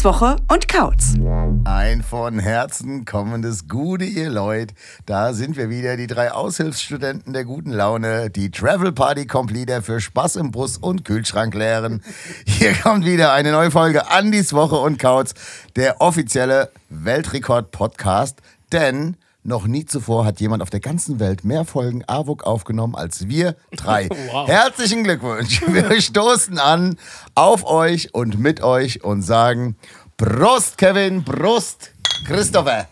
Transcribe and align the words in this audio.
Andis 0.00 0.20
Woche 0.20 0.36
und 0.48 0.66
Kautz. 0.66 1.14
Ein 1.64 2.02
von 2.02 2.38
Herzen 2.38 3.04
kommendes 3.04 3.68
Gute, 3.68 4.04
ihr 4.04 4.30
Leute. 4.30 4.72
Da 5.04 5.34
sind 5.34 5.58
wir 5.58 5.68
wieder, 5.68 5.98
die 5.98 6.06
drei 6.06 6.32
Aushilfsstudenten 6.32 7.34
der 7.34 7.44
guten 7.44 7.70
Laune, 7.70 8.30
die 8.30 8.50
Travel 8.50 8.92
Party 8.92 9.26
Completer 9.26 9.82
für 9.82 10.00
Spaß 10.00 10.36
im 10.36 10.52
Bus 10.52 10.78
und 10.78 11.04
Kühlschrank 11.04 11.54
leeren. 11.54 12.02
Hier 12.46 12.72
kommt 12.72 13.04
wieder 13.04 13.34
eine 13.34 13.52
neue 13.52 13.70
Folge 13.70 14.10
Andis 14.10 14.54
Woche 14.54 14.76
und 14.76 14.98
Kautz, 14.98 15.34
der 15.76 16.00
offizielle 16.00 16.70
Weltrekord-Podcast. 16.88 18.38
Denn 18.72 19.16
noch 19.42 19.66
nie 19.66 19.86
zuvor 19.86 20.24
hat 20.24 20.40
jemand 20.40 20.62
auf 20.62 20.70
der 20.70 20.80
ganzen 20.80 21.18
Welt 21.18 21.44
mehr 21.44 21.64
Folgen 21.64 22.04
AWOK 22.06 22.44
aufgenommen 22.44 22.94
als 22.94 23.28
wir 23.28 23.56
drei. 23.76 24.08
Wow. 24.32 24.48
Herzlichen 24.48 25.02
Glückwunsch. 25.04 25.62
Wir 25.66 26.00
stoßen 26.00 26.58
an 26.58 26.96
auf 27.34 27.64
euch 27.64 28.14
und 28.14 28.38
mit 28.38 28.62
euch 28.62 29.02
und 29.02 29.22
sagen 29.22 29.76
Prost, 30.16 30.78
Kevin, 30.78 31.24
Prost, 31.24 31.92
Christopher. 32.26 32.86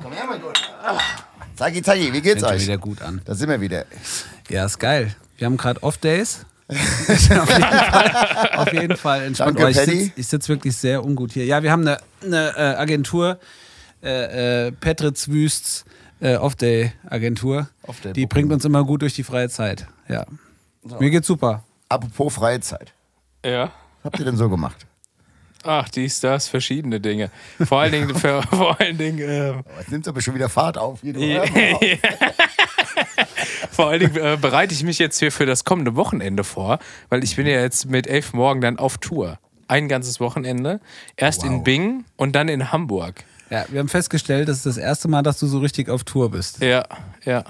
Komm 0.00 0.12
her, 0.12 0.24
mein 0.28 0.40
Gott. 0.40 0.60
Zeigi, 1.56 1.82
zeigi, 1.82 2.12
wie 2.12 2.20
geht's 2.20 2.42
Fängt 2.42 2.54
euch? 2.54 2.62
wieder 2.62 2.78
gut 2.78 3.02
an. 3.02 3.22
Da 3.24 3.34
sind 3.34 3.48
wir 3.48 3.60
wieder. 3.60 3.84
Ja, 4.48 4.66
ist 4.66 4.78
geil. 4.78 5.14
Wir 5.38 5.46
haben 5.46 5.56
gerade 5.56 5.82
Off-Days. 5.82 6.44
auf, 6.70 6.78
jeden 7.18 7.46
Fall, 7.46 8.50
auf 8.54 8.72
jeden 8.72 8.96
Fall 8.96 9.22
entspannt. 9.22 9.58
Danke, 9.58 9.70
ich 9.70 9.76
sitze 9.76 10.22
sitz 10.22 10.48
wirklich 10.48 10.76
sehr 10.76 11.04
ungut 11.04 11.32
hier. 11.32 11.44
Ja, 11.44 11.62
wir 11.62 11.72
haben 11.72 11.86
eine, 11.86 11.98
eine 12.22 12.54
äh, 12.56 12.60
Agentur, 12.76 13.40
äh, 14.02 14.68
äh, 14.68 14.72
Petritz 14.72 15.28
Wüsts 15.28 15.84
äh, 16.20 16.36
Off-Day-Agentur. 16.36 17.68
Off-Day 17.86 18.12
Die 18.12 18.22
Booking. 18.22 18.28
bringt 18.28 18.52
uns 18.52 18.64
immer 18.64 18.84
gut 18.84 19.02
durch 19.02 19.14
die 19.14 19.24
freie 19.24 19.48
Zeit. 19.48 19.86
Ja. 20.08 20.26
Mir 20.98 21.10
geht's 21.10 21.26
super. 21.26 21.64
Apropos 21.88 22.34
freie 22.34 22.60
Zeit. 22.60 22.92
Ja. 23.44 23.72
Was 24.02 24.04
habt 24.04 24.18
ihr 24.18 24.24
denn 24.24 24.36
so 24.36 24.48
gemacht? 24.48 24.86
Ach, 25.62 25.88
dies, 25.90 26.20
das, 26.20 26.48
verschiedene 26.48 27.00
Dinge. 27.00 27.30
Vor 27.62 27.80
allen 27.80 27.92
Dingen, 27.92 28.14
für, 28.14 28.42
vor 28.50 28.80
allen 28.80 28.96
Dingen, 28.96 29.18
äh, 29.18 29.52
Oh, 29.58 29.62
Jetzt 29.78 29.90
nimmt 29.90 30.08
aber 30.08 30.20
schon 30.22 30.34
wieder 30.34 30.48
Fahrt 30.48 30.78
auf. 30.78 31.00
Hier, 31.02 31.12
du 31.12 31.20
Ja. 31.20 31.44
vor 33.70 33.88
allen 33.88 34.00
Dingen 34.00 34.16
äh, 34.16 34.38
bereite 34.40 34.74
ich 34.74 34.82
mich 34.84 34.98
jetzt 34.98 35.18
hier 35.18 35.32
für 35.32 35.46
das 35.46 35.64
kommende 35.64 35.96
Wochenende 35.96 36.44
vor, 36.44 36.78
weil 37.08 37.24
ich 37.24 37.36
bin 37.36 37.46
ja 37.46 37.60
jetzt 37.60 37.86
mit 37.90 38.06
elf 38.06 38.32
morgen 38.32 38.60
dann 38.60 38.78
auf 38.78 38.98
Tour. 38.98 39.38
Ein 39.68 39.88
ganzes 39.88 40.18
Wochenende. 40.18 40.80
Erst 41.16 41.44
in 41.44 41.62
Bingen 41.62 42.04
und 42.16 42.34
dann 42.34 42.48
in 42.48 42.72
Hamburg. 42.72 43.24
Ja, 43.50 43.64
wir 43.68 43.80
haben 43.80 43.88
festgestellt, 43.88 44.48
das 44.48 44.58
ist 44.58 44.66
das 44.66 44.76
erste 44.76 45.08
Mal, 45.08 45.22
dass 45.22 45.40
du 45.40 45.46
so 45.48 45.58
richtig 45.58 45.88
auf 45.88 46.04
Tour 46.04 46.30
bist. 46.30 46.62
Ja, 46.62 46.84
ja. 47.24 47.42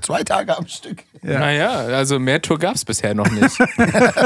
Zwei 0.00 0.24
Tage 0.24 0.56
am 0.58 0.66
Stück. 0.66 1.04
Naja, 1.22 1.70
also 1.70 2.18
mehr 2.18 2.42
Tour 2.42 2.58
gab 2.58 2.74
es 2.74 2.84
bisher 2.84 3.14
noch 3.14 3.30
nicht. 3.30 3.60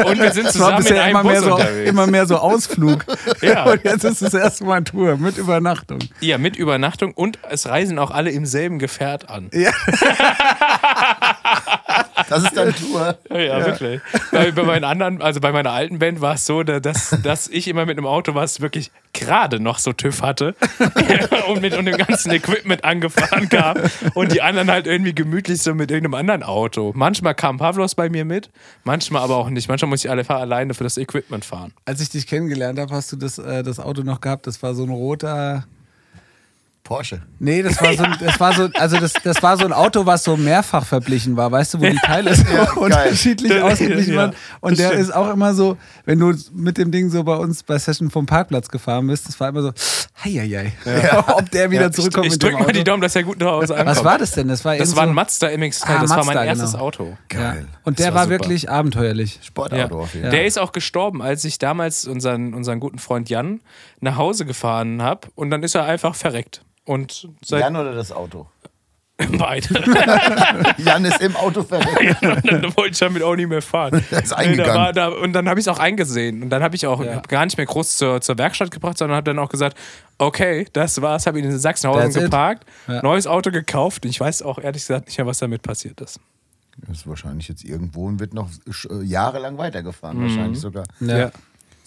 Und 0.06 0.18
wir 0.18 0.32
sind 0.32 0.50
zusammen 0.50 0.78
in 0.78 0.82
bisher 0.84 1.02
einem 1.02 1.10
immer 1.10 1.22
Bus 1.22 1.32
mehr, 1.32 1.42
so, 1.42 1.54
unterwegs. 1.54 1.90
immer 1.90 2.06
mehr 2.06 2.26
so 2.26 2.36
Ausflug. 2.38 3.04
Ja. 3.42 3.64
Und 3.70 3.84
jetzt 3.84 4.04
ist 4.04 4.22
das 4.22 4.32
erste 4.32 4.64
Mal 4.64 4.82
Tour 4.84 5.18
mit 5.18 5.36
Übernachtung. 5.36 5.98
Ja, 6.20 6.38
mit 6.38 6.56
Übernachtung 6.56 7.12
und 7.12 7.38
es 7.50 7.68
reisen 7.68 7.98
auch 7.98 8.10
alle 8.10 8.30
im 8.30 8.46
selben 8.46 8.78
Gefährt 8.78 9.28
an. 9.28 9.50
Ja. 9.52 9.72
Das 12.28 12.42
ist 12.44 12.56
dann 12.56 12.74
Tour. 12.74 13.16
Ja, 13.30 13.38
ja, 13.38 13.66
wirklich. 13.66 14.00
Bei, 14.32 14.50
bei 14.50 14.62
meinen 14.62 14.84
anderen, 14.84 15.22
also 15.22 15.40
bei 15.40 15.52
meiner 15.52 15.70
alten 15.72 15.98
Band 15.98 16.20
war 16.20 16.34
es 16.34 16.46
so, 16.46 16.62
da- 16.62 16.80
dass, 16.80 17.16
dass 17.22 17.48
ich 17.48 17.68
immer 17.68 17.86
mit 17.86 17.96
einem 17.98 18.06
Auto, 18.06 18.34
was 18.34 18.60
wirklich 18.60 18.90
gerade 19.12 19.60
noch 19.60 19.78
so 19.78 19.92
TÜV 19.92 20.22
hatte 20.22 20.54
und 21.48 21.60
mit 21.62 21.74
und 21.76 21.84
dem 21.86 21.96
ganzen 21.96 22.32
Equipment 22.32 22.84
angefahren 22.84 23.48
kam 23.48 23.76
und 24.14 24.32
die 24.32 24.42
anderen 24.42 24.70
halt 24.70 24.86
irgendwie 24.86 25.14
gemütlich 25.14 25.62
so 25.62 25.74
mit 25.74 25.90
irgendeinem 25.90 26.14
anderen 26.14 26.42
Auto. 26.42 26.92
Manchmal 26.94 27.34
kam 27.34 27.58
Pavlos 27.58 27.94
bei 27.94 28.08
mir 28.08 28.24
mit, 28.24 28.50
manchmal 28.84 29.22
aber 29.22 29.36
auch 29.36 29.48
nicht. 29.50 29.68
Manchmal 29.68 29.88
muss 29.90 30.04
ich 30.04 30.10
alle 30.10 30.28
alleine 30.28 30.74
für 30.74 30.84
das 30.84 30.96
Equipment 30.98 31.44
fahren. 31.44 31.72
Als 31.84 32.00
ich 32.00 32.08
dich 32.10 32.26
kennengelernt 32.26 32.78
habe, 32.78 32.92
hast 32.94 33.12
du 33.12 33.16
das, 33.16 33.38
äh, 33.38 33.62
das 33.62 33.78
Auto 33.78 34.02
noch 34.02 34.20
gehabt. 34.20 34.46
Das 34.46 34.62
war 34.62 34.74
so 34.74 34.82
ein 34.84 34.90
roter. 34.90 35.64
Porsche. 36.86 37.22
Nee, 37.40 37.62
das 37.62 37.80
war 37.82 37.92
so 37.94 38.02
ein, 38.04 38.16
das 38.20 38.38
war 38.40 38.52
so, 38.54 38.68
also 38.74 38.96
das, 38.98 39.12
das 39.24 39.42
war 39.42 39.56
so 39.58 39.64
ein 39.64 39.72
Auto, 39.72 40.06
was 40.06 40.22
so 40.22 40.36
mehrfach 40.36 40.84
verblichen 40.86 41.36
war, 41.36 41.50
weißt 41.50 41.74
du, 41.74 41.80
wo 41.80 41.84
die 41.84 41.96
Teile 41.96 42.32
so 42.34 42.44
unterschiedlich 42.80 43.50
geil. 43.50 43.62
ausgeglichen 43.62 44.14
Ja, 44.14 44.20
waren. 44.20 44.34
Und 44.60 44.78
der 44.78 44.88
stimmt. 44.88 45.02
ist 45.02 45.10
auch 45.14 45.28
immer 45.32 45.52
so, 45.52 45.76
wenn 46.04 46.18
du 46.20 46.32
mit 46.54 46.78
dem 46.78 46.92
Ding 46.92 47.10
so 47.10 47.24
bei 47.24 47.34
uns 47.34 47.64
bei 47.64 47.76
Session 47.78 48.08
vom 48.10 48.26
Parkplatz 48.26 48.68
gefahren 48.68 49.06
bist, 49.08 49.26
das 49.28 49.38
war 49.40 49.48
immer 49.48 49.62
so, 49.62 49.72
heieiei, 50.24 50.72
ob 51.26 51.50
der 51.50 51.70
wieder 51.72 51.90
zurückkommt 51.90 52.26
Ich 52.26 52.38
dem 52.38 52.50
drück 52.50 52.60
mal 52.60 52.66
die 52.72 52.78
Auto. 52.80 52.84
Daumen, 52.84 53.02
dass 53.02 53.16
er 53.16 53.24
gut 53.24 53.40
nach 53.40 53.48
Hause 53.48 53.74
ankommt. 53.76 53.96
Was 53.96 54.04
war 54.04 54.18
das 54.18 54.30
denn? 54.30 54.46
Das 54.48 54.64
war, 54.64 54.76
Das 54.76 54.94
war 54.94 55.02
ein 55.02 55.08
so, 55.08 55.14
Mazda 55.14 55.48
MX-3, 55.48 55.82
Ah, 55.86 56.00
das 56.02 56.10
war 56.10 56.16
Mazda, 56.18 56.34
mein 56.34 56.46
erstes 56.46 56.72
genau. 56.72 56.84
Auto. 56.84 57.16
ja. 57.32 57.38
Geil. 57.52 57.66
Und 57.82 57.98
der 57.98 58.06
Das 58.06 58.14
war, 58.14 58.22
war 58.22 58.28
wirklich 58.30 58.70
abenteuerlich. 58.70 59.40
Sportauto 59.42 60.02
auf 60.02 60.14
jeden 60.14 60.24
Ja. 60.26 60.30
Fall. 60.30 60.38
Der 60.38 60.46
ist 60.46 60.58
auch 60.58 60.72
gestorben, 60.72 61.20
als 61.20 61.44
ich 61.44 61.58
damals 61.58 62.06
unseren, 62.06 62.54
unseren 62.54 62.78
guten 62.80 62.98
Freund 62.98 63.28
Jan 63.28 63.60
nach 64.00 64.16
Hause 64.16 64.44
gefahren 64.46 65.02
habe 65.02 65.28
und 65.34 65.50
dann 65.50 65.62
ist 65.62 65.74
er 65.74 65.84
einfach 65.84 66.14
verreckt. 66.14 66.62
Und 66.86 67.28
seit 67.44 67.60
Jan 67.60 67.76
oder 67.76 67.94
das 67.94 68.10
Auto? 68.12 68.46
beide. 69.38 69.66
Jan 70.78 71.04
ist 71.04 71.20
im 71.22 71.36
Auto 71.36 71.62
verreckt. 71.62 72.22
und 72.22 72.44
dann 72.52 72.76
wollte 72.76 72.92
ich 72.92 72.98
damit 72.98 73.22
auch 73.22 73.34
nicht 73.34 73.48
mehr 73.48 73.62
fahren. 73.62 74.04
Der 74.10 74.22
ist 74.22 74.32
eingegangen. 74.32 74.74
da 74.74 74.74
war, 74.74 74.92
da, 74.92 75.08
und 75.08 75.32
dann 75.32 75.48
habe 75.48 75.58
ich 75.58 75.66
es 75.66 75.68
auch 75.68 75.78
eingesehen. 75.78 76.42
Und 76.42 76.50
dann 76.50 76.62
habe 76.62 76.76
ich 76.76 76.86
auch 76.86 77.02
gar 77.28 77.44
nicht 77.44 77.56
mehr 77.56 77.66
groß 77.66 77.96
zur, 77.96 78.20
zur 78.20 78.36
Werkstatt 78.38 78.70
gebracht, 78.70 78.98
sondern 78.98 79.16
habe 79.16 79.24
dann 79.24 79.38
auch 79.38 79.48
gesagt, 79.48 79.76
okay, 80.18 80.66
das 80.72 81.00
war's, 81.00 81.26
habe 81.26 81.38
ihn 81.38 81.46
in 81.46 81.58
Sachsenhausen 81.58 82.12
That's 82.12 82.24
geparkt, 82.24 82.64
Ja. 82.88 83.02
neues 83.02 83.26
Auto 83.26 83.50
gekauft. 83.50 84.04
Und 84.04 84.10
ich 84.10 84.20
weiß 84.20 84.42
auch 84.42 84.58
ehrlich 84.58 84.82
gesagt 84.82 85.06
nicht 85.06 85.16
mehr, 85.18 85.26
was 85.26 85.38
damit 85.38 85.62
passiert 85.62 86.00
ist. 86.00 86.20
Das 86.86 86.98
ist 86.98 87.06
wahrscheinlich 87.08 87.48
jetzt 87.48 87.64
irgendwo 87.64 88.06
und 88.06 88.20
wird 88.20 88.34
noch 88.34 88.50
äh, 88.66 89.02
jahrelang 89.02 89.56
weitergefahren. 89.56 90.18
Mhm. 90.18 90.22
Wahrscheinlich 90.28 90.60
sogar. 90.60 90.84
Ja. 91.00 91.30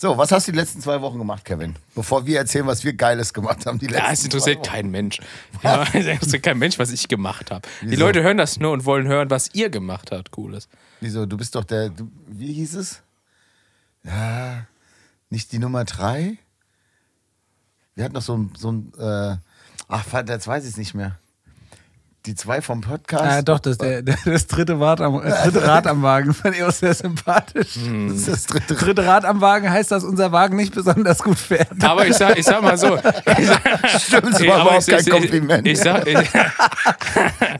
So, 0.02 0.18
was 0.18 0.32
hast 0.32 0.48
du 0.48 0.54
die 0.54 0.58
letzten 0.58 0.80
zwei 0.80 1.02
Wochen 1.02 1.18
gemacht, 1.18 1.44
Kevin? 1.44 1.76
Bevor 1.94 2.26
wir 2.26 2.38
erzählen, 2.38 2.66
was 2.66 2.86
wir 2.86 2.94
Geiles 2.94 3.34
gemacht 3.34 3.66
haben. 3.66 3.80
Die 3.80 3.88
letzten 3.88 4.06
Ja, 4.06 4.12
es 4.14 4.24
interessiert 4.24 4.66
keinen 4.66 4.92
Mensch. 4.92 5.20
Ja, 5.62 5.84
es 5.84 6.06
interessiert 6.06 6.42
kein 6.42 6.58
Mensch, 6.58 6.80
was 6.80 6.94
ich 6.94 7.10
gemacht 7.10 7.52
habe. 7.52 7.68
Die? 7.82 7.98
Leute 7.98 8.24
hören 8.24 8.38
das 8.38 8.62
nur 8.62 8.72
und 8.72 8.86
wollen 8.86 9.10
hören, 9.10 9.30
was 9.30 9.54
ihr 9.54 9.70
gemacht 9.70 10.12
habt. 10.14 10.32
Cooles. 10.32 10.70
Wieso? 11.02 11.26
Du 11.26 11.36
bist 11.36 11.54
doch 11.54 11.66
der. 11.66 11.90
Du, 11.90 12.10
wie 12.28 12.54
hieß 12.54 12.76
es? 12.76 13.02
Ja, 14.06 14.68
nicht 15.30 15.52
die 15.52 15.60
Nummer 15.60 15.84
drei? 15.84 16.38
Wir 17.96 18.06
hatten 18.06 18.14
noch 18.14 18.22
so 18.22 18.38
ein. 18.38 18.54
So 18.58 18.72
ein 18.72 18.94
äh, 18.98 19.36
ach, 19.90 20.06
jetzt 20.30 20.48
weiß 20.48 20.64
ich 20.64 20.70
es 20.70 20.78
nicht 20.78 20.94
mehr. 20.94 21.20
Die 22.26 22.36
zwei 22.36 22.62
vom 22.62 22.82
Podcast. 22.82 23.24
Ah, 23.24 23.42
doch, 23.42 23.60
das, 23.60 23.78
der, 23.78 24.02
der, 24.02 24.18
das 24.26 24.46
dritte, 24.46 24.78
Rad 24.80 25.00
am, 25.00 25.24
äh, 25.24 25.30
dritte 25.44 25.66
Rad 25.66 25.88
am 25.88 26.02
Wagen 26.02 26.34
fand 26.34 26.54
ich 26.58 26.64
auch 26.64 26.72
sehr 26.72 26.94
sympathisch. 26.94 27.76
Das 28.10 28.18
ist 28.18 28.28
das 28.28 28.46
dritte. 28.46 28.76
Dritte 28.76 29.06
Rad 29.06 29.24
am 29.24 29.40
Wagen 29.40 29.70
heißt, 29.72 29.90
dass 29.92 30.04
unser 30.04 30.32
Wagen 30.34 30.58
nicht 30.58 30.76
besonders 30.76 31.20
gut 31.24 31.38
fährt. 31.40 31.82
Aber 31.82 32.06
ich 32.06 32.16
sag, 32.16 32.38
ich 32.38 32.46
sag 32.46 32.62
mal 32.62 32.78
so. 32.78 32.98
Sag, 32.98 33.24
Stimmt, 34.02 34.34
das 34.34 34.46
war 34.46 34.56
aber 34.56 34.62
überhaupt 34.64 34.88
ich- 34.88 34.94
kein 34.94 35.00
ich- 35.00 35.10
Kompliment. 35.10 35.68
Ich, 35.68 35.80
sag, 35.80 36.06
ich, 36.08 36.30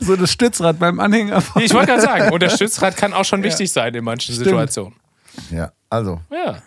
So 0.00 0.16
das 0.16 0.30
Stützrad 0.30 0.78
beim 0.78 1.00
Anhänger. 1.00 1.40
von- 1.40 1.62
ich 1.62 1.72
wollte 1.72 1.86
gerade 1.92 2.02
sagen, 2.02 2.30
und 2.32 2.42
das 2.42 2.54
Stützrad 2.56 2.96
kann 2.98 3.14
auch 3.14 3.24
schon 3.24 3.42
wichtig 3.42 3.72
sein 3.72 3.94
in 3.94 4.04
manchen 4.04 4.34
Situationen. 4.34 4.94
ja, 5.50 5.72
also. 5.88 6.20
Ja. 6.30 6.58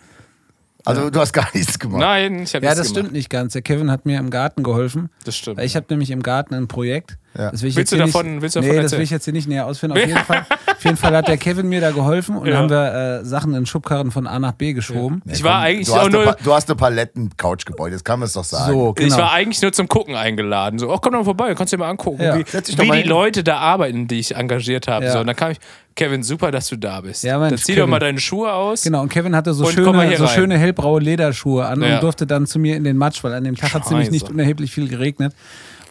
Also, 0.86 1.08
du 1.10 1.18
hast 1.20 1.32
gar 1.32 1.48
nichts 1.54 1.78
gemacht. 1.78 2.00
Nein, 2.00 2.42
ich 2.42 2.54
habe 2.54 2.64
Ja, 2.64 2.70
nichts 2.72 2.78
das 2.82 2.86
stimmt 2.88 2.96
gemacht. 3.06 3.12
nicht 3.14 3.30
ganz. 3.30 3.52
Der 3.54 3.62
Kevin 3.62 3.90
hat 3.90 4.04
mir 4.06 4.18
im 4.18 4.30
Garten 4.30 4.62
geholfen. 4.62 5.08
Das 5.24 5.34
stimmt. 5.36 5.56
Weil 5.56 5.64
Ich 5.66 5.76
habe 5.76 5.86
nämlich 5.88 6.10
im 6.10 6.22
Garten 6.22 6.54
ein 6.54 6.68
Projekt. 6.68 7.16
Ja. 7.36 7.50
Das 7.50 7.62
will 7.62 7.70
ich 7.70 7.76
Willst 7.76 7.92
jetzt 7.92 8.00
du 8.00 8.04
davon- 8.06 8.32
nicht, 8.34 8.42
willst 8.42 8.56
du 8.56 8.60
davon 8.60 8.70
Nee, 8.70 8.76
das 8.76 8.84
erzählen? 8.92 8.98
will 8.98 9.04
ich 9.04 9.10
jetzt 9.10 9.24
hier 9.24 9.32
nicht 9.32 9.48
näher 9.48 9.66
ausführen. 9.66 9.92
Auf 9.92 9.98
jeden, 9.98 10.16
Fall, 10.18 10.46
auf 10.84 10.90
jeden 10.90 10.96
Fall 10.96 11.16
hat 11.16 11.28
der 11.28 11.36
Kevin 11.38 11.68
mir 11.68 11.80
da 11.80 11.90
geholfen 11.90 12.36
und 12.36 12.46
Ja. 12.46 12.56
haben 12.58 12.68
wir 12.70 13.20
äh, 13.20 13.24
Sachen 13.24 13.54
in 13.54 13.64
Schubkarren 13.66 14.10
von 14.10 14.26
A 14.26 14.38
nach 14.38 14.52
B 14.52 14.72
geschoben. 14.74 15.22
Ich 15.26 15.42
war 15.42 15.60
eigentlich 15.60 15.88
du 15.88 15.94
hast, 15.96 16.10
nur. 16.12 16.24
Pa- 16.24 16.36
du 16.42 16.52
hast 16.52 16.68
eine 16.68 16.76
Paletten-Couch 16.76 17.64
gebaut, 17.66 17.90
jetzt 17.92 18.04
kann 18.04 18.18
man 18.20 18.26
es 18.26 18.32
doch 18.34 18.44
sagen. 18.44 18.72
So, 18.72 18.92
genau. 18.92 19.08
Ich 19.14 19.20
war 19.20 19.32
eigentlich 19.32 19.60
nur 19.62 19.72
zum 19.72 19.88
Gucken 19.88 20.14
eingeladen. 20.14 20.78
So, 20.78 20.90
oh, 20.92 20.98
komm 20.98 21.12
doch 21.12 21.20
mal 21.20 21.24
vorbei, 21.24 21.54
kannst 21.54 21.72
dir 21.72 21.78
mal 21.78 21.88
angucken, 21.90 22.22
Ja. 22.22 22.36
wie, 22.38 22.44
doch 22.44 22.52
wie 22.52 22.86
mal 22.86 22.94
die 22.96 23.00
hin. 23.02 23.08
Leute 23.10 23.42
da 23.44 23.58
arbeiten, 23.58 24.06
die 24.08 24.18
ich 24.18 24.34
engagiert 24.34 24.88
habe. 24.88 25.06
Ja. 25.06 25.12
So, 25.12 25.20
und 25.20 25.26
dann 25.26 25.36
kam 25.36 25.50
ich, 25.52 25.58
Kevin, 25.96 26.22
super, 26.24 26.50
dass 26.50 26.68
du 26.68 26.76
da 26.76 27.00
bist. 27.00 27.22
Ja, 27.22 27.38
Mensch, 27.38 27.50
dann 27.50 27.58
zieh 27.58 27.72
doch 27.72 27.82
Kevin. 27.82 27.90
mal 27.90 27.98
deine 28.00 28.18
Schuhe 28.18 28.52
aus. 28.52 28.82
Genau, 28.82 29.00
und 29.02 29.08
Kevin 29.10 29.36
hatte 29.36 29.54
so, 29.54 29.64
schöne, 29.66 30.16
so 30.16 30.26
schöne 30.26 30.58
hellbraue 30.58 31.00
Lederschuhe 31.00 31.64
an 31.66 31.80
Ja. 31.82 31.94
und 31.94 32.02
durfte 32.02 32.26
dann 32.26 32.46
zu 32.46 32.58
mir 32.58 32.76
in 32.76 32.82
den 32.84 32.96
Matsch, 32.96 33.22
weil 33.22 33.32
an 33.32 33.44
dem 33.44 33.54
Tag 33.56 33.74
hat 33.74 33.84
es 33.84 33.90
nämlich 33.90 34.10
nicht 34.10 34.28
unerheblich 34.28 34.72
viel 34.72 34.88
geregnet. 34.88 35.34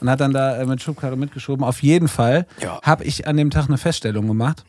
Und 0.04 0.10
hat 0.10 0.20
dann 0.20 0.34
da 0.34 0.58
äh, 0.58 0.66
mit 0.66 0.82
Schubkarre 0.82 1.16
mitgeschoben. 1.16 1.64
Auf 1.66 1.82
jeden 1.82 2.08
Fall 2.10 2.46
Ja. 2.62 2.80
habe 2.84 3.06
ich 3.06 3.26
an 3.28 3.38
dem 3.38 3.50
Tag 3.50 3.68
eine 3.70 3.78
Feststellung 3.78 4.28
gemacht. 4.28 4.66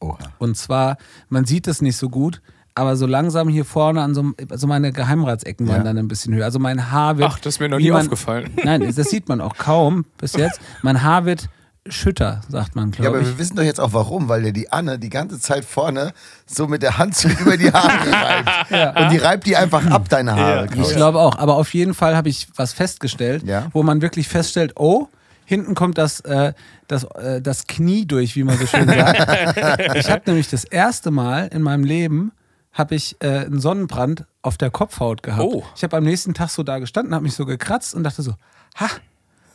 Oha. 0.00 0.16
Und 0.38 0.56
zwar, 0.56 0.96
man 1.28 1.44
sieht 1.44 1.66
es 1.68 1.82
nicht 1.82 1.96
so 1.98 2.08
gut, 2.08 2.40
aber 2.74 2.96
so 2.96 3.04
langsam 3.06 3.48
hier 3.48 3.66
vorne 3.66 4.00
an 4.00 4.14
so, 4.14 4.32
also 4.48 4.66
meine 4.66 4.90
Geheimratsecken 4.92 5.68
waren 5.68 5.84
dann 5.84 5.98
ein 5.98 6.08
bisschen 6.08 6.32
höher. 6.34 6.46
Also 6.46 6.58
mein 6.58 6.90
Haar 6.90 7.18
wird. 7.18 7.28
Ach, 7.30 7.38
das 7.38 7.56
ist 7.56 7.60
mir 7.60 7.68
noch 7.68 7.76
nie 7.78 7.90
man- 7.90 8.00
aufgefallen. 8.02 8.50
Nein, 8.64 8.80
das 8.96 9.10
sieht 9.10 9.28
man 9.28 9.40
auch 9.42 9.56
kaum 9.56 10.06
bis 10.16 10.32
jetzt. 10.34 10.60
Mein 10.82 11.02
Haar 11.02 11.26
wird 11.26 11.50
Schütter, 11.88 12.42
sagt 12.48 12.76
man, 12.76 12.90
Ja, 12.92 12.96
glaube 12.96 13.08
aber 13.18 13.20
ich. 13.20 13.28
wir 13.28 13.38
wissen 13.38 13.56
doch 13.56 13.62
jetzt 13.62 13.80
auch 13.80 13.92
warum, 13.94 14.28
weil 14.28 14.42
der 14.42 14.52
die 14.52 14.70
Anne 14.70 14.98
die 14.98 15.08
ganze 15.08 15.40
Zeit 15.40 15.64
vorne 15.64 16.12
so 16.46 16.66
mit 16.68 16.82
der 16.82 16.98
Hand 16.98 17.16
so 17.16 17.28
über 17.40 17.56
die 17.56 17.72
Haare 17.72 18.12
reibt. 18.12 18.98
Und 18.98 19.12
die 19.12 19.16
reibt 19.18 19.46
die 19.46 19.56
einfach 19.56 19.86
ab, 19.86 20.08
deine 20.08 20.34
Haare. 20.36 20.68
Ja. 20.74 20.82
Ich 20.82 20.94
glaube 20.94 21.18
auch. 21.18 21.38
Aber 21.38 21.56
auf 21.56 21.72
jeden 21.72 21.94
Fall 21.94 22.16
habe 22.16 22.28
ich 22.28 22.48
was 22.54 22.72
festgestellt, 22.74 23.44
Ja. 23.44 23.68
wo 23.72 23.82
man 23.82 24.02
wirklich 24.02 24.28
feststellt, 24.28 24.72
oh, 24.76 25.08
hinten 25.46 25.74
kommt 25.74 25.96
das, 25.98 26.20
äh, 26.20 26.52
das, 26.86 27.04
äh, 27.04 27.40
das 27.40 27.66
Knie 27.66 28.06
durch, 28.06 28.36
wie 28.36 28.44
man 28.44 28.58
so 28.58 28.66
schön 28.66 28.86
sagt. 28.86 29.18
ich 29.96 30.10
habe 30.10 30.22
nämlich 30.26 30.48
das 30.50 30.64
erste 30.64 31.10
Mal 31.10 31.48
in 31.48 31.62
meinem 31.62 31.84
Leben 31.84 32.32
habe 32.72 32.94
ich 32.94 33.16
äh, 33.20 33.26
einen 33.46 33.58
Sonnenbrand 33.60 34.26
auf 34.42 34.56
der 34.58 34.70
Kopfhaut 34.70 35.22
gehabt. 35.24 35.42
Oh. 35.42 35.64
Ich 35.74 35.82
habe 35.82 35.96
am 35.96 36.04
nächsten 36.04 36.34
Tag 36.34 36.50
so 36.50 36.62
da 36.62 36.78
gestanden, 36.78 37.14
habe 37.14 37.24
mich 37.24 37.34
so 37.34 37.46
gekratzt 37.46 37.94
und 37.96 38.04
dachte 38.04 38.22
so, 38.22 38.34
ha, 38.78 38.86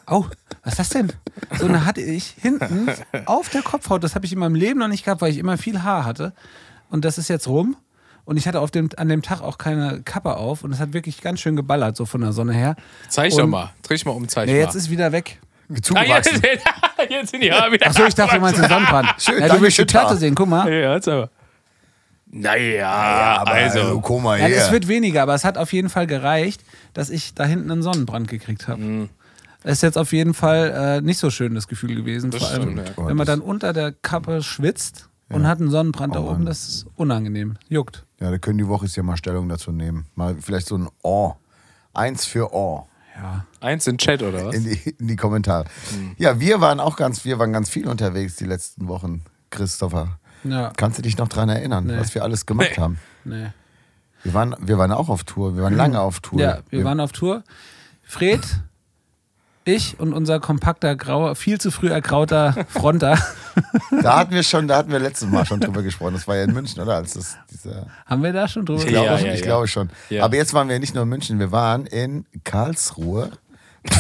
au, 0.06 0.26
was 0.64 0.74
ist 0.74 0.80
das 0.80 0.90
denn? 0.90 1.12
So 1.60 1.66
eine 1.68 1.86
hatte 1.86 2.02
ich 2.02 2.36
hinten 2.42 2.90
auf 3.26 3.50
der 3.50 3.62
Kopfhaut. 3.62 4.04
Das 4.04 4.16
habe 4.16 4.26
ich 4.26 4.34
in 4.34 4.40
meinem 4.40 4.56
Leben 4.56 4.80
noch 4.80 4.88
nicht 4.88 5.06
gehabt, 5.06 5.22
weil 5.22 5.32
ich 5.32 5.38
immer 5.38 5.58
viel 5.58 5.84
Haar 5.84 6.06
hatte. 6.06 6.34
Und 6.90 7.06
das 7.06 7.18
ist 7.18 7.28
jetzt 7.30 7.48
rum. 7.48 7.76
Und 8.26 8.38
ich 8.38 8.48
hatte 8.48 8.60
auf 8.60 8.72
dem, 8.72 8.90
an 8.98 9.08
dem 9.10 9.22
Tag 9.22 9.42
auch 9.42 9.58
keine 9.60 10.02
Kappe 10.04 10.36
auf. 10.38 10.64
Und 10.64 10.72
es 10.72 10.80
hat 10.80 10.94
wirklich 10.94 11.22
ganz 11.22 11.40
schön 11.42 11.56
geballert, 11.56 11.96
so 11.96 12.06
von 12.06 12.22
der 12.22 12.32
Sonne 12.34 12.54
her. 12.54 12.76
Zeig 13.10 13.32
Und- 13.34 13.40
doch 13.40 13.48
mal. 13.48 13.72
Dreh 13.84 13.96
ich 13.96 14.06
mal 14.06 14.12
um, 14.12 14.28
zeig 14.28 14.48
Nee, 14.48 14.54
mal. 14.54 14.60
jetzt 14.60 14.76
ist 14.76 14.90
wieder 14.90 15.12
weg. 15.12 15.40
ah, 15.70 15.74
jetzt, 15.76 15.86
Zugewachsen. 15.86 16.42
jetzt 17.10 17.32
sind 17.32 17.42
die 17.44 17.52
Haare 17.52 17.72
wieder 17.72 17.88
Achso, 17.88 18.06
ich 18.06 18.16
dachte, 18.16 18.36
du 18.36 18.42
meinst 18.42 18.60
den 18.62 18.70
Sonnenbrand. 18.70 19.14
Schön, 19.20 19.40
ja, 19.40 19.48
du 19.50 19.62
willst 19.62 19.78
die. 19.78 19.86
Platte 19.86 20.16
sehen, 20.18 20.34
guck 20.36 20.48
mal. 20.48 20.72
Ja, 20.72 20.96
jetzt 20.96 21.08
aber. 21.08 21.30
Naja, 22.28 23.38
aber 23.42 23.52
also. 23.52 23.80
also, 23.80 24.02
komm 24.02 24.24
mal 24.24 24.40
Ja, 24.40 24.48
her. 24.48 24.58
es 24.58 24.72
wird 24.72 24.88
weniger, 24.88 25.22
aber 25.22 25.36
es 25.36 25.46
hat 25.46 25.58
auf 25.58 25.72
jeden 25.72 25.90
Fall 25.90 26.08
gereicht, 26.08 26.62
dass 26.94 27.10
ich 27.10 27.34
da 27.34 27.46
hinten 27.46 27.72
einen 27.72 27.82
Sonnenbrand 27.84 28.28
gekriegt 28.28 28.68
habe. 28.68 28.82
Mhm. 28.82 29.10
Ist 29.66 29.82
jetzt 29.84 29.98
auf 29.98 30.14
jeden 30.14 30.34
Fall 30.34 30.72
äh, 31.00 31.02
nicht 31.02 31.18
so 31.18 31.30
schön 31.30 31.56
das 31.56 31.68
Gefühl 31.68 31.96
gewesen. 31.96 32.32
Das 32.32 32.42
Vor 32.44 32.52
allem, 32.52 32.62
stimmt, 32.80 32.94
ja. 32.98 33.08
wenn 33.08 33.18
man 33.18 33.26
dann 33.26 33.42
unter 33.42 33.74
der 33.74 33.92
Kappe 33.92 34.44
schwitzt 34.44 35.10
und 35.30 35.48
hat 35.48 35.60
einen 35.60 35.72
Sonnenbrand 35.72 36.14
da 36.16 36.20
Oh 36.20 36.26
oben, 36.28 36.34
Mann. 36.40 36.46
das 36.46 36.68
ist 36.68 36.86
unangenehm. 36.96 37.56
Juckt. 37.68 38.06
Ja, 38.20 38.30
da 38.32 38.38
können 38.38 38.58
die 38.60 38.68
Woche 38.68 38.86
ja 38.88 39.02
mal 39.04 39.18
Stellung 39.18 39.50
dazu 39.50 39.72
nehmen. 39.72 40.06
Mal 40.16 40.36
vielleicht 40.40 40.68
so 40.68 40.78
ein 40.78 40.88
Oh. 41.04 41.34
Eins 41.94 42.26
für 42.26 42.54
Oh. 42.54 42.86
Ja. 43.18 43.46
Eins 43.62 43.88
in 43.88 43.98
Chat, 43.98 44.22
oder 44.22 44.46
was? 44.48 44.56
In 44.56 44.66
die, 44.66 44.90
in 45.00 45.08
die 45.08 45.16
Kommentare. 45.16 45.66
Mhm. 45.98 46.12
Ja, 46.18 46.40
wir 46.40 46.62
waren 46.62 46.80
auch 46.80 46.96
ganz, 46.98 47.24
wir 47.26 47.40
waren 47.40 47.52
ganz 47.54 47.70
viel 47.70 47.88
unterwegs 47.88 48.36
die 48.36 48.46
letzten 48.46 48.88
Wochen, 48.88 49.24
Christopher. 49.50 50.20
Ja. 50.44 50.72
Kannst 50.78 50.98
du 51.00 51.02
dich 51.02 51.18
noch 51.18 51.28
dran 51.30 51.50
erinnern, 51.50 51.88
Nee. 51.88 51.98
was 51.98 52.14
wir 52.14 52.24
alles 52.24 52.46
gemacht 52.46 52.72
Nee. 52.76 52.82
haben? 52.84 53.00
Nee. 53.24 53.48
Wir 54.22 54.34
waren, 54.34 54.56
wir 54.60 54.78
waren 54.78 54.92
auch 54.92 55.10
auf 55.10 55.24
Tour, 55.24 55.56
wir 55.56 55.64
waren 55.64 55.76
lange 55.76 56.00
auf 56.02 56.20
Tour. 56.20 56.40
Ja, 56.40 56.60
wir 56.70 56.84
waren 56.84 57.00
auf 57.00 57.14
Tour. 57.14 57.44
Fred, 58.04 58.42
ich 59.66 60.00
und 60.00 60.14
unser 60.14 60.40
kompakter, 60.40 60.96
grauer, 60.96 61.36
viel 61.36 61.60
zu 61.60 61.72
früh 61.72 61.90
ergrauter 61.90 62.66
Fronter 62.70 63.18
Da 64.02 64.20
hatten 64.20 64.34
wir 64.34 64.44
schon, 64.44 64.68
da 64.68 64.78
hatten 64.78 64.92
wir 64.92 65.00
letztes 65.00 65.30
Mal 65.30 65.46
schon 65.46 65.60
drüber 65.60 65.82
gesprochen. 65.82 66.14
Das 66.14 66.28
war 66.28 66.36
ja 66.36 66.44
in 66.44 66.54
München, 66.54 66.82
oder? 66.82 66.96
Als 66.96 67.14
das, 67.14 67.38
dieser, 67.52 67.88
haben 68.06 68.22
wir 68.22 68.34
da 68.34 68.48
schon 68.48 68.66
drüber 68.66 68.80
ich 68.84 68.92
Ja, 68.92 69.04
glaube, 69.04 69.22
ja, 69.28 69.34
ich 69.34 69.40
ja. 69.40 69.46
glaube 69.46 69.68
schon. 69.68 69.90
Ja. 70.10 70.24
Aber 70.26 70.36
jetzt 70.36 70.54
waren 70.54 70.68
wir 70.70 70.78
nicht 70.80 70.94
nur 70.94 71.04
in 71.04 71.10
München, 71.10 71.40
wir 71.40 71.52
waren 71.52 71.86
in 71.86 72.26
Karlsruhe. 72.44 73.32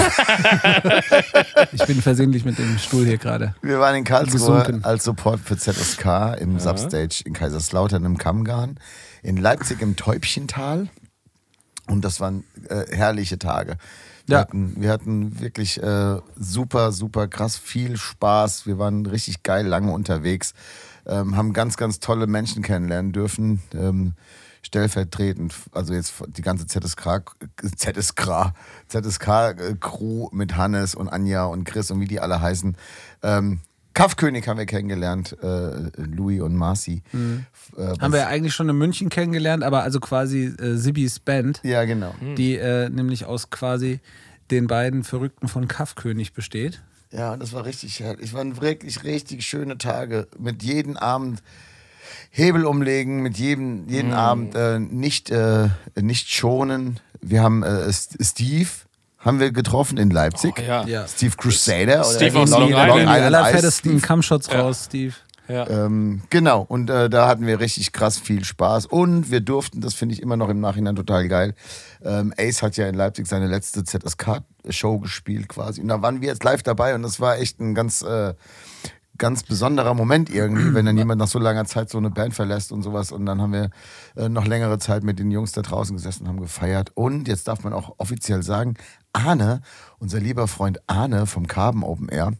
Ich 1.71 1.85
bin 1.85 2.01
versehentlich 2.01 2.45
mit 2.45 2.57
dem 2.57 2.77
Stuhl 2.77 3.05
hier 3.05 3.17
gerade. 3.17 3.55
Wir 3.61 3.79
waren 3.79 3.95
in 3.95 4.03
Karlsruhe 4.03 4.63
Gesunken. 4.63 4.83
als 4.83 5.03
Support 5.03 5.39
für 5.39 5.57
ZSK 5.57 6.35
im 6.39 6.59
Substage 6.59 7.21
in 7.25 7.33
Kaiserslautern 7.33 8.03
im 8.05 8.17
Kammgarn, 8.17 8.79
in 9.21 9.37
Leipzig 9.37 9.81
im 9.81 9.95
Täubchental. 9.95 10.87
Und 11.87 12.03
das 12.03 12.19
waren 12.19 12.43
äh, 12.69 12.85
herrliche 12.95 13.37
Tage. 13.37 13.77
Wir, 14.25 14.35
Ja. 14.35 14.41
hatten, 14.41 14.75
wir 14.79 14.91
hatten 14.91 15.39
wirklich 15.39 15.81
äh, 15.81 16.19
super, 16.35 16.91
super 16.91 17.27
krass 17.27 17.57
viel 17.57 17.97
Spaß. 17.97 18.65
Wir 18.65 18.77
waren 18.79 19.05
richtig 19.05 19.43
geil 19.43 19.65
lange 19.67 19.91
unterwegs, 19.91 20.53
ähm, 21.05 21.35
haben 21.35 21.53
ganz, 21.53 21.77
ganz 21.77 21.99
tolle 21.99 22.27
Menschen 22.27 22.63
kennenlernen 22.63 23.11
dürfen. 23.11 23.61
Ähm, 23.73 24.13
stellvertretend, 24.63 25.53
also 25.73 25.93
jetzt 25.93 26.13
die 26.27 26.41
ganze 26.41 26.65
ZSK, 26.65 27.21
ZSK, 27.77 28.53
ZSK-Crew 28.87 30.29
äh, 30.31 30.35
mit 30.35 30.57
Hannes 30.57 30.95
und 30.95 31.07
Anja 31.07 31.45
und 31.45 31.65
Chris 31.65 31.91
und 31.91 31.99
wie 31.99 32.07
die 32.07 32.19
alle 32.19 32.41
heißen. 32.41 32.75
Ähm, 33.21 33.59
Kaffkönig 33.95 34.47
haben 34.47 34.59
wir 34.59 34.65
kennengelernt, 34.67 35.35
äh, 35.41 35.71
Louis 35.97 36.41
und 36.41 36.55
Marci. 36.55 37.01
Äh, 37.11 37.17
Mhm. 37.17 37.45
Haben 37.99 38.13
wir 38.13 38.19
ja 38.19 38.27
eigentlich 38.27 38.53
schon 38.53 38.69
in 38.69 38.77
München 38.77 39.09
kennengelernt, 39.09 39.63
aber 39.63 39.81
also 39.81 39.99
quasi 39.99 40.45
äh, 40.45 40.75
Sibis 40.75 41.19
Band, 41.19 41.61
ja, 41.63 41.83
genau. 41.85 42.13
die 42.37 42.55
äh, 42.57 42.89
nämlich 42.89 43.25
aus 43.25 43.49
quasi 43.49 43.99
den 44.51 44.67
beiden 44.67 45.03
Verrückten 45.03 45.47
von 45.47 45.67
Kaffkönig 45.67 46.33
besteht. 46.33 46.81
Ja, 47.11 47.37
das 47.37 47.53
war 47.53 47.65
richtig. 47.65 48.01
Es 48.21 48.33
waren 48.33 48.61
wirklich 48.61 49.03
richtig 49.03 49.45
schöne 49.45 49.77
Tage. 49.77 50.27
Mit 50.37 50.61
jedem 50.61 50.97
Abend 50.97 51.41
Hebel 52.29 52.65
umlegen, 52.65 53.21
mit 53.21 53.37
jedem 53.37 53.87
jeden 53.87 54.13
Abend 54.13 54.55
äh, 54.55 54.79
nicht, 54.79 55.31
äh, 55.31 55.69
nicht 55.99 56.29
schonen. 56.29 56.99
Wir 57.21 57.41
haben 57.41 57.63
äh, 57.63 57.91
Steve 57.91 58.69
haben 59.25 59.39
wir 59.39 59.51
getroffen 59.51 59.97
in 59.97 60.09
Leipzig. 60.11 60.53
Oh, 60.57 60.61
ja. 60.61 60.85
Ja. 60.85 61.07
Steve 61.07 61.35
Crusader. 61.35 62.03
Steve 62.03 62.31
oder 62.31 62.43
aus 62.43 62.49
Long, 62.51 62.59
Long 62.61 62.67
die, 62.69 62.73
Island. 62.73 62.87
Long 62.89 62.97
die 62.97 63.03
Island 63.03 63.19
Ice 63.19 63.25
allerfettesten 63.25 63.91
Ja. 64.49 64.61
raus, 64.61 64.83
Steve. 64.85 65.13
Ja. 65.47 65.69
Ähm, 65.69 66.23
genau, 66.31 66.61
und 66.67 66.89
äh, 66.89 67.07
da 67.07 67.27
hatten 67.27 67.45
wir 67.45 67.59
richtig 67.59 67.91
krass 67.91 68.17
viel 68.17 68.43
Spaß. 68.43 68.87
Und 68.87 69.29
wir 69.29 69.41
durften, 69.41 69.79
das 69.79 69.93
finde 69.93 70.13
ich 70.13 70.21
immer 70.21 70.37
noch 70.37 70.49
im 70.49 70.59
Nachhinein 70.59 70.95
total 70.95 71.27
geil. 71.27 71.53
Ähm, 72.03 72.33
Ace 72.37 72.63
hat 72.63 72.77
ja 72.77 72.87
in 72.87 72.95
Leipzig 72.95 73.27
seine 73.27 73.45
letzte 73.47 73.83
ZSK-Show 73.83 74.99
gespielt 74.99 75.47
quasi. 75.47 75.81
Und 75.81 75.89
da 75.89 76.01
waren 76.01 76.21
wir 76.21 76.29
jetzt 76.29 76.43
live 76.43 76.63
dabei 76.63 76.95
und 76.95 77.03
das 77.03 77.19
war 77.19 77.37
echt 77.37 77.59
ein 77.59 77.75
ganz, 77.75 78.01
äh, 78.01 78.33
ganz 79.17 79.43
besonderer 79.43 79.93
Moment 79.93 80.29
irgendwie, 80.29 80.73
wenn 80.73 80.85
dann 80.85 80.97
jemand 80.99 81.19
nach 81.19 81.27
so 81.27 81.39
langer 81.39 81.65
Zeit 81.65 81.89
so 81.89 81.97
eine 81.97 82.09
Band 82.09 82.33
verlässt 82.33 82.71
und 82.71 82.83
sowas. 82.83 83.11
Und 83.11 83.25
dann 83.25 83.41
haben 83.41 83.53
wir 83.53 83.69
äh, 84.15 84.29
noch 84.29 84.45
längere 84.45 84.77
Zeit 84.79 85.03
mit 85.03 85.19
den 85.19 85.31
Jungs 85.31 85.51
da 85.51 85.61
draußen 85.61 85.95
gesessen 85.95 86.23
und 86.23 86.29
haben 86.29 86.41
gefeiert. 86.41 86.91
Und 86.95 87.27
jetzt 87.27 87.47
darf 87.47 87.63
man 87.63 87.73
auch 87.73 87.95
offiziell 87.97 88.43
sagen, 88.43 88.75
Arne, 89.13 89.61
unser 89.99 90.19
lieber 90.19 90.47
Freund 90.47 90.79
Arne 90.87 91.25
vom 91.25 91.47
Carbon 91.47 91.83
Open 91.83 92.09
Air, 92.09 92.33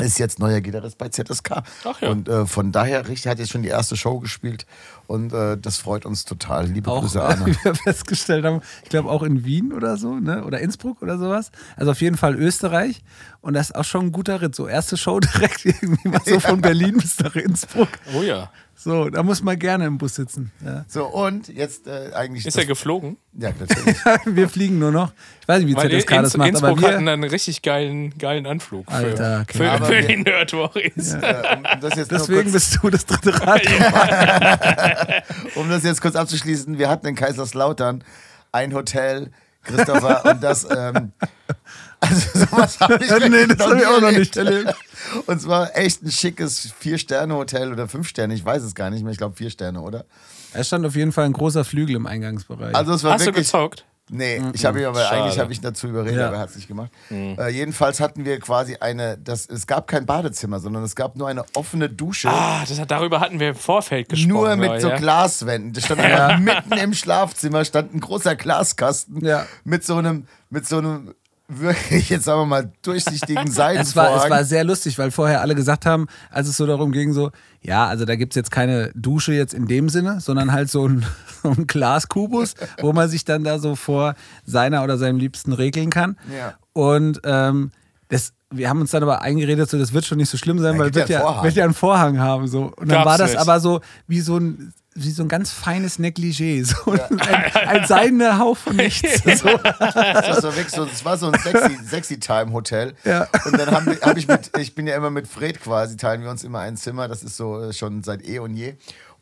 ist 0.00 0.18
jetzt 0.18 0.38
neuer 0.38 0.60
Gitarrist 0.60 0.98
bei 0.98 1.08
ZSK. 1.08 1.62
Ach 1.84 2.00
ja. 2.00 2.08
Und 2.10 2.28
äh, 2.28 2.46
von 2.46 2.72
daher, 2.72 3.08
richtig, 3.08 3.30
hat 3.30 3.38
jetzt 3.38 3.50
schon 3.50 3.62
die 3.62 3.68
erste 3.68 3.96
Show 3.96 4.18
gespielt. 4.20 4.66
Und 5.06 5.32
äh, 5.32 5.58
das 5.58 5.78
freut 5.78 6.06
uns 6.06 6.24
total. 6.24 6.66
Liebe 6.66 6.90
Auch, 6.90 7.02
Grüße, 7.02 7.22
Arne. 7.24 7.46
wie 7.46 7.56
wir 7.64 7.74
festgestellt 7.74 8.44
haben, 8.44 8.62
ich 8.82 8.88
glaube 8.88 9.10
auch 9.10 9.22
in 9.22 9.44
Wien 9.44 9.72
oder 9.72 9.96
so, 9.96 10.14
ne? 10.14 10.44
oder 10.44 10.60
Innsbruck 10.60 11.02
oder 11.02 11.18
sowas. 11.18 11.50
Also 11.76 11.90
auf 11.90 12.00
jeden 12.00 12.16
Fall 12.16 12.34
Österreich. 12.36 13.02
Und 13.40 13.54
das 13.54 13.70
ist 13.70 13.76
auch 13.76 13.84
schon 13.84 14.06
ein 14.06 14.12
guter 14.12 14.40
Ritt. 14.40 14.54
So 14.54 14.66
erste 14.68 14.96
Show 14.96 15.20
direkt 15.20 15.64
irgendwie 15.64 16.08
mal 16.08 16.20
so 16.24 16.40
von 16.40 16.60
Berlin 16.60 16.96
bis 16.96 17.18
nach 17.18 17.34
Innsbruck. 17.36 17.88
Oh 18.16 18.22
ja. 18.22 18.50
So, 18.74 19.10
da 19.10 19.22
muss 19.22 19.42
man 19.42 19.58
gerne 19.58 19.86
im 19.86 19.98
Bus 19.98 20.16
sitzen. 20.16 20.50
Ja. 20.64 20.84
So, 20.88 21.06
und 21.06 21.48
jetzt 21.48 21.86
äh, 21.86 22.10
eigentlich. 22.14 22.46
Ist 22.46 22.56
er 22.56 22.66
geflogen? 22.66 23.16
Ja, 23.38 23.50
natürlich. 23.58 23.96
wir 24.36 24.48
fliegen 24.48 24.78
nur 24.78 24.90
noch. 24.90 25.12
Ich 25.40 25.48
weiß 25.48 25.62
nicht, 25.62 25.76
wie 25.76 25.80
ZSK 25.80 26.10
Inns 26.10 26.22
das 26.22 26.36
macht, 26.36 26.48
Innsbruck 26.48 26.70
aber 26.70 26.80
wir, 26.80 26.88
hatten 26.88 27.08
einen 27.08 27.24
richtig 27.24 27.62
geilen, 27.62 28.16
geilen 28.18 28.46
Anflug 28.46 28.90
für, 28.90 28.96
Alter, 28.96 29.40
okay. 29.42 29.58
für, 29.58 29.84
für 29.84 29.92
wir- 29.92 30.02
die 30.08 30.16
Nerdwories. 30.16 31.14
äh, 31.14 31.42
um, 31.52 31.58
um, 31.58 31.80
das 31.80 31.96
jetzt 31.96 32.10
nur 32.10 32.20
deswegen 32.20 32.42
kurz, 32.42 32.52
bist 32.52 32.78
du 32.82 32.90
das 32.90 33.06
dritte 33.06 33.40
Rad. 33.40 33.62
um 35.54 35.68
das 35.68 35.84
jetzt 35.84 36.00
kurz 36.02 36.16
abzuschließen, 36.16 36.78
wir 36.78 36.88
hatten 36.88 37.06
in 37.06 37.14
Kaiserslautern 37.14 38.02
ein 38.50 38.74
Hotel, 38.74 39.30
Christopher, 39.62 40.24
und 40.28 40.42
das. 40.42 40.66
Ähm, 40.68 41.12
also 42.02 42.38
sowas 42.46 42.78
habe 42.80 42.94
ich 43.02 43.10
Nee, 43.28 43.46
das 43.46 43.66
hab 43.66 43.76
ich 43.78 43.86
auch 43.86 44.00
noch 44.00 44.12
nicht 44.12 44.36
erlebt. 44.36 44.74
Und 45.26 45.40
zwar 45.40 45.76
echt 45.76 46.02
ein 46.02 46.10
schickes 46.10 46.72
Vier-Sterne-Hotel 46.78 47.72
oder 47.72 47.88
Fünf-Sterne, 47.88 48.34
ich 48.34 48.44
weiß 48.44 48.62
es 48.62 48.74
gar 48.74 48.90
nicht 48.90 49.02
mehr, 49.02 49.12
ich 49.12 49.18
glaube 49.18 49.36
vier 49.36 49.50
Sterne, 49.50 49.80
oder? 49.80 50.04
Es 50.52 50.66
stand 50.66 50.84
auf 50.84 50.94
jeden 50.96 51.12
Fall 51.12 51.24
ein 51.24 51.32
großer 51.32 51.64
Flügel 51.64 51.96
im 51.96 52.06
Eingangsbereich. 52.06 52.74
Also 52.74 52.92
es 52.92 53.04
war 53.04 53.14
Hast 53.14 53.22
du 53.22 53.26
wirklich. 53.26 53.46
gezockt? 53.46 53.86
Nee, 54.10 54.42
ich 54.52 54.64
habe 54.66 54.80
ihn 54.80 54.84
aber 54.86 55.00
Schade. 55.00 55.22
eigentlich 55.22 55.38
habe 55.38 55.52
ich 55.52 55.58
ihn 55.60 55.62
dazu 55.62 55.86
überredet, 55.86 56.18
Ja. 56.18 56.26
aber 56.26 56.36
er 56.36 56.42
hat 56.42 56.50
es 56.50 56.56
nicht 56.56 56.68
gemacht. 56.68 56.90
Äh, 57.10 57.48
jedenfalls 57.50 57.98
hatten 58.00 58.24
wir 58.26 58.38
quasi 58.40 58.76
eine, 58.78 59.16
das, 59.16 59.46
es 59.48 59.66
gab 59.66 59.86
kein 59.86 60.04
Badezimmer, 60.04 60.60
sondern 60.60 60.82
es 60.82 60.94
gab 60.96 61.16
nur 61.16 61.28
eine 61.28 61.44
offene 61.54 61.88
Dusche. 61.88 62.28
Ah, 62.28 62.62
das, 62.68 62.78
darüber 62.88 63.20
hatten 63.20 63.40
wir 63.40 63.50
im 63.50 63.54
Vorfeld 63.54 64.08
gesprochen. 64.10 64.28
Nur 64.28 64.56
mit 64.56 64.80
so 64.82 64.88
ja. 64.90 64.96
Glaswänden. 64.96 65.72
Das 65.72 65.84
stand 65.86 66.02
mitten 66.44 66.72
im 66.72 66.92
Schlafzimmer, 66.92 67.64
stand 67.64 67.94
ein 67.94 68.00
großer 68.00 68.36
Glaskasten 68.36 69.24
Ja. 69.24 69.46
mit 69.64 69.84
so 69.84 69.96
einem, 69.96 70.26
mit 70.50 70.66
so 70.68 70.78
einem 70.78 71.14
wirklich, 71.60 72.10
jetzt 72.10 72.24
sagen 72.24 72.40
wir 72.40 72.46
mal, 72.46 72.72
durchsichtigen 72.82 73.46
Es 73.48 73.58
war, 73.96 74.24
es 74.24 74.30
war 74.30 74.44
sehr 74.44 74.64
lustig, 74.64 74.98
weil 74.98 75.10
vorher 75.10 75.40
alle 75.40 75.54
gesagt 75.54 75.86
haben, 75.86 76.06
als 76.30 76.48
es 76.48 76.56
so 76.56 76.66
darum 76.66 76.92
ging, 76.92 77.12
so, 77.12 77.30
ja, 77.60 77.86
also 77.86 78.04
da 78.04 78.16
gibt 78.16 78.32
es 78.32 78.36
jetzt 78.36 78.50
keine 78.50 78.90
Dusche 78.94 79.32
jetzt 79.32 79.54
in 79.54 79.66
dem 79.66 79.88
Sinne, 79.88 80.20
sondern 80.20 80.52
halt 80.52 80.70
so 80.70 80.86
ein, 80.86 81.04
so 81.42 81.50
ein 81.50 81.66
Glaskubus, 81.66 82.54
wo 82.80 82.92
man 82.92 83.08
sich 83.08 83.24
dann 83.24 83.44
da 83.44 83.58
so 83.58 83.76
vor 83.76 84.14
seiner 84.44 84.82
oder 84.84 84.98
seinem 84.98 85.18
Liebsten 85.18 85.52
regeln 85.52 85.90
kann. 85.90 86.16
Ja. 86.36 86.54
Und 86.72 87.20
ähm, 87.24 87.70
das, 88.08 88.32
wir 88.50 88.68
haben 88.68 88.80
uns 88.80 88.90
dann 88.90 89.02
aber 89.02 89.22
eingeredet, 89.22 89.70
so, 89.70 89.78
das 89.78 89.92
wird 89.92 90.04
schon 90.04 90.18
nicht 90.18 90.28
so 90.30 90.36
schlimm 90.36 90.58
sein, 90.58 90.74
Ja, 90.74 90.78
weil 90.80 90.94
wird 90.94 91.08
ja 91.08 91.18
ja, 91.18 91.18
einen 91.18 91.26
Vorhang. 91.26 91.44
wird 91.44 91.54
ja 91.56 91.64
einen 91.64 91.74
Vorhang 91.74 92.18
haben. 92.20 92.46
So. 92.46 92.64
Und 92.76 92.90
dann 92.90 92.98
Gab's 92.98 93.06
war 93.06 93.18
das 93.18 93.30
nicht. 93.32 93.40
aber 93.40 93.60
so 93.60 93.80
wie 94.06 94.20
so 94.20 94.36
ein, 94.38 94.72
wie 94.94 95.10
so 95.10 95.22
ein 95.22 95.28
ganz 95.28 95.50
feines 95.50 95.98
Negligé. 95.98 96.62
So 96.84 96.92
ein, 96.92 97.20
ein 97.20 97.86
seidener 97.86 98.38
Hauch 98.38 98.56
von 98.56 98.76
nichts. 98.76 99.02
So. 99.38 99.48
Das 99.56 100.42
war, 100.42 100.56
wirklich 100.56 100.70
so, 100.70 100.84
das 100.84 101.04
war 101.04 101.16
so 101.16 101.30
ein 101.30 101.38
sexy, 101.40 101.78
sexy 101.84 102.20
Time 102.20 102.52
Hotel. 102.52 102.94
Ja. 103.04 103.26
Und 103.44 103.58
dann 103.58 103.70
habe 103.70 103.98
hab 104.02 104.16
ich 104.16 104.28
mit, 104.28 104.50
ich 104.58 104.74
bin 104.74 104.86
ja 104.86 104.96
immer 104.96 105.10
mit 105.10 105.26
Fred 105.26 105.60
quasi, 105.60 105.96
teilen 105.96 106.22
wir 106.22 106.30
uns 106.30 106.44
immer 106.44 106.60
ein 106.60 106.76
Zimmer. 106.76 107.08
Das 107.08 107.22
ist 107.22 107.36
so 107.36 107.60
äh, 107.62 107.72
schon 107.72 108.02
seit 108.02 108.26
eh 108.26 108.38
und 108.38 108.54
je. 108.56 108.74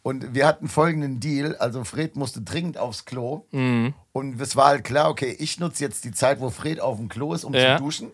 Und 0.03 0.35
wir 0.35 0.47
hatten 0.47 0.69
folgenden 0.69 1.21
Deal. 1.21 1.57
Also 1.57 1.85
Fred 1.85 2.17
musste 2.17 2.41
dringend 2.41 2.79
aufs 2.79 3.05
Klo. 3.05 3.45
Mhm. 3.53 3.93
Und 4.13 4.41
es 4.41 4.57
war 4.57 4.69
halt 4.69 4.85
klar, 4.85 5.09
okay, 5.11 5.37
ich 5.39 5.61
nutze 5.61 5.85
jetzt 5.85 6.05
die 6.05 6.13
Zeit, 6.13 6.41
wo 6.41 6.51
Fred 6.51 6.81
auf 6.81 6.97
dem 6.97 7.09
Klo 7.09 7.35
ist, 7.35 7.45
um 7.45 7.53
Ja. 7.55 7.77
zu 7.77 7.85
duschen. 7.85 8.09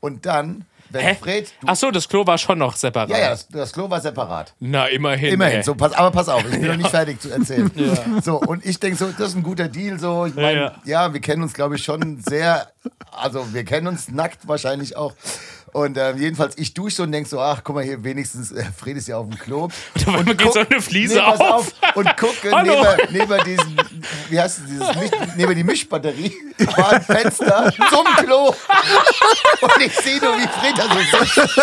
Und 0.00 0.24
dann, 0.26 0.64
wenn 0.90 1.02
Hä? 1.04 1.14
Fred. 1.14 1.52
Du, 1.60 1.66
Ach 1.68 1.76
so, 1.76 1.90
das 1.90 2.08
Klo 2.08 2.26
war 2.26 2.38
schon 2.38 2.58
noch 2.58 2.76
separat. 2.76 3.10
ja, 3.10 3.18
ja, 3.18 3.30
das, 3.30 3.48
das 3.48 3.72
Klo 3.72 3.88
war 3.90 4.00
separat. 4.00 4.54
Na, 4.60 4.86
immerhin. 4.86 5.34
Immerhin, 5.34 5.58
ey. 5.58 5.62
so, 5.62 5.74
pass, 5.74 5.92
aber 5.92 6.10
pass 6.10 6.28
auf, 6.28 6.44
ich 6.44 6.50
bin 6.58 6.66
noch 6.66 6.76
nicht 6.76 6.90
fertig 6.90 7.20
zu 7.20 7.30
erzählen. 7.30 7.70
So, 8.22 8.36
und 8.40 8.64
ich 8.64 8.78
denke 8.80 8.96
so, 8.96 9.06
das 9.06 9.28
ist 9.28 9.36
ein 9.36 9.42
guter 9.42 9.68
Deal. 9.68 9.98
So, 9.98 10.26
ich 10.26 10.34
meine, 10.34 10.52
Ja, 10.52 10.64
ja, 10.84 11.06
ja. 11.06 11.12
wir 11.12 11.20
kennen 11.20 11.42
uns, 11.42 11.52
glaube 11.52 11.76
ich, 11.76 11.84
schon 11.84 12.20
sehr, 12.20 12.68
also 13.12 13.52
wir 13.52 13.64
kennen 13.64 13.86
uns 13.88 14.08
nackt 14.08 14.46
wahrscheinlich 14.48 14.96
auch. 14.96 15.14
Und 15.76 15.98
äh, 15.98 16.14
jedenfalls, 16.14 16.56
ich 16.56 16.72
dusche 16.72 16.96
so 16.96 17.02
und 17.02 17.12
denke 17.12 17.28
so, 17.28 17.38
ach, 17.38 17.60
guck 17.62 17.74
mal 17.74 17.84
hier, 17.84 18.02
wenigstens, 18.02 18.50
äh, 18.50 18.64
Fred 18.74 18.96
ist 18.96 19.08
ja 19.08 19.18
auf 19.18 19.28
dem 19.28 19.38
Klo. 19.38 19.64
auf 19.94 20.08
einmal 20.08 20.34
geht 20.34 20.50
so 20.50 20.60
eine 20.60 20.80
Fliese 20.80 21.16
nee, 21.16 21.20
pass 21.20 21.38
auf. 21.38 21.74
Und 21.94 22.16
gucke 22.16 22.50
neben, 22.62 23.12
neben 23.12 23.44
diesen, 23.44 23.76
wie 24.30 24.40
heißt 24.40 24.60
es, 24.60 24.64
dieses, 24.64 24.96
Misch, 24.96 25.10
neben 25.36 25.54
die 25.54 25.64
Mischbatterie, 25.64 26.32
war 26.76 26.92
ein 26.92 27.02
Fenster 27.02 27.70
zum 27.90 28.06
Klo. 28.24 28.54
Und 29.60 29.82
ich 29.84 29.94
sehe 29.96 30.18
nur, 30.18 30.38
wie 30.38 30.48
Fred 30.48 30.78
da 30.78 30.84
so 30.88 31.18
sitzt. 31.18 31.60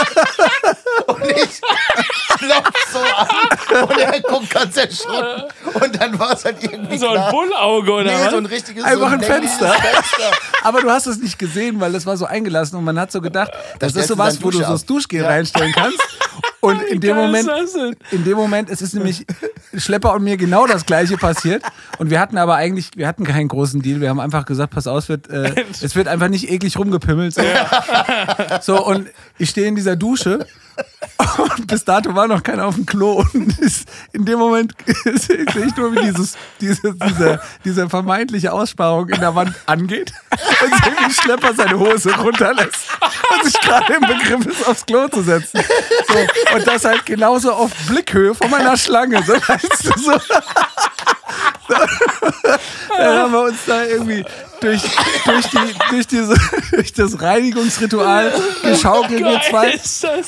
Und 1.07 1.25
ich 1.31 2.32
klopf 2.47 2.91
so 2.91 2.99
an 2.99 3.83
und 3.89 3.97
er 3.99 4.21
guckt 4.21 4.49
ganz 4.49 4.77
erschrocken. 4.77 5.43
Und 5.73 6.01
dann 6.01 6.17
war 6.19 6.33
es 6.33 6.45
halt 6.45 6.57
irgendwie 6.61 6.97
So 6.97 7.07
ein 7.07 7.13
klar. 7.13 7.31
Bullauge 7.31 7.91
oder 7.91 8.03
Nee, 8.03 8.23
was? 8.25 8.31
so 8.31 8.37
ein 8.37 8.45
richtiges 8.45 8.83
Einfach 8.83 9.09
so 9.09 9.13
ein 9.15 9.19
längliches 9.21 9.57
Fenster. 9.57 9.73
Fenster. 9.73 10.31
Aber 10.63 10.81
du 10.81 10.89
hast 10.89 11.07
es 11.07 11.17
nicht 11.19 11.39
gesehen, 11.39 11.79
weil 11.79 11.91
das 11.91 12.05
war 12.05 12.17
so 12.17 12.25
eingelassen 12.25 12.77
und 12.77 12.83
man 12.83 12.99
hat 12.99 13.11
so 13.11 13.21
gedacht, 13.21 13.51
das 13.79 13.91
stellst 13.91 13.95
ist 13.97 14.07
so 14.09 14.13
du 14.15 14.19
was, 14.19 14.33
deine 14.35 14.45
wo 14.45 14.49
du 14.51 14.57
so 14.59 14.71
das. 14.73 14.85
Duschgel 14.85 15.21
Ja. 15.21 15.27
reinstellen 15.27 15.71
kannst. 15.73 15.99
Und 16.61 16.81
in 16.83 17.01
dem 17.01 17.15
Moment, 17.17 17.47
das 17.47 17.75
in 18.11 18.23
dem 18.23 18.37
Moment, 18.37 18.69
es 18.69 18.81
ist 18.81 18.93
nämlich 18.93 19.25
Schlepper 19.75 20.13
und 20.13 20.23
mir 20.23 20.37
genau 20.37 20.65
das 20.65 20.85
gleiche 20.85 21.17
passiert. 21.17 21.61
Und 21.97 22.09
wir 22.09 22.19
hatten 22.21 22.37
aber 22.37 22.55
eigentlich, 22.55 22.91
wir 22.95 23.05
hatten 23.07 23.25
keinen 23.25 23.49
großen 23.49 23.81
Deal. 23.81 23.99
Wir 23.99 24.07
haben 24.09 24.19
einfach 24.21 24.45
gesagt, 24.45 24.73
pass 24.73 24.87
auf, 24.87 24.99
es 24.99 25.09
wird, 25.09 25.29
äh, 25.29 25.53
es 25.81 25.95
wird 25.95 26.07
einfach 26.07 26.29
nicht 26.29 26.49
eklig 26.49 26.77
rumgepimmelt. 26.77 27.33
So, 27.35 27.41
so 28.61 28.85
und 28.85 29.09
ich 29.37 29.49
stehe 29.49 29.67
in 29.67 29.75
dieser 29.75 29.95
Dusche 29.97 30.47
bis 31.67 31.85
dato 31.85 32.15
war 32.15 32.27
noch 32.27 32.43
keiner 32.43 32.65
auf 32.65 32.75
dem 32.75 32.85
Klo. 32.85 33.23
Und 33.33 33.55
in 34.13 34.25
dem 34.25 34.39
Moment 34.39 34.73
sehe 35.05 35.45
ich 35.45 35.75
nur, 35.75 35.93
wie 35.95 36.01
dieses, 36.01 36.35
diese, 36.59 36.93
diese, 36.93 37.41
diese 37.63 37.89
vermeintliche 37.89 38.51
Aussparung 38.51 39.09
in 39.09 39.19
der 39.19 39.35
Wand 39.35 39.55
angeht 39.65 40.13
und 40.31 40.83
sehe, 40.83 41.07
wie 41.07 41.13
Schlepper 41.13 41.53
seine 41.53 41.77
Hose 41.77 42.13
runterlässt 42.15 42.87
und 43.33 43.43
sich 43.45 43.59
gerade 43.61 43.93
im 43.93 44.01
Begriff 44.01 44.45
ist, 44.45 44.67
aufs 44.67 44.85
Klo 44.85 45.07
zu 45.07 45.21
setzen. 45.21 45.61
So, 46.07 46.55
und 46.55 46.67
das 46.67 46.85
halt 46.85 47.05
genauso 47.05 47.51
auf 47.53 47.71
Blickhöhe 47.87 48.35
von 48.35 48.49
meiner 48.49 48.77
Schlange. 48.77 49.23
So, 49.23 49.33
weißt 49.33 49.85
du, 49.85 49.99
so. 49.99 50.13
Dann 52.97 53.17
haben 53.17 53.31
wir 53.31 53.41
uns 53.43 53.57
da 53.65 53.83
irgendwie 53.85 54.23
durch, 54.59 54.81
durch, 55.25 55.45
die, 55.49 55.75
durch, 55.89 56.07
diese, 56.07 56.35
durch 56.71 56.93
das 56.93 57.21
Reinigungsritual 57.21 58.31
geschaukelt, 58.63 59.19
wir 59.21 59.41
zwei. 59.49 59.73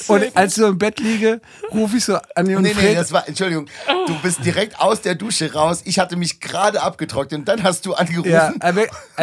Und 0.08 0.36
als 0.36 0.54
ich 0.54 0.64
so 0.64 0.68
im 0.68 0.78
Bett 0.78 1.00
liege, 1.00 1.40
rufe 1.74 1.98
ich 1.98 2.06
so 2.06 2.18
an 2.36 2.46
die 2.48 2.56
und 2.56 2.64
Nee, 2.64 2.70
nee, 2.70 2.82
Fred. 2.82 2.98
das 2.98 3.12
war, 3.12 3.28
Entschuldigung, 3.28 3.68
du 4.08 4.16
bist 4.22 4.44
direkt 4.44 4.80
aus 4.80 5.02
der 5.02 5.16
Dusche 5.16 5.54
raus. 5.54 5.82
Ich 5.86 6.00
hatte 6.00 6.16
mich 6.18 6.40
gerade 6.40 6.82
abgetrocknet 6.82 7.40
und 7.40 7.46
dann 7.48 7.64
hast 7.64 7.86
du 7.86 7.94
angerufen. 7.94 8.30
ja, 8.32 8.54
also 8.60 8.80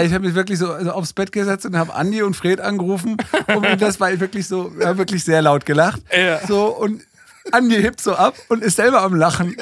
ich 0.06 0.12
habe 0.14 0.26
mich 0.26 0.34
wirklich 0.34 0.58
so 0.58 0.72
aufs 0.74 1.12
Bett 1.12 1.32
gesetzt 1.32 1.66
und 1.66 1.76
habe 1.76 1.94
Andi 1.94 2.22
und 2.22 2.34
Fred 2.36 2.60
angerufen. 2.60 3.16
Und 3.54 3.80
das 3.82 4.00
war 4.00 4.18
wirklich 4.20 4.46
so, 4.48 4.72
wir 4.76 4.86
haben 4.86 4.98
wirklich 4.98 5.24
sehr 5.24 5.42
laut 5.42 5.66
gelacht. 5.66 6.00
Ja. 6.16 6.40
So 6.46 6.66
und 6.66 7.02
Andi 7.50 7.74
hebt 7.82 8.00
so 8.00 8.14
ab 8.14 8.34
und 8.48 8.62
ist 8.62 8.76
selber 8.76 9.02
am 9.02 9.14
Lachen. 9.16 9.56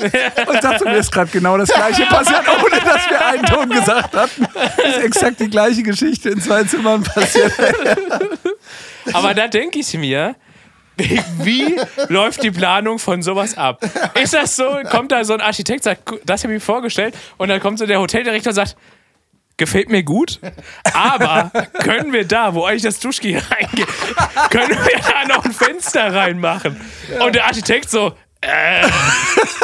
Und 0.47 0.63
sagt 0.63 0.81
so, 0.81 0.85
mir 0.85 0.99
ist 0.99 1.11
gerade 1.11 1.31
genau 1.31 1.57
das 1.57 1.71
Gleiche 1.71 2.05
passiert, 2.07 2.43
ohne 2.49 2.79
dass 2.81 3.09
wir 3.09 3.27
einen 3.27 3.45
Ton 3.45 3.71
gesagt 3.71 4.15
hatten. 4.15 4.47
Das 4.55 4.97
ist 4.97 5.03
exakt 5.05 5.41
die 5.41 5.49
gleiche 5.49 5.83
Geschichte 5.83 6.29
in 6.31 6.41
zwei 6.41 6.63
Zimmern 6.65 7.03
passiert. 7.03 7.53
Aber 9.13 9.35
da 9.35 9.49
denke 9.49 9.79
ich 9.79 9.95
mir, 9.95 10.35
wie, 11.39 11.81
läuft 12.09 12.43
die 12.43 12.51
Planung 12.51 12.99
von 12.99 13.23
sowas 13.23 13.57
ab? 13.57 13.81
Ist 14.23 14.35
das 14.35 14.55
so, 14.57 14.81
kommt 14.91 15.11
da 15.13 15.25
so 15.25 15.33
ein 15.33 15.41
Architekt, 15.41 15.85
sagt, 15.85 16.05
"Gu- 16.05 16.19
das 16.27 16.43
habe 16.45 16.53
ich 16.53 16.57
mir 16.59 16.65
vorgestellt, 16.65 17.15
und 17.39 17.49
dann 17.49 17.59
kommt 17.61 17.79
so 17.79 17.87
der 17.87 17.99
Hoteldirektor 18.01 18.51
und 18.51 18.55
sagt, 18.57 18.77
gefällt 19.61 19.91
mir 19.91 20.03
gut, 20.03 20.41
aber 20.95 21.53
können 21.85 22.13
wir 22.13 22.27
da, 22.27 22.55
wo 22.55 22.65
eigentlich 22.65 22.83
das 22.83 22.99
Duschgel 22.99 23.41
reingeht, 23.51 23.87
können 24.51 24.71
wir 24.71 24.99
da 24.99 25.29
noch 25.29 25.45
ein 25.45 25.53
Fenster 25.53 26.13
reinmachen? 26.13 26.81
Und 27.25 27.35
der 27.35 27.45
Architekt 27.45 27.91
so, 27.91 28.15
äh, 28.43 28.83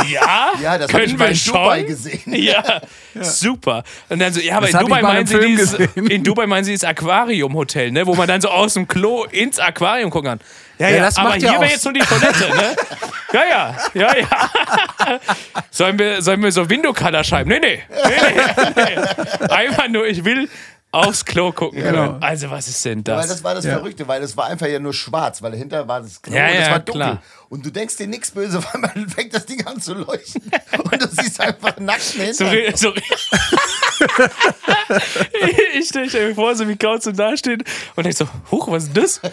ja, 0.08 0.50
Ja, 0.62 0.78
das 0.78 0.90
können 0.90 1.18
wir 1.18 1.28
in 1.28 1.36
schon. 1.36 1.54
Dubai 1.54 1.82
gesehen. 1.82 2.20
Ja, 2.26 2.82
super. 3.20 3.82
Und 4.08 4.18
dann 4.18 4.32
so, 4.32 4.40
ja, 4.40 4.56
aber 4.58 4.66
Das 4.66 4.74
in 4.74 4.86
Dubai, 4.86 5.02
meinen 5.02 5.26
sie 5.26 5.38
dieses, 5.38 5.74
in 5.94 6.22
Dubai 6.22 6.46
meinen 6.46 6.64
sie 6.64 6.72
das 6.72 6.84
Aquarium-Hotel, 6.84 7.90
ne, 7.90 8.06
wo 8.06 8.14
man 8.14 8.28
dann 8.28 8.40
so 8.40 8.48
aus 8.50 8.74
dem 8.74 8.86
Klo 8.86 9.24
ins 9.24 9.58
Aquarium 9.58 10.10
gucken 10.10 10.30
kann. 10.30 10.40
Ja, 10.78 10.88
ja, 10.88 10.96
Ja, 10.96 11.02
das 11.04 11.16
aber 11.16 11.30
macht 11.30 11.38
hier 11.38 11.52
ja 11.52 11.60
wäre 11.60 11.70
jetzt 11.70 11.84
nur 11.84 11.94
die 11.94 12.00
Toilette, 12.00 12.54
ne? 12.54 12.76
Ja, 13.32 13.42
ja, 13.50 13.76
ja, 13.94 14.16
ja. 14.18 15.20
Sollen 15.70 15.98
wir, 15.98 16.20
sollen 16.22 16.42
wir 16.42 16.52
so 16.52 16.68
Window-Color 16.68 17.24
schreiben? 17.24 17.48
Nee, 17.48 17.58
nee, 17.60 17.82
nee, 17.88 18.72
nee, 18.76 18.96
nee. 19.40 19.46
Einfach 19.48 19.88
nur, 19.88 20.06
ich 20.06 20.24
will 20.24 20.48
aufs 20.96 21.24
Klo 21.24 21.52
gucken 21.52 21.82
Genau. 21.82 22.06
können. 22.08 22.22
Also, 22.22 22.50
was 22.50 22.68
ist 22.68 22.84
denn 22.84 23.06
Weil 23.06 23.16
das? 23.16 23.28
das 23.28 23.44
war 23.44 23.54
das 23.54 23.64
Ja. 23.64 23.74
Verrückte, 23.74 24.06
weil 24.08 24.22
es 24.22 24.36
war 24.36 24.46
einfach 24.46 24.66
ja 24.66 24.78
nur 24.78 24.92
schwarz, 24.94 25.42
weil 25.42 25.50
dahinter 25.52 25.86
war 25.86 26.00
das 26.00 26.20
Klo 26.22 26.34
Ja, 26.34 26.46
und 26.46 26.52
es 26.54 26.60
ja, 26.66 26.70
war 26.72 26.78
dunkel. 26.80 26.94
klar. 26.94 27.22
Und 27.48 27.64
du 27.64 27.70
denkst 27.70 27.96
dir 27.96 28.06
nichts 28.08 28.30
böse, 28.32 28.62
weil 28.72 28.80
man 28.80 29.08
fängt 29.08 29.32
das 29.34 29.46
Ding 29.46 29.64
an 29.66 29.80
zu 29.80 29.94
leuchten. 29.94 30.42
Und 30.82 31.00
du 31.02 31.08
siehst 31.10 31.40
einfach 31.40 31.78
nackten 31.78 32.32
So, 32.34 32.44
Hintern. 32.46 32.48
re- 32.48 32.76
so 32.76 32.92
ich 35.74 35.88
stelle 35.88 36.06
mir 36.28 36.34
vor, 36.34 36.54
so 36.54 36.68
wie 36.68 36.76
Kauz 36.76 37.04
so 37.04 37.12
dasteht 37.12 37.64
und 37.94 38.04
denk 38.04 38.16
so, 38.16 38.26
huch, 38.50 38.68
was 38.70 38.84
ist 38.84 38.96
das? 38.96 39.20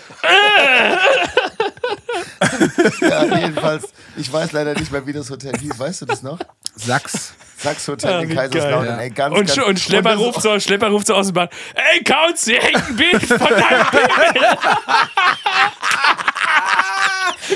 Ja, 3.01 3.23
jedenfalls, 3.37 3.85
ich 4.17 4.31
weiß 4.31 4.51
leider 4.51 4.73
nicht 4.73 4.91
mehr, 4.91 5.05
wie 5.07 5.13
das 5.13 5.29
Hotel 5.29 5.53
hieß. 5.59 5.77
Weißt 5.79 6.01
du 6.01 6.05
das 6.05 6.21
noch? 6.23 6.39
Sachs. 6.75 7.33
Sachs 7.57 7.87
Hotel 7.87 8.11
Ja, 8.11 8.19
in 8.19 8.29
wie 8.29 8.35
Kaiserslautern. 8.35 8.85
geil, 8.85 8.95
ja. 8.97 9.01
Ey, 9.03 9.09
ganz, 9.09 9.37
Und, 9.37 9.47
ganz, 9.47 9.67
und 9.67 9.79
Schlepper 9.79 10.15
ruft 10.15 10.41
so, 10.41 10.59
Schlepper 10.59 10.87
ruft 10.89 11.07
so 11.07 11.15
aus 11.15 11.27
dem 11.27 11.33
Bad, 11.35 11.51
ey 11.75 12.03
Kauz, 12.03 12.45
hier 12.45 12.59
hängt 12.61 12.75
ein 12.89 12.95
Bild 12.95 13.23
von 13.25 13.37
deinem 13.37 13.59
Bild. 13.91 14.59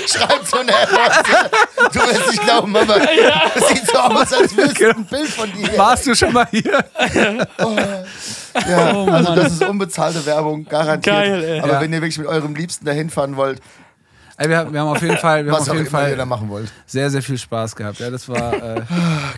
schreibt 0.06 0.46
so 0.46 0.58
eine 0.58 0.72
Erwachsene. 0.72 1.50
Du 1.92 1.98
wirst 2.00 2.30
nicht 2.30 2.42
glauben, 2.42 2.72
Mama. 2.72 2.94
Das 3.54 3.68
sieht 3.68 3.86
so 3.86 3.98
aus, 3.98 4.32
als 4.32 4.56
wüsste 4.56 4.74
Genau. 4.74 4.96
ein 4.98 5.04
Bild 5.06 5.28
von 5.28 5.52
dir. 5.52 5.78
Warst 5.78 6.06
du 6.06 6.14
schon 6.14 6.32
mal 6.32 6.46
hier? 6.50 6.84
Ja, 8.68 9.04
also 9.04 9.34
das 9.34 9.52
ist 9.52 9.64
unbezahlte 9.64 10.24
Werbung, 10.26 10.64
garantiert. 10.64 11.14
Geil, 11.16 11.44
ey. 11.44 11.60
Aber 11.60 11.72
Ja. 11.74 11.80
wenn 11.80 11.92
ihr 11.92 12.00
wirklich 12.00 12.18
mit 12.18 12.26
eurem 12.26 12.54
Liebsten 12.54 12.84
dahin 12.84 13.08
fahren 13.10 13.36
wollt, 13.36 13.60
Ey, 14.40 14.48
wir, 14.48 14.72
wir 14.72 14.80
haben 14.80 14.88
auf 14.88 15.02
jeden 15.02 15.16
Fall, 15.16 15.44
wir 15.44 15.50
haben 15.50 15.58
was 15.60 15.68
auf 15.68 15.74
auch 15.74 15.78
jeden 15.78 15.90
Fall 15.90 16.24
machen 16.24 16.48
wollt. 16.48 16.70
sehr, 16.86 17.10
sehr 17.10 17.22
viel 17.22 17.36
Spaß 17.36 17.74
gehabt. 17.74 17.98
Ja, 17.98 18.08
das 18.08 18.28
war, 18.28 18.52
äh, 18.54 18.82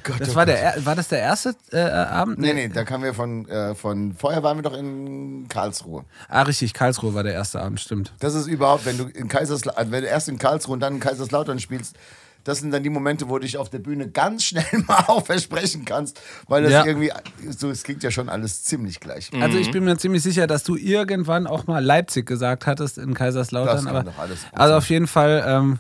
Gott, 0.05 0.21
das 0.21 0.29
oh 0.31 0.35
war, 0.35 0.45
Gott. 0.45 0.49
der, 0.55 0.63
er- 0.77 0.85
war 0.85 0.95
das 0.95 1.09
der 1.09 1.21
erste 1.21 1.55
äh, 1.73 1.81
Abend? 1.81 2.39
Nee, 2.39 2.53
nee, 2.53 2.69
da 2.69 2.85
kamen 2.85 3.05
wir 3.05 3.15
von, 3.15 3.49
äh, 3.49 3.75
von, 3.75 4.15
vorher 4.15 4.43
waren 4.43 4.59
wir 4.59 4.63
doch 4.63 4.77
in 4.77 5.47
Karlsruhe. 5.49 6.05
Ah, 6.29 6.43
richtig, 6.43 6.75
Karlsruhe 6.75 7.15
war 7.15 7.23
der 7.23 7.33
erste 7.33 7.61
Abend, 7.63 7.81
stimmt. 7.81 8.13
Das 8.21 8.35
ist 8.35 8.47
überhaupt, 8.47 8.85
wenn 8.85 8.99
du 8.99 9.05
in 9.05 9.29
Kaiserslautern, 9.29 9.91
wenn 9.91 10.03
du 10.03 10.09
erst 10.09 10.29
in 10.29 10.39
Karlsruhe 10.39 10.75
und 10.75 10.81
dann 10.81 10.97
in 10.97 11.01
Kaiserslautern 11.01 11.59
spielst, 11.61 11.97
das 12.45 12.61
sind 12.61 12.71
dann 12.71 12.83
die 12.83 12.91
Momente, 12.91 13.29
wo 13.29 13.39
du 13.39 13.43
dich 13.43 13.57
auf 13.59 13.69
der 13.71 13.79
Bühne 13.79 14.09
ganz 14.11 14.45
schnell 14.45 14.65
mal 14.87 15.05
auch 15.09 15.25
versprechen 15.27 15.85
kannst, 15.85 16.21
weil 16.49 16.63
das 16.63 16.73
Ja. 16.73 16.85
irgendwie, 16.87 17.13
so, 17.51 17.71
es 17.71 17.83
klingt 17.83 18.03
ja 18.03 18.11
schon 18.11 18.29
alles 18.29 18.65
ziemlich 18.65 19.01
gleich. 19.01 19.31
Also 19.41 19.59
ich 19.59 19.71
bin 19.71 19.85
mir 19.85 19.97
ziemlich 19.99 20.23
sicher, 20.23 20.47
dass 20.47 20.63
du 20.65 20.77
irgendwann 20.77 21.47
auch 21.47 21.67
mal 21.67 21.85
Leipzig 21.85 22.27
gesagt 22.27 22.67
hattest 22.67 22.99
in 22.99 23.15
Kaiserslautern. 23.15 23.77
Das 23.77 23.85
kann 23.85 23.97
aber, 23.97 24.11
doch 24.11 24.19
alles 24.19 24.43
gut 24.43 24.59
also 24.59 24.69
sein. 24.73 24.79
auf 24.79 24.91
jeden 24.91 25.07
Fall, 25.07 25.45
ähm, 25.47 25.79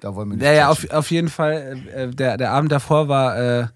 Da 0.00 0.14
wollen 0.14 0.30
wir 0.30 0.36
nicht 0.36 0.46
ja, 0.46 0.68
auf, 0.68 0.88
auf 0.90 1.10
jeden 1.10 1.28
Fall, 1.28 1.78
äh, 1.94 2.08
der, 2.08 2.36
der 2.36 2.50
Abend 2.52 2.72
davor 2.72 3.08
war 3.08 3.38
äh, 3.38 3.66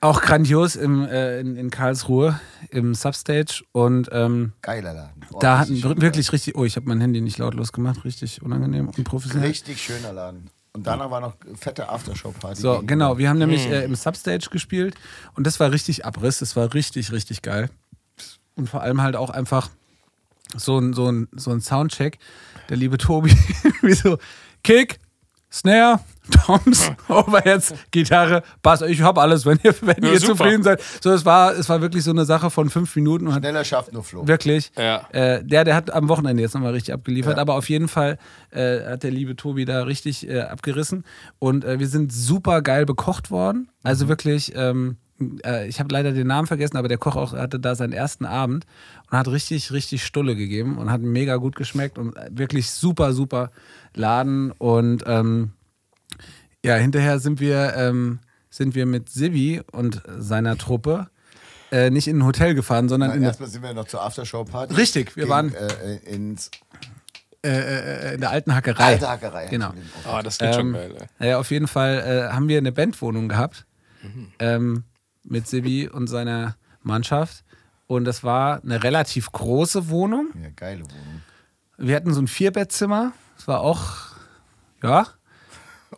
auch 0.00 0.20
grandios 0.20 0.76
im, 0.76 1.06
äh, 1.06 1.40
in, 1.40 1.56
in 1.56 1.70
Karlsruhe 1.70 2.38
im 2.70 2.94
Substage 2.94 3.62
und 3.72 4.08
ähm, 4.12 4.52
Geiler 4.62 4.92
Laden. 4.92 5.24
Oh, 5.32 5.38
da 5.40 5.58
hatten 5.58 5.82
wirklich 6.00 6.32
richtig, 6.32 6.54
oh, 6.56 6.64
ich 6.64 6.76
habe 6.76 6.86
mein 6.88 7.00
Handy 7.00 7.20
nicht 7.20 7.38
lautlos 7.38 7.72
gemacht, 7.72 8.04
richtig 8.04 8.42
unangenehm 8.42 8.88
und 8.88 9.04
professionell. 9.04 9.48
Richtig 9.48 9.80
schöner 9.82 10.12
Laden. 10.12 10.50
Und 10.76 10.86
danach 10.86 11.10
war 11.10 11.20
noch 11.22 11.34
fette 11.58 11.88
Aftershow-Party. 11.88 12.60
So, 12.60 12.82
genau. 12.84 13.16
Wir 13.16 13.30
haben 13.30 13.38
nämlich 13.38 13.64
Hm. 13.64 13.72
äh, 13.72 13.84
im 13.84 13.94
Substage 13.94 14.48
gespielt 14.50 14.94
und 15.34 15.46
das 15.46 15.58
war 15.58 15.72
richtig 15.72 16.04
Abriss. 16.04 16.38
Das 16.40 16.54
war 16.54 16.74
richtig, 16.74 17.12
richtig 17.12 17.40
geil. 17.42 17.70
Und 18.56 18.68
vor 18.68 18.82
allem 18.82 19.00
halt 19.02 19.16
auch 19.16 19.30
einfach 19.30 19.70
so 20.54 20.78
ein, 20.78 20.92
so 20.92 21.10
ein, 21.10 21.28
so 21.34 21.50
ein 21.50 21.60
Soundcheck. 21.62 22.18
Der 22.68 22.76
liebe 22.76 22.98
Tobi, 22.98 23.30
wie 23.82 23.94
so 23.94 24.18
Kick, 24.62 24.98
Snare, 25.52 26.00
Toms, 26.44 26.90
Overheads, 27.08 27.72
Gitarre, 27.92 28.42
Bass. 28.62 28.82
Ich 28.82 29.00
hab 29.00 29.16
alles, 29.16 29.46
wenn 29.46 29.58
ihr, 29.62 29.74
wenn 29.80 30.02
Ja, 30.02 30.12
ihr 30.12 30.20
super. 30.20 30.36
zufrieden 30.38 30.62
seid. 30.64 30.82
So, 31.00 31.10
es 31.12 31.24
war, 31.24 31.52
es 31.52 31.68
war 31.68 31.80
wirklich 31.80 32.02
so 32.04 32.10
eine 32.10 32.24
Sache 32.24 32.50
von 32.50 32.68
fünf 32.68 32.94
Minuten 32.96 33.28
und 33.28 33.34
Schneller 33.34 33.64
schafft 33.64 33.92
nur 33.92 34.02
Flo. 34.02 34.26
Wirklich. 34.26 34.72
Ja. 34.76 35.06
Äh, 35.12 35.44
der, 35.44 35.64
der 35.64 35.74
hat 35.76 35.90
am 35.92 36.08
Wochenende 36.08 36.42
jetzt 36.42 36.54
nochmal 36.54 36.72
richtig 36.72 36.92
abgeliefert, 36.94 37.36
Ja. 37.36 37.42
aber 37.42 37.54
auf 37.54 37.68
jeden 37.68 37.88
Fall 37.88 38.18
äh, 38.50 38.80
hat 38.84 39.02
der 39.04 39.12
liebe 39.12 39.36
Tobi 39.36 39.64
da 39.64 39.84
richtig 39.84 40.28
äh, 40.28 40.40
abgerissen. 40.40 41.04
Und 41.38 41.64
äh, 41.64 41.78
wir 41.78 41.88
sind 41.88 42.12
super 42.12 42.60
geil 42.60 42.84
bekocht 42.86 43.30
worden. 43.30 43.68
Also 43.84 44.08
wirklich, 44.08 44.52
ähm, 44.56 44.96
äh, 45.44 45.66
ich 45.68 45.78
habe 45.80 45.92
leider 45.92 46.12
den 46.12 46.26
Namen 46.26 46.46
vergessen, 46.46 46.76
aber 46.76 46.88
der 46.88 46.98
Koch 46.98 47.16
auch 47.16 47.32
hatte 47.32 47.58
da 47.60 47.74
seinen 47.74 47.92
ersten 47.92 48.24
Abend 48.24 48.66
und 49.10 49.18
hat 49.18 49.28
richtig, 49.28 49.72
richtig 49.72 50.04
Stulle 50.04 50.36
gegeben 50.36 50.78
und 50.78 50.90
hat 50.90 51.00
mega 51.00 51.36
gut 51.36 51.56
geschmeckt 51.56 51.98
und 51.98 52.14
wirklich 52.30 52.70
super, 52.70 53.12
super 53.12 53.50
Laden. 53.94 54.52
Und 54.52 55.04
ähm, 55.06 55.52
ja, 56.64 56.74
hinterher 56.76 57.18
sind 57.18 57.40
wir, 57.40 57.74
ähm, 57.76 58.18
sind 58.50 58.74
wir 58.74 58.86
mit 58.86 59.08
Sibi 59.08 59.62
und 59.72 60.02
seiner 60.18 60.56
Truppe 60.58 61.08
äh, 61.72 61.90
nicht 61.90 62.06
in 62.08 62.18
ein 62.18 62.24
Hotel 62.24 62.54
gefahren, 62.54 62.88
sondern 62.88 63.10
in 63.10 63.16
eine 63.18 63.26
Erstmal 63.26 63.48
sind 63.48 63.62
wir 63.62 63.74
noch 63.74 63.86
zur 63.86 64.02
Aftershow-Party. 64.02 64.74
Richtig, 64.74 65.16
wir 65.16 65.24
Gegen, 65.24 65.30
waren- 65.30 65.54
Äh, 65.54 65.96
ins 66.14 66.50
äh, 67.44 68.14
in 68.14 68.20
der 68.20 68.30
alten 68.30 68.54
Hackerei. 68.54 68.82
alte 68.84 69.08
Hackerei. 69.08 69.46
Genau. 69.46 69.72
Oh, 70.08 70.20
das 70.22 70.38
klingt 70.38 70.54
schon 70.54 70.66
Ähm, 70.68 70.72
geil. 70.72 70.94
ey. 70.98 71.06
naja, 71.18 71.38
auf 71.38 71.50
jeden 71.50 71.68
Fall 71.68 72.28
äh, 72.30 72.32
haben 72.32 72.48
wir 72.48 72.58
eine 72.58 72.72
Bandwohnung 72.72 73.28
gehabt 73.28 73.66
ähm, 74.38 74.84
mit 75.28 75.46
Sibi 75.46 75.88
und 75.88 76.06
seiner 76.06 76.56
Mannschaft. 76.82 77.44
Und 77.86 78.04
das 78.04 78.24
war 78.24 78.62
eine 78.62 78.82
relativ 78.82 79.30
große 79.30 79.88
Wohnung. 79.88 80.28
Ja, 80.42 80.50
geile 80.54 80.82
Wohnung. 80.82 81.22
Wir 81.78 81.96
hatten 81.96 82.12
so 82.12 82.20
ein 82.20 82.26
Vierbettzimmer. 82.26 83.12
Das 83.36 83.46
war 83.46 83.60
auch, 83.60 84.14
ja, 84.82 85.06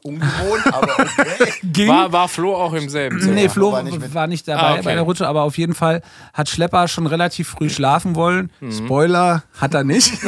Ungewohnt, 0.02 0.66
aber 0.72 0.92
okay. 0.98 1.52
ging. 1.62 1.88
War, 1.88 2.12
war 2.12 2.28
Flo 2.28 2.54
auch 2.54 2.72
im 2.72 2.88
selben 2.88 3.20
Zimmer? 3.20 3.34
Nee, 3.34 3.48
Flo 3.48 3.66
war 3.66 3.72
war 3.72 3.82
nicht 3.82 3.98
nicht, 4.00 4.46
mit. 4.46 4.48
dabei 4.48 4.62
Ah, 4.62 4.72
okay. 4.74 4.82
bei 4.84 4.94
der 4.94 5.02
Rutsche, 5.02 5.26
aber 5.26 5.42
auf 5.42 5.58
jeden 5.58 5.74
Fall 5.74 6.02
hat 6.32 6.48
Schlepper 6.48 6.88
schon 6.88 7.06
relativ 7.06 7.48
früh 7.48 7.68
schlafen 7.70 8.14
wollen. 8.14 8.50
Mhm. 8.60 8.72
Spoiler 8.72 9.42
hat 9.58 9.74
er 9.74 9.84
nicht. 9.84 10.12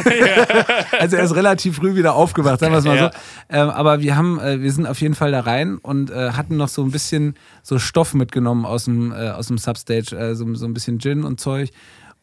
also 0.99 1.15
er 1.15 1.23
ist 1.23 1.35
relativ 1.35 1.77
früh 1.77 1.95
wieder 1.95 2.15
aufgewacht, 2.15 2.59
sagen 2.59 2.73
wir 2.73 2.79
es 2.79 2.85
mal 2.85 2.95
Ja. 2.97 3.11
so. 3.11 3.17
Ähm, 3.49 3.69
aber 3.69 4.01
wir 4.01 4.15
haben, 4.15 4.39
äh, 4.39 4.61
wir 4.61 4.71
sind 4.71 4.85
auf 4.87 5.01
jeden 5.01 5.15
Fall 5.15 5.31
da 5.31 5.41
rein 5.41 5.77
und 5.77 6.11
äh, 6.11 6.31
hatten 6.31 6.57
noch 6.57 6.67
so 6.69 6.83
ein 6.83 6.91
bisschen 6.91 7.35
so 7.63 7.79
Stoff 7.79 8.13
mitgenommen 8.13 8.65
aus 8.65 8.85
dem, 8.85 9.11
äh, 9.11 9.29
aus 9.29 9.47
dem 9.47 9.57
Substage, 9.57 10.15
äh, 10.15 10.35
so, 10.35 10.53
so 10.55 10.65
ein 10.65 10.73
bisschen 10.73 10.99
Gin 10.99 11.23
und 11.23 11.39
Zeug 11.39 11.69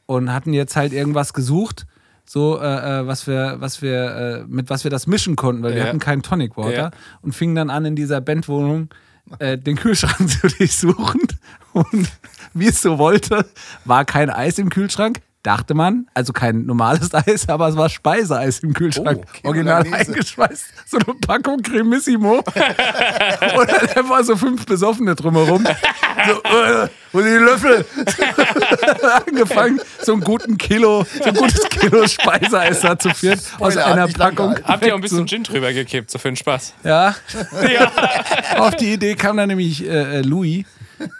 und 0.07 0.33
hatten 0.33 0.53
jetzt 0.53 0.77
halt 0.77 0.93
irgendwas 0.93 1.33
gesucht. 1.33 1.87
So, 2.29 2.61
äh, 2.61 3.01
äh, 3.01 3.07
was 3.07 3.27
wir, 3.27 3.57
was 3.59 3.81
wir, 3.81 4.05
äh, 4.05 4.45
mit 4.47 4.69
was 4.69 4.85
wir 4.85 4.91
das 4.91 5.07
mischen 5.07 5.35
konnten, 5.35 5.63
weil 5.63 5.73
wir 5.75 5.81
Ja. 5.83 5.87
hatten 5.89 5.99
keinen 5.99 6.23
Tonic 6.23 6.57
Water 6.59 6.73
Ja. 6.73 6.91
und 7.23 7.33
fingen 7.35 7.55
dann 7.55 7.71
an, 7.71 7.85
in 7.87 7.97
dieser 7.97 8.21
Bandwohnung 8.21 8.91
äh, 9.39 9.57
den 9.57 9.77
Kühlschrank 9.77 10.29
zu 10.41 10.49
durchsuchen. 10.49 11.23
Und 11.73 12.09
wie 12.55 12.67
es 12.69 12.83
so 12.83 12.99
wollte, 12.99 13.47
war 13.85 14.05
kein 14.05 14.29
Eis 14.31 14.59
im 14.59 14.69
Kühlschrank, 14.69 15.21
dachte 15.43 15.75
man. 15.75 16.07
Also 16.15 16.33
kein 16.33 16.67
normales 16.67 17.13
Eis, 17.27 17.49
aber 17.49 17.69
es 17.69 17.77
war 17.77 17.89
Speiseeis 17.89 18.61
im 18.61 18.75
Kühlschrank. 18.75 19.25
Oh, 19.43 19.49
Original 19.49 19.85
eingeschweißt. 19.91 20.65
So 20.87 20.99
eine 20.99 21.15
Packung 21.21 21.63
Cremissimo. 21.63 22.39
Und 22.39 22.45
dann 23.71 23.89
einfach 23.97 24.25
so 24.25 24.37
fünf 24.37 24.67
Besoffene 24.67 25.15
drumherum. 25.15 25.65
So, 25.65 26.33
äh, 26.43 26.89
wo 27.13 27.21
sind 27.21 27.39
die 27.39 27.45
Löffel? 27.45 27.85
Angefangen, 29.27 29.81
so 30.03 30.13
einen 30.13 30.23
guten 30.23 30.59
Kilo, 30.59 31.07
so 31.23 31.25
ein 31.25 31.35
gutes 31.35 31.69
Kilo 31.69 32.07
Speiseeis 32.07 32.81
da 32.81 32.99
zu 32.99 33.11
viert 33.11 33.41
aus 33.59 33.77
einer 33.77 34.09
Packung. 34.09 34.57
Habt 34.65 34.85
ihr 34.85 34.93
auch 34.93 34.99
ein 34.99 35.01
bisschen 35.03 35.27
Gin 35.27 35.45
drüber 35.45 35.73
gekippt, 35.73 36.11
so 36.11 36.19
für 36.19 36.29
den 36.29 36.37
Spaß? 36.37 36.75
ja. 36.85 37.15
Auf 38.59 38.77
die 38.77 38.93
Idee 38.93 39.15
kam 39.15 39.37
dann 39.37 39.49
nämlich 39.49 39.85
äh, 39.87 40.19
äh, 40.19 40.21
Louis, 40.23 40.65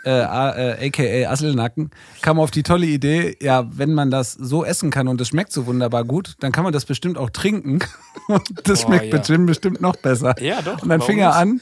äh, 0.05 0.09
äh, 0.09 0.87
aka 0.87 1.31
Asselnacken, 1.31 1.91
kam 2.21 2.39
auf 2.39 2.51
die 2.51 2.63
tolle 2.63 2.85
Idee, 2.85 3.37
ja, 3.41 3.65
wenn 3.71 3.93
man 3.93 4.11
das 4.11 4.33
so 4.33 4.63
essen 4.65 4.89
kann 4.91 5.07
und 5.07 5.19
es 5.21 5.29
schmeckt 5.29 5.51
so 5.51 5.65
wunderbar 5.65 6.03
gut, 6.03 6.35
dann 6.39 6.51
kann 6.51 6.63
man 6.63 6.73
das 6.73 6.85
bestimmt 6.85 7.17
auch 7.17 7.29
trinken. 7.29 7.79
Und 8.27 8.67
das 8.67 8.83
Oh, 8.83 8.87
schmeckt 8.87 9.05
ja. 9.05 9.13
mit 9.15 9.25
Gin 9.25 9.45
bestimmt 9.47 9.81
noch 9.81 9.95
besser. 9.95 10.35
Ja, 10.39 10.61
doch, 10.61 10.83
Und 10.83 10.89
dann 10.89 11.01
fing 11.01 11.17
er 11.17 11.35
an, 11.35 11.61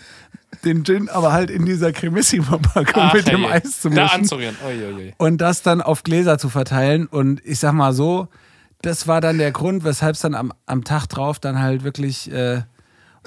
den 0.66 0.84
Gin 0.84 1.08
aber 1.08 1.32
halt 1.32 1.50
in 1.50 1.66
dieser 1.66 1.94
Cremissimo-Packung 1.94 2.94
Ach, 3.04 3.14
mit 3.14 3.28
dem 3.28 3.42
herrje. 3.46 3.52
Eis 3.64 3.82
zu 3.82 3.90
Da 3.90 4.04
mischen 4.04 4.20
anzurühren. 4.22 4.56
Ui, 4.68 4.74
ui, 4.86 4.94
ui. 4.94 5.14
und 5.18 5.38
das 5.40 5.62
dann 5.62 5.82
auf 5.82 6.04
Gläser 6.04 6.38
zu 6.38 6.50
verteilen. 6.50 7.08
Und 7.08 7.42
ich 7.46 7.60
sag 7.60 7.72
mal 7.74 7.94
so, 7.94 8.28
das 8.82 9.08
war 9.08 9.22
dann 9.22 9.38
der 9.38 9.52
Grund, 9.52 9.84
weshalb 9.86 10.16
es 10.16 10.22
dann 10.22 10.36
am, 10.36 10.52
am 10.66 10.84
Tag 10.84 11.08
drauf 11.08 11.40
dann 11.40 11.60
halt 11.62 11.84
wirklich, 11.86 12.30
äh, 12.34 12.62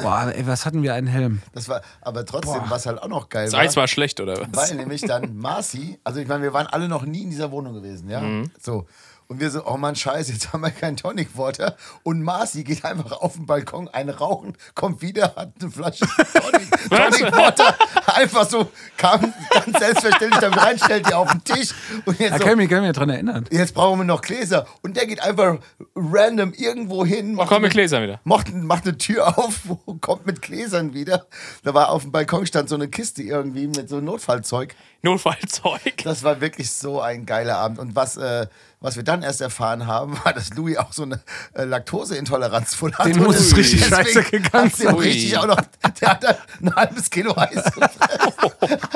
boah, 0.03 0.33
ey, 0.35 0.47
was 0.47 0.67
hatten 0.67 0.83
wir 0.83 0.95
einen 0.95 1.07
Helm? 1.07 1.43
Das 1.53 1.69
war, 1.69 1.83
aber 2.01 2.25
trotzdem, 2.25 2.63
was 2.69 2.87
halt 2.87 3.03
auch 3.03 3.09
noch 3.09 3.29
geil 3.29 3.45
Das 3.47 3.55
war. 3.55 3.61
Eis 3.61 3.77
war 3.77 3.89
schlecht, 3.89 4.21
oder 4.21 4.37
was? 4.53 4.71
Weil 4.71 4.77
nämlich 4.77 5.03
dann 5.03 5.37
Marci, 5.37 5.99
also 6.05 6.21
ich 6.21 6.29
meine, 6.29 6.43
wir 6.43 6.53
waren 6.53 6.67
alle 6.67 6.89
noch 6.89 7.05
nie 7.05 7.23
in 7.23 7.31
dieser 7.31 7.51
Wohnung 7.51 7.75
gewesen, 7.75 8.09
ja? 8.09 8.21
Mhm. 8.21 8.51
So. 8.61 8.87
Und 9.31 9.39
wir 9.39 9.49
so, 9.49 9.65
oh 9.65 9.77
Mann, 9.77 9.95
scheiße, 9.95 10.33
jetzt 10.33 10.53
haben 10.53 10.63
wir 10.63 10.73
kein 10.73 10.97
Tonic 10.97 11.39
Water. 11.39 11.77
Und 12.03 12.21
Marci 12.21 12.65
geht 12.65 12.85
einfach 12.85 13.13
auf 13.13 13.35
den 13.35 13.47
Balkon, 13.47 13.87
eine 13.87 14.19
rauchen, 14.19 14.55
kommt 14.75 15.03
wieder, 15.03 15.37
hat 15.37 15.53
eine 15.61 15.71
Flasche 15.71 16.05
Tonic, 16.35 16.91
Tonic 16.91 17.33
Water. 17.37 17.77
Einfach 18.07 18.51
so, 18.51 18.67
kam 18.97 19.33
ganz 19.53 19.79
selbstverständlich 19.79 20.41
damit 20.41 20.59
rein, 20.61 20.77
stellt 20.81 21.09
die 21.09 21.15
auf 21.15 21.31
den 21.31 21.45
Tisch. 21.45 21.69
Und 22.07 22.19
Da 22.19 22.25
jetzt 22.25 22.39
so, 22.39 22.43
kann 22.43 22.51
ich 22.55 22.57
mich 22.57 22.69
gar 22.71 22.79
nicht 22.79 22.87
mehr 22.87 22.93
dran 22.93 23.09
erinnern. 23.09 23.47
jetzt 23.53 23.73
brauchen 23.73 24.01
wir 24.01 24.05
noch 24.05 24.21
Gläser. 24.21 24.67
Und 24.83 24.97
der 24.97 25.07
geht 25.07 25.23
einfach 25.23 25.59
random 25.95 26.53
irgendwo 26.53 27.05
hin. 27.07 27.35
macht 27.35 27.51
Komm 27.51 27.63
mit 27.63 27.71
eine- 27.71 27.75
Gläsern 27.75 28.03
wieder. 28.03 28.21
Macht, 28.25 28.53
macht 28.53 28.83
eine 28.85 28.99
Tür 28.99 29.39
auf, 29.39 29.61
kommt 30.01 30.27
mit 30.27 30.43
Gläsern 30.43 30.93
wieder. 30.93 31.29
Da 31.63 31.73
war 31.73 31.91
auf 31.91 32.03
dem 32.03 32.11
Balkon 32.11 32.47
stand 32.47 32.69
so 32.69 32.75
eine 32.75 32.89
Kiste 32.89 33.23
irgendwie 33.23 33.69
mit 33.69 33.89
so 33.89 34.01
Notfallzeug. 34.01 34.75
Notfallzeug. 35.03 35.99
Das 36.03 36.25
war 36.25 36.41
wirklich 36.41 36.71
so 36.73 37.01
ein 37.01 37.27
geiler 37.27 37.59
Abend. 37.59 37.79
Und 37.79 37.95
was, 37.95 38.17
äh, 38.17 38.49
was 38.83 38.97
wir 38.97 39.03
dann 39.03 39.23
erst 39.23 39.43
erfahren 39.43 39.87
haben, 39.87 40.19
war, 40.25 40.33
dass 40.33 40.55
Louis 40.55 40.79
auch 40.79 40.93
so 40.93 41.03
eine 41.03 41.21
äh, 41.55 41.65
Laktoseintoleranz 41.65 42.81
wohl 42.81 42.95
hat. 42.95 43.07
Dem 43.07 43.19
muss 43.19 43.37
es 43.37 43.57
richtig 43.57 43.85
scheiße 43.85 44.23
gegangen 44.25 44.73
sein. 44.75 44.95
richtig 44.95 45.37
auch 45.37 45.47
noch, 45.47 45.61
der 46.01 46.09
hat 46.09 46.25
dann 46.25 46.37
ein 46.63 46.75
halbes 46.75 47.11
Kilo 47.11 47.37
Eis 47.37 47.63
gefressen. 47.65 48.01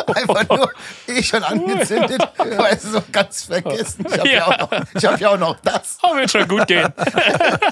Einfach 0.06 0.48
nur 0.48 0.72
eh 1.06 1.22
schon 1.22 1.42
angezündet, 1.42 2.26
weil 2.38 2.78
sie 2.78 2.90
so 2.90 3.02
ganz 3.12 3.44
vergessen. 3.44 4.06
Ich 4.08 4.18
habe 4.18 4.28
ja. 4.28 4.34
Ja. 4.34 4.46
auch 4.46 4.70
noch, 4.70 4.84
ich 4.94 5.04
hab 5.04 5.20
ja 5.20 5.28
auch 5.30 5.38
noch 5.38 5.60
das. 5.60 5.98
Oh, 6.02 6.16
wird 6.16 6.30
schon 6.30 6.48
gut 6.48 6.66
gehen. 6.66 6.92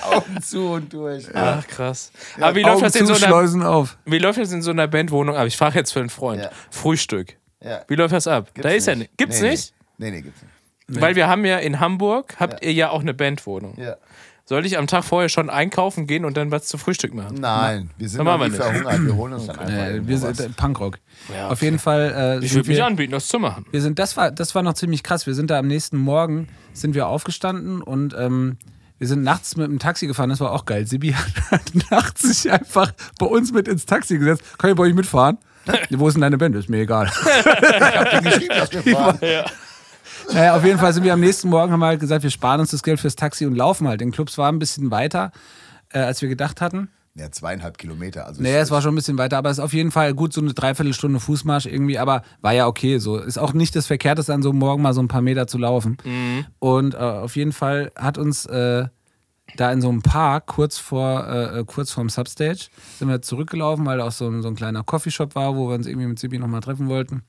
Augen 0.02 0.42
zu 0.42 0.72
und 0.72 0.92
durch. 0.92 1.24
Ach, 1.34 1.66
krass. 1.66 2.12
Aber 2.38 2.54
wie 2.54 2.62
läuft, 2.62 2.74
Augen 2.74 2.84
das 2.84 2.94
in 2.94 3.06
so 3.06 3.14
zu, 3.14 3.24
einer, 3.24 3.28
Schleusen 3.28 3.62
auf. 3.62 3.96
wie 4.04 4.18
läuft 4.18 4.38
das 4.38 4.52
in 4.52 4.60
so 4.60 4.70
einer 4.70 4.86
Bandwohnung 4.86 5.34
ab? 5.34 5.46
Ich 5.46 5.56
frage 5.56 5.78
jetzt 5.78 5.92
für 5.92 6.00
einen 6.00 6.10
Freund. 6.10 6.42
Ja. 6.42 6.50
Frühstück. 6.70 7.36
Ja. 7.60 7.82
Wie 7.88 7.94
läuft 7.94 8.12
das 8.12 8.26
ab? 8.26 8.50
da 8.54 8.68
ist 8.68 8.86
ja 8.86 8.94
nicht. 8.94 9.16
Gibt's 9.16 9.40
nee, 9.40 9.50
nicht? 9.50 9.74
Nee, 9.98 10.10
nee, 10.10 10.20
gibt's 10.20 10.42
nicht. 10.42 10.51
Weil 11.00 11.16
wir 11.16 11.28
haben 11.28 11.44
ja 11.44 11.58
in 11.58 11.80
Hamburg, 11.80 12.34
habt 12.38 12.64
ihr 12.64 12.72
ja 12.72 12.90
auch 12.90 13.00
eine 13.00 13.14
Bandwohnung. 13.14 13.74
Ja. 13.78 13.96
Soll 14.44 14.66
ich 14.66 14.76
am 14.76 14.88
Tag 14.88 15.04
vorher 15.04 15.28
schon 15.28 15.48
einkaufen 15.50 16.08
gehen 16.08 16.24
und 16.24 16.36
dann 16.36 16.50
was 16.50 16.66
zu 16.66 16.76
Frühstück 16.76 17.14
machen? 17.14 17.36
Nein, 17.40 17.90
wir 17.96 18.08
sind 18.08 18.24
noch 18.24 18.38
wir 18.40 18.48
nicht. 18.48 18.56
verhungert. 18.56 19.04
Wir 19.06 19.14
holen 19.14 19.32
uns 19.34 19.46
dann 19.46 19.58
einfach 19.58 19.72
Äh, 19.72 19.90
irgendwo 19.92 20.08
wir 20.08 20.22
was. 20.22 20.36
sind 20.36 20.50
äh, 20.50 20.52
Punkrock. 20.54 20.98
Ja, 21.32 21.46
Auf 21.46 21.52
okay. 21.52 21.64
jeden 21.66 21.78
Fall. 21.78 22.38
Äh, 22.42 22.44
Ich 22.44 22.52
würde 22.52 22.68
mich 22.68 22.76
wir, 22.78 22.86
anbieten, 22.86 23.12
das 23.12 23.28
zu 23.28 23.38
machen. 23.38 23.64
wir 23.70 23.80
sind, 23.80 24.00
das 24.00 24.16
war, 24.16 24.32
das 24.32 24.54
war 24.56 24.62
noch 24.62 24.74
ziemlich 24.74 25.04
krass. 25.04 25.26
Wir 25.28 25.34
sind 25.34 25.48
da 25.50 25.58
am 25.60 25.68
nächsten 25.68 25.96
Morgen 25.96 26.48
sind 26.72 26.94
wir 26.96 27.06
aufgestanden 27.06 27.82
und 27.82 28.14
ähm, 28.18 28.58
wir 28.98 29.06
sind 29.06 29.22
nachts 29.22 29.56
mit 29.56 29.66
dem 29.68 29.78
Taxi 29.78 30.08
gefahren. 30.08 30.28
Das 30.30 30.40
war 30.40 30.50
auch 30.52 30.64
geil. 30.64 30.86
Sibi 30.88 31.12
hat 31.50 31.62
nachts 31.90 32.22
sich 32.22 32.50
einfach 32.52 32.92
bei 33.20 33.26
uns 33.26 33.52
mit 33.52 33.68
ins 33.68 33.86
Taxi 33.86 34.18
gesetzt. 34.18 34.42
Kann 34.58 34.70
ich 34.70 34.76
bei 34.76 34.82
euch 34.82 34.94
mitfahren? 34.94 35.38
Wo 35.90 36.08
ist 36.08 36.14
denn 36.14 36.20
deine 36.22 36.36
Band? 36.38 36.56
Ist 36.56 36.68
mir 36.68 36.80
egal. 36.80 37.06
geschrieben, 38.24 38.54
dass 38.56 38.72
wir 38.72 38.82
fahren. 38.82 39.18
Naja, 40.32 40.56
auf 40.56 40.64
jeden 40.64 40.78
Fall 40.78 40.92
sind 40.92 41.04
wir 41.04 41.12
am 41.12 41.20
nächsten 41.20 41.48
Morgen, 41.48 41.72
haben 41.72 41.80
wir 41.80 41.86
halt 41.86 42.00
gesagt, 42.00 42.22
wir 42.22 42.30
sparen 42.30 42.60
uns 42.60 42.70
das 42.70 42.82
Geld 42.82 43.00
fürs 43.00 43.16
Taxi 43.16 43.46
und 43.46 43.54
laufen 43.54 43.88
halt. 43.88 44.00
Den 44.00 44.12
Clubs 44.12 44.38
war 44.38 44.50
ein 44.50 44.58
bisschen 44.58 44.90
weiter, 44.90 45.32
äh, 45.90 45.98
als 45.98 46.22
wir 46.22 46.28
gedacht 46.28 46.60
hatten. 46.60 46.88
Ja, 47.14 47.30
zweieinhalb 47.30 47.76
Kilometer. 47.76 48.26
Also 48.26 48.42
Naja, 48.42 48.60
es 48.60 48.70
war 48.70 48.80
schon 48.80 48.92
ein 48.92 48.96
bisschen 48.96 49.18
weiter, 49.18 49.36
aber 49.36 49.50
es 49.50 49.58
ist 49.58 49.64
auf 49.64 49.74
jeden 49.74 49.90
Fall 49.90 50.14
gut, 50.14 50.32
so 50.32 50.40
eine 50.40 50.54
Dreiviertelstunde 50.54 51.20
Fußmarsch 51.20 51.66
irgendwie, 51.66 51.98
aber 51.98 52.22
war 52.40 52.54
ja 52.54 52.66
okay 52.66 52.96
so. 52.98 53.18
Ist 53.18 53.38
auch 53.38 53.52
nicht 53.52 53.76
das 53.76 53.86
Verkehrteste, 53.86 54.32
an 54.32 54.42
so 54.42 54.48
einem 54.50 54.58
Morgen 54.58 54.80
mal 54.82 54.94
so 54.94 55.02
ein 55.02 55.08
paar 55.08 55.20
Meter 55.20 55.46
zu 55.46 55.58
laufen. 55.58 55.98
Und 56.58 56.94
äh, 56.94 56.96
auf 56.96 57.36
jeden 57.36 57.52
Fall 57.52 57.92
hat 57.96 58.16
uns 58.16 58.46
äh, 58.46 58.86
da 59.56 59.72
in 59.72 59.82
so 59.82 59.90
einem 59.90 60.00
Park, 60.00 60.46
kurz 60.46 60.78
vor, 60.78 61.26
äh, 61.28 61.60
äh, 61.60 61.64
kurz 61.66 61.90
vorm 61.90 62.08
Substage, 62.08 62.68
sind 62.98 63.08
wir 63.08 63.20
zurückgelaufen, 63.20 63.84
weil 63.84 63.98
da 63.98 64.06
auch 64.06 64.12
so 64.12 64.26
ein, 64.28 64.40
so 64.40 64.48
ein 64.48 64.54
kleiner 64.54 64.82
Coffeeshop 64.82 65.34
war, 65.34 65.54
wo 65.54 65.68
wir 65.68 65.74
uns 65.74 65.86
irgendwie 65.86 66.06
mit 66.06 66.18
Sibi 66.18 66.38
nochmal 66.38 66.62
treffen 66.62 66.88
wollten. 66.88 67.24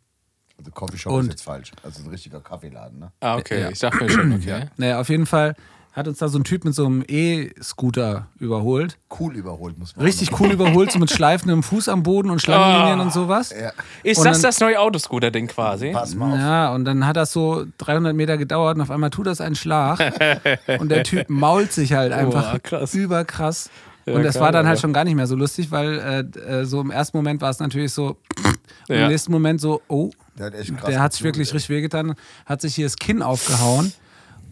Also 0.57 0.71
Coffeeshop 0.71 1.13
Und- 1.13 1.21
ist 1.25 1.29
jetzt 1.31 1.43
falsch. 1.43 1.71
Also 1.83 2.03
ein 2.03 2.09
richtiger 2.09 2.39
Kaffeeladen, 2.39 2.99
ne? 2.99 3.11
Ah, 3.19 3.35
okay. 3.37 3.61
Ja. 3.61 3.69
Ich 3.69 3.79
dachte 3.79 4.03
mir 4.03 4.09
schon, 4.09 4.33
okay. 4.33 4.65
Naja, 4.77 4.99
auf 4.99 5.09
jeden 5.09 5.25
Fall 5.25 5.55
hat 5.93 6.07
uns 6.07 6.17
da 6.17 6.27
so 6.27 6.39
ein 6.39 6.43
Typ 6.43 6.65
mit 6.65 6.73
so 6.73 6.85
einem 6.87 7.03
E-Scooter 7.07 8.25
überholt. 8.39 8.97
Cool 9.19 9.35
überholt, 9.35 9.77
muss 9.77 9.95
man 9.95 10.05
Richtig 10.05 10.39
cool 10.39 10.51
überholt, 10.51 10.91
so 10.91 10.97
mit 10.97 11.11
schleifendem 11.11 11.61
Fuß 11.61 11.87
am 11.89 12.01
Boden 12.01 12.31
und 12.31 12.41
Schlangenlinien 12.41 12.99
Ah. 12.99 13.03
und 13.03 13.13
sowas. 13.13 13.51
Ja. 13.51 13.71
Ist 14.03 14.17
Und 14.17 14.25
das 14.25 14.37
dann- 14.41 14.49
das 14.49 14.59
neue 14.59 14.79
Autoscooter-Ding 14.79 15.47
quasi? 15.47 15.91
Pass 15.91 16.15
mal 16.15 16.33
auf. 16.33 16.39
Ja, 16.39 16.73
und 16.73 16.85
dann 16.85 17.05
hat 17.05 17.15
das 17.15 17.31
so 17.31 17.65
300 17.77 18.15
Meter 18.15 18.37
gedauert 18.37 18.75
und 18.75 18.81
auf 18.81 18.89
einmal 18.91 19.11
tut 19.11 19.27
das 19.27 19.39
einen 19.39 19.55
Schlag 19.55 19.99
und 20.79 20.89
der 20.89 21.03
Typ 21.03 21.29
mault 21.29 21.71
sich 21.73 21.93
halt 21.93 22.11
einfach 22.11 22.61
krass. 22.63 22.93
überkrass. 22.95 23.69
Ja, 24.05 24.13
und 24.15 24.23
das 24.23 24.39
war 24.39 24.51
dann 24.51 24.67
halt 24.67 24.79
schon 24.79 24.93
gar 24.93 25.03
nicht 25.03 25.15
mehr 25.15 25.27
so 25.27 25.35
lustig, 25.35 25.71
weil 25.71 25.99
äh, 26.37 26.39
äh, 26.61 26.65
so 26.65 26.81
im 26.81 26.91
ersten 26.91 27.17
Moment 27.17 27.41
war 27.41 27.49
es 27.49 27.59
natürlich 27.59 27.93
so, 27.93 28.17
und 28.43 28.57
Ja. 28.89 29.03
im 29.05 29.07
nächsten 29.11 29.31
Moment 29.31 29.61
so, 29.61 29.81
oh, 29.87 30.09
Der 30.37 30.47
hat 30.47 30.55
echt 30.55 30.73
der 30.87 31.01
hat 31.01 31.13
sich 31.13 31.23
wirklich 31.23 31.49
ey. 31.49 31.53
richtig 31.53 31.69
wehgetan, 31.69 32.15
hat 32.45 32.61
sich 32.61 32.75
hier 32.75 32.85
das 32.85 32.97
Kinn 32.97 33.21
aufgehauen 33.21 33.93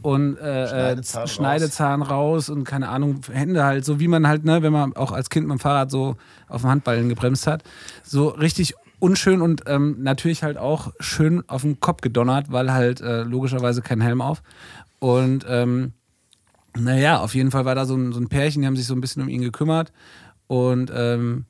und 0.02 0.38
äh, 0.38 0.68
Schneidezahn 0.68 1.24
äh, 1.24 1.28
Schneidezahn 1.28 2.02
raus. 2.02 2.50
und 2.50 2.64
keine 2.64 2.88
Ahnung, 2.90 3.22
Hände 3.32 3.64
halt, 3.64 3.84
so 3.86 4.00
wie 4.00 4.08
man 4.08 4.28
halt, 4.28 4.46
ne, 4.46 4.62
wenn 4.64 4.72
man 4.74 4.96
auch 4.96 5.12
als 5.12 5.30
Kind 5.30 5.48
mit 5.48 5.58
dem 5.58 5.60
Fahrrad 5.60 5.92
so 5.92 6.16
auf 6.48 6.62
dem 6.62 6.70
Handballen 6.70 7.10
gebremst 7.10 7.46
hat. 7.46 7.64
So 8.04 8.30
richtig 8.30 8.76
unschön 9.00 9.42
und 9.42 9.64
ähm, 9.68 9.98
natürlich 10.00 10.44
halt 10.44 10.58
auch 10.58 10.94
schön 11.00 11.44
auf 11.50 11.64
den 11.64 11.80
Kopf 11.80 12.02
gedonnert, 12.02 12.52
weil 12.52 12.72
halt 12.72 13.02
äh, 13.02 13.24
logischerweise 13.24 13.82
kein 13.82 14.00
Helm 14.00 14.22
auf. 14.22 14.44
Und 15.00 15.46
ähm, 15.50 15.94
naja, 16.78 17.20
auf 17.20 17.36
jeden 17.36 17.52
Fall 17.52 17.66
war 17.66 17.76
da 17.76 17.86
so 17.86 17.96
ein, 17.96 18.12
so 18.14 18.20
ein 18.20 18.28
Pärchen, 18.30 18.62
die 18.62 18.68
haben 18.68 18.76
sich 18.78 18.86
so 18.88 18.94
ein 18.96 19.02
bisschen 19.02 19.22
um 19.22 19.30
ihn 19.30 19.42
gekümmert. 19.42 19.92
Und 20.48 20.92
ähm, 20.94 21.46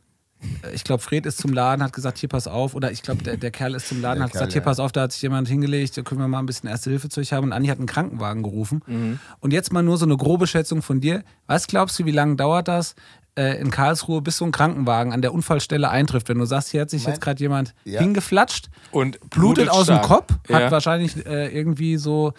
ich 0.73 0.83
glaube, 0.83 1.03
Fred 1.03 1.25
ist 1.27 1.37
zum 1.37 1.53
Laden, 1.53 1.83
hat 1.83 1.93
gesagt, 1.93 2.17
hier 2.17 2.29
pass 2.29 2.47
auf. 2.47 2.73
Oder 2.73 2.91
ich 2.91 3.03
glaube, 3.03 3.21
der, 3.23 3.37
der 3.37 3.51
Kerl 3.51 3.75
ist 3.75 3.87
zum 3.87 4.01
Laden, 4.01 4.17
Der 4.19 4.23
hat 4.25 4.31
gesagt, 4.31 4.49
Kerl, 4.51 4.53
hier 4.53 4.61
ja. 4.61 4.65
pass 4.65 4.79
auf, 4.79 4.91
da 4.91 5.01
hat 5.01 5.11
sich 5.11 5.21
jemand 5.21 5.47
hingelegt, 5.47 5.95
da 5.97 6.01
können 6.01 6.19
wir 6.21 6.27
mal 6.27 6.39
ein 6.39 6.45
bisschen 6.47 6.67
Erste 6.69 6.89
Hilfe 6.89 7.09
zu 7.09 7.19
euch 7.21 7.33
haben. 7.33 7.45
Und 7.45 7.53
Andi 7.53 7.69
hat 7.69 7.77
einen 7.77 7.87
Krankenwagen 7.87 8.41
gerufen. 8.43 9.19
Und 9.39 9.53
jetzt 9.53 9.71
mal 9.71 9.83
nur 9.83 9.97
so 9.97 10.05
eine 10.05 10.17
grobe 10.17 10.47
Schätzung 10.47 10.81
von 10.81 10.99
dir. 11.01 11.23
Was 11.47 11.67
glaubst 11.67 11.99
du, 11.99 12.05
wie 12.05 12.11
lange 12.11 12.35
dauert 12.35 12.67
das 12.67 12.95
äh, 13.37 13.59
in 13.61 13.69
Karlsruhe, 13.71 14.21
bis 14.21 14.37
so 14.37 14.45
ein 14.45 14.51
Krankenwagen 14.51 15.13
an 15.13 15.21
der 15.21 15.33
Unfallstelle 15.33 15.89
eintrifft? 15.89 16.27
Wenn 16.29 16.39
du 16.39 16.45
sagst, 16.45 16.69
hier 16.69 16.81
hat 16.81 16.89
sich 16.89 17.03
Mein- 17.03 17.13
jetzt 17.13 17.21
gerade 17.21 17.39
jemand 17.39 17.75
Ja. 17.85 17.99
hingeflatscht, 18.01 18.69
Und 18.91 19.19
blutet 19.29 19.69
aus 19.69 19.85
dem. 19.87 20.01
Kopf, 20.01 20.31
hat 20.49 20.61
Ja. 20.61 20.71
wahrscheinlich 20.71 21.23
äh, 21.27 21.47
irgendwie 21.55 21.97
so 21.97 22.33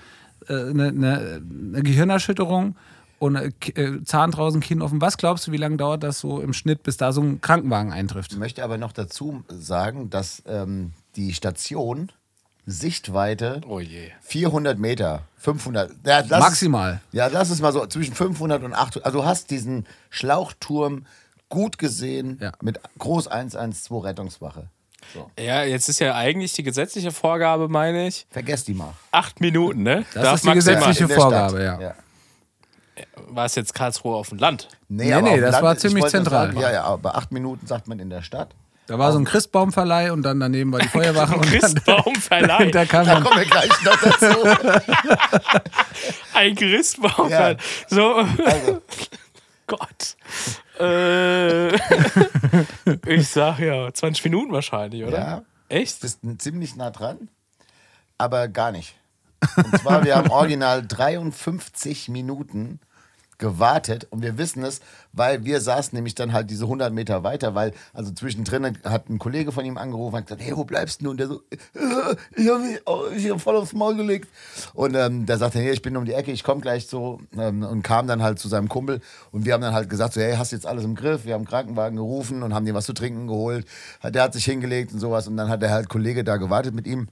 eine, 0.55 0.89
eine, 0.89 1.43
eine 1.75 1.83
Gehirnerschütterung 1.83 2.77
und 3.19 3.37
äh, 3.37 3.51
äh, 3.75 4.03
Zahn 4.05 4.31
draußen, 4.33 4.61
Kinn 4.61 4.83
offen. 4.83 5.01
Was 5.01 5.17
glaubst 5.17 5.47
du, 5.47 5.53
wie 5.53 5.57
lange 5.57 5.77
dauert 5.77 6.03
das 6.03 6.19
so 6.21 6.41
im 6.41 6.53
Schnitt, 6.53 6.83
bis 6.83 6.97
da 6.97 7.13
so 7.13 7.21
ein 7.23 7.41
Krankenwagen 7.41 7.93
eintrifft? 7.93 8.33
Ich 8.33 8.39
möchte 8.39 8.65
aber 8.65 8.79
noch 8.79 8.93
dazu 8.93 9.45
sagen, 9.49 10.11
dass 10.11 10.43
ähm, 10.47 10.93
die 11.17 11.33
Station 11.35 12.11
Sichtweite 12.65 13.61
Oh 13.69 13.81
je. 13.81 14.11
400 14.21 14.79
Meter, 14.79 15.23
500, 15.39 15.91
ja, 16.07 16.23
lass 16.29 16.41
Maximal. 16.41 17.01
Ja, 17.11 17.27
lass 17.27 17.51
es 17.51 17.61
mal 17.61 17.73
so 17.73 17.85
zwischen 17.87 18.15
500 18.15 18.63
und 18.63 18.73
800. 18.73 19.05
Also 19.05 19.19
du 19.19 19.25
hast 19.25 19.51
diesen 19.51 19.85
Schlauchturm 20.11 21.05
gut 21.49 21.77
gesehen 21.79 22.39
Ja. 22.41 22.53
mit 22.63 22.81
Groß 22.99 23.27
112 23.27 24.05
Rettungswache. 24.05 24.69
So. 25.15 25.31
Ja, 25.39 25.65
jetzt 25.65 25.89
ist 25.89 25.99
ja 25.99 26.15
eigentlich 26.15 26.53
die 26.55 26.63
gesetzliche 26.63 27.11
Vorgabe, 27.11 27.69
meine 27.69 28.07
ich, 28.09 28.27
Vergesst 28.31 28.69
die 28.69 28.75
mal. 28.75 28.95
acht 29.11 29.41
Minuten, 29.41 29.83
ne? 29.83 30.05
Das 30.15 30.23
Darf 30.23 30.35
ist 30.37 30.45
die 30.47 30.53
gesetzliche 30.53 31.09
Vorgabe, 31.09 31.61
Stadt. 31.61 31.81
ja. 31.81 31.95
War 33.29 33.47
es 33.47 33.55
jetzt 33.55 33.75
Karlsruhe 33.75 34.17
auf 34.17 34.29
dem 34.29 34.39
Land? 34.39 34.69
Nee, 34.89 35.13
aber 35.13 35.23
nee, 35.23 35.35
dem 35.37 35.41
das 35.43 35.53
Land- 35.53 35.65
war 35.65 35.73
ich 35.75 35.79
ziemlich 35.81 36.05
zentral. 36.07 36.49
Sagen, 36.49 36.61
ja, 36.61 36.71
ja, 36.73 36.85
aber 36.85 37.17
acht 37.17 37.33
Minuten 37.33 37.67
sagt 37.67 37.89
man 37.89 37.99
in 37.99 38.11
der 38.11 38.23
Stadt. 38.23 38.51
Da 38.89 38.99
war 38.99 39.13
so 39.13 39.19
ein 39.19 39.25
Christbaumverleih 39.25 40.13
und 40.13 40.23
dann 40.23 40.41
daneben 40.41 40.73
war 40.73 40.81
die 40.81 40.89
Feuerwache 40.89 41.35
und 41.37 41.45
dann, 41.45 41.53
Christbaumverleih. 41.61 42.71
da 42.73 42.85
kam 42.85 43.07
Da 43.07 43.15
dann, 43.15 43.25
kommen 43.25 43.39
wir 43.39 43.47
gleich 43.47 43.71
noch 43.85 43.97
dazu. 44.03 45.59
Ein 46.35 46.55
Christbaumverleih. 46.55 47.53
Ja. 47.53 47.57
So. 47.89 48.15
Also, 48.45 48.83
Gott. 49.67 50.17
Äh, 50.83 51.77
ich 53.07 53.29
sag 53.29 53.61
ja, 53.61 53.93
20 53.93 54.25
Minuten 54.25 54.53
wahrscheinlich, 54.53 55.05
oder? 55.05 55.19
Ja. 55.19 55.43
Echt? 55.69 56.01
bist 56.01 56.21
ziemlich 56.39 56.77
nah 56.77 56.91
dran, 56.91 57.29
aber 58.19 58.49
gar 58.49 58.73
nicht. 58.73 58.95
Und 59.57 59.79
zwar, 59.79 60.05
wir 60.05 60.17
haben 60.17 60.31
original 60.33 60.87
53 60.87 62.09
Minuten 62.09 62.81
gewartet 63.43 64.07
und 64.11 64.23
wir 64.23 64.39
wissen 64.39 64.63
es, 64.63 64.81
weil 65.13 65.45
wir 65.45 65.61
saßen 65.61 65.97
nämlich 65.97 66.15
dann 66.15 66.33
halt 66.33 66.49
diese 66.49 66.65
100 66.65 66.93
Meter 66.93 67.25
weiter, 67.25 67.57
weil 67.57 67.73
also 67.93 68.13
zwischendrin 68.13 68.79
hat 68.85 69.11
ein 69.11 69.19
Kollege 69.19 69.51
von 69.51 69.65
ihm 69.65 69.77
angerufen 69.77 70.15
und 70.15 70.27
gesagt, 70.27 70.43
hey, 70.43 70.57
wo 70.57 70.65
bleibst 70.65 71.03
du? 71.03 71.11
Und 71.11 71.19
der 71.19 71.27
so, 71.27 71.43
äh, 71.51 72.15
ich 72.37 72.49
habe 72.49 72.61
mich 72.61 72.81
oh, 72.87 73.07
ich 73.15 73.29
hab 73.29 73.41
voll 73.41 73.57
aufs 73.57 73.73
Maul 73.73 73.97
gelegt. 73.97 74.29
Und 74.75 74.95
ähm, 74.95 75.27
der 75.27 75.39
sagte, 75.39 75.59
hey, 75.59 75.73
ich 75.73 75.83
bin 75.83 75.97
um 75.97 76.05
die 76.05 76.13
Ecke, 76.13 76.31
ich 76.31 76.45
komme 76.45 76.61
gleich 76.61 76.87
so 76.87 77.21
ähm, 77.37 77.65
und 77.65 77.83
kam 77.83 78.07
dann 78.07 78.23
halt 78.23 78.39
zu 78.39 78.47
seinem 78.47 78.69
Kumpel 78.69 79.01
und 79.33 79.45
wir 79.45 79.55
haben 79.55 79.61
dann 79.61 79.75
halt 79.75 79.91
gesagt, 79.91 80.15
so, 80.15 80.21
hey, 80.21 80.37
hast 80.37 80.53
du 80.53 80.57
jetzt 80.57 80.67
alles 80.67 80.85
im 80.85 80.95
Griff? 80.95 81.25
Wir 81.25 81.35
haben 81.35 81.45
Krankenwagen 81.45 81.97
gerufen 81.97 82.45
und 82.45 82.55
haben 82.55 82.65
dir 82.65 82.75
was 82.75 82.87
zu 82.87 82.95
trinken 82.95 83.27
geholt. 83.27 83.67
Der 84.05 84.23
hat 84.23 84.35
sich 84.35 84.45
hingelegt 84.45 84.93
und 84.93 85.01
sowas 85.01 85.27
und 85.27 85.37
dann 85.37 85.49
hat 85.49 85.63
der 85.63 85.71
halt 85.71 85.89
Kollege 85.89 86.23
da 86.23 86.37
gewartet 86.37 86.75
mit 86.75 86.87
ihm. 86.87 87.09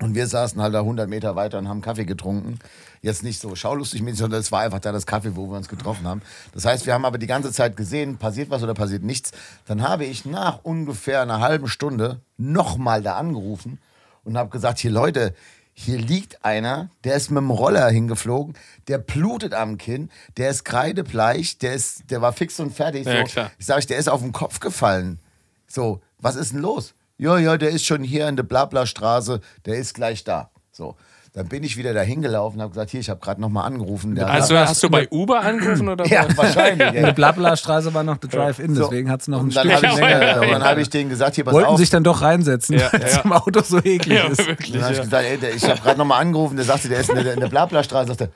Und 0.00 0.14
wir 0.14 0.26
saßen 0.26 0.60
halt 0.60 0.74
da 0.74 0.80
100 0.80 1.08
Meter 1.08 1.36
weiter 1.36 1.58
und 1.58 1.68
haben 1.68 1.80
Kaffee 1.80 2.04
getrunken. 2.04 2.58
Jetzt 3.02 3.22
nicht 3.22 3.40
so 3.40 3.54
schaulustig 3.54 4.02
mäßig, 4.02 4.18
sondern 4.18 4.40
es 4.40 4.50
war 4.50 4.62
einfach 4.62 4.80
da 4.80 4.90
das 4.90 5.06
Kaffee, 5.06 5.36
wo 5.36 5.48
wir 5.48 5.56
uns 5.56 5.68
getroffen 5.68 6.06
haben. 6.06 6.22
Das 6.52 6.64
heißt, 6.64 6.86
wir 6.86 6.94
haben 6.94 7.04
aber 7.04 7.18
die 7.18 7.26
ganze 7.26 7.52
Zeit 7.52 7.76
gesehen, 7.76 8.16
passiert 8.16 8.50
was 8.50 8.62
oder 8.62 8.74
passiert 8.74 9.04
nichts. 9.04 9.30
Dann 9.66 9.82
habe 9.82 10.04
ich 10.04 10.24
nach 10.24 10.60
ungefähr 10.64 11.22
einer 11.22 11.40
halben 11.40 11.68
Stunde 11.68 12.20
nochmal 12.36 13.02
da 13.02 13.16
angerufen 13.16 13.78
und 14.24 14.36
habe 14.36 14.50
gesagt, 14.50 14.80
hier 14.80 14.90
Leute, 14.90 15.34
hier 15.74 15.98
liegt 15.98 16.44
einer, 16.44 16.90
der 17.04 17.14
ist 17.14 17.30
mit 17.30 17.38
dem 17.38 17.50
Roller 17.50 17.88
hingeflogen, 17.88 18.54
der 18.88 18.98
blutet 18.98 19.54
am 19.54 19.78
Kinn, 19.78 20.10
der 20.36 20.50
ist 20.50 20.64
kreidebleich, 20.64 21.58
der, 21.58 21.74
ist, 21.74 22.10
der 22.10 22.20
war 22.20 22.32
fix 22.32 22.60
und 22.60 22.74
fertig. 22.74 23.06
Ja, 23.06 23.26
so. 23.26 23.32
klar. 23.32 23.50
Ich 23.58 23.66
sage, 23.66 23.86
der 23.86 23.98
ist 23.98 24.08
auf 24.08 24.20
den 24.20 24.32
Kopf 24.32 24.60
gefallen. 24.60 25.18
So, 25.66 26.02
was 26.18 26.36
ist 26.36 26.52
denn 26.52 26.60
los? 26.60 26.94
Ja, 27.18 27.38
ja, 27.38 27.56
der 27.56 27.70
ist 27.70 27.86
schon 27.86 28.02
hier 28.02 28.28
in 28.28 28.36
der 28.36 28.42
Blabla-Straße, 28.42 29.40
der 29.66 29.76
ist 29.76 29.94
gleich 29.94 30.24
da. 30.24 30.50
So, 30.72 30.96
dann 31.34 31.48
bin 31.48 31.62
ich 31.62 31.76
wieder 31.76 31.94
dahin 31.94 32.20
gelaufen 32.20 32.56
und 32.56 32.62
habe 32.62 32.72
gesagt, 32.72 32.90
hier, 32.90 33.00
ich 33.00 33.08
habe 33.08 33.20
gerade 33.20 33.40
nochmal 33.40 33.66
angerufen. 33.66 34.14
Der 34.14 34.28
Also 34.28 34.56
hast 34.58 34.82
du 34.82 34.90
bei 34.90 35.08
Uber 35.10 35.40
angerufen 35.40 35.88
oder 35.88 36.04
ja, 36.06 36.26
was? 36.28 36.36
wahrscheinlich. 36.36 36.88
in 36.94 37.02
der. 37.04 37.12
Blabla-Straße 37.12 37.94
war 37.94 38.02
noch 38.02 38.16
der 38.18 38.28
Drive-In, 38.30 38.74
So. 38.74 38.82
deswegen 38.84 39.10
hat 39.10 39.20
es 39.22 39.28
noch 39.28 39.40
ein 39.42 39.54
habe 39.54 39.68
ich, 39.68 39.80
länger 39.80 40.18
gedauert. 40.18 40.50
dann 40.52 40.64
hab 40.64 40.78
ich 40.78 40.90
denen 40.90 41.08
gesagt, 41.10 41.36
hier, 41.36 41.44
pass 41.44 41.54
Wollten 41.54 41.68
auf. 41.68 41.78
sich 41.78 41.90
dann 41.90 42.04
doch 42.04 42.20
reinsetzen, 42.22 42.78
Ja, 42.78 42.88
weil 42.92 43.02
es 43.02 43.14
ja. 43.14 43.20
im 43.22 43.32
Auto 43.32 43.62
so 43.62 43.78
eklig 43.78 44.18
Ja, 44.18 44.26
ist. 44.28 44.46
Wirklich. 44.46 44.72
dann 44.72 44.82
habe 44.82 44.94
ich 44.94 45.00
gesagt, 45.00 45.24
ey, 45.24 45.38
der, 45.38 45.54
ich 45.54 45.64
habe 45.64 45.80
gerade 45.80 45.98
nochmal 45.98 46.20
angerufen, 46.20 46.56
der 46.56 46.64
sagte, 46.64 46.88
der 46.88 47.00
ist 47.00 47.08
in 47.10 47.16
der, 47.16 47.34
in 47.34 47.40
der 47.40 47.48
Blabla-Straße. 47.48 48.08
Sagte, 48.08 48.30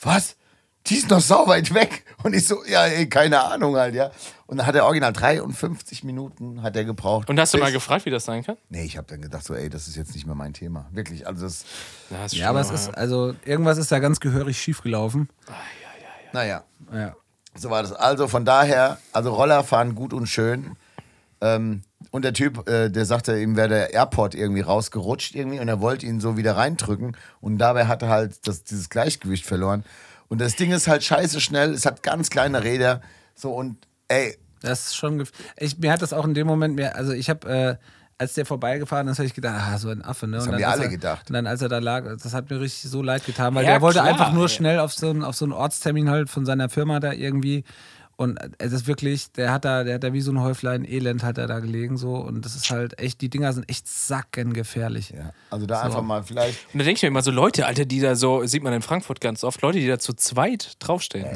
was? 0.00 0.36
Die 0.86 0.94
ist 0.94 1.10
noch 1.10 1.20
sau 1.20 1.46
weit 1.46 1.74
weg. 1.74 2.04
Und 2.22 2.34
ich 2.34 2.46
so, 2.46 2.64
ja, 2.66 2.86
ey, 2.86 3.08
keine 3.08 3.42
Ahnung 3.42 3.76
halt, 3.76 3.94
ja. 3.94 4.10
Und 4.46 4.56
dann 4.56 4.66
hat 4.66 4.74
er 4.74 4.86
original 4.86 5.12
53 5.12 6.04
Minuten 6.04 6.62
hat 6.62 6.74
er 6.76 6.84
gebraucht. 6.84 7.28
Und 7.28 7.38
hast 7.38 7.52
du 7.52 7.58
mal 7.58 7.72
gefragt, 7.72 8.06
wie 8.06 8.10
das 8.10 8.24
sein 8.24 8.42
kann? 8.42 8.56
Nee, 8.70 8.84
ich 8.84 8.96
habe 8.96 9.06
dann 9.06 9.20
gedacht 9.20 9.44
so, 9.44 9.54
ey, 9.54 9.68
das 9.68 9.88
ist 9.88 9.96
jetzt 9.96 10.14
nicht 10.14 10.24
mehr 10.24 10.34
mein 10.34 10.54
Thema. 10.54 10.86
Wirklich, 10.90 11.26
also 11.26 11.44
das, 11.44 11.64
Ja, 12.10 12.24
ist 12.24 12.34
Ja, 12.34 12.48
aber 12.48 12.60
es 12.60 12.70
ist, 12.70 12.96
also, 12.96 13.34
irgendwas 13.44 13.76
ist 13.76 13.92
da 13.92 13.98
ganz 13.98 14.20
gehörig 14.20 14.58
schiefgelaufen. 14.58 15.28
naja. 16.32 16.64
Ja. 16.92 17.14
So 17.54 17.70
war 17.70 17.82
das. 17.82 17.92
Also 17.92 18.28
von 18.28 18.44
daher, 18.44 18.98
also 19.12 19.34
Roller 19.34 19.64
fahren 19.64 19.94
gut 19.94 20.12
und 20.12 20.26
schön. 20.26 20.76
Ähm, 21.40 21.82
und 22.10 22.24
der 22.24 22.32
Typ, 22.32 22.68
äh, 22.68 22.88
der 22.88 23.04
sagte, 23.04 23.38
ihm 23.38 23.56
wäre 23.56 23.68
der 23.68 23.92
Airport 23.92 24.34
irgendwie 24.34 24.60
rausgerutscht 24.60 25.34
irgendwie 25.34 25.60
und 25.60 25.68
er 25.68 25.80
wollte 25.80 26.06
ihn 26.06 26.20
so 26.20 26.36
wieder 26.36 26.56
reindrücken 26.56 27.16
und 27.40 27.58
dabei 27.58 27.86
hat 27.86 28.02
er 28.02 28.08
halt 28.08 28.46
das, 28.46 28.64
dieses 28.64 28.88
Gleichgewicht 28.88 29.44
verloren. 29.44 29.84
Und 30.28 30.40
das 30.40 30.56
Ding 30.56 30.70
ist 30.72 30.88
halt 30.88 31.02
scheiße 31.04 31.40
schnell, 31.40 31.72
es 31.72 31.86
hat 31.86 32.02
ganz 32.02 32.30
kleine 32.30 32.62
Räder. 32.62 33.00
So 33.34 33.52
und 33.52 33.76
ey, 34.08 34.36
Das 34.60 34.86
ist 34.86 34.96
schon. 34.96 35.20
gef- 35.22 35.32
Ich, 35.58 35.78
mir 35.78 35.92
hat 35.92 36.02
das 36.02 36.12
auch 36.12 36.24
in 36.24 36.34
dem 36.34 36.46
Moment 36.46 36.74
mehr. 36.76 36.96
Also, 36.96 37.12
ich 37.12 37.30
habe, 37.30 37.48
äh, 37.48 37.76
als 38.20 38.34
der 38.34 38.44
vorbeigefahren 38.44 39.06
ist, 39.06 39.18
habe 39.18 39.26
ich 39.26 39.34
gedacht, 39.34 39.54
ah, 39.56 39.78
so 39.78 39.90
ein 39.90 40.04
Affe, 40.04 40.26
ne? 40.26 40.36
Das 40.38 40.46
und 40.46 40.52
haben 40.54 40.58
wir 40.58 40.68
alle 40.68 40.84
er, 40.84 40.88
gedacht. 40.88 41.30
Und 41.30 41.34
dann, 41.34 41.46
als 41.46 41.62
er 41.62 41.68
da 41.68 41.78
lag, 41.78 42.04
das 42.20 42.34
hat 42.34 42.50
mir 42.50 42.60
richtig 42.60 42.90
so 42.90 43.00
leid 43.00 43.24
getan, 43.24 43.54
weil 43.54 43.64
Ja, 43.64 43.70
der 43.72 43.80
wollte 43.80 44.00
klar, 44.00 44.08
einfach 44.10 44.32
nur 44.32 44.42
ey. 44.44 44.48
schnell 44.48 44.80
auf 44.80 44.92
so, 44.92 45.08
einen, 45.10 45.22
auf 45.22 45.36
so 45.36 45.44
einen 45.44 45.52
Ortstermin 45.52 46.10
halt 46.10 46.28
von 46.28 46.44
seiner 46.44 46.68
Firma 46.68 46.98
da 46.98 47.12
irgendwie. 47.12 47.62
Und 48.20 48.36
es 48.58 48.72
ist 48.72 48.88
wirklich, 48.88 49.30
der 49.30 49.52
hat 49.52 49.64
da, 49.64 49.84
der 49.84 49.94
hat 49.94 50.02
da 50.02 50.12
wie 50.12 50.20
so 50.20 50.32
ein 50.32 50.40
Häuflein 50.40 50.84
Elend 50.84 51.22
hat 51.22 51.38
er 51.38 51.46
da 51.46 51.60
gelegen 51.60 51.96
so. 51.96 52.16
Und 52.16 52.44
das 52.44 52.56
ist 52.56 52.68
halt 52.68 52.98
echt, 52.98 53.20
die 53.20 53.28
Dinger 53.30 53.52
sind 53.52 53.70
echt 53.70 53.86
sackengefährlich. 53.86 55.10
ja, 55.10 55.32
also 55.50 55.66
da 55.66 55.82
einfach 55.82 56.02
mal 56.02 56.24
vielleicht. 56.24 56.58
Und 56.72 56.80
da 56.80 56.84
denke 56.84 56.96
ich 56.98 57.02
mir 57.02 57.08
immer 57.10 57.22
so, 57.22 57.30
Leute, 57.30 57.64
Alter, 57.64 57.84
die 57.84 58.00
da 58.00 58.16
so, 58.16 58.44
sieht 58.44 58.64
man 58.64 58.72
in 58.72 58.82
Frankfurt 58.82 59.20
ganz 59.20 59.44
oft, 59.44 59.62
Leute, 59.62 59.78
die 59.78 59.86
da 59.86 60.00
zu 60.00 60.14
zweit 60.14 60.72
draufstehen. 60.80 61.28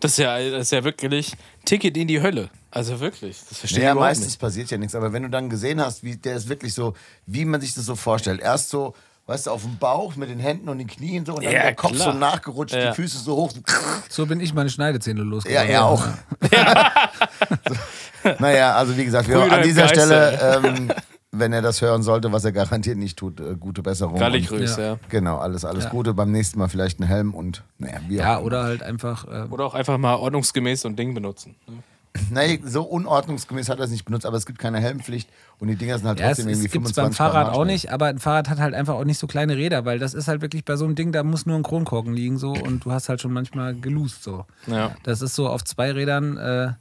Das, 0.00 0.12
ist 0.12 0.18
ja, 0.18 0.38
das 0.50 0.64
ist 0.64 0.72
ja 0.72 0.84
wirklich 0.84 1.32
Ticket 1.64 1.96
in 1.96 2.06
die 2.06 2.20
Hölle. 2.20 2.50
Also 2.70 3.00
wirklich. 3.00 3.38
Das 3.48 3.58
verstehe 3.58 3.84
Ja, 3.84 3.88
ich 3.88 3.92
überhaupt 3.92 4.10
meistens 4.10 4.26
nicht. 4.26 4.40
passiert 4.40 4.70
ja 4.70 4.76
nichts, 4.76 4.94
aber 4.94 5.14
wenn 5.14 5.22
du 5.22 5.30
dann 5.30 5.48
gesehen 5.48 5.80
hast, 5.80 6.02
wie 6.04 6.16
der 6.18 6.36
ist 6.36 6.50
wirklich 6.50 6.74
so, 6.74 6.92
wie 7.24 7.46
man 7.46 7.62
sich 7.62 7.72
das 7.74 7.86
so 7.86 7.96
vorstellt. 7.96 8.40
Erst 8.42 8.68
so, 8.68 8.94
weißt 9.26 9.46
du, 9.46 9.50
auf 9.50 9.62
dem 9.62 9.76
Bauch 9.78 10.16
mit 10.16 10.30
den 10.30 10.38
Händen 10.38 10.68
und 10.68 10.78
den 10.78 10.86
Knien 10.86 11.24
so 11.26 11.34
und 11.34 11.44
dann 11.44 11.52
Ja, 11.52 11.62
der 11.62 11.74
Kopf 11.74 11.92
klar. 11.94 12.12
so 12.12 12.18
nachgerutscht, 12.18 12.74
Ja. 12.74 12.90
die 12.90 12.94
Füße 12.96 13.18
so 13.18 13.36
hoch. 13.36 13.50
So 13.52 13.60
So 14.08 14.26
bin 14.26 14.40
ich 14.40 14.54
meine 14.54 14.70
Schneidezähne 14.70 15.20
Ja, 15.20 15.26
losgeworden. 15.26 15.68
er 15.70 15.84
auch. 15.84 16.04
naja, 18.40 18.74
also 18.76 18.96
wie 18.96 19.04
gesagt, 19.04 19.28
wir, 19.28 19.40
an 19.52 19.62
dieser 19.62 19.82
Geiste. 19.82 20.00
Stelle 20.02 20.60
ähm, 20.64 20.92
wenn 21.32 21.52
er 21.52 21.60
das 21.60 21.82
hören 21.82 22.02
sollte, 22.02 22.32
was 22.32 22.44
er 22.46 22.52
garantiert 22.52 22.96
nicht 22.96 23.18
tut, 23.18 23.40
äh, 23.40 23.56
gute 23.60 23.82
Besserung. 23.82 24.18
Galligrüß, 24.18 24.76
Ja. 24.78 24.82
ja. 24.82 24.96
Genau, 25.10 25.36
alles, 25.36 25.66
alles 25.66 25.84
Ja. 25.84 25.90
Gute. 25.90 26.14
Beim 26.14 26.30
nächsten 26.32 26.58
Mal 26.58 26.68
vielleicht 26.68 26.98
einen 26.98 27.08
Helm 27.08 27.34
und, 27.34 27.62
naja, 27.78 27.98
wie 28.08 28.16
Ja, 28.16 28.38
auch 28.38 28.42
oder 28.42 28.62
halt 28.62 28.82
einfach. 28.82 29.26
Äh, 29.26 29.42
Oder 29.50 29.66
auch 29.66 29.74
einfach 29.74 29.98
mal 29.98 30.14
ordnungsgemäß 30.14 30.80
so 30.82 30.88
ein 30.88 30.96
Ding 30.96 31.12
benutzen. 31.14 31.56
ne? 31.68 31.82
Nee, 32.30 32.60
so 32.64 32.82
unordnungsgemäß 32.82 33.68
hat 33.68 33.78
er 33.78 33.84
es 33.84 33.90
nicht 33.90 34.04
benutzt, 34.04 34.26
aber 34.26 34.36
es 34.36 34.46
gibt 34.46 34.58
keine 34.58 34.80
Helmpflicht 34.80 35.28
und 35.58 35.68
die 35.68 35.76
Dinger 35.76 35.98
sind 35.98 36.08
halt 36.08 36.20
ja, 36.20 36.26
es, 36.26 36.36
trotzdem 36.36 36.52
es 36.52 36.58
irgendwie 36.58 36.72
gibt 36.72 36.86
25 36.88 37.02
beim 37.02 37.12
Fahrrad 37.12 37.54
auch 37.54 37.64
nicht, 37.64 37.92
aber 37.92 38.06
ein 38.06 38.18
Fahrrad 38.18 38.48
hat 38.48 38.58
halt 38.58 38.74
einfach 38.74 38.94
auch 38.94 39.04
nicht 39.04 39.18
so 39.18 39.26
kleine 39.26 39.56
Räder, 39.56 39.84
weil 39.84 39.98
das 39.98 40.14
ist 40.14 40.28
halt 40.28 40.42
wirklich 40.42 40.64
bei 40.64 40.76
so 40.76 40.84
einem 40.84 40.94
Ding, 40.94 41.12
da 41.12 41.22
muss 41.22 41.46
nur 41.46 41.56
ein 41.56 41.62
Kronkorken 41.62 42.12
liegen 42.12 42.38
so 42.38 42.52
und 42.52 42.84
du 42.84 42.92
hast 42.92 43.08
halt 43.08 43.20
schon 43.20 43.32
manchmal 43.32 43.74
geloost 43.74 44.22
so. 44.22 44.44
Ja. 44.66 44.94
Das 45.02 45.22
ist 45.22 45.34
so 45.34 45.48
auf 45.48 45.64
zwei 45.64 45.92
Rädern 45.92 46.36
äh, 46.36 46.72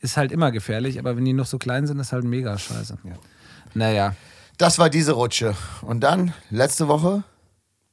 ist 0.00 0.16
halt 0.16 0.32
immer 0.32 0.50
gefährlich, 0.50 0.98
aber 0.98 1.16
wenn 1.16 1.24
die 1.24 1.32
noch 1.32 1.46
so 1.46 1.58
klein 1.58 1.86
sind, 1.86 1.98
ist 2.00 2.12
halt 2.12 2.24
mega 2.24 2.58
scheiße. 2.58 2.98
Naja, 3.74 4.14
Das 4.58 4.78
war 4.78 4.90
diese 4.90 5.12
Rutsche. 5.12 5.56
Und 5.80 6.00
dann, 6.00 6.34
letzte 6.50 6.86
Woche, 6.86 7.24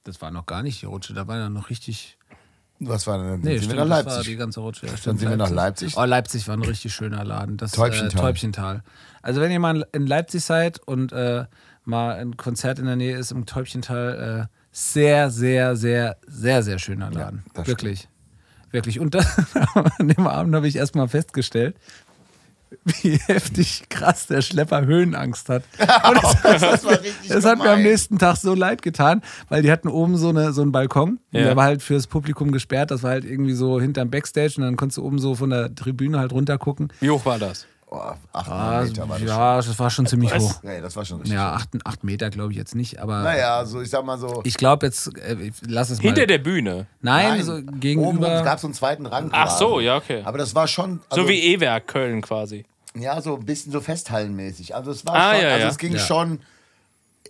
das 0.03 0.21
war 0.21 0.29
noch 0.29 0.45
gar 0.45 0.61
nicht 0.61 0.81
die 0.81 0.85
Rutsche, 0.85 1.13
da 1.13 1.27
war 1.27 1.37
ja 1.37 1.49
noch 1.49 1.69
richtig. 1.69 2.17
Was 2.79 3.07
war 3.07 3.17
denn? 3.17 3.41
Nee, 3.41 3.57
sind 3.57 3.65
stimmt, 3.65 3.77
wir 3.79 3.85
nach 3.85 3.97
das 3.97 4.05
war 4.05 4.11
die 4.13 4.17
Leipzig. 4.19 4.37
ganze 4.37 4.59
Rutsche. 4.61 4.85
Ja, 4.85 4.91
Dann 4.91 4.97
stimmt, 4.97 5.19
sind 5.19 5.29
wir 5.29 5.37
nach 5.37 5.49
Leipzig. 5.49 5.97
Oh, 5.97 6.03
Leipzig 6.05 6.47
war 6.47 6.55
ein 6.57 6.63
richtig 6.63 6.93
schöner 6.93 7.23
Laden. 7.23 7.57
Das 7.57 7.71
Täubchental. 7.71 8.19
Äh, 8.19 8.21
Täubchental. 8.21 8.83
Also 9.21 9.41
wenn 9.41 9.51
ihr 9.51 9.59
mal 9.59 9.85
in 9.91 10.07
Leipzig 10.07 10.43
seid 10.43 10.79
und 10.79 11.11
äh, 11.11 11.45
mal 11.85 12.15
ein 12.15 12.37
Konzert 12.37 12.79
in 12.79 12.85
der 12.85 12.95
Nähe 12.95 13.17
ist 13.17 13.31
im 13.31 13.45
Täubchental, 13.45 14.47
äh, 14.49 14.55
sehr, 14.71 15.29
sehr, 15.29 15.75
sehr, 15.75 16.17
sehr, 16.27 16.63
sehr 16.63 16.79
schöner 16.79 17.11
Laden. 17.11 17.43
das 17.53 17.67
Wirklich. 17.67 18.07
Wirklich. 18.71 18.99
Und 18.99 19.15
dann, 19.15 19.25
an 19.97 20.07
dem 20.07 20.27
Abend 20.27 20.55
habe 20.55 20.67
ich 20.67 20.75
erstmal 20.75 21.07
festgestellt, 21.07 21.75
wie 23.01 23.17
heftig 23.27 23.83
krass 23.89 24.27
der 24.27 24.41
Schlepper 24.41 24.85
Höhenangst 24.85 25.49
hat. 25.49 25.63
Und 26.09 26.23
das, 26.23 26.41
das 26.61 26.83
war 26.85 26.91
richtig 27.01 27.27
das 27.29 27.45
hat 27.45 27.57
mir 27.59 27.71
am 27.71 27.81
nächsten 27.81 28.17
Tag 28.17 28.37
so 28.37 28.53
leid 28.53 28.81
getan, 28.81 29.21
weil 29.49 29.61
die 29.61 29.71
hatten 29.71 29.87
oben 29.87 30.17
so, 30.17 30.29
eine, 30.29 30.53
so 30.53 30.61
einen 30.61 30.71
Balkon. 30.71 31.09
Und 31.11 31.19
Ja. 31.39 31.43
der 31.45 31.55
war 31.55 31.65
halt 31.65 31.81
fürs 31.81 32.07
Publikum 32.07 32.51
gesperrt. 32.51 32.91
Das 32.91 33.03
war 33.03 33.11
halt 33.11 33.25
irgendwie 33.25 33.53
so 33.53 33.79
hinterm 33.81 34.09
Backstage 34.09 34.53
und 34.57 34.63
dann 34.63 34.75
konntest 34.77 34.97
du 34.97 35.03
oben 35.05 35.19
so 35.19 35.35
von 35.35 35.49
der 35.49 35.73
Tribüne 35.73 36.19
halt 36.19 36.31
runter 36.31 36.57
gucken. 36.57 36.91
Wie 36.99 37.09
hoch 37.09 37.25
war 37.25 37.39
das? 37.39 37.65
Oh, 37.91 37.95
acht 37.97 38.19
Ah, 38.33 38.83
Meter 38.83 39.09
war 39.09 39.17
das 39.17 39.27
ja, 39.27 39.55
das 39.57 39.79
war 39.79 39.89
schon 39.89 40.05
ziemlich 40.05 40.29
Was? 40.31 40.43
hoch. 40.43 40.61
schon. 40.61 40.69
Ja, 40.71 40.79
das 40.81 40.95
war 40.95 41.05
schon 41.05 41.17
richtig. 41.21 41.33
Ja, 41.33 41.53
acht, 41.53 41.69
acht 41.85 42.03
Meter 42.03 42.29
glaube 42.29 42.51
ich 42.51 42.57
jetzt 42.59 42.75
nicht, 42.75 42.99
aber 42.99 43.23
Naja, 43.23 43.65
so 43.65 43.81
ich 43.81 43.89
sag 43.89 44.05
mal 44.05 44.19
so. 44.19 44.41
ich 44.43 44.57
glaube 44.57 44.85
jetzt, 44.85 45.17
äh, 45.17 45.33
ich 45.41 45.53
lass 45.65 45.89
es 45.89 45.97
mal. 45.97 46.03
Hinter 46.03 46.27
der 46.27 46.37
Bühne. 46.37 46.85
Nein, 47.01 47.41
so 47.43 47.53
Oben, 47.53 47.79
gegenüber. 47.79 48.31
es 48.31 48.43
gab 48.43 48.59
so 48.59 48.67
einen 48.67 48.75
zweiten 48.75 49.07
Rang. 49.07 49.29
Ach 49.33 49.49
so, 49.49 49.79
ja, 49.79 49.97
okay. 49.97 50.21
Aber 50.23 50.37
das 50.37 50.53
war 50.53 50.67
schon. 50.67 50.99
Also, 51.09 51.23
So 51.23 51.29
wie 51.29 51.39
E-Werk 51.41 51.87
Köln 51.87 52.21
quasi. 52.21 52.63
Ja, 52.95 53.19
so 53.21 53.37
ein 53.37 53.45
bisschen 53.45 53.71
so 53.71 53.81
festhallenmäßig. 53.81 54.75
Also 54.75 54.91
es 54.91 55.03
war 55.07 55.15
Ah, 55.15 55.33
schon, 55.33 55.41
ja, 55.43 55.49
also 55.49 55.63
ja. 55.65 55.69
es 55.71 55.77
ging 55.79 55.93
Ja. 55.93 55.99
schon, 55.99 56.39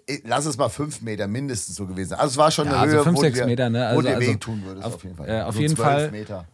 eh, 0.07 0.17
lass 0.25 0.45
es 0.45 0.57
mal 0.57 0.67
fünf 0.69 1.01
Meter 1.01 1.27
mindestens 1.27 1.77
so 1.77 1.85
gewesen 1.85 2.09
sein. 2.09 2.19
Also 2.19 2.31
es 2.31 2.37
war 2.37 2.51
schon 2.51 2.65
Ja, 2.65 2.71
eine 2.73 2.81
also 2.81 2.95
Höhe, 2.97 3.03
fünf, 3.03 3.17
wo 3.17 3.21
sechs 3.21 3.37
dir, 3.39 3.45
Meter, 3.45 3.69
ne? 3.69 3.79
wo 3.79 3.83
Also- 3.97 4.01
dir 4.01 4.15
also 4.15 4.27
wehtun 4.27 4.61
würdest 4.65 4.85
auf- 4.85 4.95
auf 4.95 5.03
jeden 5.05 5.15
Fall. 5.15 5.29
äh, 5.29 5.41
auf 5.41 5.55
so 5.55 5.61
jeden 5.61 5.75
12 5.77 5.87
Fall- 5.87 6.11
Meter. 6.11 6.45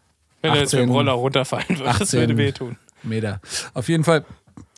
Wenn 0.41 0.53
du 0.53 0.59
jetzt 0.59 0.73
mit 0.73 0.81
dem 0.81 0.89
18, 0.89 0.95
Roller 0.95 1.11
runterfallen 1.13 1.65
würdest, 1.69 2.01
18 2.01 2.19
würde 2.19 2.37
wehtun. 2.37 2.77
Meter. 3.05 3.41
Auf 3.73 3.89
jeden 3.89 4.03
Fall 4.03 4.25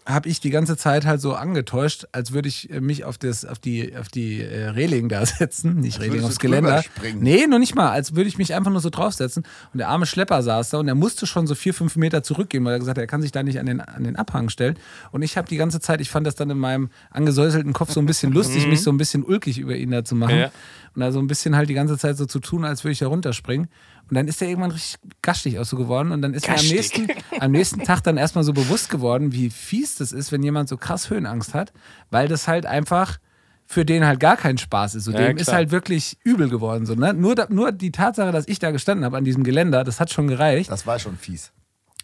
habe 0.08 0.30
ich 0.30 0.40
die 0.40 0.50
ganze 0.50 0.78
Zeit 0.78 1.06
halt 1.06 1.20
so 1.20 1.34
angetäuscht, 1.34 2.08
als 2.14 2.32
würde 2.32 2.48
ich 2.48 2.70
äh, 2.72 2.80
mich 2.80 3.04
auf, 3.04 3.18
das, 3.18 3.44
auf 3.46 3.60
die, 3.60 3.96
auf 3.98 4.08
die 4.08 4.42
äh, 4.42 4.70
Reling 4.70 5.10
da 5.10 5.26
setzen. 5.26 5.76
Nicht 5.82 6.00
Reling, 6.00 6.14
würdest 6.14 6.28
aufs 6.28 6.40
Geländer. 6.40 6.84
Nee, 7.20 7.46
noch 7.48 7.60
nicht 7.60 7.76
mal. 7.76 7.92
Als 7.92 8.16
würde 8.16 8.30
ich 8.30 8.38
mich 8.38 8.54
einfach 8.54 8.72
nur 8.72 8.80
so 8.80 8.90
draufsetzen. 8.90 9.44
Und 9.74 9.78
der 9.80 9.90
arme 9.90 10.06
Schlepper 10.06 10.42
saß 10.42 10.70
da 10.70 10.78
und 10.78 10.88
er 10.88 10.96
musste 10.96 11.28
schon 11.28 11.46
so 11.46 11.56
vier, 11.56 11.74
fünf 11.74 11.98
Meter 11.98 12.24
zurückgehen, 12.24 12.64
weil 12.64 12.74
er 12.74 12.80
gesagt 12.80 12.98
hat, 12.98 13.04
er 13.04 13.08
kann 13.08 13.22
sich 13.22 13.32
da 13.32 13.44
nicht 13.44 13.60
an 13.60 13.66
den, 13.66 13.82
an 13.82 14.04
den 14.06 14.16
Abhang 14.16 14.50
stellen. 14.50 14.78
Und 15.12 15.22
ich 15.24 15.38
habe 15.38 15.48
die 15.48 15.58
ganze 15.58 15.80
Zeit, 15.82 16.00
ich 16.00 16.10
fand 16.10 16.26
das 16.26 16.36
dann 16.36 16.50
in 16.50 16.58
meinem 16.58 16.90
angesäuselten 17.12 17.74
Kopf 17.74 17.92
so 17.92 18.00
ein 18.00 18.06
bisschen 18.06 18.32
lustig, 18.34 18.66
mich 18.68 18.82
so 18.82 18.92
ein 18.92 18.98
bisschen 18.98 19.24
ulkig 19.24 19.60
über 19.60 19.76
ihn 19.76 19.92
da 19.92 20.06
zu 20.06 20.16
machen. 20.16 20.38
Ja. 20.38 20.52
Und 20.96 21.02
da 21.02 21.12
so 21.12 21.20
ein 21.20 21.28
bisschen 21.28 21.56
halt 21.56 21.70
die 21.70 21.74
ganze 21.74 21.98
Zeit 21.98 22.18
so 22.18 22.26
zu 22.26 22.40
tun, 22.40 22.64
als 22.64 22.84
würde 22.84 22.94
ich 22.94 23.00
da 23.00 23.08
runterspringen. 23.08 23.68
Und 24.10 24.16
dann 24.16 24.28
ist 24.28 24.42
er 24.42 24.48
irgendwann 24.48 24.72
richtig 24.72 24.98
gaschtig 25.22 25.60
auch 25.60 25.66
so 25.66 25.78
geworden. 25.78 26.12
Und 26.12 26.22
dann 26.22 26.34
ist 26.34 26.48
mir 26.48 26.54
am 26.54 26.56
Gaschtig. 26.56 26.76
nächsten, 26.76 27.08
am 27.42 27.52
nächsten 27.52 27.84
Tag 27.84 28.02
dann 28.04 28.18
erstmal 28.18 28.44
so 28.44 28.54
bewusst 28.54 28.90
geworden, 28.90 29.32
wie 29.34 29.50
fies 29.50 29.96
das 29.96 30.12
ist, 30.12 30.32
wenn 30.32 30.44
jemand 30.44 30.70
so 30.70 30.78
krass 30.78 31.10
Höhenangst 31.10 31.54
hat, 31.54 31.74
weil 32.10 32.28
das 32.28 32.48
halt 32.48 32.66
einfach 32.66 33.18
für 33.66 33.84
den 33.84 34.06
halt 34.06 34.22
gar 34.22 34.38
kein 34.38 34.58
Spaß 34.58 34.96
ist. 34.96 35.04
So, 35.04 35.12
Ja, 35.12 35.28
dem 35.28 35.36
ist 35.38 35.46
klar. 35.48 35.58
halt 35.58 35.72
wirklich 35.72 36.18
übel 36.24 36.48
geworden. 36.50 36.86
So, 36.86 36.96
ne? 36.96 37.14
nur, 37.14 37.36
nur 37.50 37.74
die 37.74 37.92
Tatsache, 37.92 38.32
dass 38.32 38.48
ich 38.48 38.60
da 38.60 38.72
gestanden 38.72 39.04
habe 39.04 39.18
an 39.18 39.26
diesem 39.26 39.44
Geländer, 39.44 39.84
das 39.84 40.00
hat 40.00 40.12
schon 40.12 40.28
gereicht, 40.28 40.72
Das 40.72 40.88
war 40.88 41.00
schon 41.00 41.18
fies. 41.18 41.52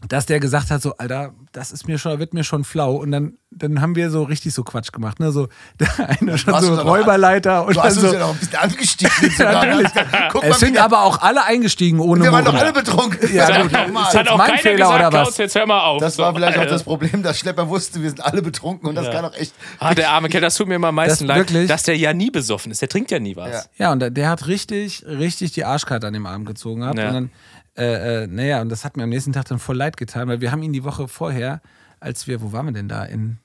Dass 0.09 0.25
der 0.25 0.39
gesagt 0.39 0.71
hat, 0.71 0.81
so, 0.81 0.95
Alter, 0.97 1.33
das 1.51 1.71
ist 1.71 1.87
mir 1.87 1.97
schon, 1.97 2.19
wird 2.19 2.33
mir 2.33 2.43
schon 2.43 2.63
flau. 2.63 2.95
Und 2.95 3.11
dann, 3.11 3.33
dann 3.51 3.79
haben 3.81 3.95
wir 3.95 4.09
so 4.09 4.23
richtig 4.23 4.53
so 4.53 4.63
Quatsch 4.63 4.91
gemacht. 4.91 5.19
Ne? 5.19 5.31
So, 5.31 5.47
der 5.79 5.87
eine 6.19 6.37
schon 6.37 6.59
so 6.61 6.75
Räuberleiter 6.75 7.65
und 7.65 7.75
Du 7.75 7.81
hast 7.81 7.95
dann 7.97 8.05
so. 8.05 8.13
ja 8.13 8.19
noch 8.19 8.29
ein 8.33 8.37
bisschen 8.37 8.55
angestiegen. 8.55 9.11
sogar. 9.37 9.65
Natürlich. 9.65 9.91
Guck 10.31 10.43
Es 10.43 10.59
sind 10.59 10.77
aber 10.77 11.03
auch 11.03 11.21
alle 11.21 11.43
eingestiegen 11.45 11.99
ohne 11.99 12.23
wir 12.23 12.31
waren 12.31 12.45
doch 12.45 12.53
alle 12.53 12.73
betrunken. 12.73 13.33
Ja, 13.33 13.47
Das 13.47 13.61
gut. 13.63 13.71
normal. 13.71 14.05
Es 14.09 14.15
hat 14.17 14.27
auch 14.29 14.37
mein 14.37 14.57
Fehler, 14.57 14.77
gesagt, 14.77 14.95
oder 14.95 15.05
was? 15.05 15.11
Klaus, 15.27 15.37
jetzt 15.37 15.55
hör 15.55 15.65
mal 15.65 15.81
auf. 15.81 15.99
Das 16.01 16.17
war 16.17 16.33
vielleicht 16.33 16.57
auch 16.57 16.61
Alter. 16.61 16.71
das 16.73 16.83
Problem, 16.83 17.23
dass 17.23 17.39
Schlepper 17.39 17.67
wusste, 17.69 18.01
wir 18.01 18.09
sind 18.09 18.23
alle 18.23 18.41
betrunken 18.41 18.89
und 18.89 18.95
das 18.95 19.09
kann 19.11 19.23
auch 19.25 19.33
echt. 19.35 19.53
Ah, 19.79 19.93
der 19.93 20.09
arme 20.11 20.29
Kerl, 20.29 20.41
das 20.41 20.55
tut 20.55 20.67
mir 20.67 20.75
immer 20.75 20.87
am 20.89 20.95
meisten 20.95 21.27
Das 21.27 21.37
leid, 21.37 21.49
wirklich? 21.49 21.67
dass 21.67 21.83
der 21.83 21.97
ja 21.97 22.13
nie 22.13 22.31
besoffen 22.31 22.71
ist. 22.71 22.81
Der 22.81 22.89
trinkt 22.89 23.11
ja 23.11 23.19
nie 23.19 23.35
was. 23.35 23.49
Ja. 23.77 23.85
Ja, 23.85 23.91
und 23.91 23.99
der, 23.99 24.09
der 24.09 24.29
hat 24.29 24.47
richtig, 24.47 25.03
richtig 25.05 25.51
die 25.53 25.65
Arschkarte 25.65 26.07
an 26.07 26.13
dem 26.13 26.25
Arm 26.25 26.45
gezogen 26.45 26.81
gehabt. 26.81 26.97
Ja. 26.97 27.07
Und 27.09 27.13
dann, 27.13 27.31
äh, 27.77 28.23
äh, 28.23 28.27
naja, 28.27 28.62
und 28.62 28.69
das 28.69 28.86
hat 28.86 28.97
mir 28.97 29.03
am 29.03 29.09
nächsten 29.09 29.33
Tag 29.33 29.45
dann 29.45 29.59
voll 29.59 29.77
leid 29.77 29.97
getan, 29.97 30.27
weil 30.27 30.41
wir 30.41 30.51
haben 30.51 30.62
ihn 30.63 30.73
die 30.73 30.83
Woche 30.83 31.07
vorher, 31.07 31.62
als 31.99 32.27
wir, 32.27 32.41
wo 32.41 32.51
waren 32.51 32.67
wir 32.67 32.73
denn 32.73 32.88
da? 32.88 33.03
In, 33.03 33.39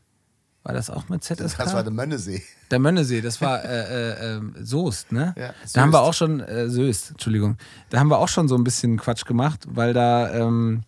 war 0.62 0.74
das 0.74 0.90
auch 0.90 1.08
mit 1.08 1.24
ZSK? 1.24 1.56
Das 1.58 1.72
war 1.72 1.82
der 1.82 1.92
Mönnesee. 1.92 2.42
Der 2.70 2.78
Mönnesee, 2.78 3.22
das 3.22 3.40
war 3.40 3.64
äh, 3.64 4.12
äh, 4.12 4.36
ähm, 4.36 4.54
Soest, 4.60 5.12
ne? 5.12 5.34
Ja, 5.38 5.54
da 5.72 5.80
haben 5.80 5.90
wir 5.90 5.98
Soest. 5.98 6.08
auch 6.08 6.14
schon, 6.14 6.40
äh, 6.40 6.68
Soest, 6.68 7.12
Entschuldigung, 7.12 7.56
da 7.88 8.00
haben 8.00 8.08
wir 8.08 8.18
auch 8.18 8.28
schon 8.28 8.48
so 8.48 8.56
ein 8.56 8.64
bisschen 8.64 8.98
Quatsch 8.98 9.24
gemacht, 9.24 9.66
weil 9.68 9.94
da, 9.94 10.34
ähm, 10.34 10.82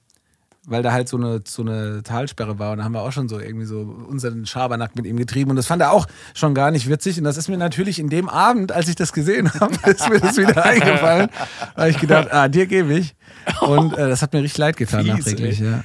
weil 0.66 0.82
da 0.82 0.92
halt 0.92 1.08
so 1.08 1.16
eine, 1.16 1.40
so 1.46 1.62
eine 1.62 2.02
Talsperre 2.02 2.58
war. 2.58 2.72
Und 2.72 2.78
da 2.78 2.84
haben 2.84 2.92
wir 2.92 3.00
auch 3.00 3.12
schon 3.12 3.28
so 3.28 3.38
irgendwie 3.38 3.64
so 3.64 3.80
unseren 3.80 4.44
Schabernack 4.46 4.94
mit 4.94 5.06
ihm 5.06 5.16
getrieben. 5.16 5.50
Und 5.50 5.56
das 5.56 5.66
fand 5.66 5.80
er 5.82 5.92
auch 5.92 6.06
schon 6.34 6.54
gar 6.54 6.70
nicht 6.70 6.88
witzig. 6.88 7.18
Und 7.18 7.24
das 7.24 7.36
ist 7.36 7.48
mir 7.48 7.56
natürlich 7.56 7.98
in 7.98 8.10
dem 8.10 8.28
Abend, 8.28 8.72
als 8.72 8.88
ich 8.88 8.94
das 8.94 9.12
gesehen 9.12 9.52
habe, 9.54 9.74
ist 9.90 10.08
mir 10.08 10.20
das 10.20 10.36
wieder 10.36 10.64
eingefallen, 10.64 11.30
da 11.74 11.82
habe 11.82 11.90
ich 11.90 11.98
gedacht, 11.98 12.32
ah, 12.32 12.48
dir 12.48 12.66
gebe 12.66 12.94
ich. 12.94 13.14
Und 13.60 13.94
äh, 13.94 14.08
das 14.08 14.22
hat 14.22 14.32
mir 14.32 14.42
richtig 14.42 14.58
leid 14.58 14.76
getan 14.76 15.04
Fies, 15.04 15.12
nachträglich, 15.12 15.60
ja. 15.60 15.82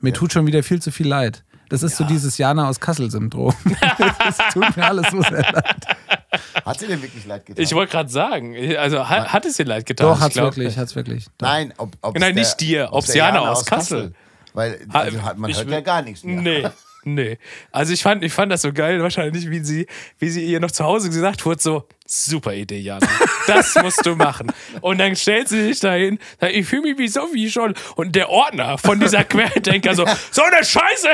Mir 0.00 0.12
tut 0.12 0.32
schon 0.32 0.46
wieder 0.46 0.62
viel 0.62 0.80
zu 0.80 0.90
viel 0.90 1.08
leid. 1.08 1.44
Das 1.68 1.82
ist 1.82 1.96
so 1.96 2.04
dieses 2.04 2.38
Jana 2.38 2.68
aus 2.68 2.80
Kassel-Syndrom. 2.80 3.54
das 4.18 4.38
tut 4.52 4.76
mir 4.76 4.84
alles 4.84 5.10
so 5.10 5.20
sehr 5.22 5.42
leid. 5.52 5.86
Hat 6.64 6.80
sie 6.80 6.86
denn 6.86 7.02
wirklich 7.02 7.26
leid 7.26 7.46
getan? 7.46 7.62
Ich 7.62 7.72
wollte 7.74 7.92
gerade 7.92 8.08
sagen, 8.10 8.54
also 8.76 9.08
hat, 9.08 9.32
hat 9.32 9.44
es 9.46 9.56
dir 9.56 9.64
leid 9.66 9.86
getan? 9.86 10.06
Doch, 10.06 10.20
hat's 10.20 10.34
glaub 10.34 10.56
wirklich, 10.56 10.76
hat's 10.78 10.96
wirklich. 10.96 11.26
Nein, 11.40 11.72
ob, 11.76 11.96
ob's 12.02 12.20
Nein, 12.20 12.34
nicht 12.34 12.60
dir, 12.60 12.88
ob's 12.92 13.08
der 13.08 13.16
Jana 13.16 13.40
aus 13.40 13.64
Kassel. 13.64 14.14
Weil 14.54 14.80
Ha- 14.92 15.00
also 15.00 15.22
hat, 15.22 15.38
man 15.38 15.50
ich 15.50 15.56
hört 15.58 15.70
ja 15.70 15.80
gar 15.80 16.02
nichts 16.02 16.24
mehr. 16.24 16.40
Nee. 16.40 16.68
Nee. 17.04 17.38
Also 17.70 17.92
ich 17.92 18.02
fand, 18.02 18.22
ich 18.24 18.32
fand 18.32 18.52
das 18.52 18.62
so 18.62 18.72
geil, 18.72 19.02
wahrscheinlich, 19.02 19.48
wie 19.48 19.60
sie, 19.60 19.86
wie 20.18 20.28
sie 20.28 20.44
ihr 20.44 20.60
noch 20.60 20.70
zu 20.70 20.84
Hause 20.84 21.08
gesagt 21.08 21.44
wurde, 21.46 21.60
so, 21.60 21.88
super 22.08 22.54
Idee, 22.54 22.80
Jana. 22.80 23.06
Das 23.46 23.74
musst 23.76 24.04
du 24.04 24.16
machen. 24.16 24.52
Und 24.80 24.98
dann 24.98 25.14
stellt 25.14 25.48
sie 25.48 25.62
sich 25.62 25.80
dahin, 25.80 26.18
sagt, 26.40 26.52
ich 26.52 26.66
fühle 26.66 26.82
mich 26.82 26.98
wie 26.98 27.08
Sophie 27.08 27.50
schon. 27.50 27.74
Und 27.96 28.14
der 28.14 28.30
Ordner 28.30 28.78
von 28.78 28.98
dieser 28.98 29.24
Querdenker 29.24 29.94
so, 29.94 30.04
so 30.30 30.42
eine 30.42 30.64
Scheiße, 30.64 31.08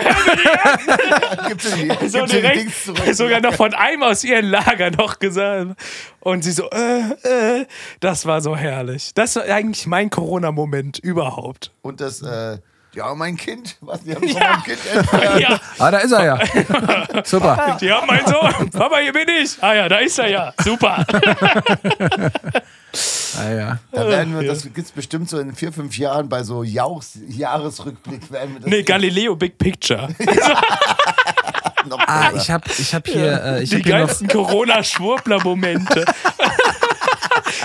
die, 2.01 2.09
so 2.09 2.25
direkt, 2.27 2.73
sogar 3.13 3.41
noch 3.41 3.55
von 3.55 3.75
einem 3.75 4.05
aus 4.05 4.25
ihrem 4.25 4.51
Lager 4.51 4.91
noch 4.93 5.19
gesagt. 5.19 5.77
Und 6.21 6.43
sie 6.43 6.53
so, 6.53 6.71
äh, 6.71 7.61
äh, 7.61 7.67
das 8.01 8.25
war 8.27 8.41
so 8.41 8.57
herrlich. 8.57 9.13
Das 9.15 9.37
war 9.37 9.45
eigentlich 9.45 9.87
mein 9.87 10.11
Corona-Moment 10.11 10.99
überhaupt. 11.01 11.73
Und 11.83 12.01
das, 12.01 12.23
äh, 12.23 12.59
ja, 12.95 13.15
mein 13.15 13.37
Kind. 13.37 13.77
Was, 13.81 14.03
die 14.03 14.15
haben 14.15 14.29
von 14.29 14.41
meinem 14.41 14.63
Kind 14.63 14.79
entfernt. 14.95 15.41
Ja, 15.41 15.61
Ah, 15.79 15.91
da 15.91 15.99
ist 15.99 16.13
er 16.13 16.25
ja. 16.25 16.39
Super. 17.25 17.77
ja, 17.81 18.03
mein 18.07 18.27
Sohn, 18.27 18.71
Papa, 18.71 18.99
hier 18.99 19.13
bin 19.13 19.29
ich. 19.43 19.57
Ah 19.63 19.75
ja, 19.75 19.89
da 19.89 19.97
ist 19.99 20.19
er 20.19 20.29
ja. 20.29 20.53
Super. 20.63 21.05
Ah, 23.37 23.51
ja. 23.51 23.79
Da 23.91 24.09
werden 24.09 24.39
wir, 24.39 24.47
das 24.47 24.63
gibt's 24.73 24.93
bestimmt 24.93 25.29
so 25.29 25.41
in 25.41 25.53
vier, 25.57 25.73
fünf 25.73 25.99
Jahren 25.99 26.29
bei 26.29 26.45
so 26.45 26.63
Jahres, 26.63 27.19
Jahresrückblick 27.27 28.31
werden 28.31 28.55
wir 28.55 28.61
das 28.61 28.71
Nee, 28.71 28.85
Galileo 28.85 29.35
Big 29.35 29.59
Picture. 29.59 30.09
Ah, 32.07 32.31
ich 32.37 32.49
habe 32.49 32.65
ich 32.79 32.95
hab 32.95 33.07
hier, 33.09 33.43
äh, 33.43 33.63
ich 33.65 33.71
Die 33.71 33.77
hab 33.79 33.85
geilsten 33.85 34.29
Corona-Schwurbler-Momente. 34.29 36.05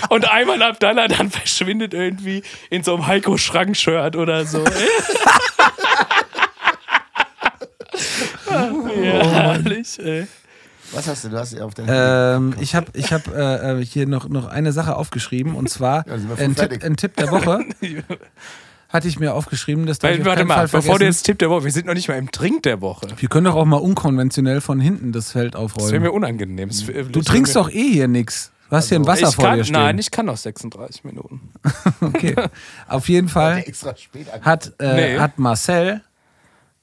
Und 0.09 0.31
Ayman 0.31 0.61
Abdallah 0.61 1.07
dann 1.07 1.29
verschwindet 1.31 1.93
irgendwie 1.93 2.43
in 2.69 2.83
so 2.83 2.93
einem 2.95 3.07
Heiko 3.07 3.37
Schrank-Shirt 3.37 4.15
oder 4.15 4.45
so. 4.45 4.63
ja, 8.49 9.25
herrlich, 9.25 9.99
ey. 9.99 10.27
Was 10.91 11.07
hast 11.07 11.23
du? 11.23 11.29
Du 11.29 11.37
hast 11.37 11.53
ja 11.53 11.63
auf 11.63 11.73
den 11.75 11.85
Ähm, 11.87 12.55
ich 12.59 12.73
habe 12.73 12.87
ich 12.93 13.13
hab, 13.13 13.27
äh, 13.27 13.79
äh, 13.79 13.85
hier 13.85 14.07
noch, 14.07 14.27
noch 14.27 14.47
eine 14.47 14.71
Sache 14.71 14.95
aufgeschrieben 14.95 15.53
und 15.55 15.69
zwar 15.69 16.05
Ja, 16.07 16.15
ein, 16.37 16.55
Tipp, 16.55 16.83
ein 16.83 16.97
Tipp 16.97 17.15
der 17.15 17.29
Woche. 17.31 17.63
hatte 18.89 19.07
ich 19.07 19.19
mir 19.19 19.35
aufgeschrieben, 19.35 19.85
dass 19.85 20.01
Weil, 20.01 20.25
warte 20.25 20.45
mal, 20.45 20.67
bevor 20.67 20.97
du 20.97 21.05
jetzt 21.05 21.23
Tipp 21.23 21.37
der 21.37 21.49
Woche, 21.51 21.63
wir 21.63 21.71
sind 21.71 21.85
noch 21.85 21.93
nicht 21.93 22.07
mal 22.07 22.17
im 22.17 22.31
Trink 22.31 22.63
der 22.63 22.81
Woche. 22.81 23.07
Wir 23.17 23.29
können 23.29 23.45
doch 23.45 23.55
auch 23.55 23.65
mal 23.65 23.77
unkonventionell 23.77 24.61
von 24.61 24.79
hinten 24.79 25.11
das 25.11 25.31
Feld 25.31 25.53
Das 25.53 25.61
wäre 25.61 25.65
aufräumen. 25.65 26.01
mir 26.01 26.11
unangenehm. 26.11 26.69
Du 27.11 27.21
trinkst 27.21 27.55
doch 27.55 27.69
eh 27.69 27.91
hier 27.91 28.07
nix. 28.07 28.51
Du 28.69 28.75
hast 28.75 28.89
hier 28.89 28.99
ein 28.99 29.01
mir- 29.01 29.07
Wasser 29.07 29.31
vor 29.31 29.45
kann, 29.45 29.57
dir 29.57 29.63
stehen. 29.65 29.73
Nein, 29.73 29.97
ich 29.97 30.11
kann 30.11 30.25
noch 30.27 30.37
36 30.37 31.03
Minuten. 31.03 31.51
Okay. 32.01 32.35
Auf 32.87 33.09
jeden 33.09 33.27
Fall 33.27 33.59
Extra 33.65 33.95
spät 33.95 34.27
angefangen. 34.27 34.45
hat, 34.45 34.73
äh, 34.79 35.13
Nee. 35.13 35.19
hat 35.19 35.37
Marcel 35.39 36.01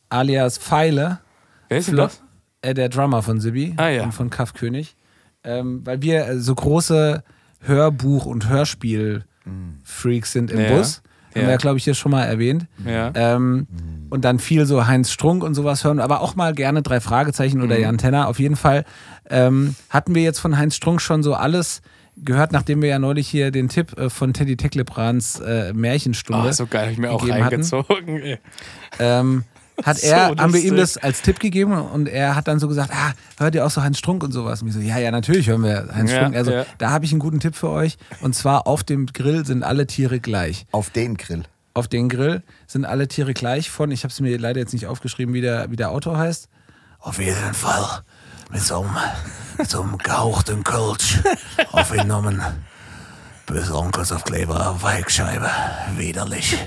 alias 0.08 0.58
Pfeile, 0.58 1.20
Wer 1.68 1.78
ist 1.78 1.88
denn 1.88 1.96
das? 1.96 2.20
äh, 2.62 2.74
der 2.74 2.88
Drummer 2.88 3.22
von 3.22 3.40
Sibi 3.40 3.74
Ah, 3.76 3.88
ja. 3.88 4.02
und 4.04 4.12
von 4.12 4.30
Kaffkönig, 4.30 4.94
ähm, 5.44 5.80
weil 5.84 6.02
wir 6.02 6.26
äh, 6.26 6.38
so 6.38 6.54
große 6.54 7.22
Hörbuch- 7.66 8.26
und 8.26 8.48
Hörspiel-Freaks 8.48 10.32
sind 10.32 10.50
im 10.50 10.60
Ja. 10.60 10.68
Bus. 10.76 11.02
Haben 11.34 11.42
Ja. 11.42 11.46
wir 11.48 11.50
ja, 11.52 11.56
glaube 11.58 11.76
ich, 11.78 11.84
hier 11.84 11.94
schon 11.94 12.12
mal 12.12 12.24
erwähnt. 12.24 12.66
Ja. 12.86 13.10
Ähm, 13.14 13.66
und 14.08 14.24
dann 14.24 14.38
viel 14.38 14.64
so 14.64 14.86
Heinz 14.86 15.10
Strunk 15.10 15.42
und 15.44 15.54
sowas 15.54 15.84
hören, 15.84 16.00
aber 16.00 16.20
auch 16.22 16.34
mal 16.34 16.54
gerne 16.54 16.82
drei 16.82 17.00
Fragezeichen 17.00 17.58
Mhm. 17.58 17.64
oder 17.64 17.78
Jan 17.78 17.98
Tenner. 17.98 18.28
Auf 18.28 18.38
jeden 18.38 18.56
Fall 18.56 18.84
ähm, 19.30 19.74
hatten 19.90 20.14
wir 20.14 20.22
jetzt 20.22 20.38
von 20.38 20.56
Heinz 20.58 20.76
Strunk 20.76 21.00
schon 21.00 21.22
so 21.22 21.34
alles 21.34 21.82
gehört, 22.16 22.52
nachdem 22.52 22.80
wir 22.80 22.88
ja 22.88 22.98
neulich 22.98 23.28
hier 23.28 23.50
den 23.50 23.68
Tipp 23.68 23.98
äh, 23.98 24.08
von 24.08 24.32
Teddy 24.32 24.56
Tecklebrans 24.56 25.40
äh, 25.40 25.72
Märchenstunde 25.74 26.48
Oh, 26.48 26.52
so 26.52 26.66
geil, 26.66 26.86
hab 26.86 26.92
ich 26.92 26.98
mir 26.98 27.10
auch 27.10 27.28
reingezogen. 27.28 28.38
ähm, 28.98 29.44
hat 29.84 29.98
So 30.00 30.06
er, 30.06 30.28
haben 30.36 30.54
wir 30.54 30.60
ihm 30.60 30.74
lustig. 30.74 30.94
das 30.94 30.96
als 30.98 31.22
Tipp 31.22 31.38
gegeben 31.40 31.72
und 31.72 32.08
er 32.08 32.34
hat 32.34 32.48
dann 32.48 32.58
so 32.58 32.68
gesagt, 32.68 32.90
ah, 32.94 33.12
hört 33.38 33.54
ihr 33.54 33.66
auch 33.66 33.70
so 33.70 33.82
Heinz 33.82 33.98
Strunk 33.98 34.22
und 34.24 34.32
sowas? 34.32 34.62
Und 34.62 34.68
ich 34.68 34.74
so, 34.74 34.80
ja, 34.80 34.98
ja, 34.98 35.10
natürlich 35.10 35.48
hören 35.48 35.62
wir 35.62 35.88
Heinz 35.94 36.10
Ja, 36.10 36.18
Strunk. 36.20 36.36
Also, 36.36 36.52
ja. 36.52 36.66
da 36.78 36.90
habe 36.90 37.04
ich 37.04 37.12
einen 37.12 37.20
guten 37.20 37.40
Tipp 37.40 37.54
für 37.54 37.68
euch. 37.68 37.98
Und 38.22 38.34
zwar 38.34 38.66
auf 38.66 38.84
dem 38.84 39.06
Grill 39.06 39.44
sind 39.44 39.62
alle 39.62 39.86
Tiere 39.86 40.18
gleich. 40.20 40.64
Auf 40.72 40.88
den 40.88 41.18
Grill. 41.18 41.42
Auf 41.74 41.88
den 41.88 42.08
Grill 42.08 42.42
sind 42.66 42.86
alle 42.86 43.06
Tiere 43.06 43.34
gleich 43.34 43.68
von, 43.68 43.90
ich 43.90 44.02
habe 44.04 44.10
es 44.12 44.18
mir 44.20 44.38
leider 44.38 44.60
jetzt 44.60 44.72
nicht 44.72 44.86
aufgeschrieben, 44.86 45.34
wie 45.34 45.42
der, 45.42 45.70
wie 45.70 45.76
der 45.76 45.90
Autor 45.90 46.16
heißt. 46.16 46.48
Auf 47.00 47.18
jeden 47.18 47.52
Fall 47.52 48.00
mit 48.50 48.60
so 48.62 48.80
einem, 48.80 48.96
mit 49.58 49.68
so 49.70 49.82
einem 49.82 49.98
gehauchten 49.98 50.64
Kölsch 50.64 51.20
aufgenommen. 51.72 52.42
Besonders 53.46 54.10
auf 54.10 54.24
Kleber 54.24 54.70
auf 54.70 54.82
Weichscheibe. 54.82 55.48
Widerlich. 55.96 56.58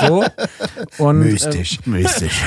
So. 0.00 0.24
Und, 0.98 1.18
Mystisch. 1.18 1.78
Äh, 1.84 1.90
mystisch. 1.90 2.40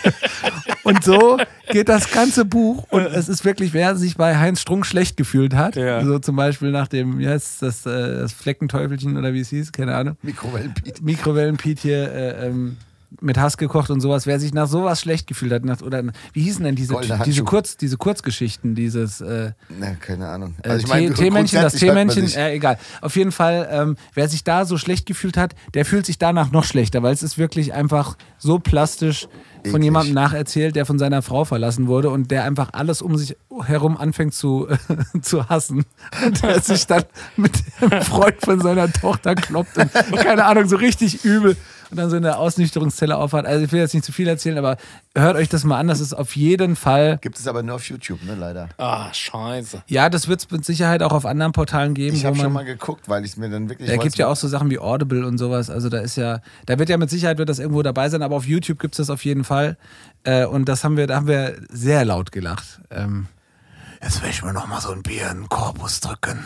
und 0.82 1.04
so 1.04 1.36
geht 1.68 1.90
das 1.90 2.10
ganze 2.10 2.46
Buch. 2.46 2.86
Und 2.88 3.02
es 3.04 3.28
ist 3.28 3.44
wirklich, 3.44 3.74
wer 3.74 3.96
sich 3.96 4.16
bei 4.16 4.38
Heinz 4.38 4.62
Strunk 4.62 4.86
schlecht 4.86 5.18
gefühlt 5.18 5.54
hat, 5.54 5.76
Ja. 5.76 6.02
so 6.04 6.18
zum 6.20 6.36
Beispiel 6.36 6.70
nach 6.70 6.88
dem, 6.88 7.18
wie 7.18 7.28
heißt 7.28 7.60
das, 7.60 7.84
äh, 7.84 8.20
das 8.20 8.32
Fleckenteufelchen 8.32 9.18
oder 9.18 9.34
wie 9.34 9.40
es 9.40 9.50
hieß, 9.50 9.72
keine 9.72 9.94
Ahnung. 9.94 10.16
Mikrowellenpiet. 10.22 11.02
Mikrowellenpiet 11.02 11.80
hier 11.80 12.10
äh, 12.10 12.46
ähm, 12.46 12.78
mit 13.20 13.38
Hass 13.38 13.56
gekocht 13.56 13.90
und 13.90 14.00
sowas. 14.00 14.26
Wer 14.26 14.38
sich 14.40 14.52
nach 14.54 14.66
sowas 14.68 15.00
schlecht 15.00 15.26
gefühlt 15.26 15.52
hat, 15.52 15.64
nach, 15.64 15.80
oder 15.82 16.02
wie 16.32 16.42
hießen 16.42 16.64
denn 16.64 16.74
diese, 16.74 16.94
diese. 17.24 17.44
Kurz, 17.44 17.76
diese 17.76 17.96
Kurzgeschichten, 17.96 18.74
dieses 18.74 19.20
äh, 19.20 19.52
Na, 19.78 19.94
keine 19.94 20.28
Ahnung. 20.28 20.54
äh, 20.62 20.68
Also 20.70 20.84
ich 20.84 20.88
meine, 20.88 21.08
Tee- 21.08 21.24
Teemännchen, 21.24 21.60
das 21.62 21.74
Teemännchen, 21.74 22.26
äh, 22.34 22.52
egal. 22.54 22.78
Auf 23.00 23.16
jeden 23.16 23.32
Fall, 23.32 23.68
ähm, 23.70 23.96
wer 24.14 24.28
sich 24.28 24.44
da 24.44 24.64
so 24.64 24.78
schlecht 24.78 25.06
gefühlt 25.06 25.36
hat, 25.36 25.54
der 25.74 25.84
fühlt 25.84 26.06
sich 26.06 26.18
danach 26.18 26.50
noch 26.52 26.64
schlechter, 26.64 27.02
weil 27.02 27.12
es 27.14 27.22
ist 27.22 27.38
wirklich 27.38 27.74
einfach 27.74 28.16
so 28.38 28.58
plastisch 28.58 29.28
von 29.62 29.70
Eklig. 29.76 29.84
jemandem 29.84 30.14
nacherzählt, 30.14 30.76
der 30.76 30.86
von 30.86 30.98
seiner 30.98 31.22
Frau 31.22 31.44
verlassen 31.44 31.88
wurde 31.88 32.10
und 32.10 32.30
der 32.30 32.44
einfach 32.44 32.70
alles 32.72 33.02
um 33.02 33.16
sich 33.16 33.36
herum 33.64 33.96
anfängt 33.96 34.32
zu, 34.34 34.68
zu 35.22 35.48
hassen. 35.48 35.84
Und 36.24 36.42
der 36.42 36.60
sich 36.60 36.86
dann 36.86 37.04
mit 37.36 37.52
dem 37.80 37.90
Freund 38.02 38.36
von 38.40 38.60
seiner 38.60 38.92
Tochter 38.92 39.34
kloppt 39.34 39.76
und 39.78 39.90
keine 40.16 40.44
Ahnung, 40.44 40.68
so 40.68 40.76
richtig 40.76 41.24
übel 41.24 41.56
und 41.90 41.96
dann 41.96 42.10
so 42.10 42.16
in 42.16 42.22
der 42.22 42.38
Ausnüchterungszelle 42.38 43.16
aufhat. 43.16 43.46
Also 43.46 43.64
ich 43.64 43.72
will 43.72 43.80
jetzt 43.80 43.94
nicht 43.94 44.04
zu 44.04 44.12
viel 44.12 44.28
erzählen, 44.28 44.58
aber 44.58 44.76
hört 45.14 45.36
euch 45.36 45.48
das 45.48 45.64
mal 45.64 45.78
an, 45.78 45.88
das 45.88 46.00
ist 46.00 46.12
auf 46.12 46.36
jeden 46.36 46.76
Fall 46.76 47.18
Gibt 47.20 47.38
es 47.38 47.46
aber 47.46 47.62
nur 47.62 47.76
auf 47.76 47.88
YouTube, 47.88 48.22
ne, 48.24 48.34
leider. 48.34 48.68
Ah, 48.78 49.12
scheiße. 49.12 49.82
ja, 49.86 50.08
das 50.08 50.28
wird 50.28 50.40
es 50.40 50.50
mit 50.50 50.64
Sicherheit 50.64 51.02
auch 51.02 51.12
auf 51.12 51.26
anderen 51.26 51.52
Portalen 51.52 51.94
geben. 51.94 52.16
Ich 52.16 52.24
habe 52.24 52.36
schon 52.36 52.52
mal 52.52 52.64
geguckt, 52.64 53.08
weil 53.08 53.24
ich 53.24 53.32
es 53.32 53.36
mir 53.36 53.48
dann 53.48 53.68
wirklich. 53.68 53.88
Da 53.88 53.96
gibt 53.96 54.16
ja 54.16 54.28
auch 54.28 54.36
so 54.36 54.48
Sachen 54.48 54.70
wie 54.70 54.78
Audible 54.78 55.26
und 55.26 55.38
sowas. 55.38 55.70
Also 55.70 55.88
da 55.88 55.98
ist 55.98 56.16
ja, 56.16 56.40
da 56.66 56.78
wird 56.78 56.88
ja 56.88 56.96
mit 56.96 57.10
Sicherheit 57.10 57.38
wird 57.38 57.48
das 57.48 57.58
irgendwo 57.58 57.82
dabei 57.82 58.08
sein, 58.08 58.22
aber 58.22 58.36
auf 58.36 58.46
YouTube 58.46 58.78
gibt 58.78 58.94
es 58.94 58.98
das 58.98 59.10
auf 59.10 59.24
jeden 59.24 59.44
Fall. 59.44 59.76
Äh, 60.24 60.46
und 60.46 60.68
das 60.68 60.84
haben 60.84 60.96
wir, 60.96 61.06
da 61.06 61.16
haben 61.16 61.28
wir 61.28 61.56
sehr 61.70 62.04
laut 62.04 62.32
gelacht. 62.32 62.80
Ähm, 62.90 63.26
jetzt 64.02 64.22
will 64.22 64.30
ich 64.30 64.42
mir 64.42 64.52
noch 64.52 64.66
mal 64.66 64.80
so 64.80 64.90
ein 64.90 65.02
Bier 65.02 65.30
in 65.30 65.42
den 65.42 65.48
Korpus 65.48 66.00
drücken. 66.00 66.44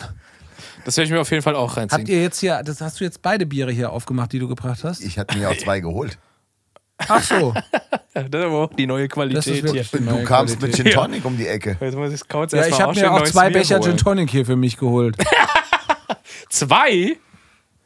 Das 0.85 0.97
werde 0.97 1.05
ich 1.05 1.11
mir 1.11 1.21
auf 1.21 1.31
jeden 1.31 1.43
Fall 1.43 1.55
auch 1.55 1.77
reinziehen. 1.77 1.99
Habt 1.99 2.09
ihr 2.09 2.21
jetzt 2.21 2.39
hier, 2.39 2.61
das 2.63 2.81
hast 2.81 2.99
du 2.99 3.03
jetzt 3.03 3.21
beide 3.21 3.45
Biere 3.45 3.71
hier 3.71 3.91
aufgemacht, 3.91 4.31
die 4.31 4.39
du 4.39 4.47
gebracht 4.47 4.83
hast? 4.83 5.01
Ich 5.01 5.17
hatte 5.17 5.37
mir 5.37 5.49
auch 5.49 5.57
zwei 5.57 5.79
geholt. 5.79 6.17
Ach 7.07 7.23
so. 7.23 7.53
Ja, 8.13 8.23
das 8.23 8.41
ist 8.41 8.45
aber 8.47 8.57
auch 8.57 8.73
die 8.73 8.87
neue 8.87 9.07
Qualität 9.07 9.37
Das 9.37 9.47
ist 9.47 9.63
wirklich 9.63 9.89
hier. 9.89 10.01
Du 10.01 10.23
kamst 10.25 10.61
mit 10.61 10.73
Qualität. 10.73 10.85
Gin 10.85 10.93
Ja. 10.93 11.01
Tonic 11.01 11.23
um 11.23 11.37
die 11.37 11.47
Ecke. 11.47 11.77
Jetzt 11.79 11.95
muss 11.95 12.11
ich 12.11 12.27
kurz 12.27 12.51
Ja, 12.51 12.67
ich 12.67 12.81
habe 12.81 12.93
mir 12.93 13.09
auch 13.09 13.23
zwei 13.23 13.49
Bier 13.49 13.59
Becher 13.59 13.79
holen. 13.79 13.91
Gin 13.91 13.97
Tonic 13.97 14.29
hier 14.29 14.45
für 14.45 14.57
mich 14.57 14.75
geholt. 14.75 15.15
Zwei? 16.49 17.15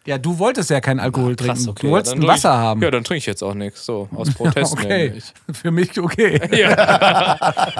Ja, 0.05 0.17
du 0.17 0.39
wolltest 0.39 0.71
ja 0.71 0.81
keinen 0.81 0.99
Alkohol 0.99 1.35
trinken. 1.35 1.53
Krass, 1.53 1.67
okay. 1.67 1.85
du 1.85 1.93
wolltest 1.93 2.15
ja, 2.15 2.21
ein 2.21 2.27
Wasser 2.27 2.49
ich, 2.49 2.57
haben. 2.57 2.81
Ja, 2.81 2.89
dann 2.89 3.03
trinke 3.03 3.19
ich 3.19 3.25
jetzt 3.27 3.43
auch 3.43 3.53
nichts. 3.53 3.85
So, 3.85 4.09
aus 4.15 4.33
Protest 4.33 4.73
okay. 4.79 5.21
Für 5.51 5.69
mich 5.69 5.99
okay. 5.99 6.41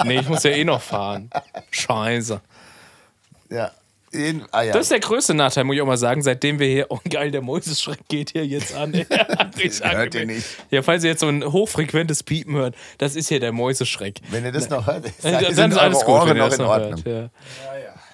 Nee, 0.06 0.20
ich 0.20 0.30
muss 0.30 0.44
ja 0.44 0.52
eh 0.52 0.64
noch 0.64 0.82
fahren. 0.82 1.32
Scheiße. 1.72 2.40
Ja. 3.50 3.72
Jeden, 4.16 4.44
ah, 4.52 4.62
ja. 4.64 4.74
Das 4.74 4.84
ist 4.84 4.92
der 4.92 5.00
größte 5.00 5.34
Nachteil, 5.34 5.64
muss 5.64 5.76
ich 5.76 5.82
auch 5.82 5.86
mal 5.88 5.98
sagen, 5.98 6.22
seitdem 6.22 6.60
wir 6.60 6.68
hier, 6.68 6.86
oh 6.90 7.00
geil, 7.10 7.32
der 7.32 7.42
Mäuseschreck 7.42 8.00
geht 8.08 8.32
hier 8.32 8.46
jetzt 8.46 8.76
an. 8.76 8.94
Hört 9.84 10.16
ihr 10.16 10.26
nicht. 10.26 10.46
Ja, 10.72 10.82
falls 10.82 11.04
ihr 11.04 11.12
jetzt 11.12 11.20
so 11.22 11.28
ein 11.28 11.44
hochfrequentes 11.44 12.24
Piepen 12.24 12.56
hört, 12.56 12.76
das 12.98 13.16
ist 13.16 13.30
hier 13.30 13.40
der 13.40 13.52
Mäuseschreck. 13.52 14.20
Wenn 14.30 14.46
ihr 14.46 14.52
das 14.52 14.70
noch 14.70 14.88
hört, 14.88 15.06
Dann, 15.22 15.44
sind 15.46 15.58
dann 15.58 15.72
ist 15.72 15.78
alles 15.78 16.00
gut, 16.00 16.08
Ohren 16.16 16.38
noch 16.38 16.52
in 16.54 16.62
Ordnung. 16.62 17.04
hört. 17.06 17.06
Ja. 17.06 17.30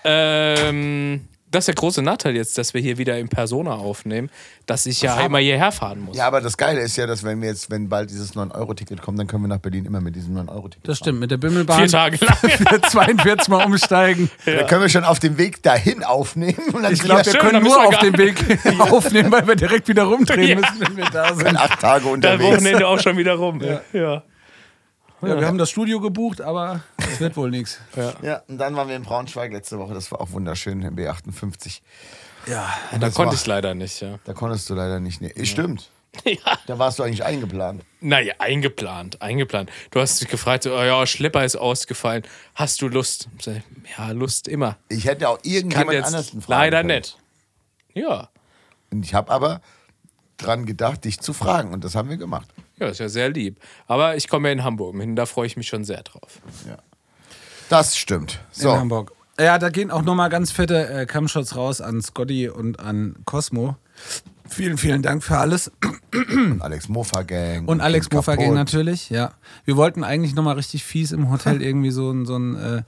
Ähm, 0.04 1.28
das 1.52 1.64
ist 1.64 1.68
der 1.68 1.76
große 1.76 2.02
Nachteil 2.02 2.36
jetzt, 2.36 2.58
dass 2.58 2.74
wir 2.74 2.82
hier 2.82 2.98
wieder 2.98 3.18
in 3.20 3.28
Persona 3.30 3.74
aufnehmen, 3.74 4.30
dass 4.66 4.86
ich 4.86 5.02
ja 5.02 5.16
einmal 5.18 5.42
hierher 5.42 5.72
fahren 5.72 6.00
muss. 6.02 6.16
Ja, 6.16 6.26
aber 6.28 6.40
das 6.42 6.56
Geile 6.58 6.80
ist 6.80 6.96
ja, 6.98 7.06
dass 7.08 7.24
wenn 7.24 7.42
wir 7.42 7.50
jetzt, 7.50 7.70
wenn 7.70 7.90
bald 7.90 8.10
dieses 8.10 8.36
9-Euro-Ticket 8.36 9.02
kommt, 9.02 9.20
dann 9.20 9.28
können 9.28 9.44
wir 9.44 9.48
nach 9.50 9.60
Berlin 9.60 9.86
immer 9.86 10.00
mit 10.02 10.16
diesem 10.16 10.36
9-Euro-Ticket 10.38 10.88
Das 10.88 10.98
stimmt, 10.98 11.20
mit 11.20 11.30
der 11.30 11.38
Bimmelbahn. 11.38 11.80
Vier 11.80 11.88
Tage 11.90 12.18
lang. 12.26 12.82
42 12.90 13.50
Mal 13.50 13.66
umsteigen. 13.66 14.30
Da 14.46 14.64
können 14.64 14.82
wir 14.82 14.90
schon 14.90 15.04
auf 15.04 15.20
dem 15.20 15.38
Weg 15.38 15.62
dahin 15.64 16.04
aufnehmen. 16.04 16.58
Und 16.74 16.84
dann 16.84 16.94
Ich 16.94 17.02
glaube, 17.02 17.26
wir 17.26 17.34
können 17.34 17.54
dann 17.54 17.64
nur 17.64 17.76
wir 17.76 17.88
auf 17.88 18.00
dem 18.00 18.18
Weg 18.18 18.36
aufnehmen, 18.80 19.32
weil 19.32 19.48
wir 19.48 19.56
direkt 19.56 19.88
wieder 19.88 20.04
rumdrehen 20.04 20.60
müssen, 20.60 20.80
wenn 20.80 20.98
wir 20.98 21.06
da 21.12 21.34
sind 21.36 21.58
acht 21.58 21.80
Tage 21.80 22.04
Das 22.06 22.14
unterwegs. 22.14 22.56
Wochenende 22.58 22.88
auch 22.88 23.00
schon 23.00 23.18
wieder 23.18 23.34
rum. 23.34 23.62
Ja. 23.62 23.82
ja. 23.94 24.24
Ja, 25.22 25.40
wir 25.40 25.48
haben 25.48 25.58
das 25.58 25.70
Studio 25.70 26.00
gebucht, 26.00 26.42
aber 26.42 26.82
es 26.98 27.20
wird 27.20 27.38
wohl 27.38 27.50
nichts. 27.52 27.80
Ja, 28.22 28.42
und 28.48 28.58
dann 28.58 28.76
waren 28.76 28.88
wir 28.88 28.96
in 28.96 29.04
Braunschweig 29.04 29.52
letzte 29.52 29.78
Woche. 29.80 29.94
Das 29.94 30.12
war 30.12 30.20
auch 30.22 30.32
wunderschön, 30.32 30.82
im 30.82 30.96
B58. 30.96 31.82
Ja. 32.48 32.74
Da 32.92 32.98
Das 32.98 33.14
konnte 33.14 33.34
war- 33.34 33.36
ich 33.36 33.46
leider 33.46 33.76
nicht, 33.76 34.02
ja. 34.02 34.18
Da 34.26 34.34
konntest 34.34 34.70
du 34.70 34.74
leider 34.74 35.00
nicht. 35.00 35.22
Nee, 35.22 35.34
stimmt. 35.46 35.90
ja. 36.26 36.36
Da 36.68 36.80
warst 36.80 37.00
du 37.00 37.04
eigentlich 37.04 37.24
eingeplant. 37.24 37.84
Naja, 38.02 38.34
eingeplant, 38.40 39.22
eingeplant. 39.22 39.70
Du 39.92 40.00
hast 40.02 40.20
dich 40.20 40.28
gefragt, 40.28 40.64
so, 40.64 40.76
oh 40.76 40.82
ja, 40.84 41.06
Schlepper 41.06 41.46
ist 41.46 41.56
ausgefallen. 41.56 42.24
Hast 42.56 42.82
du 42.82 42.88
Lust? 42.88 43.30
Ja, 43.98 44.12
Lust 44.12 44.48
immer. 44.48 44.78
Ich 44.90 45.06
hätte 45.06 45.30
auch 45.30 45.40
irgendjemand 45.44 46.04
anders 46.04 46.30
fragen 46.32 46.44
leider 46.48 46.82
können. 46.82 46.98
nicht. 46.98 47.18
Ja. 47.94 48.30
Und 48.92 49.06
ich 49.06 49.14
habe 49.14 49.32
aber 49.32 49.62
dran 50.38 50.66
gedacht, 50.66 51.06
dich 51.06 51.20
zu 51.22 51.32
fragen. 51.34 51.72
Und 51.74 51.84
das 51.84 51.96
haben 51.96 52.10
wir 52.10 52.18
gemacht. 52.18 52.50
Ja, 52.82 52.88
ist 52.88 53.00
ja 53.00 53.10
sehr 53.10 53.30
lieb. 53.30 53.60
Aber 53.88 54.16
ich 54.18 54.28
komme 54.28 54.48
ja 54.50 54.54
in 54.54 54.64
Hamburg 54.64 54.96
hin, 55.00 55.16
da 55.16 55.28
freue 55.28 55.46
ich 55.46 55.56
mich 55.56 55.68
schon 55.68 55.84
sehr 55.84 56.02
drauf. 56.02 56.40
Das 57.70 57.96
stimmt. 57.96 58.40
In 58.56 58.62
So, 58.64 58.72
Hamburg. 58.74 59.14
Ja, 59.40 59.58
da 59.58 59.70
gehen 59.70 59.92
auch 59.92 60.02
nochmal 60.02 60.30
ganz 60.30 60.52
fette 60.52 60.90
äh, 60.90 61.06
Cam-Shots 61.06 61.56
raus 61.56 61.80
an 61.80 62.02
Scotty 62.02 62.50
und 62.50 62.80
an 62.80 63.16
Cosmo. 63.26 63.76
Vielen, 64.50 64.78
vielen 64.78 65.02
Dank 65.02 65.24
für 65.24 65.38
alles. 65.38 65.72
und 66.12 66.62
Alex 66.62 66.90
Mofa 66.90 67.22
Gang. 67.22 67.68
Und 67.70 67.80
Alex 67.82 68.12
Mofa 68.12 68.36
Gang 68.36 68.54
natürlich, 68.54 69.10
ja. 69.10 69.32
Wir 69.64 69.78
wollten 69.78 70.04
eigentlich 70.04 70.36
nochmal 70.36 70.56
richtig 70.56 70.84
fies 70.84 71.12
im 71.14 71.32
Hotel 71.32 71.62
irgendwie 71.62 71.92
so 71.92 72.12
ein, 72.12 72.26
so 72.26 72.36
ein, 72.38 72.56
äh, 72.56 72.82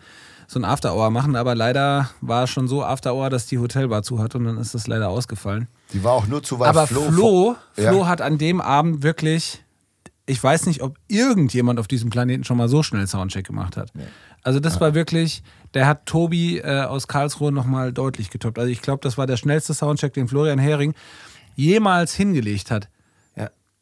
so 0.48 0.60
ein 0.60 0.66
After-Hour 0.66 1.10
machen, 1.12 1.38
aber 1.38 1.56
leider 1.56 2.10
war 2.20 2.48
schon 2.48 2.68
so 2.68 2.84
After-Hour, 2.84 3.30
dass 3.30 3.46
die 3.48 3.60
Hotelbar 3.60 4.04
zu 4.04 4.20
hat 4.20 4.36
und 4.36 4.44
dann 4.44 4.58
ist 4.58 4.74
das 4.76 4.88
leider 4.88 5.08
ausgefallen. 5.10 5.70
Die 5.94 6.04
war 6.04 6.12
auch 6.12 6.28
nur 6.28 6.44
zu 6.44 6.60
weit. 6.60 6.68
Aber 6.70 6.86
Flo, 6.88 7.02
Flo, 7.10 7.56
Ja. 7.78 7.90
Flo 7.92 8.06
hat 8.08 8.22
an 8.22 8.38
dem 8.38 8.60
Abend 8.60 9.02
wirklich, 9.02 9.63
ich 10.26 10.42
weiß 10.42 10.68
nicht, 10.68 10.82
ob 10.82 10.98
irgendjemand 11.08 11.80
auf 11.80 11.88
diesem 11.88 12.10
Planeten 12.10 12.44
schon 12.44 12.58
mal 12.58 12.70
so 12.70 12.82
schnell 12.82 13.06
Soundcheck 13.08 13.46
gemacht 13.46 13.76
hat. 13.76 13.92
Also 14.42 14.60
das 14.60 14.80
war 14.80 14.94
wirklich, 14.94 15.44
der 15.74 15.88
hat 15.88 16.06
Tobi 16.06 16.60
äh, 16.60 16.84
aus 16.84 17.08
Karlsruhe 17.08 17.52
nochmal 17.52 17.92
deutlich 17.92 18.30
getoppt. 18.30 18.58
Also 18.60 18.72
ich 18.72 18.82
glaube, 18.82 19.02
das 19.02 19.18
war 19.18 19.28
der 19.28 19.38
schnellste 19.38 19.74
Soundcheck, 19.74 20.14
den 20.14 20.28
Florian 20.28 20.60
Hering 20.60 20.94
jemals 21.56 22.14
hingelegt 22.14 22.72
hat. 22.72 22.90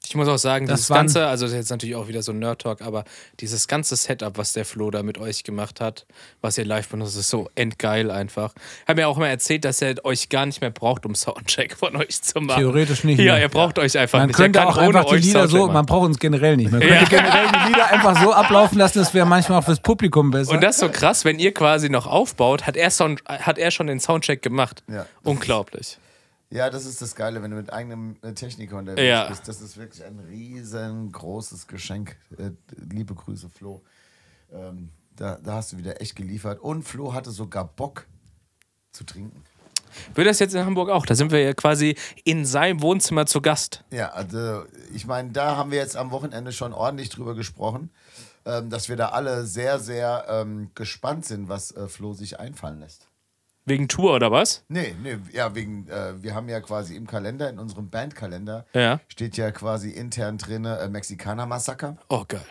Ich 0.07 0.15
muss 0.15 0.27
auch 0.27 0.37
sagen, 0.37 0.65
Das 0.65 0.87
ganze, 0.87 1.27
also 1.27 1.45
das 1.45 1.51
ist 1.53 1.57
jetzt 1.57 1.69
natürlich 1.69 1.95
auch 1.95 2.07
wieder 2.07 2.23
so 2.23 2.31
ein 2.31 2.39
Nerd-Talk, 2.39 2.81
aber 2.81 3.03
dieses 3.39 3.67
ganze 3.67 3.95
Setup, 3.95 4.35
was 4.37 4.51
der 4.51 4.65
Flo 4.65 4.89
da 4.89 5.03
mit 5.03 5.19
euch 5.19 5.43
gemacht 5.43 5.79
hat, 5.79 6.05
was 6.41 6.57
ihr 6.57 6.65
live 6.65 6.87
benutzt, 6.89 7.15
ist 7.17 7.29
so 7.29 7.49
endgeil 7.55 8.09
einfach. 8.09 8.53
Haben 8.87 8.97
mir 8.97 9.07
auch 9.07 9.17
mal 9.17 9.27
erzählt, 9.27 9.63
dass 9.63 9.79
er 9.81 10.03
euch 10.03 10.29
gar 10.29 10.47
nicht 10.47 10.59
mehr 10.59 10.71
braucht, 10.71 11.05
um 11.05 11.13
Soundcheck 11.13 11.77
von 11.77 11.95
euch 11.95 12.21
zu 12.23 12.41
machen. 12.41 12.59
Theoretisch 12.59 13.03
nicht 13.03 13.19
Ja, 13.19 13.33
mehr. 13.33 13.43
er 13.43 13.49
braucht 13.49 13.77
euch 13.77 13.97
einfach 13.97 14.17
Man 14.19 14.27
nicht. 14.27 14.35
könnte 14.37 14.59
er 14.59 14.65
kann 14.65 14.73
auch 14.73 14.77
einfach 14.79 15.05
die 15.05 15.17
Lieder 15.17 15.39
Soundcheck 15.41 15.51
so, 15.59 15.65
machen. 15.67 15.73
man 15.73 15.85
braucht 15.85 16.05
uns 16.07 16.19
generell 16.19 16.57
nicht. 16.57 16.71
Man 16.71 16.81
könnte 16.81 16.95
Ja. 16.95 17.03
generell 17.05 17.47
die 17.47 17.67
Lieder 17.69 17.85
einfach 17.87 18.21
so 18.21 18.33
ablaufen 18.33 18.79
lassen, 18.79 18.97
das 18.99 19.13
wäre 19.13 19.27
manchmal 19.27 19.59
auch 19.59 19.65
fürs 19.65 19.79
Publikum 19.81 20.31
besser. 20.31 20.51
Und 20.51 20.61
das 20.61 20.75
ist 20.75 20.81
so 20.81 20.89
krass, 20.89 21.25
wenn 21.25 21.37
ihr 21.37 21.53
quasi 21.53 21.89
noch 21.89 22.07
aufbaut, 22.07 22.65
hat 22.65 22.75
er, 22.75 22.89
Sound, 22.89 23.21
hat 23.27 23.59
er 23.59 23.69
schon 23.69 23.85
den 23.87 23.99
Soundcheck 23.99 24.41
gemacht. 24.41 24.83
Ja. 24.91 25.05
Unglaublich. 25.23 25.99
Ja, 26.51 26.69
das 26.69 26.85
ist 26.85 27.01
das 27.01 27.15
Geile, 27.15 27.41
wenn 27.41 27.51
du 27.51 27.57
mit 27.57 27.71
eigenem 27.71 28.17
äh, 28.21 28.33
Techniker 28.33 28.77
unterwegs 28.77 29.07
Ja. 29.07 29.27
bist. 29.29 29.47
Das 29.47 29.61
ist 29.61 29.77
wirklich 29.77 30.03
ein 30.03 30.19
riesengroßes 30.19 31.67
Geschenk. 31.67 32.17
Äh, 32.37 32.51
liebe 32.91 33.15
Grüße, 33.15 33.49
Flo. 33.49 33.81
Ähm, 34.51 34.89
da, 35.15 35.37
da 35.41 35.53
hast 35.55 35.71
du 35.71 35.77
wieder 35.77 36.01
echt 36.01 36.15
geliefert. 36.15 36.59
Und 36.59 36.83
Flo 36.83 37.13
hatte 37.13 37.31
sogar 37.31 37.65
Bock 37.65 38.05
zu 38.91 39.05
trinken. 39.05 39.43
Wird 40.13 40.27
das 40.27 40.39
jetzt 40.39 40.53
in 40.53 40.65
Hamburg 40.65 40.89
auch? 40.89 41.05
Da 41.05 41.15
sind 41.15 41.31
wir 41.31 41.41
ja 41.41 41.53
quasi 41.53 41.95
in 42.23 42.45
seinem 42.45 42.81
Wohnzimmer 42.81 43.25
zu 43.25 43.41
Gast. 43.41 43.83
Ja, 43.91 44.09
also 44.09 44.65
ich 44.93 45.05
meine, 45.05 45.31
da 45.31 45.55
haben 45.57 45.71
wir 45.71 45.77
jetzt 45.79 45.95
am 45.97 46.11
Wochenende 46.11 46.51
schon 46.51 46.73
ordentlich 46.73 47.09
drüber 47.09 47.35
gesprochen, 47.35 47.91
ähm, 48.45 48.69
dass 48.69 48.89
wir 48.89 48.95
da 48.97 49.09
alle 49.09 49.45
sehr, 49.45 49.79
sehr 49.79 50.25
ähm, 50.29 50.71
gespannt 50.75 51.25
sind, 51.25 51.49
was 51.49 51.71
äh, 51.71 51.87
Flo 51.87 52.13
sich 52.13 52.39
einfallen 52.39 52.79
lässt. 52.79 53.07
Wegen 53.65 53.87
Tour 53.87 54.15
oder 54.15 54.31
was? 54.31 54.63
Nee, 54.69 54.95
nee, 55.03 55.17
ja, 55.33 55.53
wegen, 55.53 55.87
äh, 55.87 56.21
wir 56.21 56.33
haben 56.33 56.49
ja 56.49 56.59
quasi 56.61 56.95
im 56.95 57.05
Kalender, 57.05 57.49
in 57.49 57.59
unserem 57.59 57.89
Bandkalender, 57.89 58.65
Ja. 58.73 58.99
steht 59.07 59.37
ja 59.37 59.51
quasi 59.51 59.91
intern 59.91 60.37
drin 60.39 60.65
äh, 60.65 60.87
Mexikaner-Massaker 60.89 61.97
Oh, 62.09 62.23
geil. 62.27 62.41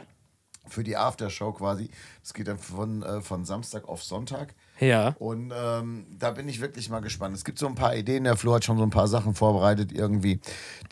für 0.69 0.85
die 0.85 0.97
Aftershow 0.97 1.53
quasi. 1.53 1.91
Das 2.23 2.33
geht 2.33 2.47
dann 2.47 2.59
von, 2.59 3.03
äh, 3.03 3.21
von 3.23 3.45
Samstag 3.45 3.89
auf 3.89 4.05
Sonntag. 4.05 4.55
Ja. 4.79 5.17
Und 5.19 5.53
ähm, 5.55 6.07
da 6.17 6.31
bin 6.31 6.49
ich 6.49 6.61
wirklich 6.61 6.89
mal 6.89 7.01
gespannt. 7.01 7.37
Es 7.37 7.45
gibt 7.45 7.59
so 7.59 7.67
ein 7.67 7.75
paar 7.75 7.95
Ideen. 7.97 8.23
Der 8.25 8.37
Flo 8.37 8.55
hat 8.55 8.65
schon 8.65 8.79
so 8.79 8.85
ein 8.85 8.91
paar 8.91 9.09
Sachen 9.09 9.35
vorbereitet 9.35 9.91
irgendwie, 9.93 10.41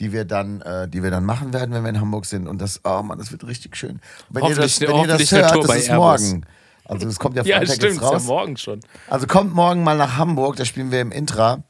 die 0.01 0.13
wir 0.13 0.25
dann, 0.25 0.61
äh, 0.63 0.89
die 0.89 1.03
wir 1.05 1.11
dann 1.13 1.25
machen 1.25 1.53
werden, 1.55 1.73
wenn 1.73 1.85
wir 1.85 1.91
in 1.91 2.01
Hamburg 2.01 2.27
sind. 2.27 2.49
Und 2.49 2.61
das, 2.61 2.81
oh 2.85 3.03
Mann, 3.03 3.19
das 3.19 3.31
wird 3.31 3.47
richtig 3.47 3.77
schön. 3.77 4.01
Wenn 4.31 4.45
ihr 4.47 4.57
das, 4.57 4.81
wenn 4.81 4.97
ihr 4.97 5.07
das 5.07 5.31
hört, 5.31 5.65
das 5.65 5.77
ist 5.77 5.93
morgen. 5.93 6.45
Also 6.89 7.07
es 7.07 7.19
kommt 7.19 7.37
ja 7.37 7.43
Ja, 7.45 7.59
Freitag 7.59 7.75
stimmt. 7.77 7.93
jetzt 7.93 7.95
Ist 7.97 8.03
ja 8.03 8.09
raus. 8.09 8.25
morgen 8.25 8.57
schon. 8.57 8.81
Also 9.09 9.27
kommt 9.27 9.55
morgen 9.55 9.85
mal 9.85 9.97
nach 9.97 10.17
Hamburg, 10.17 10.57
da 10.57 10.65
spielen 10.65 10.91
wir 10.91 11.01
im 11.01 11.13
Intra. 11.13 11.63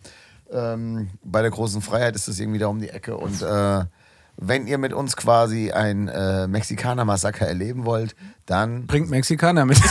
Ähm, 0.51 1.11
bei 1.23 1.43
der 1.43 1.51
großen 1.51 1.83
Freiheit 1.83 2.15
ist 2.17 2.27
das 2.29 2.39
irgendwie 2.41 2.59
da 2.59 2.69
um 2.69 2.81
die 2.81 2.89
Ecke. 2.89 3.17
Und 3.17 3.43
äh, 3.43 3.85
wenn 4.41 4.67
ihr 4.69 4.79
mit 4.79 4.93
uns 4.95 5.17
quasi 5.17 5.73
ein 5.73 6.07
äh, 6.09 6.47
Mexikaner-Massaker 6.47 7.47
erleben 7.47 7.85
wollt, 7.85 8.15
dann. 8.47 8.87
Bringt 8.87 9.11
Mexikaner 9.11 9.65
mit. 9.67 9.79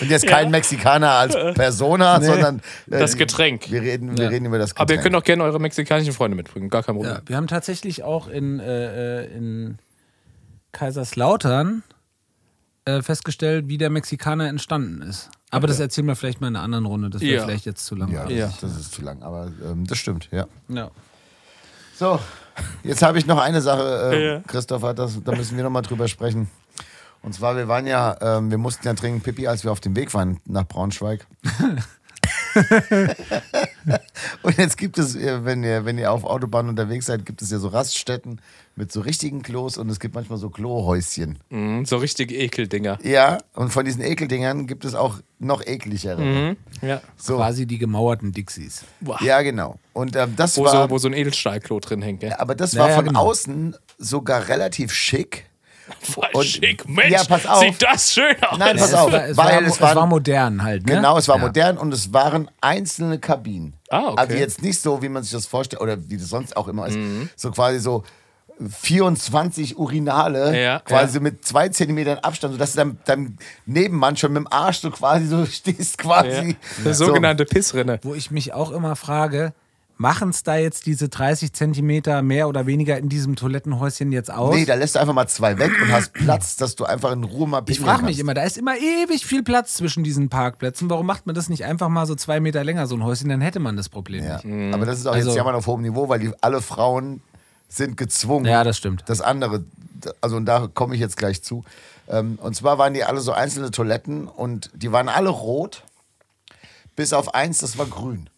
Und 0.00 0.10
jetzt 0.10 0.26
kein 0.26 0.50
Mexikaner 0.50 1.10
als 1.10 1.34
Persona, 1.54 2.20
sondern. 2.20 2.60
äh, 2.90 2.98
Das 2.98 3.16
Getränk. 3.16 3.70
Wir 3.70 3.82
reden, 3.82 4.16
wir 4.16 4.24
Ja. 4.24 4.30
reden 4.30 4.46
über 4.46 4.58
das 4.58 4.70
Getränk. 4.70 4.90
Aber 4.90 4.94
ihr 4.94 5.02
könnt 5.02 5.14
auch 5.14 5.22
gerne 5.22 5.44
eure 5.44 5.60
mexikanischen 5.60 6.12
Freunde 6.14 6.36
mitbringen. 6.36 6.68
Gar 6.70 6.82
kein 6.82 6.94
Problem. 6.96 7.14
Ja, 7.14 7.20
wir 7.26 7.36
haben 7.36 7.46
tatsächlich 7.46 8.02
auch 8.02 8.26
in, 8.28 8.58
äh, 8.60 9.24
in 9.26 9.78
Kaiserslautern 10.72 11.82
äh, 12.98 13.02
festgestellt, 13.02 13.68
wie 13.68 13.78
der 13.78 13.90
Mexikaner 13.90 14.48
entstanden 14.48 15.02
ist. 15.02 15.30
Aber 15.50 15.66
das 15.66 15.80
erzählen 15.80 16.06
wir 16.06 16.14
vielleicht 16.16 16.40
mal 16.40 16.48
in 16.48 16.56
einer 16.56 16.64
anderen 16.64 16.86
Runde. 16.86 17.10
Das 17.10 17.20
wäre 17.22 17.34
Ja. 17.40 17.44
vielleicht 17.44 17.66
jetzt 17.66 17.84
zu 17.84 17.96
ja, 17.96 18.00
lang. 18.06 18.30
Ja. 18.30 18.46
Ist, 18.46 18.62
das 18.62 18.76
ist 18.76 18.92
zu 18.92 19.02
lang, 19.02 19.22
aber 19.22 19.50
ähm, 19.64 19.86
das 19.86 19.98
stimmt, 19.98 20.28
ja. 20.30 20.46
Ja. 20.68 20.90
So, 21.96 22.18
jetzt 22.82 23.02
habe 23.02 23.18
ich 23.18 23.26
noch 23.26 23.38
eine 23.38 23.60
Sache, 23.60 24.10
äh, 24.12 24.26
Ja. 24.34 24.40
Christopher, 24.46 24.94
das, 24.94 25.22
da 25.22 25.34
müssen 25.34 25.56
wir 25.56 25.64
noch 25.64 25.70
mal 25.70 25.82
drüber 25.82 26.08
sprechen. 26.08 26.48
Und 27.22 27.34
zwar, 27.34 27.56
wir 27.56 27.68
waren 27.68 27.86
ja, 27.86 28.16
ähm, 28.20 28.50
wir 28.50 28.56
mussten 28.58 28.86
ja 28.86 28.94
dringend 28.94 29.22
Pipi, 29.24 29.46
als 29.46 29.64
wir 29.64 29.72
auf 29.72 29.80
dem 29.80 29.94
Weg 29.96 30.14
waren 30.14 30.40
nach 30.46 30.66
Braunschweig. 30.66 31.26
Und 34.42 34.58
jetzt 34.58 34.76
gibt 34.76 34.98
es, 34.98 35.16
äh, 35.16 35.44
wenn 35.44 35.64
ihr, 35.64 35.84
wenn 35.84 35.98
ihr 35.98 36.12
auf 36.12 36.24
Autobahn 36.24 36.68
unterwegs 36.68 37.06
seid, 37.06 37.24
gibt 37.26 37.42
es 37.42 37.50
ja 37.50 37.58
so 37.58 37.68
Raststätten 37.68 38.40
mit 38.76 38.92
so 38.92 39.00
richtigen 39.00 39.42
Klos 39.42 39.76
und 39.76 39.90
es 39.90 40.00
gibt 40.00 40.14
manchmal 40.14 40.38
so 40.38 40.48
Klohäuschen. 40.48 41.38
Mhm, 41.50 41.84
so 41.84 41.96
richtige 41.98 42.36
Ekeldinger. 42.36 42.98
Ja, 43.02 43.38
und 43.54 43.70
von 43.70 43.84
diesen 43.84 44.02
Ekeldingern 44.02 44.66
gibt 44.66 44.84
es 44.84 44.94
auch 44.94 45.16
noch 45.38 45.66
ekligere. 45.66 46.20
Mhm. 46.20 46.56
Ja. 46.80 47.00
So, 47.16 47.36
Quasi 47.36 47.66
die 47.66 47.78
gemauerten 47.78 48.32
Dixies. 48.32 48.84
Boah. 49.00 49.20
ja, 49.22 49.42
genau. 49.42 49.78
Und 49.92 50.16
ähm, 50.16 50.34
das 50.36 50.56
Wo, 50.56 50.64
war, 50.64 50.84
so, 50.84 50.90
wo 50.90 50.98
so 50.98 51.08
ein 51.08 51.14
Edelstahlklo 51.14 51.80
drin 51.80 52.00
hängt, 52.02 52.20
gell? 52.20 52.34
aber 52.38 52.54
das 52.54 52.72
Ja, 52.72 52.82
war 52.84 52.90
von 52.90 53.06
genau. 53.06 53.20
außen 53.20 53.76
sogar 53.98 54.48
relativ 54.48 54.92
schick. 54.92 55.49
Voll 56.00 56.44
schick. 56.44 56.88
Mensch, 56.88 57.10
Ja, 57.12 57.24
pass 57.24 57.46
auf. 57.46 57.60
sieht 57.60 57.82
das 57.82 58.12
schön 58.12 58.36
aus. 58.42 58.58
Nein, 58.58 58.76
pass 58.76 58.88
es, 58.88 58.94
auf, 58.94 59.12
war, 59.12 59.24
es, 59.24 59.36
weil 59.36 59.46
war, 59.54 59.62
es 59.62 59.72
es 59.74 59.80
war 59.80 59.96
waren- 59.96 60.08
modern 60.08 60.62
halt. 60.62 60.86
Ne? 60.86 60.94
Genau, 60.94 61.18
es 61.18 61.28
war 61.28 61.36
ja. 61.38 61.42
modern 61.46 61.78
und 61.78 61.92
es 61.92 62.12
waren 62.12 62.50
einzelne 62.60 63.18
Kabinen. 63.18 63.74
Ah, 63.90 64.08
okay. 64.08 64.14
Also 64.20 64.34
jetzt 64.36 64.62
nicht 64.62 64.80
so, 64.80 65.02
wie 65.02 65.08
man 65.08 65.22
sich 65.22 65.32
das 65.32 65.46
vorstellt, 65.46 65.82
oder 65.82 65.96
wie 66.08 66.16
das 66.16 66.28
sonst 66.28 66.56
auch 66.56 66.68
immer 66.68 66.86
ist. 66.86 66.96
Mhm. 66.96 67.28
So 67.36 67.50
quasi 67.50 67.78
so 67.80 68.04
24 68.68 69.78
Urinale, 69.78 70.60
Ja, 70.60 70.80
quasi 70.80 71.14
ja. 71.16 71.20
mit 71.22 71.44
zwei 71.44 71.68
Zentimetern 71.70 72.18
Abstand, 72.18 72.52
sodass 72.54 72.72
du 72.72 72.78
dann 72.78 72.98
deinem 73.06 73.36
Nebenmann 73.66 74.16
schon 74.16 74.32
mit 74.32 74.42
dem 74.44 74.52
Arsch 74.52 74.78
so 74.80 74.90
quasi 74.90 75.26
so 75.26 75.46
stehst, 75.50 75.98
quasi. 75.98 76.50
Ja. 76.50 76.84
Der 76.84 76.94
sogenannte 76.94 77.44
Pissrinne. 77.44 77.98
Wo 78.02 78.14
ich 78.14 78.30
mich 78.30 78.52
auch 78.52 78.70
immer 78.70 78.96
frage, 78.96 79.52
machen 80.00 80.30
es 80.30 80.42
da 80.42 80.56
jetzt 80.56 80.86
diese 80.86 81.10
30 81.10 81.52
Zentimeter 81.52 82.22
mehr 82.22 82.48
oder 82.48 82.64
weniger 82.64 82.96
in 82.96 83.10
diesem 83.10 83.36
Toilettenhäuschen 83.36 84.12
jetzt 84.12 84.30
aus? 84.32 84.54
Nee, 84.54 84.64
da 84.64 84.72
lässt 84.74 84.94
du 84.94 84.98
einfach 84.98 85.12
mal 85.12 85.28
zwei 85.28 85.58
weg 85.58 85.70
und 85.82 85.92
hast 85.92 86.14
Platz, 86.14 86.56
dass 86.56 86.74
du 86.74 86.86
einfach 86.86 87.12
in 87.12 87.22
Ruhe 87.22 87.46
mal 87.46 87.62
ich 87.68 87.80
frage 87.80 88.04
mich 88.06 88.18
immer, 88.18 88.32
da 88.32 88.42
ist 88.44 88.56
immer 88.56 88.78
ewig 88.78 89.26
viel 89.26 89.42
Platz 89.42 89.74
zwischen 89.74 90.02
diesen 90.02 90.30
Parkplätzen. 90.30 90.88
Warum 90.88 91.04
macht 91.04 91.26
man 91.26 91.34
das 91.34 91.50
nicht 91.50 91.66
einfach 91.66 91.90
mal 91.90 92.06
so 92.06 92.14
zwei 92.14 92.40
Meter 92.40 92.64
länger, 92.64 92.86
so 92.86 92.94
ein 92.96 93.04
Häuschen? 93.04 93.28
Dann 93.28 93.42
hätte 93.42 93.60
man 93.60 93.76
das 93.76 93.90
Problem 93.90 94.24
Ja. 94.24 94.40
nicht. 94.42 94.74
Aber 94.74 94.86
das 94.86 94.98
ist 95.00 95.06
auch 95.06 95.12
Also- 95.12 95.28
jetzt 95.28 95.36
jammern 95.36 95.54
auf 95.54 95.66
hohem 95.66 95.82
Niveau, 95.82 96.08
weil 96.08 96.18
die, 96.18 96.32
alle 96.40 96.62
Frauen 96.62 97.20
sind 97.68 97.98
gezwungen. 97.98 98.46
Ja, 98.46 98.64
das 98.64 98.78
stimmt. 98.78 99.04
Das 99.06 99.20
andere, 99.20 99.64
also 100.22 100.36
und 100.36 100.46
da 100.46 100.66
komme 100.72 100.94
ich 100.94 101.00
jetzt 101.02 101.18
gleich 101.18 101.42
zu. 101.42 101.62
Ähm, 102.08 102.38
und 102.42 102.56
zwar 102.56 102.78
waren 102.78 102.94
die 102.94 103.04
alle 103.04 103.20
so 103.20 103.32
einzelne 103.32 103.70
Toiletten 103.70 104.28
und 104.28 104.70
die 104.74 104.90
waren 104.92 105.10
alle 105.10 105.28
rot, 105.28 105.84
bis 106.96 107.12
auf 107.12 107.34
eins, 107.34 107.58
das 107.58 107.76
war 107.76 107.84
grün. 107.84 108.30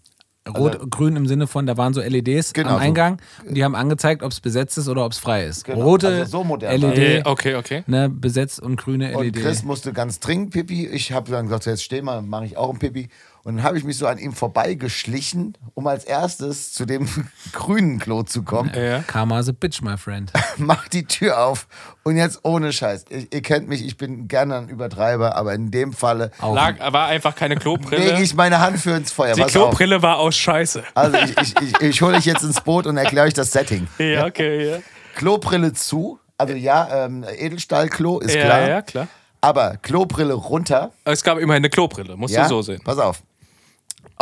Rot, 0.49 0.91
grün 0.91 1.15
im 1.15 1.27
Sinne 1.29 1.47
von, 1.47 1.67
da 1.67 1.77
waren 1.77 1.95
so 1.95 2.01
LEDs 2.01 2.53
Genau, 2.53 2.71
am 2.71 2.75
so. 2.77 2.81
Eingang 2.81 3.19
und 3.47 3.55
die 3.55 3.63
haben 3.63 3.77
angezeigt, 3.77 4.25
ob 4.25 4.33
es 4.33 4.41
besetzt 4.41 4.77
ist 4.77 4.89
oder 4.89 5.05
ob 5.05 5.13
es 5.13 5.19
frei 5.19 5.45
ist. 5.45 5.65
Genau, 5.65 5.83
Rote 5.83 6.09
also 6.09 6.45
so 6.45 6.57
LED, 6.57 7.27
okay, 7.27 7.55
okay. 7.55 7.85
ne, 7.87 8.09
besetzt 8.09 8.61
und 8.61 8.77
grüne 8.77 9.17
Und 9.17 9.25
LED. 9.25 9.37
Chris 9.37 9.63
musste 9.63 9.93
ganz 9.93 10.19
dringend 10.19 10.51
Pipi. 10.51 10.89
Ich 10.89 11.13
habe 11.13 11.31
dann 11.31 11.47
gesagt, 11.47 11.63
so, 11.63 11.71
jetzt 11.71 11.85
steh 11.85 12.03
mal, 12.03 12.23
mache 12.23 12.47
ich 12.47 12.57
auch 12.57 12.71
ein 12.71 12.79
Pipi. 12.79 13.09
Und 13.45 13.57
dann 13.57 13.65
habe 13.65 13.77
ich 13.77 13.83
mich 13.85 13.97
so 13.99 14.07
an 14.07 14.19
ihm 14.19 14.33
vorbeigeschlichen, 14.33 15.57
um 15.75 15.87
als 15.87 16.05
erstes 16.05 16.73
zu 16.73 16.85
dem 16.87 17.09
grünen 17.53 17.99
Klo 17.99 18.23
zu 18.23 18.43
kommen. 18.45 18.71
Ja. 18.75 19.01
Karma's 19.01 19.49
a 19.49 19.53
bitch, 19.53 19.83
my 19.83 19.97
friend. 19.97 20.33
Mach 20.59 20.87
die 20.89 21.05
Tür 21.05 21.45
auf 21.45 21.67
und 22.05 22.17
jetzt 22.17 22.41
ohne 22.45 22.73
Scheiß. 22.73 23.07
Ihr, 23.11 23.27
ihr 23.33 23.43
kennt 23.43 23.69
mich, 23.69 23.85
ich 23.85 23.97
bin 23.97 24.29
gerne 24.29 24.59
ein 24.59 24.69
Übertreiber, 24.69 25.35
aber 25.37 25.55
in 25.55 25.71
dem 25.71 25.93
Falle 25.93 26.31
Lag, 26.41 26.79
war 26.93 27.07
einfach 27.07 27.35
keine 27.35 27.57
Klobrille. 27.57 28.05
lege 28.13 28.23
ich 28.23 28.35
meine 28.35 28.61
Hand 28.61 28.79
für 28.79 28.93
ins 28.97 29.11
Feuer. 29.11 29.35
Die 29.35 29.41
Pass 29.41 29.57
auf. 29.57 29.71
Klobrille 29.71 30.03
war 30.03 30.19
aus 30.19 30.37
Scheiße. 30.37 30.85
Also 30.95 31.17
ich, 31.19 31.37
ich, 31.41 31.55
ich, 31.61 31.81
ich 31.81 32.03
hole 32.03 32.17
euch 32.17 32.25
jetzt 32.27 32.45
ins 32.45 32.61
Boot 32.61 32.87
und 32.87 32.97
erkläre 32.97 33.27
euch 33.27 33.35
das 33.35 33.51
Setting. 33.53 33.89
Ja, 33.99 34.27
okay, 34.27 34.71
ja. 34.71 34.79
Klobrille 35.17 35.73
zu, 35.73 36.21
also 36.39 36.55
ja, 36.55 37.07
ähm, 37.07 37.25
Edelstahlklo 37.37 38.21
ist 38.21 38.35
Ja, 38.35 38.45
klar. 38.45 38.69
ja, 38.69 38.83
klar. 38.83 39.09
Aber 39.41 39.77
Klobrille 39.83 40.35
runter, 40.35 40.93
Es 41.05 41.25
gab 41.25 41.39
immerhin 41.39 41.63
eine 41.63 41.71
Klobrille, 41.71 42.17
musst 42.17 42.33
ja, 42.35 42.45
du 42.45 42.49
so 42.49 42.63
sehen. 42.63 42.81
pass 42.85 42.99
auf. 42.99 43.23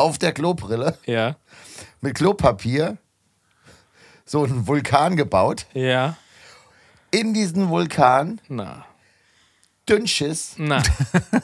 Auf 0.01 0.19
der 0.19 0.33
Klobrille 0.33 0.97
Ja, 1.07 1.37
mit 2.01 2.15
Klopapier 2.15 2.97
so 4.25 4.45
einen 4.45 4.67
Vulkan 4.67 5.17
gebaut. 5.17 5.67
ja. 5.75 6.17
In 7.13 7.35
diesen 7.35 7.69
Vulkan 7.71 8.41
Na, 8.49 8.85
Dünnschiss, 9.89 10.55
na, 10.59 10.81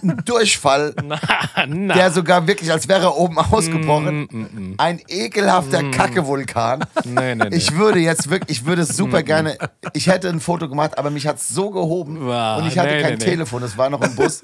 Durchfall, 0.25 0.95
na, 1.05 1.19
na. 1.67 1.95
der 1.95 2.13
sogar 2.13 2.47
wirklich, 2.47 2.71
als 2.71 2.87
wäre 2.87 3.03
er 3.03 3.17
oben 3.17 3.35
Mm, 3.35 3.39
ausgebrochen. 3.39 4.75
Ein 4.79 5.01
ekelhafter 5.09 5.91
Kacke-Vulkan. 5.91 6.85
Nee, 7.05 7.35
nee, 7.35 7.49
nee. 7.49 7.57
Ich 7.57 7.75
würde 7.77 7.99
jetzt 7.99 8.31
wirklich, 8.31 8.61
ich 8.61 8.67
würde 8.67 8.85
super 8.85 9.25
gerne, 9.25 9.59
ich 9.93 10.07
hätte 10.07 10.29
ein 10.29 10.39
Foto 10.39 10.69
gemacht, 10.69 10.97
aber 10.99 11.11
mich 11.11 11.27
hat 11.27 11.39
es 11.39 11.49
so 11.49 11.71
gehoben 11.71 12.25
Wow, 12.25 12.59
und 12.63 12.69
ich 12.69 12.79
hatte 12.79 13.01
kein. 13.03 13.19
Telefon, 13.19 13.65
es 13.65 13.77
war 13.77 13.91
noch 13.91 14.03
im 14.03 14.15
Bus. 14.15 14.43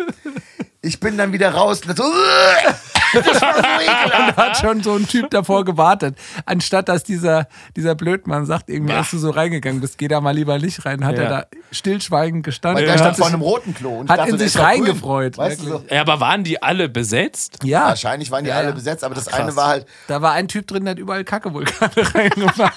Ich 0.85 0.99
bin 0.99 1.17
dann 1.17 1.33
wieder 1.33 1.55
raus 1.55 1.81
und 1.87 1.97
so, 1.97 2.03
da 3.13 4.37
hat 4.37 4.57
schon 4.59 4.83
so 4.83 4.95
ein 4.95 5.07
Typ 5.07 5.31
davor 5.31 5.65
gewartet. 5.65 6.17
Anstatt 6.45 6.89
dass 6.89 7.05
dieser, 7.05 7.47
dieser 7.77 7.95
Blödmann 7.95 8.47
sagt, 8.47 8.69
irgendwie, 8.69 8.93
als 8.95 9.11
du 9.11 9.19
so 9.19 9.31
reingegangen 9.31 9.81
bist, 9.81 9.97
geh 9.99 10.09
da 10.09 10.21
mal 10.21 10.35
lieber 10.35 10.59
nicht 10.59 10.85
rein, 10.85 11.05
hat 11.05 11.17
Ja. 11.19 11.23
er 11.23 11.29
da 11.29 11.47
stillschweigend 11.71 12.45
gestanden. 12.45 12.79
Weil 12.79 12.85
der 12.87 12.95
und 12.95 12.99
stand 12.99 13.11
hat 13.13 13.17
vor 13.19 13.27
sich- 13.27 13.35
einem 13.35 13.43
roten 13.43 13.75
Klo. 13.75 13.99
Und 14.01 14.11
hat 14.11 14.19
dachte, 14.19 14.31
in 14.33 14.39
sich 14.39 14.59
reingefreut, 14.59 15.39
Weißt 15.39 15.61
du, 15.63 15.67
so. 15.67 15.85
Ja, 15.89 16.01
aber 16.01 16.19
waren 16.21 16.43
die 16.43 16.61
alle 16.63 16.89
besetzt? 16.89 17.59
Ja, 17.63 17.85
wahrscheinlich 17.89 18.31
waren 18.33 18.43
die 18.45 18.51
Ja, 18.51 18.57
alle 18.57 18.69
ja. 18.69 18.75
besetzt, 18.75 19.05
aber 19.05 19.15
das 19.15 19.27
krass. 19.27 19.39
eine 19.41 19.55
war 19.55 19.69
halt, 19.69 19.87
da 20.09 20.21
war 20.21 20.33
ein 20.33 20.49
Typ 20.49 20.67
drin, 20.67 20.85
der 20.85 20.93
hat 20.93 20.99
überall 20.99 21.23
Kackevulkane 21.23 21.93
reingemacht. 22.15 22.75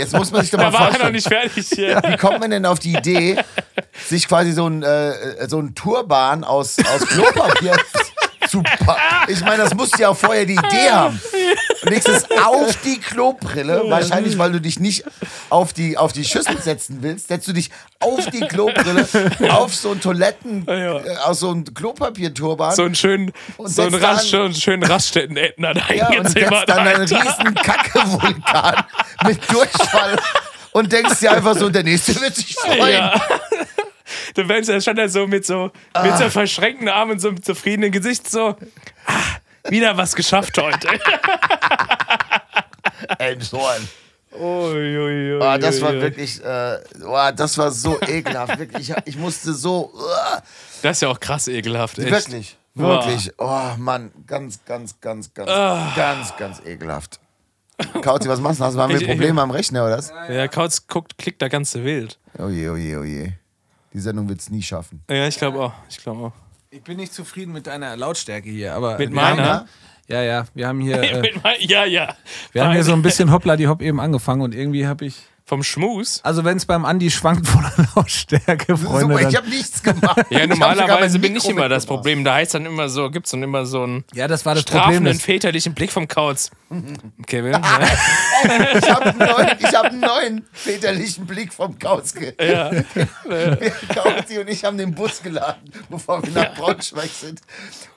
jetzt 0.00 0.12
muss 0.12 0.32
man 0.32 0.40
sich 0.42 0.50
doch 0.50 0.58
mal 0.58 0.72
Da 0.72 0.72
war 0.72 0.80
er 0.80 0.86
noch 0.86 0.90
vorstellen. 0.98 1.12
nicht 1.12 1.28
fertig 1.28 1.68
hier. 1.68 2.02
Wie 2.04 2.16
kommt 2.16 2.40
man 2.40 2.50
denn 2.50 2.66
auf 2.66 2.78
die 2.80 2.94
Idee, 2.96 3.38
sich 4.08 4.28
quasi 4.28 4.52
so 4.52 4.66
ein, 4.68 4.82
äh, 4.82 5.48
so 5.48 5.58
ein 5.60 5.74
Turban 5.74 6.44
aus, 6.44 6.76
aus 6.94 7.06
Klopapier 7.08 7.76
zu 8.48 8.62
packen? 8.62 9.00
Ich 9.32 9.40
meine, 9.42 9.62
das 9.64 9.74
musst 9.74 9.96
du 9.98 10.02
ja 10.02 10.08
auch 10.10 10.16
vorher 10.16 10.44
die 10.46 10.54
Idee 10.54 10.90
haben. 10.90 11.20
Und 11.82 11.90
nächstes 11.90 12.24
auf 12.42 12.76
die 12.84 12.98
Klobrille, 12.98 13.82
wahrscheinlich, 13.88 14.38
weil 14.38 14.52
du 14.52 14.60
dich 14.60 14.80
nicht 14.80 15.04
auf 15.50 15.72
die, 15.74 15.98
auf 15.98 16.12
die 16.12 16.24
Schüssel 16.24 16.58
setzen 16.60 16.98
willst, 17.02 17.28
setzt 17.28 17.46
du 17.46 17.52
dich 17.52 17.70
auf 18.00 18.26
die 18.30 18.40
Klobrille, 18.40 19.06
auf 19.50 19.74
so 19.74 19.92
ein 19.92 20.00
Toiletten, 20.00 20.64
Ja. 20.66 20.98
äh, 21.00 21.16
aus 21.24 21.40
so 21.40 21.50
einem 21.50 21.64
Klopapierturban. 21.74 22.74
So 22.74 22.84
einen 22.84 22.94
schönen, 22.94 23.32
so 23.64 23.82
einen, 23.82 23.94
Rast, 23.96 24.28
so 24.30 24.42
einen 24.42 24.54
schönen 24.54 24.82
Raststätten-Ätna 24.82 25.74
da 25.74 25.92
ja, 25.94 26.08
und 26.18 26.28
setzt 26.28 26.50
dann 26.68 26.86
einen 26.86 27.02
riesen 27.02 27.54
Kacke-Vulkan 27.54 28.84
mit 29.26 29.52
Durchfall 29.52 30.16
und 30.72 30.90
denkst 30.90 31.20
dir 31.20 31.32
einfach 31.32 31.56
so, 31.56 31.68
der 31.68 31.82
nächste 31.84 32.18
wird 32.20 32.34
sich 32.34 32.54
freuen. 32.56 32.92
Ja. 32.94 33.20
Du 34.34 34.48
wärst 34.48 34.68
ja 34.68 34.80
schon 34.80 34.96
da 34.96 35.08
so 35.08 35.26
mit 35.26 35.46
so, 35.46 35.64
mit 35.64 35.72
Ah. 35.94 36.16
so 36.18 36.28
verschränkten 36.30 36.88
Armen 36.88 37.12
und 37.12 37.18
so 37.20 37.28
einem 37.28 37.42
zufriedenen 37.42 37.90
Gesicht 37.92 38.28
so. 38.30 38.56
Ah, 39.06 39.70
wieder 39.70 39.96
was 39.96 40.14
geschafft 40.14 40.58
heute. 40.58 40.88
Elmshorn. 43.18 43.88
Ui, 44.36 44.98
ui, 44.98 45.40
Ah, 45.42 45.58
das 45.58 45.80
war 45.80 45.92
wirklich, 45.92 46.42
äh, 46.44 46.78
oh, 47.06 47.30
das 47.36 47.56
war 47.56 47.70
so 47.70 48.00
ekelhaft. 48.00 48.58
Wirklich, 48.58 48.90
ich, 48.90 48.96
ich 49.04 49.16
musste 49.16 49.54
so, 49.54 49.92
uh, 49.94 50.40
Das 50.82 50.96
ist 50.96 51.02
ja 51.02 51.08
auch 51.08 51.20
krass 51.20 51.46
ekelhaft. 51.46 51.98
Echt. 51.98 52.10
wirklich, 52.10 52.56
wirklich. 52.74 53.30
Oh 53.38 53.70
Mann, 53.78 54.10
ganz, 54.26 54.58
ganz, 54.64 55.00
ganz, 55.00 55.32
ganz, 55.32 55.48
ganz, 55.94 56.36
ganz 56.36 56.60
ekelhaft. 56.66 57.20
Kauzi, 58.02 58.28
was 58.28 58.40
machst 58.40 58.58
du? 58.60 58.64
Hast 58.64 58.74
du 58.74 58.78
mal 58.78 58.88
Probleme 58.88 59.40
am 59.40 59.50
Rechner 59.52 59.84
oder 59.86 59.98
was? 59.98 60.12
Ja, 60.28 60.48
Kautz 60.48 60.86
guckt, 60.88 61.16
klickt 61.18 61.40
da 61.42 61.46
ganze 61.48 61.84
wild. 61.84 62.18
Oh 62.38 62.48
je, 62.48 62.68
oh 62.70 62.76
je, 62.76 62.96
oh 62.96 63.04
je. 63.04 63.32
Die 63.94 64.00
Sendung 64.00 64.28
wird 64.28 64.40
es 64.40 64.50
nie 64.50 64.62
schaffen. 64.62 65.02
Ja, 65.08 65.28
ich 65.28 65.36
glaube 65.38 65.60
auch. 65.60 65.72
Ich 65.88 65.98
glaube 65.98 66.26
auch. 66.26 66.32
Ich 66.70 66.82
bin 66.82 66.96
nicht 66.96 67.14
zufrieden 67.14 67.52
mit 67.52 67.68
deiner 67.68 67.96
Lautstärke 67.96 68.50
hier, 68.50 68.74
aber. 68.74 68.98
Mit 68.98 69.12
meiner? 69.12 69.66
Ja, 70.08 70.22
ja, 70.22 70.44
wir 70.54 70.66
haben 70.66 70.80
hier. 70.80 71.00
Äh, 71.44 71.64
ja, 71.66 71.84
ja. 71.84 72.16
wir 72.52 72.64
haben 72.64 72.72
hier 72.72 72.84
so 72.84 72.92
ein 72.92 73.02
bisschen 73.02 73.30
Hoppla 73.30 73.56
die 73.56 73.68
Hopp 73.68 73.80
eben 73.80 74.00
angefangen 74.00 74.42
und 74.42 74.54
irgendwie 74.54 74.86
habe 74.86 75.06
ich. 75.06 75.22
Vom 75.46 75.62
Schmus. 75.62 76.20
Also, 76.22 76.42
wenn 76.44 76.56
es 76.56 76.64
beim 76.64 76.86
Andi 76.86 77.10
schwankt 77.10 77.46
von 77.46 77.62
der 77.76 77.86
Lautstärke, 77.96 78.78
Freunde. 78.78 79.14
Super, 79.14 79.28
ich 79.28 79.36
habe 79.36 79.48
nichts 79.50 79.82
gemacht. 79.82 80.24
Ich 80.30 80.38
Ja, 80.38 80.46
normalerweise 80.46 81.18
mein 81.18 81.22
bin 81.32 81.36
ich 81.36 81.46
immer 81.46 81.68
das. 81.68 81.84
Problem. 81.84 82.24
Da 82.24 82.34
heißt 82.36 82.54
dann 82.54 82.64
immer 82.64 82.88
so, 82.88 83.10
gibt 83.10 83.26
es 83.26 83.32
dann 83.32 83.42
immer 83.42 83.66
so 83.66 83.82
einen 83.82 84.04
ja, 84.14 84.26
das 84.26 84.46
war 84.46 84.54
das 84.54 84.64
Problem. 84.64 84.80
strafenden, 84.82 85.12
Das, 85.12 85.22
väterlichen 85.22 85.74
Blick 85.74 85.92
vom 85.92 86.08
Kauz. 86.08 86.50
Kevin? 87.26 87.54
Ich 88.44 88.90
habe 88.90 89.04
einen, 89.06 89.18
neuen- 89.18 89.56
ich 89.58 89.74
hab 89.74 89.84
einen 89.86 90.00
neuen 90.00 90.46
väterlichen 90.52 91.24
Blick 91.26 91.52
vom 91.52 91.78
Kauske. 91.78 92.34
Ja. 92.38 92.70
Kauzi 93.94 94.38
und 94.38 94.48
ich 94.48 94.64
haben 94.64 94.76
den 94.76 94.94
Bus 94.94 95.22
geladen, 95.22 95.70
bevor 95.88 96.22
wir 96.22 96.30
nach 96.32 96.54
Braunschweig 96.54 97.08
sind. 97.10 97.40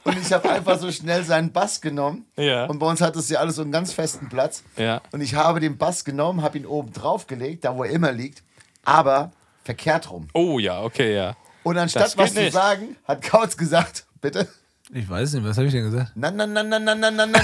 Und 0.08 0.18
ich 0.20 0.32
habe 0.32 0.50
einfach 0.50 0.80
so 0.80 0.92
schnell 0.92 1.24
seinen 1.24 1.52
Bass 1.52 1.82
genommen. 1.82 2.26
Ja. 2.38 2.66
Und 2.66 2.80
bei 2.80 2.88
uns 2.88 3.02
hat 3.02 3.16
es 3.16 3.30
ja 3.30 3.40
alles 3.40 3.58
so 3.58 3.62
einen 3.62 3.72
ganz 3.72 3.92
festen 3.92 4.30
Platz. 4.30 4.64
Ja. 4.78 5.02
Und 5.12 5.22
ich 5.22 5.36
habe 5.36 5.60
den 5.60 5.78
Bass 5.78 6.06
genommen, 6.06 6.42
habe 6.42 6.58
ihn 6.58 6.66
oben 6.66 6.94
drauf 6.94 7.28
gelegt, 7.28 7.66
da 7.66 7.76
wo 7.76 7.84
er 7.84 7.90
immer 7.92 8.12
liegt, 8.12 8.42
aber 8.86 9.32
verkehrt 9.64 10.10
rum. 10.10 10.30
Oh 10.34 10.60
ja, 10.60 10.82
okay, 10.82 11.14
ja. 11.14 11.36
Und 11.64 11.78
anstatt 11.78 12.04
Das 12.06 12.18
was 12.18 12.30
geht 12.30 12.36
zu 12.36 12.42
nicht. 12.44 12.54
sagen, 12.54 12.96
hat 13.06 13.22
Kautz 13.22 13.58
gesagt, 13.58 14.06
bitte. 14.22 14.48
Ich 14.94 15.10
weiß 15.10 15.34
nicht, 15.34 15.46
was 15.46 15.58
habe 15.58 15.68
ich 15.68 15.74
denn 15.74 15.84
gesagt? 15.84 16.14
Na, 16.16 16.32
na, 16.32 16.48
na, 16.48 16.64
na, 16.64 16.80
na, 16.80 16.96
na, 16.96 17.12
na, 17.12 17.26
na. 17.26 17.40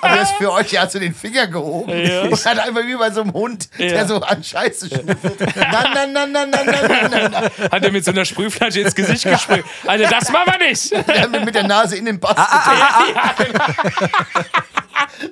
Aber 0.00 0.16
das 0.16 0.32
für 0.32 0.50
euch, 0.52 0.74
er 0.74 0.82
hat 0.82 0.90
so 0.90 0.98
den 0.98 1.14
Finger 1.14 1.46
gehoben. 1.46 1.96
Ja. 1.96 2.22
Und 2.22 2.44
hat 2.44 2.58
einfach 2.58 2.82
wie 2.84 2.96
bei 2.96 3.12
so 3.12 3.20
einem 3.20 3.32
Hund, 3.32 3.68
ja. 3.78 3.86
der 3.86 4.08
so 4.08 4.20
an 4.20 4.42
Scheiße 4.42 4.88
schnüffelt. 4.88 5.38
Na, 5.54 5.84
na, 5.94 6.06
na, 6.06 6.26
na, 6.26 6.46
na, 6.46 6.64
na, 6.64 7.08
na, 7.08 7.28
na. 7.28 7.70
Hat 7.70 7.84
er 7.84 7.92
mit 7.92 8.04
so 8.04 8.10
einer 8.10 8.24
Sprühflasche 8.24 8.80
ins 8.80 8.94
Gesicht 8.96 9.22
gesprüht. 9.22 9.64
Alter, 9.86 10.10
das 10.10 10.32
machen 10.32 10.52
wir 10.58 10.68
nicht. 10.68 10.90
Der 10.90 11.28
mit, 11.28 11.44
mit 11.44 11.54
der 11.54 11.62
Nase 11.62 11.96
in 11.96 12.04
den 12.06 12.18
Bass. 12.18 12.36
Ah, 12.36 12.48
ah, 12.50 13.04
ah, 13.14 13.34
ah. 13.38 14.42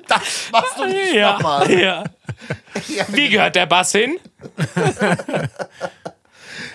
Das 0.07 0.49
machst 0.51 0.79
du 0.79 0.85
nicht 0.85 1.13
ja. 1.13 1.33
nochmal. 1.33 1.69
Ja. 1.71 2.03
Wie 3.09 3.29
gehört 3.29 3.57
der 3.57 3.65
Bass 3.65 3.91
hin? 3.91 4.17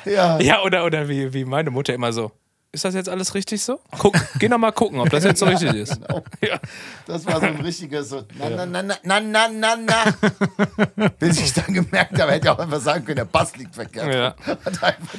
ja. 0.05 0.39
Ja, 0.41 0.63
oder, 0.63 0.85
oder 0.85 1.09
wie, 1.09 1.33
wie 1.33 1.47
meine 1.47 1.71
Mutter 1.71 1.95
immer 1.95 2.13
so. 2.13 2.33
Ist 2.73 2.85
das 2.85 2.95
jetzt 2.95 3.09
alles 3.09 3.35
richtig 3.35 3.63
so? 3.63 3.81
Guck, 3.99 4.15
geh 4.39 4.49
noch 4.49 4.59
mal 4.59 4.71
gucken, 4.71 5.01
ob 5.01 5.11
das 5.11 5.25
jetzt 5.25 5.41
so 5.41 5.47
richtig 5.47 5.75
ist. 5.75 5.99
Ja. 6.41 6.59
Das 7.07 7.27
war 7.27 7.41
so 7.41 7.47
ein 7.47 7.61
richtiges 7.61 8.09
so, 8.09 8.23
na, 8.39 8.65
na, 8.65 8.83
na, 8.83 8.95
na, 9.03 9.21
na, 9.21 9.49
na, 9.49 9.77
na. 9.77 11.09
Bis 11.19 11.39
ich 11.39 11.53
dann 11.53 11.75
gemerkt 11.75 12.19
habe, 12.19 12.33
hätte 12.33 12.47
ich 12.47 12.51
auch 12.51 12.59
einfach 12.59 12.81
sagen 12.81 13.05
können, 13.05 13.17
der 13.17 13.25
Bass 13.25 13.57
liegt 13.57 13.75
verkehrt. 13.75 14.37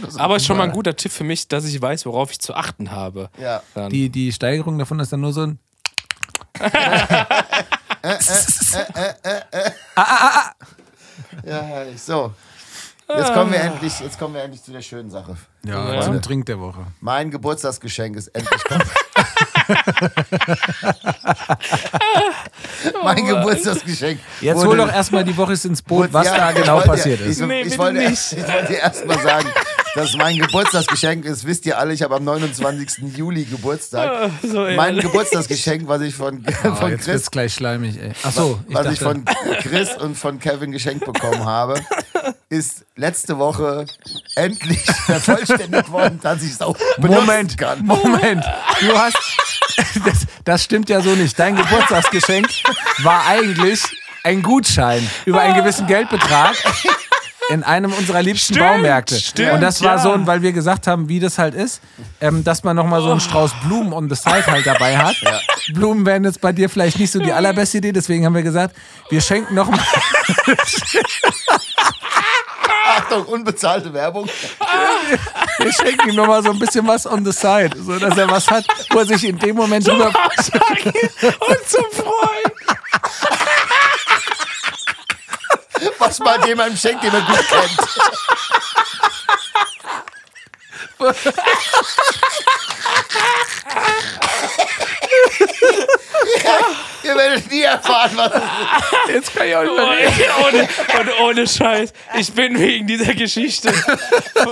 So 0.09 0.19
Aber 0.19 0.37
ist 0.37 0.45
schon 0.45 0.57
mal 0.57 0.63
ein 0.63 0.71
guter 0.71 0.95
Tipp 0.95 1.11
für 1.11 1.23
mich, 1.23 1.47
dass 1.47 1.65
ich 1.65 1.79
weiß, 1.81 2.05
worauf 2.05 2.31
ich 2.31 2.39
zu 2.39 2.55
achten 2.55 2.91
habe. 2.91 3.29
Ja. 3.39 3.61
Dann. 3.75 3.89
Die, 3.89 4.09
die 4.09 4.31
Steigerung 4.31 4.79
davon 4.79 4.99
ist 4.99 5.11
dann 5.11 5.21
nur 5.21 5.33
so 5.33 5.41
ein. 5.41 5.59
Ja, 11.45 11.61
herrlich. 11.61 12.01
So. 12.01 12.33
Jetzt 13.17 13.33
kommen, 13.33 13.51
wir 13.51 13.59
endlich, 13.61 13.99
jetzt 13.99 14.19
kommen 14.19 14.33
wir 14.33 14.41
endlich 14.43 14.63
zu 14.63 14.71
der 14.71 14.81
schönen 14.81 15.09
Sache. 15.09 15.35
Ja, 15.63 15.93
Ja. 15.95 16.01
zum 16.01 16.21
Trink 16.21 16.45
der 16.45 16.59
Woche. 16.59 16.85
Mein 16.99 17.31
Geburtstagsgeschenk 17.31 18.15
ist 18.17 18.27
endlich 18.29 18.61
mein 23.03 23.25
Geburtstagsgeschenk. 23.25 24.19
Jetzt 24.41 24.57
wurde- 24.57 24.67
hol 24.69 24.77
doch 24.77 24.91
erstmal 24.93 25.23
die 25.23 25.35
Woche 25.37 25.53
ins 25.53 25.81
Boot, 25.81 26.09
was 26.11 26.25
Ja, 26.25 26.37
da 26.37 26.51
genau 26.51 26.75
wollte- 26.75 26.89
passiert 26.89 27.21
ist. 27.21 27.39
Ich, 27.39 27.47
Nee, 27.47 27.61
ich, 27.61 27.77
wollte, 27.77 27.99
nicht. 27.99 28.33
ich 28.33 28.47
wollte 28.47 28.73
erst 28.73 29.05
mal 29.05 29.19
sagen, 29.19 29.47
dass 29.95 30.15
mein 30.15 30.37
Geburtstagsgeschenk 30.37 31.25
ist, 31.25 31.45
wisst 31.45 31.65
ihr 31.65 31.77
alle, 31.77 31.93
ich 31.93 32.01
habe 32.01 32.15
am 32.15 32.23
29. 32.23 33.15
Juli 33.15 33.45
Geburtstag. 33.45 34.31
so 34.41 34.61
mein. 34.75 34.97
Geburtstagsgeschenk, 34.97 35.87
was 35.87 36.01
ich 36.01 36.15
von, 36.15 36.45
Oh, 36.63 36.75
von 36.75 36.91
jetzt 36.91 37.05
Chris 37.05 37.13
wird's 37.13 37.31
gleich 37.31 37.53
schleimig, 37.53 37.97
ey. 37.99 38.11
Achso, 38.23 38.59
ich 38.67 38.75
was 38.75 38.83
dachte, 38.83 38.93
ich 38.93 38.99
von 38.99 39.25
Chris 39.61 39.89
und 39.97 40.17
von 40.17 40.39
Kevin 40.39 40.71
geschenkt 40.71 41.05
bekommen 41.05 41.45
habe, 41.45 41.81
ist 42.49 42.85
letzte 42.95 43.37
Woche 43.37 43.85
endlich 44.35 44.81
vervollständigt 45.05 45.91
worden, 45.91 46.19
dass 46.21 46.43
ich 46.43 46.51
es 46.51 46.61
auch 46.61 46.75
benutzen 46.97 47.25
Moment, 47.25 47.57
kann. 47.57 47.85
Moment. 47.85 48.43
Du 48.79 48.97
hast. 48.97 49.17
Das, 50.05 50.27
das 50.43 50.63
stimmt 50.63 50.89
ja 50.89 51.01
so 51.01 51.09
nicht. 51.15 51.37
Dein 51.39 51.55
Geburtstagsgeschenk 51.55 52.47
war 53.03 53.25
eigentlich 53.27 53.81
ein 54.23 54.41
Gutschein 54.43 55.07
über 55.25 55.41
einen 55.41 55.55
gewissen 55.55 55.87
Geldbetrag 55.87 56.55
in 57.51 57.63
einem 57.63 57.91
unserer 57.93 58.21
liebsten 58.21 58.53
Stimmt, 58.55 58.67
Baumärkte. 58.69 59.15
stimmt, 59.19 59.51
und 59.53 59.61
das 59.61 59.81
war 59.83 59.95
ja. 59.97 60.01
so, 60.01 60.11
ein- 60.13 60.25
weil 60.27 60.41
wir 60.41 60.51
gesagt 60.53 60.87
haben, 60.87 61.07
wie 61.09 61.19
das 61.19 61.37
halt 61.37 61.53
ist, 61.55 61.81
ähm, 62.21 62.43
dass 62.43 62.63
man 62.63 62.75
nochmal 62.75 63.01
so 63.01 63.11
einen 63.11 63.19
Strauß 63.19 63.51
Blumen 63.65 63.93
on 63.93 64.09
the 64.09 64.15
side 64.15 64.45
halt 64.47 64.65
dabei 64.65 64.97
hat. 64.97 65.15
Blumen 65.73 66.05
wären 66.05 66.23
jetzt 66.23 66.41
bei 66.41 66.51
dir 66.51 66.69
vielleicht 66.69 66.97
nicht 66.99 67.11
so 67.11 67.19
die 67.19 67.31
allerbeste 67.31 67.77
Idee, 67.79 67.91
deswegen 67.91 68.25
haben 68.25 68.35
wir 68.35 68.43
gesagt, 68.43 68.75
wir 69.09 69.21
schenken 69.21 69.53
noch 69.55 69.69
mal 69.69 69.79
Achtung, 72.97 73.25
unbezahlte 73.25 73.93
Werbung. 73.93 74.27
Wir 75.59 75.71
schenken 75.71 76.09
ihm 76.09 76.15
nochmal 76.15 76.43
so 76.43 76.51
ein 76.51 76.59
bisschen 76.59 76.85
was 76.87 77.05
on 77.07 77.23
the 77.23 77.31
side, 77.31 77.71
so 77.77 77.97
dass 77.99 78.17
er 78.17 78.29
was 78.29 78.49
hat, 78.49 78.65
wo 78.89 78.99
er 78.99 79.05
sich 79.05 79.23
in 79.27 79.37
dem 79.39 79.55
Moment 79.55 79.87
drüber. 79.87 80.07
Und 80.07 81.67
zum 81.67 81.85
Freund. 81.91 82.53
Was 86.11 86.19
man 86.19 86.45
jemandem 86.45 86.75
schenkt, 86.75 87.05
den 87.05 87.13
man 87.13 87.25
gut 87.25 87.37
kennt. 87.47 87.71
ja, 96.43 96.59
ihr 97.03 97.15
werdet 97.15 97.49
nie 97.49 97.61
erfahren, 97.61 98.11
was 98.15 98.33
es 98.33 98.41
Jetzt 99.13 99.33
kann 99.33 99.47
ich 99.47 99.55
auch 99.55 99.63
nicht 99.63 99.73
mehr 99.73 99.99
ey, 99.99 100.09
ohne, 100.45 100.69
und 100.99 101.19
ohne 101.21 101.47
Scheiß. 101.47 101.93
Ich 102.15 102.33
bin 102.33 102.59
wegen 102.59 102.87
dieser 102.87 103.13
Geschichte 103.13 103.73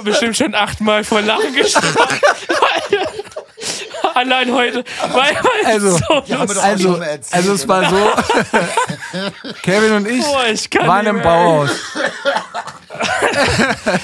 bestimmt 0.05 0.37
schon 0.37 0.55
achtmal 0.55 1.03
vor 1.03 1.21
Lachen 1.21 1.53
gestorben. 1.53 2.21
Allein 4.15 4.53
heute. 4.53 4.83
Weil, 5.11 5.35
weil 5.35 5.65
Also, 5.65 5.87
es 5.87 5.97
so 5.97 6.05
doch 6.07 6.63
Also, 6.63 6.95
erzählt, 6.95 7.27
also 7.33 7.53
es 7.53 7.67
war 7.67 7.89
so, 7.89 7.97
Kevin 9.63 9.91
und 9.93 10.07
ich 10.07 10.23
Boah, 10.23 10.45
ich 10.47 10.69
kann 10.69 10.87
waren 10.87 11.07
im. 11.07 11.21
Bauhaus. 11.21 11.71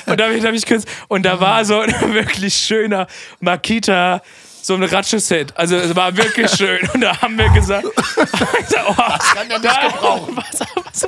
Und 0.05 0.19
da, 0.19 0.25
hab 0.25 0.31
ich, 0.31 0.41
da, 0.41 0.47
hab 0.49 0.55
ich 0.55 0.65
kurz, 0.65 0.83
und 1.07 1.23
da 1.23 1.39
war 1.39 1.65
so 1.65 1.79
ein 1.81 1.91
wirklich 2.13 2.55
schöner 2.55 3.07
Makita 3.39 4.21
so 4.61 4.73
ein 4.73 4.83
Ratscheset. 4.83 5.53
Also 5.55 5.75
es 5.75 5.95
war 5.95 6.15
wirklich 6.17 6.49
schön. 6.51 6.79
Und 6.93 7.01
da 7.01 7.21
haben 7.21 7.37
wir 7.37 7.49
gesagt, 7.49 7.85
oh, 7.85 7.91
Kann 8.15 9.49
der 9.49 9.59
nicht 9.59 9.81
gebrauchen. 9.81 10.37
was, 10.37 10.59
was, 11.01 11.07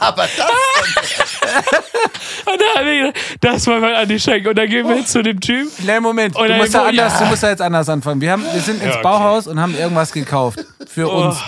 Aber 0.00 0.22
das 0.22 0.36
und 2.46 2.60
da 2.60 2.78
haben 2.78 2.86
wir 2.86 3.06
gedacht, 3.06 3.16
das 3.40 3.66
wollen 3.66 3.82
wir 3.82 3.98
an 3.98 4.08
die 4.08 4.20
schenken. 4.20 4.48
Und 4.48 4.58
dann 4.58 4.68
gehen 4.68 4.88
wir 4.88 5.04
zu 5.04 5.22
dem 5.22 5.40
Typ. 5.40 5.68
Nee, 5.84 6.00
Moment, 6.00 6.36
du 6.36 6.40
musst, 6.54 6.74
da 6.74 6.86
anders, 6.86 7.12
ja. 7.14 7.18
du 7.20 7.24
musst 7.26 7.42
da 7.42 7.50
jetzt 7.50 7.62
anders 7.62 7.88
anfangen. 7.88 8.20
Wir, 8.20 8.32
haben, 8.32 8.44
wir 8.52 8.60
sind 8.60 8.82
ins 8.82 8.94
okay. 8.94 9.02
Bauhaus 9.02 9.46
und 9.46 9.60
haben 9.60 9.76
irgendwas 9.76 10.12
gekauft 10.12 10.64
für 10.86 11.10
Oh. 11.10 11.26
uns. 11.26 11.38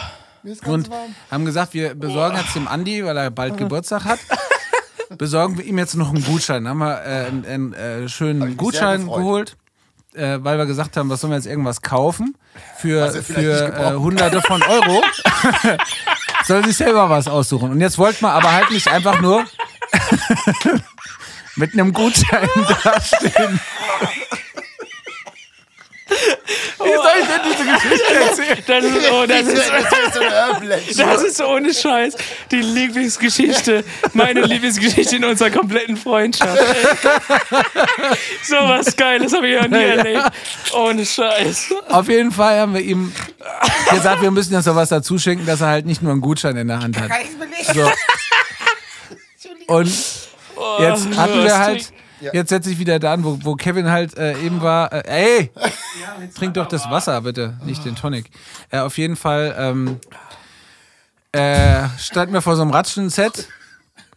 Und 0.64 0.88
haben 1.30 1.44
gesagt, 1.44 1.74
wir 1.74 1.94
besorgen 1.94 2.38
jetzt 2.38 2.54
dem 2.54 2.68
Andi, 2.68 3.04
weil 3.04 3.16
er 3.16 3.30
bald 3.30 3.56
Geburtstag 3.58 4.04
hat, 4.04 4.18
besorgen 5.18 5.58
wir 5.58 5.64
ihm 5.64 5.78
jetzt 5.78 5.94
noch 5.96 6.10
einen 6.10 6.24
Gutschein. 6.24 6.64
Dann 6.64 6.70
haben 6.70 6.78
wir 6.78 7.02
äh, 7.04 7.26
einen, 7.26 7.44
einen 7.44 7.72
äh, 7.74 8.08
schönen 8.08 8.56
Gutschein 8.56 9.06
geholt, 9.06 9.56
äh, 10.14 10.38
weil 10.40 10.56
wir 10.56 10.66
gesagt 10.66 10.96
haben, 10.96 11.10
was 11.10 11.20
sollen 11.20 11.32
wir 11.32 11.36
jetzt 11.36 11.46
irgendwas 11.46 11.82
kaufen 11.82 12.36
für, 12.78 13.10
für 13.10 13.74
äh, 13.74 13.92
Hunderte 13.94 14.40
von 14.40 14.62
Euro. 14.62 15.02
Soll 16.48 16.64
sich 16.64 16.78
selber 16.78 17.10
was 17.10 17.28
aussuchen. 17.28 17.72
Und 17.72 17.82
jetzt 17.82 17.98
wollten 17.98 18.22
wir 18.22 18.32
aber 18.32 18.50
halt 18.50 18.70
nicht 18.70 18.88
einfach 18.88 19.20
nur 19.20 19.44
mit 21.56 21.74
einem 21.74 21.92
Gutschein 21.92 22.48
dastehen. 22.82 23.60
Wie 26.88 26.96
soll 26.96 27.12
ich 27.20 27.26
denn 27.26 27.40
diese 27.44 27.64
Geschichte 27.64 28.14
erzählen? 28.14 28.62
Das 28.66 28.84
ist, 28.84 29.10
oh, 29.12 29.26
das 29.26 29.44
das 29.44 30.88
ist, 30.88 31.00
das 31.00 31.22
ist 31.22 31.42
ohne 31.42 31.74
Scheiß 31.74 32.14
die 32.50 32.60
Lieblingsgeschichte, 32.60 33.84
meine 34.12 34.40
Lieblingsgeschichte 34.42 35.16
in 35.16 35.24
unserer 35.24 35.50
kompletten 35.50 35.96
Freundschaft. 35.96 36.58
so 38.42 38.56
was 38.56 38.96
Geiles 38.96 39.32
habe 39.32 39.48
ich 39.48 39.60
noch 39.60 39.68
nie 39.68 39.84
erlebt. 39.84 40.30
Ohne 40.72 41.04
Scheiß. 41.04 41.74
Auf 41.88 42.08
jeden 42.08 42.32
Fall 42.32 42.58
haben 42.58 42.74
wir 42.74 42.80
ihm 42.80 43.12
gesagt, 43.90 44.22
wir 44.22 44.30
müssen 44.30 44.52
jetzt 44.54 44.66
noch 44.66 44.76
was 44.76 44.88
dazu 44.88 45.18
schenken, 45.18 45.46
dass 45.46 45.60
er 45.60 45.68
halt 45.68 45.86
nicht 45.86 46.02
nur 46.02 46.12
einen 46.12 46.20
Gutschein 46.20 46.56
in 46.56 46.68
der 46.68 46.80
Hand 46.80 46.98
hat. 46.98 47.10
So. 47.74 47.90
Und 49.66 49.92
jetzt 50.80 51.16
hatten 51.16 51.44
wir 51.44 51.58
halt, 51.58 51.92
jetzt 52.20 52.48
setze 52.48 52.70
ich 52.70 52.78
wieder 52.78 52.98
da 52.98 53.14
an, 53.14 53.24
wo, 53.24 53.38
wo 53.42 53.54
Kevin 53.54 53.90
halt 53.90 54.16
äh, 54.16 54.38
eben 54.38 54.60
war. 54.60 54.92
Äh, 54.92 55.02
ey, 55.06 55.50
trink 56.34 56.54
doch 56.54 56.66
das 56.66 56.90
Wasser 56.90 57.20
bitte, 57.22 57.58
nicht 57.64 57.84
den 57.84 57.96
Tonic. 57.96 58.30
Äh, 58.70 58.78
auf 58.78 58.98
jeden 58.98 59.16
Fall 59.16 59.54
ähm, 59.58 59.98
äh, 61.32 61.88
standen 61.98 62.34
wir 62.34 62.42
vor 62.42 62.56
so 62.56 62.62
einem 62.62 62.70
Ratschen-Set. 62.70 63.48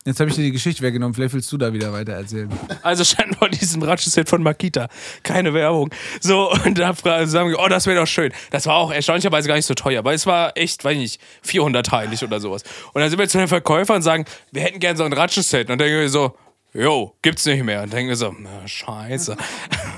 Jetzt 0.04 0.20
habe 0.20 0.32
ich 0.32 0.36
dir 0.36 0.42
die 0.42 0.52
Geschichte 0.52 0.82
weggenommen, 0.82 1.14
vielleicht 1.14 1.36
willst 1.36 1.52
du 1.52 1.58
da 1.58 1.74
wieder 1.74 1.94
weiter 1.94 2.14
erzählen. 2.14 2.50
Also 2.82 3.04
stand 3.04 3.36
vor 3.36 3.50
diesem 3.50 3.84
Ratschenset 3.84 4.28
von 4.28 4.42
Makita. 4.42 4.88
Keine 5.22 5.54
Werbung. 5.54 5.92
So, 6.20 6.52
und 6.66 6.80
da 6.80 6.96
sagen 6.96 7.50
wir, 7.50 7.60
oh, 7.60 7.68
das 7.68 7.86
wäre 7.86 8.00
doch 8.00 8.08
schön. 8.08 8.34
Das 8.50 8.66
war 8.66 8.78
auch 8.78 8.92
erstaunlicherweise 8.92 9.48
gar 9.48 9.56
nicht 9.56 9.68
so 9.68 9.76
teuer, 9.76 10.00
aber 10.00 10.14
es 10.14 10.26
war 10.26 10.58
echt, 10.58 10.84
weiß 10.84 10.94
ich 10.94 11.00
nicht, 11.00 11.22
400 11.44 11.86
teilig 11.86 12.24
oder 12.24 12.40
sowas. 12.40 12.64
Und 12.94 13.02
dann 13.02 13.12
sind 13.12 13.20
wir 13.20 13.30
zu 13.30 13.38
den 13.38 13.48
Verkäufern 13.48 13.98
und 13.98 14.02
sagen, 14.02 14.26
wir 14.52 14.64
hätten 14.64 14.80
gern 14.80 14.98
so 14.98 15.04
ein 15.04 15.14
Ratschenset. 15.14 15.70
Und 15.70 15.70
dann 15.70 15.78
denken 15.78 16.00
wir 16.00 16.10
so, 16.10 16.36
Jo, 16.74 17.14
gibt's 17.22 17.46
nicht 17.46 17.64
mehr. 17.64 17.84
Und 17.84 17.92
denken 17.92 18.08
wir 18.10 18.16
so, 18.16 18.34
na, 18.40 18.66
scheiße. 18.66 19.36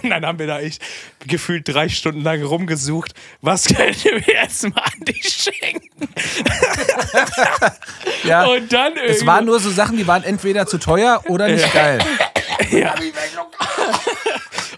Und 0.02 0.10
dann 0.10 0.26
haben 0.26 0.40
wir 0.40 0.48
da 0.48 0.60
echt 0.60 0.82
gefühlt 1.28 1.68
drei 1.68 1.88
Stunden 1.88 2.22
lang 2.22 2.42
rumgesucht, 2.44 3.14
was 3.42 3.66
können 3.76 3.96
wir 4.04 4.22
jetzt 4.34 4.64
mal 4.64 4.82
an 4.82 5.06
die 5.08 5.22
schenken? 5.22 5.90
Ja, 8.24 8.46
Und 8.46 8.72
dann 8.72 8.94
es 8.94 9.02
irgendwie- 9.18 9.28
waren 9.28 9.46
nur 9.46 9.60
so 9.60 9.70
Sachen, 9.70 9.98
die 9.98 10.08
waren 10.08 10.24
entweder 10.24 10.66
zu 10.66 10.78
teuer 10.78 11.22
oder 11.28 11.48
nicht 11.50 11.72
geil. 11.74 12.00
Ja. 12.72 12.96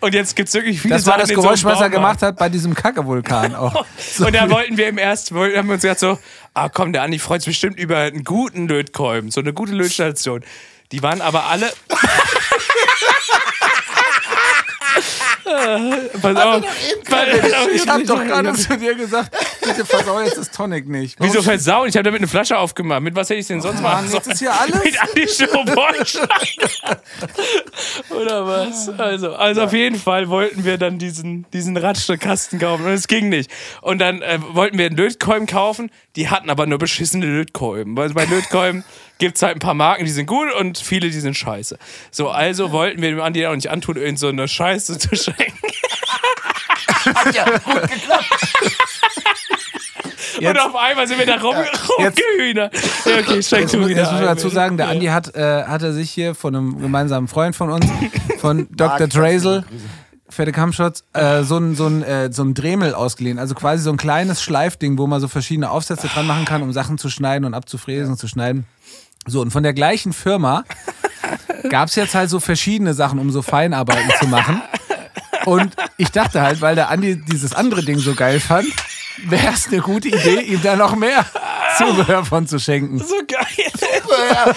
Und 0.01 0.13
jetzt 0.13 0.35
gibt's 0.35 0.53
wirklich 0.53 0.81
viele 0.81 0.95
Das 0.95 1.05
war 1.05 1.13
Sachen 1.13 1.21
das 1.21 1.29
in 1.29 1.35
so 1.35 1.41
Geräusch, 1.43 1.63
was 1.63 1.79
er 1.79 1.89
gemacht 1.89 2.21
hat 2.23 2.37
bei 2.37 2.49
diesem 2.49 2.73
Kacke-Vulkan 2.73 3.55
auch. 3.55 3.85
Und 4.19 4.33
da 4.35 4.49
wollten 4.49 4.77
wir 4.77 4.87
im 4.87 4.97
ersten, 4.97 5.35
haben 5.35 5.67
wir 5.67 5.73
uns 5.75 5.81
gedacht 5.83 5.99
so, 5.99 6.17
ah 6.53 6.69
komm, 6.69 6.91
der 6.91 7.03
Andi 7.03 7.19
freut 7.19 7.41
sich 7.41 7.51
bestimmt 7.51 7.77
über 7.79 7.97
einen 7.99 8.23
guten 8.23 8.67
Lötkolben, 8.67 9.29
so 9.31 9.41
eine 9.41 9.53
gute 9.53 9.73
Lötstation. 9.73 10.43
Die 10.91 11.01
waren 11.01 11.21
aber 11.21 11.45
alle. 11.45 11.71
Äh, 15.45 16.17
Pass 16.21 16.37
auf. 16.37 16.63
Ich 17.73 17.87
hab 17.87 18.03
doch 18.05 18.23
gerade 18.23 18.53
zu 18.53 18.77
dir 18.77 18.95
gesagt, 18.95 19.35
bitte 19.61 19.85
versau 19.85 20.19
jetzt 20.19 20.37
das 20.37 20.49
Tonic 20.49 20.87
nicht. 20.87 21.17
Wieso 21.19 21.41
versauen? 21.43 21.87
Ich 21.87 21.95
habe 21.95 22.03
damit 22.03 22.19
eine 22.19 22.27
Flasche 22.27 22.57
aufgemacht. 22.57 23.01
Mit 23.01 23.15
was 23.15 23.29
hätte 23.29 23.39
ich 23.39 23.47
denn 23.47 23.61
sonst 23.61 23.81
machen 23.81 24.05
Mann, 24.05 24.11
jetzt 24.11 24.23
sollen? 24.25 24.33
ist 24.33 24.39
hier 24.39 24.53
alles. 24.53 24.83
Mit 24.83 24.99
Andi 24.99 25.27
Styroporstein. 25.27 26.27
Oder 28.09 28.47
was? 28.47 28.89
Also, 28.97 29.35
also 29.35 29.63
auf 29.63 29.73
jeden 29.73 29.99
Fall 29.99 30.29
wollten 30.29 30.65
wir 30.65 30.77
dann 30.77 30.97
diesen, 30.97 31.45
diesen 31.51 31.77
Radstückkasten 31.77 32.59
kaufen 32.59 32.85
und 32.85 32.93
es 32.93 33.07
ging 33.07 33.29
nicht. 33.29 33.51
Und 33.81 33.99
dann 33.99 34.21
äh, 34.21 34.39
wollten 34.53 34.77
wir 34.77 34.87
einen 34.87 34.97
Lötkolben 34.97 35.45
kaufen, 35.47 35.91
die 36.15 36.29
hatten 36.29 36.49
aber 36.49 36.65
nur 36.65 36.79
beschissene 36.79 37.25
Lötkolben. 37.25 37.95
Weil 37.95 38.13
bei 38.13 38.25
Lötkolben 38.25 38.83
gibt 39.17 39.37
es 39.37 39.41
halt 39.43 39.55
ein 39.57 39.59
paar 39.59 39.73
Marken, 39.73 40.05
die 40.05 40.11
sind 40.11 40.25
gut 40.25 40.51
und 40.59 40.77
viele, 40.77 41.09
die 41.09 41.19
sind 41.19 41.35
scheiße. 41.35 41.77
So, 42.11 42.29
also 42.29 42.71
wollten 42.71 43.01
wir 43.01 43.09
dem 43.09 43.21
Andi 43.21 43.45
auch 43.47 43.55
nicht 43.55 43.69
antun, 43.69 43.95
irgend 43.97 44.19
so 44.19 44.27
eine 44.27 44.47
Scheiße 44.47 44.97
zu 44.97 45.15
schenken. 45.15 45.53
Und 50.37 50.41
Jetzt- 50.41 50.59
auf 50.59 50.75
einmal 50.75 51.07
sind 51.07 51.17
wir 51.19 51.25
da 51.25 51.37
rum, 51.37 51.55
rumgehühnert. 51.97 52.73
Ja, 53.05 53.19
okay, 53.19 53.41
schenk 53.41 53.61
Jetzt, 53.63 53.73
du 53.73 53.77
muss- 53.79 53.87
wieder. 53.89 54.01
jetzt 54.01 54.11
muss 54.11 54.19
man 54.19 54.35
dazu 54.35 54.49
sagen, 54.49 54.75
der 54.77 54.89
Andi 54.89 55.05
hat, 55.07 55.33
äh, 55.35 55.63
hat 55.63 55.81
er 55.81 55.93
sich 55.93 56.11
hier 56.11 56.35
von 56.35 56.55
einem 56.55 56.81
gemeinsamen 56.81 57.27
Freund 57.27 57.55
von 57.55 57.69
uns, 57.71 57.85
von 58.39 58.67
Dr. 58.71 59.07
Drazel, 59.07 59.63
Fette 60.27 60.51
Kampfschutz, 60.51 61.03
äh, 61.13 61.43
so 61.43 61.57
ein, 61.57 61.75
so, 61.75 61.87
ein, 61.87 62.03
äh, 62.03 62.33
so 62.33 62.43
ein 62.43 62.53
Dremel 62.53 62.93
ausgeliehen. 62.93 63.39
Also 63.39 63.55
quasi 63.55 63.83
so 63.83 63.91
ein 63.91 63.97
kleines 63.97 64.41
Schleifding, 64.41 64.97
wo 64.97 65.07
man 65.07 65.21
so 65.21 65.27
verschiedene 65.29 65.69
Aufsätze 65.69 66.07
dran 66.07 66.27
machen 66.27 66.43
kann, 66.45 66.61
um 66.63 66.73
Sachen 66.73 66.97
zu 66.97 67.09
schneiden 67.09 67.45
und 67.45 67.53
abzufräsen 67.53 68.11
und 68.11 68.17
zu 68.17 68.27
schneiden. 68.27 68.65
So, 69.25 69.41
und 69.41 69.51
von 69.51 69.63
der 69.63 69.73
gleichen 69.73 70.13
Firma 70.13 70.63
gab 71.69 71.89
es 71.89 71.95
jetzt 71.95 72.13
halt 72.15 72.29
so 72.29 72.39
verschiedene 72.39 72.93
Sachen, 72.93 73.19
um 73.19 73.31
so 73.31 73.41
Feinarbeiten 73.41 74.11
zu 74.19 74.27
machen. 74.27 74.61
Und 75.45 75.75
ich 75.97 76.11
dachte 76.11 76.41
halt, 76.41 76.61
weil 76.61 76.75
der 76.75 76.89
Andi 76.89 77.17
dieses 77.17 77.53
andere 77.53 77.83
Ding 77.83 77.99
so 77.99 78.15
geil 78.15 78.39
fand, 78.39 78.67
wäre 79.25 79.53
es 79.53 79.67
eine 79.67 79.81
gute 79.81 80.09
Idee, 80.09 80.41
ihm 80.41 80.61
da 80.61 80.75
noch 80.75 80.95
mehr 80.95 81.25
Zubehör 81.77 82.25
von 82.25 82.47
zu 82.47 82.59
schenken. 82.59 82.99
So 82.99 83.15
geil. 83.27 84.55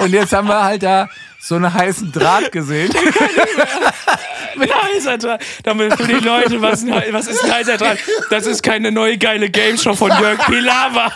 Und 0.00 0.12
jetzt 0.12 0.32
haben 0.32 0.48
wir 0.48 0.62
halt 0.62 0.82
da 0.82 1.08
so 1.40 1.54
einen 1.54 1.72
heißen 1.72 2.12
Draht 2.12 2.52
gesehen. 2.52 2.92
Mit 4.56 4.74
heißer 4.74 5.16
Draht. 5.16 5.42
Damit 5.62 5.94
für 5.96 6.06
die 6.06 6.24
Leute, 6.24 6.60
was, 6.60 6.86
was 6.86 7.26
ist 7.28 7.42
ein 7.44 7.52
heißer 7.52 7.78
Draht? 7.78 7.98
Das 8.28 8.46
ist 8.46 8.62
keine 8.62 8.92
neue 8.92 9.16
geile 9.16 9.48
Game 9.48 9.78
Show 9.78 9.94
von 9.94 10.10
Jörg 10.20 10.38
Pilawa, 10.46 11.10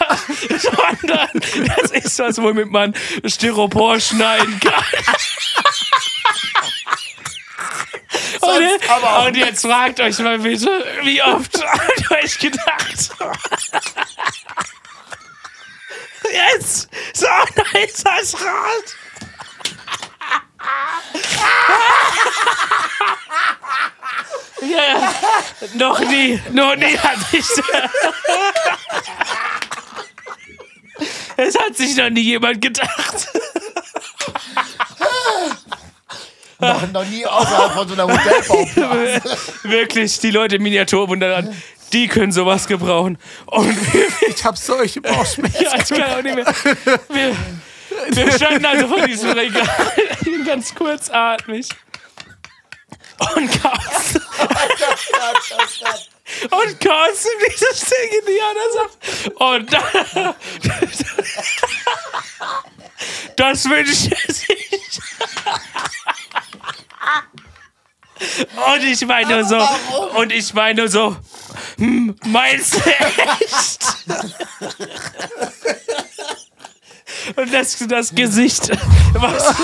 sondern 0.59 1.29
das 1.33 1.91
ist 1.91 2.19
was, 2.19 2.41
womit 2.41 2.71
man 2.71 2.95
Styropor 3.27 4.01
schneiden 4.01 4.59
kann. 4.61 4.85
Und, 8.41 9.27
und 9.27 9.37
jetzt 9.37 9.63
fragt 9.63 10.01
euch 10.01 10.19
mal 10.21 10.39
bitte, 10.39 10.71
wie 11.03 11.23
oft 11.23 11.63
habt 11.63 12.01
ihr 12.01 12.17
euch 12.23 12.39
gedacht? 12.39 13.11
Jetzt 16.33 16.89
so 17.13 17.27
ein 17.27 17.65
heißer 17.75 18.39
Draht. 18.39 19.04
Ja, 24.63 25.13
noch 25.75 26.01
nie, 26.01 26.41
noch 26.53 26.75
nie 26.77 26.97
hatte 26.99 27.37
ich 27.37 27.45
Es 31.37 31.59
hat 31.59 31.77
sich 31.77 31.97
noch 31.97 32.09
nie 32.11 32.23
jemand 32.23 32.61
gedacht. 32.63 33.29
Noch, 36.61 36.93
noch 36.93 37.05
nie 37.05 37.27
außerhalb 37.27 37.73
von 37.73 37.89
so 37.89 37.95
einer 37.95 38.07
Modellbauplan. 38.07 39.21
Wirklich, 39.65 40.19
die 40.21 40.31
Leute 40.31 40.57
im 40.57 40.63
Miniaturwunderland, 40.63 41.55
die 41.93 42.07
können 42.09 42.33
sowas 42.33 42.67
gebrauchen. 42.67 43.19
Und 43.47 43.77
Ich 44.29 44.45
hab 44.45 44.57
solche 44.57 45.01
Bauchschmerzen. 45.01 45.63
ja, 45.63 45.75
ich 45.77 45.89
kann 45.89 46.13
auch 46.19 46.23
nicht 46.23 46.37
mehr. 46.37 46.47
Wir, 47.11 47.37
wir 48.27 48.33
standen 48.33 48.65
also 48.65 48.89
vor 48.89 49.07
diesem 49.07 49.31
Regal, 49.33 49.69
ganz 50.45 50.75
kurzatmig. 50.75 51.69
Und 53.19 53.63
kotzen. 53.63 54.23
Und 56.51 56.81
kotzen 56.81 57.31
dieses 57.47 57.81
Ding 57.81 58.11
in 58.19 58.25
die 58.27 58.41
Sache. 58.73 58.91
Und 59.35 59.73
dann. 59.73 60.35
Das 63.37 63.69
wünscht 63.69 64.11
er 64.11 64.35
sich. 64.35 64.81
Und 68.67 68.83
ich 68.85 69.07
meine 69.07 69.35
nur 69.35 69.45
so. 69.45 69.69
Und 70.19 70.33
ich 70.33 70.55
meine 70.55 70.81
nur 70.81 70.89
so. 70.89 71.15
Hm, 71.77 72.17
meinst 72.25 72.75
du 72.75 72.81
echt? 72.91 73.79
Und 77.37 77.53
das, 77.53 77.77
das 77.89 78.15
Gesicht, 78.15 78.71
was, 79.15 79.55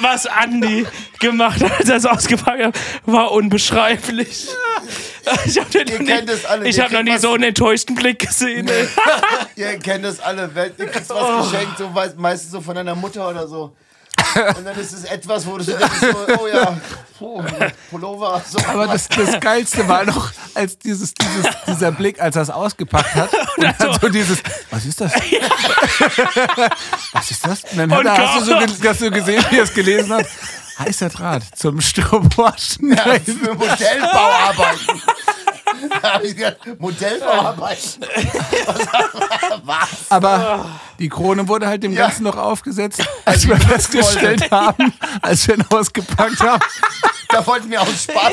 was 0.00 0.26
Andi 0.26 0.86
gemacht 1.20 1.62
hat, 1.62 1.72
als 1.78 1.88
er 1.88 1.96
es 1.96 2.06
ausgepackt 2.06 2.64
hat, 2.64 2.78
war 3.06 3.32
unbeschreiblich. 3.32 4.48
Ich 5.46 5.58
habe 5.58 6.24
das 6.26 6.44
alle, 6.44 6.68
ich 6.68 6.80
hab 6.80 6.90
noch 6.90 7.02
nie 7.02 7.16
so 7.18 7.32
einen 7.32 7.44
enttäuschten 7.44 7.94
Blick 7.94 8.18
gesehen. 8.20 8.68
Ihr 9.56 9.78
kennt 9.78 10.04
das 10.04 10.18
alle. 10.20 10.50
Ihr 10.78 10.86
kriegst 10.86 11.12
Oh. 11.12 11.14
was 11.14 11.50
geschenkt, 11.50 11.78
so 11.78 11.88
meistens 12.16 12.50
so 12.50 12.60
von 12.60 12.74
deiner 12.74 12.94
Mutter 12.94 13.28
oder 13.28 13.46
so. 13.46 13.76
Und 14.56 14.64
dann 14.64 14.78
ist 14.78 14.92
es 14.92 15.04
etwas, 15.04 15.46
wo 15.46 15.58
du 15.58 15.64
so 15.64 15.72
denkst, 15.72 16.16
oh 16.38 16.46
ja, 16.46 16.76
puh, 17.18 17.42
Pullover. 17.90 18.42
So. 18.48 18.58
Aber 18.66 18.86
das, 18.86 19.08
das 19.08 19.40
Geilste 19.40 19.86
war 19.88 20.04
noch, 20.04 20.30
als 20.54 20.78
dieses, 20.78 21.14
dieses, 21.14 21.46
dieser 21.66 21.92
Blick, 21.92 22.20
als 22.20 22.36
er 22.36 22.42
es 22.42 22.50
ausgepackt 22.50 23.14
hat. 23.14 23.30
Und 23.56 23.74
dann 23.78 23.98
so 24.00 24.08
dieses, 24.08 24.38
was 24.70 24.84
ist 24.84 25.00
das? 25.00 25.12
was 27.12 27.30
ist 27.30 27.46
das? 27.46 27.64
Und 27.64 27.78
dann 27.78 27.92
hat 27.92 27.98
Und 28.00 28.06
er, 28.06 28.18
hast, 28.18 28.40
du 28.40 28.44
so, 28.44 28.88
hast 28.88 29.00
du 29.00 29.10
gesehen, 29.10 29.44
wie 29.50 29.58
er 29.58 29.64
es 29.64 29.74
gelesen 29.74 30.12
hat? 30.12 30.26
Heißer 30.78 31.10
Draht 31.10 31.42
zum 31.54 31.80
Styroporschen. 31.80 32.92
Ja, 32.92 33.04
für 33.20 33.54
Modellbauarbeiten. 33.54 35.02
Modellbauarbeiten. 36.78 38.04
Was? 39.64 39.88
Aber 40.10 40.66
die 40.98 41.08
Krone 41.08 41.46
wurde 41.48 41.66
halt 41.66 41.82
dem 41.82 41.92
Ja. 41.92 42.06
Ganzen 42.06 42.24
noch 42.24 42.36
aufgesetzt, 42.36 43.02
als 43.24 43.46
wir 43.46 43.56
festgestellt 43.56 44.50
haben, 44.50 44.92
als 45.20 45.46
wir 45.48 45.56
ihn 45.56 45.64
ausgepackt 45.70 46.40
haben. 46.42 46.62
Da 47.28 47.46
wollten 47.46 47.70
wir 47.70 47.80
aus 47.80 48.02
Spaß 48.04 48.32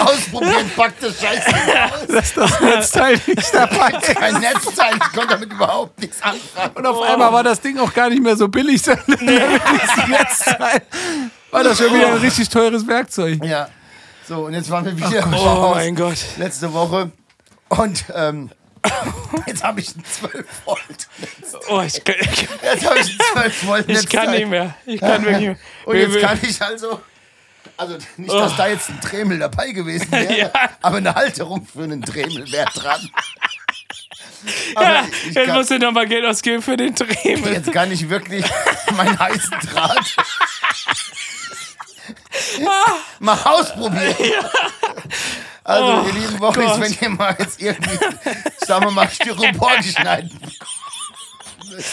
ausprobieren, 0.00 0.70
packt 0.76 1.02
das 1.02 1.20
Scheiße 1.20 1.48
aus. 1.50 2.06
dass 2.06 2.32
das 2.34 2.60
Netzteil 2.60 3.20
nicht 3.26 3.52
dabei 3.54 3.90
ist. 3.90 4.14
Kein 4.14 4.34
Netzteil, 4.40 4.94
ich 4.94 5.12
konnte 5.12 5.26
damit 5.34 5.52
überhaupt 5.52 6.00
nichts 6.00 6.22
anfangen. 6.22 6.70
Und 6.76 6.86
auf 6.86 7.02
einmal 7.02 7.32
war 7.32 7.42
das 7.42 7.60
Ding 7.60 7.78
auch 7.80 7.92
gar 7.92 8.10
nicht 8.10 8.22
mehr 8.22 8.36
so 8.36 8.46
billig, 8.48 8.80
sondern 8.80 9.04
mit 9.08 9.20
diesem 9.20 10.10
Netzteil 10.10 10.82
war 11.50 11.64
das 11.64 11.78
schon 11.78 11.92
wieder 11.94 12.08
ein 12.08 12.18
richtig 12.18 12.48
teures 12.48 12.86
Werkzeug. 12.86 13.44
Ja. 13.44 13.68
So, 14.26 14.46
und 14.46 14.54
jetzt 14.54 14.70
waren 14.70 14.84
wir 14.84 14.96
wieder 14.96 15.22
im 15.22 15.34
Oh 15.34 15.44
Haus 15.44 15.74
mein 15.76 15.94
Gott. 15.94 16.16
letzte 16.38 16.72
Woche. 16.72 17.10
Und 17.68 18.04
ähm, 18.14 18.50
jetzt 19.46 19.62
habe 19.64 19.80
ich 19.80 19.94
ein 19.96 20.04
12 20.04 20.46
Volt. 20.64 21.08
Oh, 21.68 21.82
ich 21.82 22.02
kann, 22.04 22.14
ich, 22.20 22.48
Jetzt 22.62 22.86
habe 22.86 22.98
ich 23.00 23.10
ein 23.12 23.18
12 23.32 23.66
Volt 23.66 23.88
ich 23.88 24.08
kann 24.08 24.30
nicht 24.30 24.48
mehr. 24.48 24.74
Ich 24.86 25.00
kann 25.00 25.24
wirklich 25.24 25.48
nicht 25.48 25.48
mehr. 25.48 25.58
Und 25.86 25.96
jetzt 25.96 26.20
kann 26.20 26.38
ich 26.42 26.62
also. 26.62 27.00
Also 27.76 27.98
nicht, 28.18 28.32
dass 28.32 28.56
da 28.56 28.68
jetzt 28.68 28.88
ein 28.90 29.00
Dremel 29.00 29.38
dabei 29.40 29.72
gewesen 29.72 30.10
wäre, 30.12 30.26
Oh. 30.28 30.32
Ja. 30.38 30.50
aber 30.80 30.98
eine 30.98 31.14
Halterung 31.14 31.66
für 31.66 31.82
einen 31.82 32.02
Dremel 32.02 32.50
wäre 32.52 32.70
dran. 32.72 33.10
Aber 34.76 34.84
Ja, 34.84 35.04
ich 35.28 35.34
jetzt 35.34 35.46
kann, 35.46 35.56
musst 35.56 35.70
du 35.70 35.78
nochmal 35.78 36.06
Geld 36.06 36.24
ausgeben 36.24 36.62
für 36.62 36.76
den 36.76 36.94
Dremel. 36.94 37.52
jetzt 37.52 37.72
kann 37.72 37.90
ich 37.90 38.08
wirklich 38.08 38.44
meinen 38.96 39.18
heißen 39.18 39.58
Draht 39.72 40.14
mal 43.20 43.38
ausprobieren. 43.44 44.46
Also, 45.64 45.86
Oh 45.86 46.06
ihr 46.06 46.12
lieben 46.12 46.38
Boris, 46.38 46.78
wenn 46.78 46.96
ihr 47.00 47.08
mal 47.08 47.34
jetzt 47.38 47.60
irgendwie, 47.60 47.98
sagen 48.58 48.84
wir 48.84 48.90
mal, 48.90 49.08
Styropor 49.08 49.82
schneiden 49.82 50.30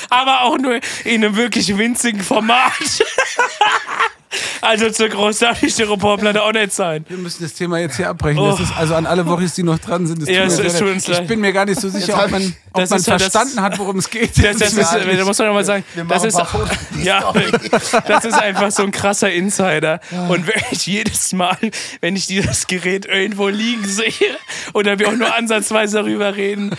aber 0.10 0.42
auch 0.42 0.58
nur 0.58 0.80
in 1.06 1.24
einem 1.24 1.36
wirklich 1.36 1.78
winzigen 1.78 2.22
Format. 2.22 2.74
also 4.62 4.90
zu 4.90 5.10
groß 5.10 5.40
darf 5.40 5.60
die 5.60 5.70
Styroporplatte 5.70 6.42
auch 6.44 6.54
nicht 6.54 6.74
sein. 6.74 7.06
Wir 7.10 7.18
müssen 7.18 7.44
das 7.44 7.54
Thema 7.54 7.80
jetzt 7.80 7.98
hier 7.98 8.10
abbrechen. 8.10 8.44
Das 8.44 8.60
ist 8.60 8.72
also 8.78 8.96
an 8.96 9.06
alle 9.06 9.26
Wochis, 9.28 9.54
die 9.56 9.64
noch 9.64 9.80
dran 9.80 10.08
sind. 10.08 10.22
Das 10.22 10.30
Ja, 10.30 10.44
es- 10.44 10.60
es 10.60 10.74
tut 10.78 10.88
leid. 10.88 10.96
uns 10.96 11.08
ich 11.08 11.18
leid. 11.18 11.28
bin 11.28 11.40
mir 11.42 11.52
gar 11.54 11.66
nicht 11.66 11.80
so 11.82 11.90
sicher, 11.90 12.24
ob 12.24 12.32
man, 12.32 12.42
ich- 12.42 12.54
ob 12.74 12.82
Das 12.82 12.90
man 12.90 13.00
ja 13.02 13.06
das- 13.18 13.22
verstanden 13.34 13.62
hat, 13.62 13.78
worum 13.80 13.98
es 13.98 14.10
geht. 14.10 14.32
Das, 14.44 14.58
das, 14.58 14.74
ist, 14.74 14.94
da 14.94 15.26
muss 15.26 15.38
man 15.38 15.48
nochmal 15.48 15.66
sagen, 15.66 15.84
das 16.08 16.24
ist, 16.24 16.40
ja, 17.04 17.34
das 18.08 18.26
ist 18.26 18.34
einfach 18.42 18.72
so 18.72 18.84
ein 18.84 18.92
krasser 18.92 19.32
Insider. 19.32 20.00
Und 20.30 20.48
wirklich 20.48 20.86
jedes 20.88 21.34
Mal, 21.34 21.58
wenn 22.00 22.16
ich 22.16 22.28
dieses 22.28 22.68
Gerät 22.68 23.06
irgendwo 23.06 23.48
liegen 23.50 23.86
sehe 23.86 24.12
oder 24.74 25.00
wir 25.00 25.10
auch 25.10 25.14
nur 25.16 25.34
ansatzweise 25.36 25.98
darüber 25.98 26.36
reden, 26.36 26.72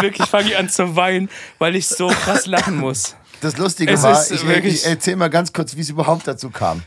wirklich 0.00 0.28
fange 0.28 0.48
ich 0.50 0.56
an 0.56 0.68
zu 0.68 0.96
weinen, 0.96 1.28
weil 1.58 1.76
ich 1.76 1.88
so 1.88 2.06
krass 2.08 2.46
lachen 2.46 2.76
muss. 2.76 3.16
Das 3.40 3.56
Lustige 3.56 3.92
Es 3.92 4.02
war, 4.02 4.20
ist 4.20 4.30
ich, 4.30 4.44
ich 4.44 4.86
erzähl 4.86 5.16
mal 5.16 5.30
ganz 5.30 5.52
kurz, 5.52 5.76
wie 5.76 5.80
es 5.80 5.90
überhaupt 5.90 6.26
dazu 6.26 6.50
kam. 6.50 6.82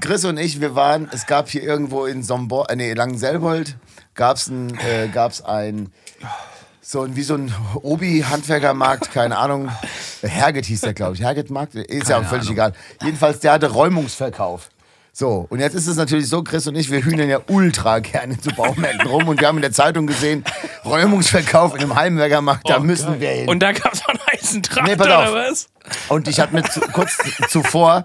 Chris 0.00 0.24
und 0.24 0.38
ich, 0.38 0.60
wir 0.60 0.74
waren, 0.74 1.08
es 1.12 1.26
gab 1.26 1.48
hier 1.48 1.62
irgendwo 1.62 2.06
in 2.06 2.22
Sombor, 2.22 2.70
äh, 2.70 2.76
nee, 2.76 2.92
Langenselbold, 2.92 3.76
gab 4.14 4.36
es 4.36 4.48
ein, 4.48 4.78
äh, 4.78 5.08
gab's 5.08 5.42
ein, 5.42 5.90
so 6.80 7.02
ein, 7.02 7.16
wie 7.16 7.22
so 7.22 7.34
ein 7.34 7.52
Obi-Handwerkermarkt, 7.82 9.10
keine 9.12 9.38
Ahnung, 9.38 9.70
Herget 10.22 10.66
hieß 10.66 10.82
der, 10.82 10.94
glaube 10.94 11.14
ich, 11.14 11.22
Herget-Markt, 11.22 11.74
ist 11.74 12.08
ja 12.08 12.18
auch 12.20 12.24
völlig 12.24 12.50
egal. 12.50 12.72
Jedenfalls, 13.02 13.40
der 13.40 13.52
hatte 13.52 13.68
Räumungsverkauf. 13.68 14.68
So, 15.18 15.46
und 15.48 15.60
jetzt 15.60 15.74
ist 15.74 15.86
es 15.86 15.96
natürlich 15.96 16.28
so, 16.28 16.42
Chris 16.42 16.66
und 16.66 16.76
ich, 16.76 16.90
wir 16.90 17.02
hühnern 17.02 17.30
ja 17.30 17.40
ultra 17.48 18.00
gerne 18.00 18.38
zu 18.38 18.50
Baumärkten 18.50 19.06
rum 19.08 19.26
und 19.28 19.40
wir 19.40 19.48
haben 19.48 19.56
in 19.56 19.62
der 19.62 19.72
Zeitung 19.72 20.06
gesehen, 20.06 20.44
Räumungsverkauf 20.84 21.74
in 21.74 21.80
einem 21.80 21.94
Heimwerkermarkt, 21.94 22.68
da 22.68 22.80
müssen 22.80 23.18
wir 23.18 23.30
hin. 23.30 23.48
Und 23.48 23.60
da 23.60 23.72
gab 23.72 23.94
es 23.94 24.02
auch 24.04 24.10
einen 24.10 24.20
heißen 24.48 24.62
Draht, 24.62 24.84
Nee, 24.84 24.96
pass 24.96 25.06
oder 25.06 25.28
auf. 25.28 25.34
was? 25.34 25.68
Und 26.08 26.28
ich 26.28 26.40
hatte 26.40 26.54
mir 26.54 26.62
zu, 26.64 26.80
kurz 26.80 27.16
zuvor 27.48 28.04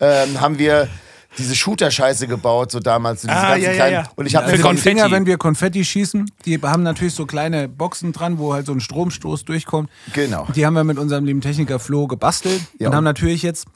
ähm, 0.00 0.40
haben 0.40 0.58
wir 0.58 0.88
diese 1.38 1.54
Shooter-Scheiße 1.54 2.26
gebaut, 2.26 2.72
so 2.72 2.80
damals. 2.80 3.22
So 3.22 3.28
diese 3.28 3.38
Ah, 3.38 3.50
ganzen 3.50 3.62
ja, 3.62 3.70
ja, 3.70 3.74
kleinen, 3.76 3.92
ja. 3.92 4.10
Und 4.16 4.26
ich 4.26 4.34
habe 4.34 4.46
Also 4.46 4.56
mir 4.56 4.62
die 4.62 4.68
Konfetti. 4.68 4.96
Dinger, 4.96 5.10
wenn 5.12 5.26
wir 5.26 5.38
Konfetti 5.38 5.84
schießen, 5.84 6.28
die 6.44 6.58
haben 6.60 6.82
natürlich 6.82 7.14
so 7.14 7.24
kleine 7.24 7.68
Boxen 7.68 8.12
dran, 8.12 8.38
wo 8.38 8.52
halt 8.52 8.66
so 8.66 8.72
ein 8.72 8.80
Stromstoß 8.80 9.44
durchkommt. 9.44 9.90
Genau. 10.12 10.48
Die 10.56 10.66
haben 10.66 10.74
wir 10.74 10.82
mit 10.84 10.98
unserem 10.98 11.24
lieben 11.24 11.40
Techniker 11.40 11.78
Flo 11.78 12.08
gebastelt 12.08 12.60
Ja. 12.78 12.88
und 12.88 12.96
haben 12.96 13.04
natürlich 13.04 13.42
jetzt, 13.42 13.66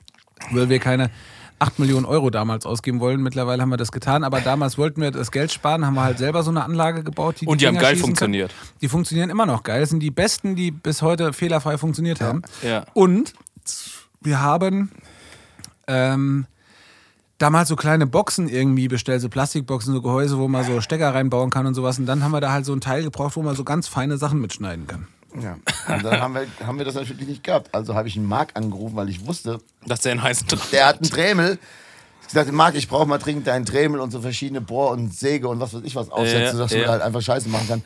weil 0.51 0.69
wir 0.69 0.81
keine 0.81 1.11
8 1.59 1.79
Millionen 1.79 2.05
Euro 2.05 2.31
damals 2.31 2.67
ausgeben 2.67 3.01
wollen, 3.01 3.23
mittlerweile 3.23 3.63
haben 3.63 3.71
wir 3.71 3.77
das 3.77 3.93
getan, 3.93 4.25
aber 4.25 4.41
damals 4.41 4.77
wollten 4.77 5.01
wir 5.01 5.11
das 5.11 5.31
Geld 5.31 5.53
sparen, 5.53 5.87
haben 5.87 5.95
wir 5.95 6.05
halt 6.05 6.19
selber 6.19 6.43
so 6.43 6.51
eine 6.51 6.65
Anlage 6.65 7.03
gebaut. 7.05 7.41
Die 7.41 7.47
Und 7.47 7.61
die 7.61 7.67
haben 7.67 7.75
Dinger 7.75 7.89
geil 7.89 7.97
funktioniert. 7.97 8.51
Kann. 8.51 8.69
Die 8.81 8.89
funktionieren 8.89 9.31
immer 9.31 9.47
noch 9.47 9.63
geil. 9.63 9.81
Das 9.81 9.91
sind 9.91 10.01
die 10.01 10.11
besten, 10.11 10.57
die 10.57 10.71
bis 10.71 11.03
heute 11.03 11.33
fehlerfrei 11.33 11.79
funktioniert 11.79 12.21
haben. 12.21 12.43
Ja. 12.63 12.85
Und 12.93 13.35
wir 14.21 14.41
haben 14.41 14.91
ähm, 15.87 16.47
damals 17.39 17.69
so 17.69 17.77
kleine 17.77 18.07
Boxen 18.07 18.49
irgendwie 18.49 18.89
bestellt, 18.89 19.21
so 19.21 19.29
Plastikboxen, 19.29 19.93
so 19.93 20.03
Gehäuse, 20.03 20.39
wo 20.39 20.49
man 20.49 20.65
so 20.65 20.81
Stecker 20.81 21.15
reinbauen 21.15 21.51
kann 21.51 21.67
und 21.67 21.75
sowas. 21.75 21.99
Und 21.99 22.07
dann 22.07 22.23
haben 22.25 22.33
wir 22.33 22.41
da 22.41 22.53
halt 22.53 22.65
so 22.65 22.73
ein 22.73 22.81
Teil 22.81 23.03
gebraucht, 23.03 23.37
wo 23.37 23.43
man 23.43 23.55
so 23.55 23.65
ganz 23.65 23.89
feine 23.89 24.19
Sachen 24.19 24.41
mitschneiden 24.41 24.87
kann. 24.87 25.09
Ja. 25.41 25.57
Und 25.95 26.05
dann 26.05 26.21
haben 26.21 26.35
wir, 26.35 26.47
haben 26.65 26.79
wir 26.79 26.85
das 26.85 26.95
natürlich 26.95 27.27
nicht 27.27 27.45
gehabt. 27.45 27.75
Also 27.75 27.95
habe 27.95 28.09
ich 28.09 28.17
einen 28.17 28.27
Marc 28.27 28.51
angerufen, 28.55 28.97
weil 28.97 29.09
ich 29.09 29.27
wusste, 29.27 29.59
Dass 29.87 30.01
der 30.01 30.13
einen 30.13 30.23
heißen 30.23 30.47
Draht 30.47 30.73
der 30.73 30.87
hat 30.87 31.01
einen 31.01 31.11
Dremel. 31.11 31.59
Ich 32.27 32.33
sagte, 32.33 32.53
Marc, 32.53 32.75
ich 32.75 32.89
brauche 32.89 33.07
mal 33.07 33.19
dringend 33.19 33.47
deinen 33.47 33.65
Dremel 33.65 34.01
und 34.01 34.11
so 34.11 34.21
verschiedene 34.21 34.61
Bohr 34.61 34.91
und 34.91 35.15
Säge 35.15 35.49
und 35.49 35.61
was 35.61 35.75
weiß 35.75 35.83
ich 35.85 35.95
was 35.95 36.11
aufsetzen, 36.11 36.43
Ja, 36.43 36.53
sodass 36.53 36.73
ja. 36.73 36.81
man 36.81 36.89
halt 36.91 37.03
einfach 37.03 37.21
Scheiße 37.23 37.49
machen 37.49 37.69
kann. 37.69 37.83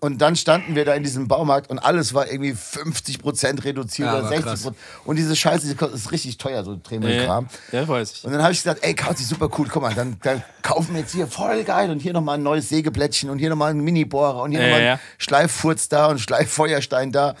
Und 0.00 0.18
dann 0.18 0.36
standen 0.36 0.74
wir 0.74 0.84
da 0.84 0.94
in 0.94 1.02
diesem 1.02 1.28
Baumarkt 1.28 1.70
und 1.70 1.78
alles 1.78 2.14
war 2.14 2.30
irgendwie 2.30 2.52
50% 2.52 3.64
reduziert 3.64 4.08
Ja, 4.08 4.18
oder 4.18 4.30
war 4.30 4.54
60%. 4.54 4.74
Und 5.04 5.16
diese 5.16 5.36
Scheiße, 5.36 5.66
die 5.74 5.84
ist 5.94 6.12
richtig 6.12 6.38
teuer, 6.38 6.64
so 6.64 6.78
Dremel-Kram. 6.82 7.48
Ja, 7.72 7.86
weiß 7.86 8.12
ich. 8.12 8.24
Und 8.24 8.32
dann 8.32 8.42
habe 8.42 8.52
ich 8.52 8.62
gesagt, 8.62 8.80
ey, 8.82 8.94
Kauzi, 8.94 9.24
super 9.24 9.48
cool, 9.58 9.68
guck 9.70 9.82
mal, 9.82 9.94
dann, 9.94 10.16
dann 10.22 10.42
kaufen 10.62 10.94
wir 10.94 11.00
jetzt 11.00 11.12
hier 11.12 11.26
voll 11.26 11.64
geil 11.64 11.90
und 11.90 12.00
hier 12.00 12.12
nochmal 12.12 12.38
ein 12.38 12.42
neues 12.42 12.68
Sägeblättchen 12.68 13.30
und 13.30 13.38
hier 13.38 13.50
nochmal 13.50 13.70
ein 13.70 13.80
Mini-Bohrer 13.80 14.42
und 14.42 14.50
hier 14.52 14.60
Ja, 14.60 14.66
nochmal 14.66 14.84
ja. 14.84 14.92
ein 14.94 15.00
Schleiffurz 15.18 15.88
da 15.88 16.06
und 16.06 16.20
Schleiffeuerstein 16.20 17.12
da. 17.12 17.34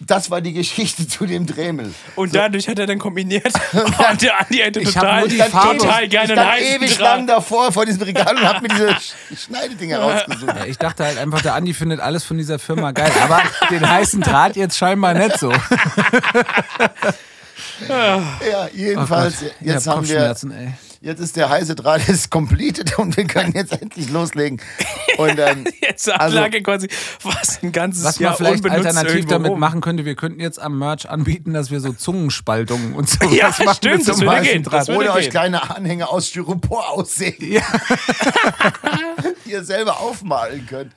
Das 0.00 0.30
war 0.30 0.42
die 0.42 0.52
Geschichte 0.52 1.08
zu 1.08 1.24
dem 1.24 1.46
Dremel. 1.46 1.94
Und 2.16 2.34
dadurch 2.34 2.68
hat 2.68 2.78
er 2.78 2.86
dann 2.86 2.98
kombiniert. 2.98 3.50
Und 3.72 4.20
der 4.22 4.40
Andi 4.40 4.58
hätte 4.58 4.80
Ich 4.80 4.92
total, 4.92 5.24
Farbe- 5.26 5.78
total 5.78 6.04
ich 6.04 6.10
gerne 6.10 6.32
einen 6.38 6.62
stand 6.64 6.82
ewig 6.82 6.98
lang 6.98 7.26
Draht. 7.26 7.36
davor 7.38 7.72
vor 7.72 7.86
diesem 7.86 8.02
Regal 8.02 8.36
und 8.36 8.42
hab 8.46 8.60
mir 8.60 8.68
diese 8.68 8.90
Sch- 8.90 9.12
Schneidedinger 9.46 9.98
rausgesucht. 10.02 10.54
Ja, 10.54 10.64
ich 10.66 10.76
dachte 10.76 11.04
halt 11.04 11.16
einfach, 11.16 11.40
der 11.40 11.54
Andi 11.54 11.72
findet 11.72 12.00
alles 12.00 12.24
von 12.24 12.36
dieser 12.36 12.58
Firma 12.58 12.90
geil. 12.92 13.10
Aber 13.24 13.40
den 13.70 13.88
heißen 13.88 14.20
Draht 14.20 14.56
jetzt 14.56 14.76
scheinbar 14.76 15.14
nicht 15.14 15.38
so. 15.38 15.50
Ja, 17.88 18.68
jedenfalls, 18.72 19.40
Gott. 19.40 19.52
jetzt 19.60 19.82
ich 19.82 19.88
hab 19.88 19.96
haben 19.96 20.08
wir, 20.08 20.36
ey. 20.56 20.72
Jetzt 21.06 21.20
ist 21.20 21.36
der 21.36 21.48
heiße 21.48 21.74
Draht 21.74 22.08
ist 22.08 22.30
completed 22.30 22.98
und 22.98 23.16
wir 23.16 23.24
können 23.24 23.52
jetzt 23.54 23.80
endlich 23.80 24.10
loslegen. 24.10 24.60
Und 25.16 25.38
ähm, 25.38 25.64
Jetzt 25.80 26.10
Also- 26.10 26.36
lag 26.36 26.52
er 26.52 26.62
quasi 26.62 26.88
fast 26.90 27.62
ein 27.62 27.72
ganzes 27.72 28.04
Was 28.04 28.18
Jahr 28.18 28.32
man 28.32 28.36
vielleicht 28.38 28.64
unbenutzt 28.64 28.86
alternativ 28.86 29.26
damit 29.26 29.50
rum. 29.52 29.60
machen 29.60 29.80
könnte, 29.80 30.04
wir 30.04 30.14
könnten 30.16 30.40
jetzt 30.40 30.60
am 30.60 30.78
Merch 30.78 31.08
anbieten, 31.08 31.54
dass 31.54 31.70
wir 31.70 31.80
so 31.80 31.92
Zungenspaltungen 31.92 32.94
und 32.94 33.08
so 33.08 33.24
Ja, 33.30 33.48
was 33.48 33.58
machen 33.60 33.76
stimmt, 33.76 34.08
das 34.08 34.20
würde 34.20 34.42
gehen. 34.42 34.62
Draht. 34.62 34.80
Das 34.80 34.88
würde 34.88 35.00
oder 35.00 35.14
euch 35.14 35.22
gehen. 35.24 35.30
kleine 35.30 35.70
Anhänger 35.74 36.10
aus 36.10 36.28
Styropor 36.28 36.90
aussehen, 36.90 37.36
Ja. 37.40 37.62
die 39.46 39.50
ihr 39.52 39.64
selber 39.64 40.00
aufmalen 40.00 40.66
könnt. 40.66 40.92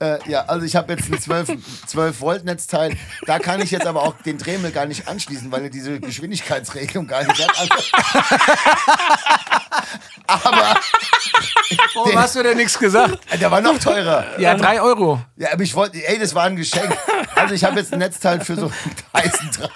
Äh, 0.00 0.18
ja, 0.28 0.44
also 0.46 0.66
ich 0.66 0.74
habe 0.76 0.92
jetzt 0.92 1.10
ein 1.10 1.20
12, 1.20 1.52
12 1.86 2.20
Volt 2.20 2.44
Netzteil. 2.44 2.96
Da 3.26 3.38
kann 3.38 3.60
ich 3.60 3.70
jetzt 3.70 3.86
aber 3.86 4.02
auch 4.02 4.14
den 4.22 4.38
Dremel 4.38 4.70
gar 4.72 4.86
nicht 4.86 5.06
anschließen, 5.08 5.50
weil 5.52 5.64
er 5.64 5.70
diese 5.70 6.00
Geschwindigkeitsregelung 6.00 7.06
gar 7.06 7.22
nicht 7.24 7.46
hat. 7.48 7.58
Also, 7.58 7.74
aber 10.26 10.74
Warum 11.94 12.18
hast 12.18 12.36
du 12.36 12.42
denn 12.42 12.56
nichts 12.56 12.78
gesagt? 12.78 13.18
der 13.40 13.50
war 13.50 13.60
noch 13.60 13.78
teurer. 13.78 14.24
Ja, 14.38 14.54
drei 14.54 14.80
Euro. 14.80 15.20
Ja, 15.36 15.52
aber 15.52 15.62
ich 15.62 15.74
wollte, 15.74 15.98
ey, 16.06 16.18
das 16.18 16.34
war 16.34 16.44
ein 16.44 16.56
Geschenk. 16.56 16.96
Also 17.36 17.54
ich 17.54 17.64
habe 17.64 17.78
jetzt 17.78 17.92
ein 17.92 17.98
Netzteil 18.00 18.40
für 18.40 18.56
so 18.56 18.70
einen 19.12 19.24
heißen 19.24 19.50
Draht. 19.52 19.70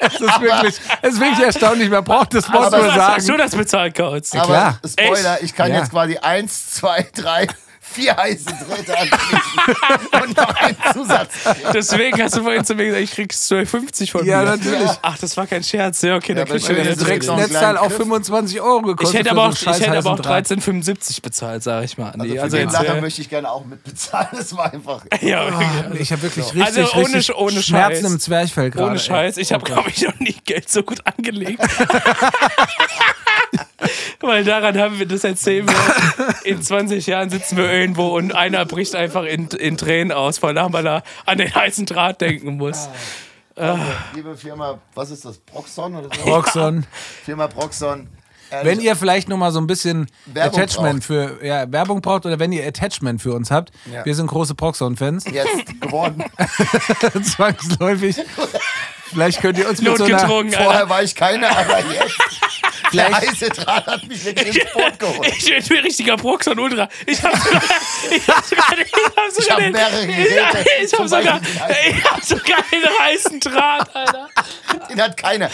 Das 0.00 0.14
ist 0.14 0.20
wirklich, 0.40 0.80
das 1.02 1.14
ist 1.14 1.20
wirklich 1.20 1.46
erstaunlich. 1.46 1.88
Man 1.88 2.04
braucht 2.04 2.34
das 2.34 2.50
Wort 2.52 2.66
Aber 2.66 2.78
nur 2.78 2.88
was 2.88 2.96
Hast 2.96 3.22
du 3.28 3.32
sagen. 3.32 3.38
das 3.38 3.56
bezahlt, 3.56 3.96
Kauz? 3.96 4.34
Aber 4.34 4.44
klar. 4.46 4.80
Spoiler, 4.86 5.42
ich 5.42 5.54
kann 5.54 5.70
Ja. 5.72 5.78
jetzt 5.80 5.90
quasi 5.90 6.18
eins, 6.18 6.70
zwei, 6.72 7.08
drei, 7.14 7.46
vier 7.94 8.16
heiße 8.16 8.44
Drähte 8.44 8.98
anschließen 8.98 10.22
und 10.22 10.36
noch 10.36 10.54
einen 10.56 10.76
Zusatz. 10.92 11.32
Deswegen 11.72 12.22
hast 12.22 12.36
du 12.36 12.42
vorhin 12.42 12.64
zu 12.64 12.74
mir 12.74 12.86
gesagt, 12.86 13.04
ich 13.04 13.10
krieg 13.12 13.32
12,50 13.32 14.10
von 14.10 14.26
Ja, 14.26 14.40
mir. 14.40 14.44
natürlich. 14.56 14.90
Ach, 15.02 15.16
das 15.18 15.36
war 15.36 15.46
kein 15.46 15.62
Scherz. 15.62 16.02
Ja, 16.02 16.16
okay, 16.16 16.32
Ja, 16.32 16.44
dann 16.44 16.46
du 16.46 16.52
kriegst 16.54 16.68
noch 17.28 17.34
einen 17.36 17.42
Netzteil 17.42 17.60
kleinen 17.60 17.78
auch 17.78 17.88
Griff. 17.88 17.96
25 17.98 18.60
Euro 18.60 18.82
gekostet. 18.82 19.14
Ich 19.14 19.20
hätte 19.20 19.30
aber 19.30 19.52
so 19.52 19.70
auch, 19.70 19.74
hätte 19.78 19.98
aber 19.98 20.10
auch 20.12 20.16
scheiß 20.24 20.48
heißen 20.58 20.60
13,75 20.84 21.22
bezahlt, 21.22 21.62
sag 21.62 21.84
ich 21.84 21.96
mal. 21.98 22.10
Also 22.10 22.24
Nee, 22.24 22.34
für 22.36 22.42
also 22.42 22.56
den 22.56 22.68
jetzt, 22.68 22.72
Lacher 22.74 22.96
äh, 22.96 23.00
möchte 23.00 23.20
ich 23.20 23.28
gerne 23.30 23.50
auch 23.50 23.64
mitbezahlen. 23.64 24.28
Das 24.32 24.56
war 24.56 24.72
einfach. 24.72 25.02
ja, 25.20 25.48
Draht. 25.50 25.94
Ich 25.98 26.10
habe 26.12 26.22
wirklich 26.22 26.46
richtig, 26.46 26.62
Also 26.64 26.80
ohne- 26.94 27.04
richtig 27.14 27.34
ohne 27.36 27.62
Schmerzen 27.62 28.02
Scheiß. 28.02 28.12
im 28.12 28.20
Zwerchfell 28.20 28.70
gerade. 28.70 28.86
ohne 28.90 28.98
Scheiß. 28.98 29.36
Ich 29.36 29.52
habe, 29.52 29.62
Oh 29.62 29.66
glaube 29.66 29.90
ich, 29.90 30.02
noch 30.02 30.18
nie 30.18 30.36
Geld 30.44 30.68
so 30.68 30.82
gut 30.82 30.98
angelegt. 31.06 31.62
Weil 34.26 34.44
daran 34.44 34.78
haben 34.78 34.98
wir 34.98 35.06
das 35.06 35.22
erzählen 35.24 35.68
wir. 35.68 36.34
In 36.44 36.62
20 36.62 37.06
Jahren 37.06 37.30
sitzen 37.30 37.56
wir 37.56 37.70
irgendwo 37.70 38.08
und 38.16 38.34
einer 38.34 38.64
bricht 38.64 38.94
einfach 38.94 39.24
in, 39.24 39.48
in 39.48 39.76
Tränen 39.76 40.12
aus, 40.12 40.42
weil 40.42 40.56
er 40.56 40.68
mal 40.68 40.82
da 40.82 41.02
an 41.26 41.38
den 41.38 41.54
heißen 41.54 41.86
Draht 41.86 42.20
denken 42.20 42.56
muss. 42.56 42.88
Liebe 44.14 44.36
Firma, 44.36 44.78
was 44.94 45.10
ist 45.10 45.24
das? 45.24 45.38
Proxon 45.38 45.94
oder 45.96 46.08
so? 46.16 46.22
Roxon. 46.22 46.86
Firma 47.24 47.46
Proxon. 47.48 48.08
Ehrlich, 48.50 48.72
Wenn 48.72 48.80
ihr 48.80 48.94
vielleicht 48.96 49.28
noch 49.28 49.36
mal 49.36 49.52
so 49.52 49.60
ein 49.60 49.66
bisschen 49.66 50.06
Werbung 50.26 50.60
Attachment 50.60 51.04
für 51.04 51.44
ja, 51.44 51.70
Werbung 51.70 52.00
braucht 52.00 52.26
oder 52.26 52.38
wenn 52.38 52.52
ihr 52.52 52.66
Attachment 52.66 53.22
für 53.22 53.32
uns 53.32 53.50
habt, 53.50 53.72
Ja. 53.90 54.04
wir 54.04 54.14
sind 54.14 54.26
große 54.26 54.54
Proxon-Fans, 54.54 55.24
jetzt 55.30 55.80
geworden. 55.80 56.24
zwangsläufig. 57.22 58.16
Vielleicht 59.06 59.40
könnt 59.40 59.58
ihr 59.58 59.68
uns 59.68 59.80
mit 59.80 59.96
so 59.96 60.04
einer, 60.04 60.14
Notgedrungen, 60.14 60.54
Alter. 60.54 60.64
Vorher 60.64 60.88
war 60.88 61.02
ich 61.02 61.14
keiner, 61.14 61.56
aber 61.56 61.78
jetzt. 61.78 62.18
Der 62.92 63.06
vielleicht, 63.06 63.28
heiße 63.28 63.48
Draht 63.50 63.86
hat 63.86 64.06
mich 64.06 64.24
wirklich 64.24 64.56
ins 64.62 64.72
Boot 64.72 64.98
geholt. 64.98 65.32
Ich 65.36 65.68
bin 65.68 65.78
ein 65.78 65.84
richtiger 65.84 66.16
Proxon 66.16 66.58
Ultra. 66.58 66.88
Ich 67.06 67.22
hab 67.22 67.36
sogar, 67.36 67.62
ich 68.10 68.28
hab 68.28 68.44
sogar, 68.44 68.66
ich 68.78 68.92
hab 68.92 69.30
sogar 69.30 69.58
Ich 69.58 69.66
hab 69.66 69.72
mehrere 69.72 70.06
Geräte. 70.06 70.64
ich 70.82 70.92
hab 70.92 70.98
Zum 70.98 71.08
sogar, 71.08 71.40
ich 71.88 72.04
hab 72.04 72.24
sogar 72.24 72.58
den 72.70 72.98
heißen 73.00 73.40
Draht, 73.40 73.94
Alter. 73.94 74.28
Den 74.88 75.02
hat 75.02 75.16
keiner. 75.16 75.50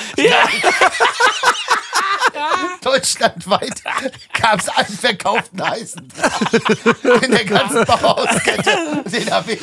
Deutschlandweit 2.82 3.82
gab 4.40 4.60
es 4.60 4.68
einen 4.68 4.98
verkauften 4.98 5.68
heißen 5.68 6.08
Draht 6.08 7.22
in 7.22 7.30
der 7.30 7.44
ganzen 7.44 7.84
Bauhauskette. 7.84 9.02
Den 9.06 9.30
hab 9.30 9.48
ich. 9.48 9.60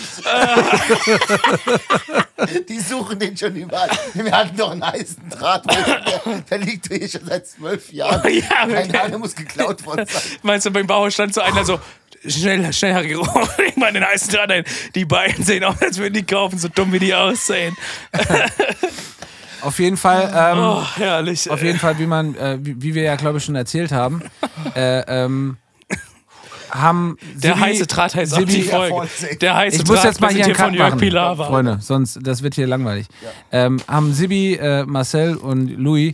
Die 2.67 2.79
suchen 2.79 3.19
den 3.19 3.35
schon 3.37 3.55
überall. 3.55 3.89
Wir 4.13 4.31
hatten 4.31 4.57
doch 4.57 4.71
einen 4.71 4.85
heißen 4.85 5.29
Draht. 5.29 5.63
Der, 5.71 6.41
der 6.49 6.57
liegt 6.59 6.87
hier 6.87 7.07
schon 7.07 7.25
seit 7.25 7.47
zwölf 7.57 7.91
Jahren. 7.91 8.21
Oh, 8.23 8.27
ja, 8.29 8.67
Keine. 8.67 9.01
Ahnung, 9.01 9.21
muss 9.21 9.35
geklaut 9.35 9.85
worden 9.85 10.05
sein. 10.07 10.21
Meinst 10.43 10.65
du, 10.65 10.71
beim 10.71 10.87
Bauer 10.87 11.09
stand 11.11 11.33
so 11.33 11.41
einer 11.41 11.65
so, 11.65 11.79
schnell, 12.27 12.71
schnell, 12.73 12.93
Harry, 12.93 13.13
leg 13.57 13.77
mal 13.77 13.91
den 13.93 14.05
heißen 14.05 14.29
Draht 14.33 14.51
ein. 14.51 14.63
Die 14.95 15.05
beiden 15.05 15.43
sehen 15.43 15.63
aus, 15.63 15.81
als 15.81 15.97
würden 15.97 16.13
die 16.13 16.23
kaufen, 16.25 16.57
so 16.59 16.67
dumm 16.67 16.91
wie 16.93 16.99
die 16.99 17.13
aussehen. 17.13 17.75
auf 19.61 19.79
jeden 19.79 19.97
Fall, 19.97 20.31
ähm, 20.35 20.59
Oh, 20.59 20.83
herrlich. 20.97 21.49
auf 21.49 21.61
jeden 21.63 21.79
Fall, 21.79 21.97
wie 21.99 22.05
man, 22.07 22.35
äh, 22.35 22.57
wie, 22.61 22.81
wie 22.81 22.95
wir 22.95 23.03
ja 23.03 23.15
glaube 23.15 23.39
ich 23.39 23.43
schon 23.45 23.55
erzählt 23.55 23.91
haben, 23.91 24.21
äh, 24.75 24.99
ähm, 25.07 25.57
haben 26.69 27.17
Der 27.35 27.53
Sibi- 27.55 27.61
heiße 27.65 27.87
Draht 27.87 28.13
heißt 28.15 28.33
auch 28.33 28.39
Sibi- 28.39 28.53
die 28.55 28.63
Folge. 28.63 29.07
Der 29.41 29.55
heiße 29.55 29.77
Ich 29.77 29.87
muss 29.87 29.95
Draht 29.97 30.05
jetzt 30.05 30.21
mal 30.21 30.31
hier 30.33 30.45
einen 30.45 30.53
Cut 30.53 30.75
machen, 30.75 30.99
Pilawa. 30.99 31.45
Freunde, 31.47 31.77
sonst 31.81 32.19
das 32.21 32.43
wird 32.43 32.55
hier 32.55 32.67
langweilig. 32.67 33.07
Ähm, 33.53 33.79
haben 33.87 34.13
Sibi, 34.13 34.55
äh, 34.55 34.83
Marcel 34.85 35.37
und 35.37 35.69
Louis 35.69 36.13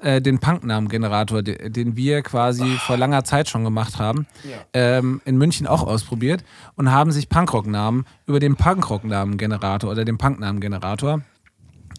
äh, 0.00 0.20
den 0.22 0.38
Punknamen-Generator, 0.38 1.42
de- 1.42 1.68
den 1.70 1.96
wir 1.96 2.22
quasi 2.22 2.76
vor 2.86 2.96
langer 2.96 3.24
Zeit 3.24 3.48
schon 3.48 3.64
gemacht 3.64 3.98
haben, 3.98 4.26
ähm, 4.72 5.20
in 5.24 5.36
München 5.38 5.66
auch 5.66 5.82
ausprobiert 5.82 6.42
und 6.76 6.90
haben 6.90 7.12
sich 7.12 7.28
Punkrock-Namen 7.28 8.04
über 8.26 8.40
den 8.40 8.56
Punkrock-Namen-Generator 8.56 9.90
oder 9.90 10.04
den 10.04 10.18
Punknamen-Generator 10.18 11.22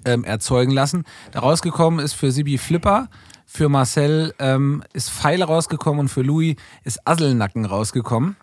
ähm, 0.05 0.23
erzeugen 0.23 0.71
lassen. 0.71 1.03
Daraus 1.31 1.61
gekommen 1.61 1.99
ist 1.99 2.13
für 2.13 2.31
Sibi 2.31 2.57
Flipper, 2.57 3.09
für 3.45 3.69
Marcel 3.69 4.33
ähm, 4.39 4.83
ist 4.93 5.09
Pfeil 5.09 5.43
rausgekommen 5.43 5.99
und 6.01 6.07
für 6.09 6.21
Louis 6.21 6.55
ist 6.83 7.05
Asselnacken 7.05 7.65
rausgekommen. 7.65 8.35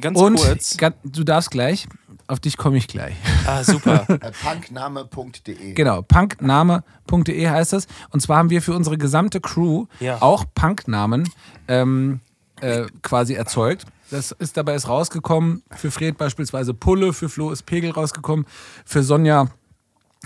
Ganz 0.00 0.18
Und 0.18 0.36
kurz. 0.36 0.76
ga- 0.78 0.94
du 1.04 1.24
darfst 1.24 1.50
gleich, 1.50 1.86
auf 2.30 2.40
dich 2.40 2.56
komme 2.56 2.76
ich 2.78 2.88
gleich. 2.88 3.14
Ah, 3.46 3.62
super. 3.64 4.06
Äh, 4.20 4.30
Punkname.de. 4.42 5.72
Genau, 5.74 6.02
punkname.de 6.02 7.48
heißt 7.48 7.72
das. 7.72 7.86
Und 8.10 8.20
zwar 8.20 8.38
haben 8.38 8.50
wir 8.50 8.62
für 8.62 8.74
unsere 8.74 8.98
gesamte 8.98 9.40
Crew 9.40 9.86
Ja. 10.00 10.20
auch 10.20 10.44
Punknamen 10.54 11.28
ähm, 11.68 12.20
äh, 12.60 12.86
quasi 13.02 13.34
erzeugt. 13.34 13.84
Das 14.10 14.32
ist 14.32 14.56
dabei 14.56 14.74
ist 14.74 14.88
rausgekommen. 14.88 15.62
Für 15.70 15.90
Fred 15.90 16.18
beispielsweise 16.18 16.74
Pulle, 16.74 17.12
für 17.12 17.28
Flo 17.28 17.50
ist 17.50 17.64
Pegel 17.66 17.92
rausgekommen, 17.92 18.46
für 18.84 19.02
Sonja 19.02 19.48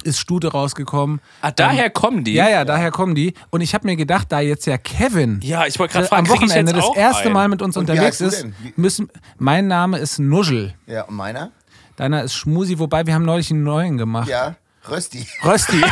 ist 0.02 0.18
Stute 0.18 0.48
rausgekommen. 0.48 1.20
Ah, 1.40 1.52
daher 1.52 1.88
kommen 1.90 2.24
die? 2.24 2.32
Ja, 2.34 2.48
ja, 2.48 2.64
daher 2.64 2.90
kommen 2.90 3.14
die. 3.14 3.34
Und 3.50 3.61
ich 3.61 3.74
habe 3.74 3.86
mir 3.86 3.94
gedacht, 3.96 4.32
da 4.32 4.40
jetzt 4.40 4.66
ja 4.66 4.76
Kevin 4.76 5.38
Ja, 5.42 5.66
ich 5.66 5.78
wollte 5.78 5.92
gerade 5.92 6.07
äh, 6.07 6.09
fragen, 6.09 6.26
am 6.26 6.32
Wochenende 6.34 6.72
jetzt 6.72 6.88
das 6.88 6.96
erste 6.96 7.24
einen? 7.24 7.32
Mal 7.34 7.48
mit 7.48 7.62
uns 7.62 7.76
Und 7.76 7.88
unterwegs 7.88 8.20
ist, 8.20 8.46
müssen. 8.76 9.09
Mein 9.38 9.68
Name 9.68 9.98
ist 9.98 10.18
Nuschel. 10.18 10.74
Ja, 10.86 11.02
und 11.02 11.14
meiner? 11.14 11.52
Deiner 11.97 12.22
ist 12.22 12.34
Schmusi, 12.34 12.78
wobei 12.78 13.07
wir 13.07 13.14
haben 13.14 13.24
neulich 13.24 13.51
einen 13.51 13.62
neuen 13.62 13.99
gemacht. 13.99 14.28
Ja, 14.28 14.57
Rösti. 14.90 15.26
Rösti. 15.42 15.80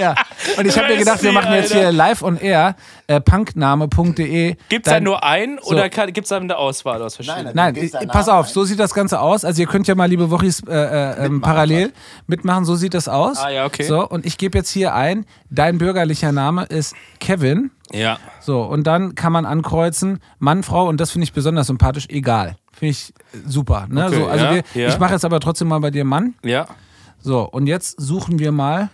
ja. 0.00 0.14
Und 0.56 0.66
ich 0.66 0.78
habe 0.78 0.86
mir 0.88 0.98
gedacht, 0.98 1.20
wir 1.22 1.32
machen 1.32 1.52
jetzt 1.54 1.72
Alter. 1.72 1.88
hier 1.88 1.92
live 1.92 2.22
on 2.22 2.36
air 2.36 2.76
äh, 3.08 3.20
punkname.de. 3.20 4.54
Gibt 4.68 4.86
es 4.86 4.92
da 4.92 5.00
nur 5.00 5.24
einen 5.24 5.58
oder 5.58 5.88
gibt 5.88 6.24
es 6.24 6.28
da 6.28 6.36
eine 6.36 6.56
Auswahl 6.56 7.02
aus 7.02 7.16
verschiedenen? 7.16 7.56
Nein, 7.56 7.74
Nein, 7.74 7.84
äh, 7.84 7.90
deinen 7.90 8.06
pass 8.08 8.28
auf, 8.28 8.46
ein. 8.46 8.52
so 8.52 8.62
sieht 8.64 8.78
das 8.78 8.94
Ganze 8.94 9.18
aus. 9.20 9.44
Also 9.44 9.60
ihr 9.60 9.66
könnt 9.66 9.88
ja 9.88 9.96
mal, 9.96 10.08
liebe 10.08 10.30
Wochis, 10.30 10.62
äh, 10.68 10.72
äh, 10.72 11.26
ähm, 11.26 11.40
parallel 11.40 11.92
mitmachen, 12.28 12.64
so 12.64 12.76
sieht 12.76 12.94
das 12.94 13.08
aus. 13.08 13.38
Ah, 13.38 13.50
ja, 13.50 13.66
okay. 13.66 13.82
So, 13.82 14.08
und 14.08 14.24
ich 14.24 14.38
gebe 14.38 14.56
jetzt 14.56 14.70
hier 14.70 14.94
ein, 14.94 15.26
dein 15.50 15.78
bürgerlicher 15.78 16.30
Name 16.30 16.64
ist 16.66 16.94
Kevin. 17.18 17.72
Ja. 17.90 18.18
So, 18.40 18.62
und 18.62 18.86
dann 18.86 19.16
kann 19.16 19.32
man 19.32 19.46
ankreuzen, 19.46 20.20
Mann, 20.38 20.62
Frau, 20.62 20.88
und 20.88 21.00
das 21.00 21.10
finde 21.10 21.24
ich 21.24 21.32
besonders 21.32 21.66
sympathisch, 21.66 22.06
egal. 22.08 22.56
Finde 22.82 22.90
ich 22.90 23.14
super. 23.46 23.86
Ne? 23.88 24.06
Okay, 24.06 24.16
so, 24.16 24.26
also 24.26 24.44
ja, 24.44 24.54
wir, 24.54 24.64
ja. 24.74 24.88
ich 24.88 24.98
mache 24.98 25.12
jetzt 25.12 25.24
aber 25.24 25.38
trotzdem 25.38 25.68
mal 25.68 25.78
bei 25.78 25.92
dir 25.92 26.02
Mann. 26.04 26.34
Ja. 26.42 26.66
So, 27.20 27.48
und 27.48 27.68
jetzt 27.68 28.00
suchen 28.00 28.40
wir 28.40 28.50
mal, 28.50 28.90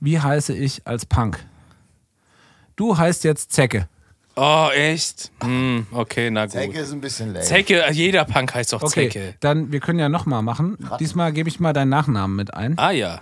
wie 0.00 0.18
heiße 0.18 0.54
ich 0.54 0.86
als 0.86 1.04
Punk? 1.04 1.44
Du 2.76 2.96
heißt 2.96 3.24
jetzt 3.24 3.52
Zecke. 3.52 3.88
Oh, 4.36 4.68
echt? 4.74 5.32
Hm, 5.42 5.86
okay, 5.90 6.30
na 6.30 6.44
gut. 6.44 6.52
Zecke 6.52 6.78
ist 6.78 6.92
ein 6.92 7.02
bisschen 7.02 7.34
lame. 7.34 7.44
Zecke, 7.44 7.84
jeder 7.92 8.24
Punk 8.24 8.54
heißt 8.54 8.72
doch 8.72 8.82
Okay, 8.82 9.10
Zecke. 9.10 9.34
dann 9.40 9.70
wir 9.70 9.80
können 9.80 9.98
ja 9.98 10.08
nochmal 10.08 10.40
machen. 10.40 10.78
Diesmal 10.98 11.34
gebe 11.34 11.50
ich 11.50 11.60
mal 11.60 11.74
deinen 11.74 11.90
Nachnamen 11.90 12.34
mit 12.34 12.54
ein. 12.54 12.78
Ah 12.78 12.90
ja. 12.90 13.20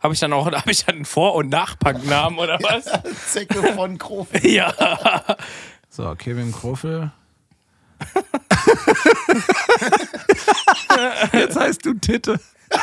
Habe 0.00 0.14
ich 0.14 0.20
dann 0.20 0.32
auch 0.32 0.46
hab 0.50 0.70
ich 0.70 0.86
dann 0.86 0.94
einen 0.94 1.04
Vor- 1.04 1.34
und 1.34 1.50
Nach-Punk-Namen 1.50 2.38
oder 2.38 2.58
was? 2.62 2.86
Zecke 3.30 3.62
von 3.74 3.98
Krof. 3.98 4.28
ja. 4.42 4.72
So, 5.90 6.14
Kevin 6.14 6.50
Krofel. 6.50 7.12
jetzt 11.32 11.58
heißt 11.58 11.84
du 11.84 11.94
Titte. 11.94 12.38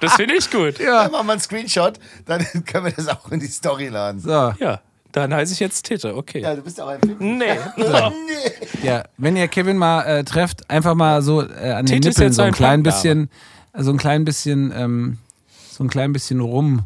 Das 0.00 0.14
finde 0.14 0.34
ich 0.34 0.50
gut. 0.50 0.78
Ja. 0.78 1.08
Machen 1.08 1.26
wir 1.26 1.32
einen 1.32 1.40
Screenshot, 1.40 1.98
dann 2.26 2.40
können 2.66 2.86
wir 2.86 2.92
das 2.92 3.08
auch 3.08 3.30
in 3.30 3.40
die 3.40 3.46
Story 3.46 3.88
laden. 3.88 4.20
So, 4.20 4.30
Ja, 4.30 4.80
dann 5.12 5.34
heiße 5.34 5.52
ich 5.52 5.60
jetzt 5.60 5.82
Titte, 5.82 6.16
okay. 6.16 6.40
Ja, 6.40 6.54
du 6.54 6.62
bist 6.62 6.80
auch 6.80 6.88
ein 6.88 7.00
Film. 7.00 7.16
Nee. 7.18 7.58
Nee. 7.76 8.12
ja, 8.82 9.04
wenn 9.18 9.36
ihr 9.36 9.48
Kevin 9.48 9.76
mal 9.76 10.02
äh, 10.02 10.24
trefft, 10.24 10.68
einfach 10.70 10.94
mal 10.94 11.22
so 11.22 11.42
äh, 11.42 11.72
an 11.72 11.86
den 11.86 12.00
Titte 12.00 12.08
ist 12.08 12.18
Nippeln 12.18 12.28
jetzt 12.28 12.36
so 12.36 12.42
ein 12.42 12.48
ein 12.48 12.54
klein 12.54 12.82
bisschen, 12.82 13.30
so 13.76 13.90
ein 13.90 13.98
klein 13.98 14.24
bisschen, 14.24 14.72
ähm, 14.74 15.18
so 15.70 15.84
ein 15.84 15.88
klein 15.88 16.12
bisschen 16.12 16.40
rum 16.40 16.84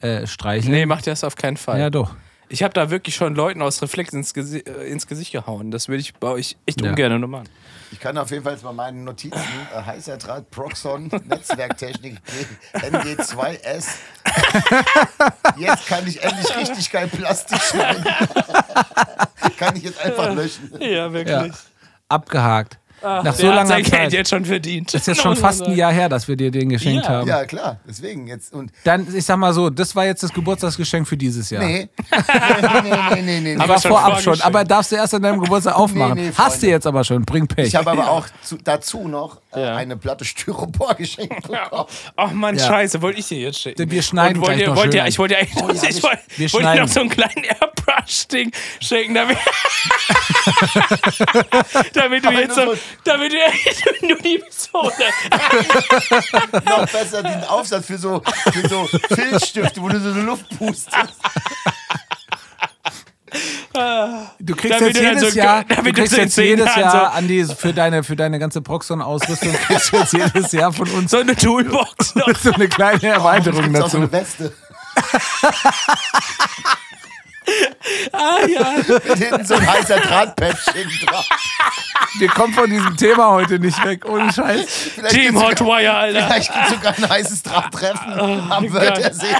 äh, 0.00 0.26
streicheln. 0.26 0.72
Nee, 0.72 0.86
macht 0.86 1.06
das 1.06 1.24
auf 1.24 1.36
keinen 1.36 1.56
Fall. 1.56 1.78
ja, 1.78 1.90
doch. 1.90 2.14
Ich 2.54 2.62
habe 2.62 2.72
da 2.72 2.88
wirklich 2.88 3.16
schon 3.16 3.34
Leuten 3.34 3.62
aus 3.62 3.82
Reflex 3.82 4.12
ins, 4.12 4.32
Gesi 4.32 4.58
äh, 4.60 4.88
ins 4.88 5.08
Gesicht 5.08 5.32
gehauen. 5.32 5.72
Das 5.72 5.88
würde 5.88 6.00
ich 6.02 6.14
bei 6.14 6.28
euch 6.28 6.56
echt 6.66 6.80
Ja. 6.80 6.90
ungern 6.90 7.18
nur 7.18 7.28
machen. 7.28 7.48
Ich 7.90 7.98
kann 7.98 8.16
auf 8.16 8.30
jeden 8.30 8.44
Fall 8.44 8.52
jetzt 8.52 8.62
bei 8.62 8.72
meinen 8.72 9.02
Notizen 9.02 9.40
äh, 9.76 9.82
heißer 9.82 10.18
Draht, 10.18 10.48
Proxon, 10.52 11.08
Netzwerktechnik, 11.24 12.18
NG2S. 12.74 13.86
Jetzt 15.58 15.86
kann 15.88 16.06
ich 16.06 16.22
endlich 16.22 16.56
richtig 16.56 16.92
geil 16.92 17.08
Plastik 17.08 17.60
schneiden. 17.60 18.04
Kann 19.58 19.74
ich 19.76 19.82
jetzt 19.82 19.98
einfach 20.00 20.32
löschen. 20.34 20.70
Ja, 20.78 20.86
Ja. 20.88 21.12
wirklich. 21.12 21.52
Abgehakt. 23.04 23.24
Nach 23.24 23.36
Der 23.36 23.42
so 23.44 23.48
hat 23.48 23.54
langer 23.56 23.68
sein 23.68 23.82
Geld 23.82 23.88
Zeit. 23.94 24.12
jetzt 24.12 24.30
schon 24.30 24.44
verdient. 24.44 24.94
Das 24.94 25.00
ist 25.02 25.06
jetzt 25.08 25.20
schon 25.22 25.36
fast 25.36 25.62
ein 25.62 25.76
Jahr 25.76 25.92
her, 25.92 26.08
dass 26.08 26.26
wir 26.28 26.36
dir 26.36 26.50
den 26.50 26.68
geschenkt 26.70 27.04
Ja. 27.04 27.10
haben. 27.10 27.28
Ja, 27.28 27.44
klar. 27.44 27.78
Deswegen 27.88 28.26
jetzt. 28.26 28.52
Und 28.52 28.72
Dann, 28.84 29.06
ich 29.14 29.24
sag 29.24 29.36
mal 29.36 29.52
so, 29.52 29.70
das 29.70 29.94
war 29.94 30.06
jetzt 30.06 30.22
das 30.22 30.32
Geburtstagsgeschenk 30.32 31.06
für 31.06 31.16
dieses 31.16 31.50
Jahr. 31.50 31.62
nee. 31.64 31.88
nee, 32.10 32.80
nee, 32.82 33.22
nee, 33.22 33.40
nee, 33.40 33.54
nee. 33.56 33.62
Aber 33.62 33.78
schon 33.78 33.90
vorab 33.90 34.20
schon. 34.20 34.40
Aber 34.40 34.64
darfst 34.64 34.92
du 34.92 34.96
erst 34.96 35.14
an 35.14 35.22
deinem 35.22 35.40
Geburtstag 35.40 35.76
aufmachen. 35.76 36.14
nee, 36.14 36.28
Hast 36.34 36.54
Freunde. 36.54 36.60
du 36.66 36.70
jetzt 36.72 36.86
aber 36.86 37.04
schon. 37.04 37.22
Bring 37.24 37.46
Pech. 37.46 37.66
Ich 37.68 37.76
habe 37.76 37.90
aber 37.90 38.10
auch 38.10 38.26
zu, 38.42 38.56
dazu 38.62 39.06
noch 39.08 39.40
äh, 39.54 39.60
Ja. 39.62 39.76
eine 39.76 39.96
Platte 39.96 40.24
Styropor 40.24 40.94
geschenkt 40.94 41.48
bekommen. 41.48 41.86
Ach 42.16 42.30
man, 42.32 42.56
Ja. 42.56 42.66
scheiße, 42.66 43.00
wollte 43.02 43.20
ich 43.20 43.28
dir 43.28 43.38
jetzt 43.38 43.60
schicken. 43.60 43.90
Wir 43.90 44.02
schneiden 44.02 44.40
wollt 44.42 44.58
ihr, 44.58 44.68
noch 44.68 44.76
wollt 44.76 44.94
ihr, 44.94 45.06
Ich 45.06 45.18
wollte 45.18 45.34
ja 45.34 45.40
eigentlich 45.40 45.62
Oh, 45.62 45.68
ja, 45.70 45.88
ich 45.88 45.96
wir- 45.96 46.02
wollte, 46.02 46.22
wir 46.28 46.48
dir 46.48 46.60
schneiden. 46.60 46.82
noch 46.82 46.88
so 46.88 47.00
einen 47.00 47.10
kleinen 47.10 47.44
Airbrush-Ding 47.44 48.50
schenken, 48.80 49.14
damit, 49.14 49.38
damit 51.92 52.24
du 52.24 52.28
Aber 52.28 52.40
jetzt 52.40 52.54
so, 52.54 52.74
so- 52.74 52.80
damit 53.04 53.32
du 53.32 53.36
nur 54.06 54.18
die 54.18 54.38
Pistole. 54.38 54.92
Noch 56.64 56.88
besser 56.90 57.22
den 57.22 57.44
Aufsatz 57.44 57.86
für 57.86 57.98
so, 57.98 58.22
für 58.52 58.68
so 58.68 58.88
Filzstifte, 59.14 59.80
wo 59.82 59.88
du 59.88 60.00
so 60.00 60.10
Luft 60.20 60.48
pustest. 60.58 60.94
Du 64.40 64.54
kriegst 64.54 64.80
Damit 64.80 64.94
jetzt 64.96 65.00
jedes 65.02 65.32
so- 65.34 65.38
Jahr, 65.38 65.64
du 65.64 65.74
damit 65.74 65.96
du 65.96 66.00
kriegst 66.02 66.16
jetzt 66.16 66.36
jedes 66.36 66.76
Jahr 66.76 66.90
so- 66.90 67.18
an 67.18 67.26
die, 67.28 67.44
für 67.44 67.72
deine, 67.72 68.02
für 68.04 68.16
deine 68.16 68.38
ganze 68.38 68.60
Proxon-Ausrüstung 68.62 69.52
kriegst 69.66 69.92
du 69.92 69.96
jetzt 69.98 70.12
jedes 70.12 70.52
Jahr 70.52 70.72
von 70.72 70.88
uns 70.90 71.10
So 71.10 71.18
eine 71.18 71.34
Toolbox 71.34 72.14
noch. 72.16 72.34
so 72.36 72.52
eine 72.52 72.68
kleine 72.68 73.06
Erweiterung 73.08 73.62
Gibt's 73.64 73.80
auch 73.80 73.88
so 73.90 73.98
dazu. 73.98 74.08
eine 74.08 74.12
Weste. 74.12 74.52
Ah 78.12 78.38
ja. 78.46 78.74
Mit 78.88 79.18
hinten 79.18 79.44
so 79.44 79.54
ein 79.54 79.66
heißer 79.70 80.00
Drahtpäppchen 80.00 80.90
drauf. 81.06 81.26
Wir 82.18 82.28
kommen 82.28 82.54
von 82.54 82.70
diesem 82.70 82.96
Thema 82.96 83.28
heute 83.32 83.58
nicht 83.58 83.84
weg, 83.84 84.04
ohne 84.08 84.32
Scheiß. 84.32 84.66
Vielleicht 84.94 85.14
Team 85.14 85.34
sogar- 85.34 85.50
Hotwire, 85.50 85.92
Alter. 85.94 86.26
Vielleicht 86.26 86.52
gibt 86.52 86.64
es 86.66 86.70
sogar 86.72 86.94
ein 86.96 87.08
heißes 87.08 87.42
Drahttreffen 87.42 88.12
am 88.50 88.62
geil. 88.72 88.72
Wörthersee. 88.72 89.26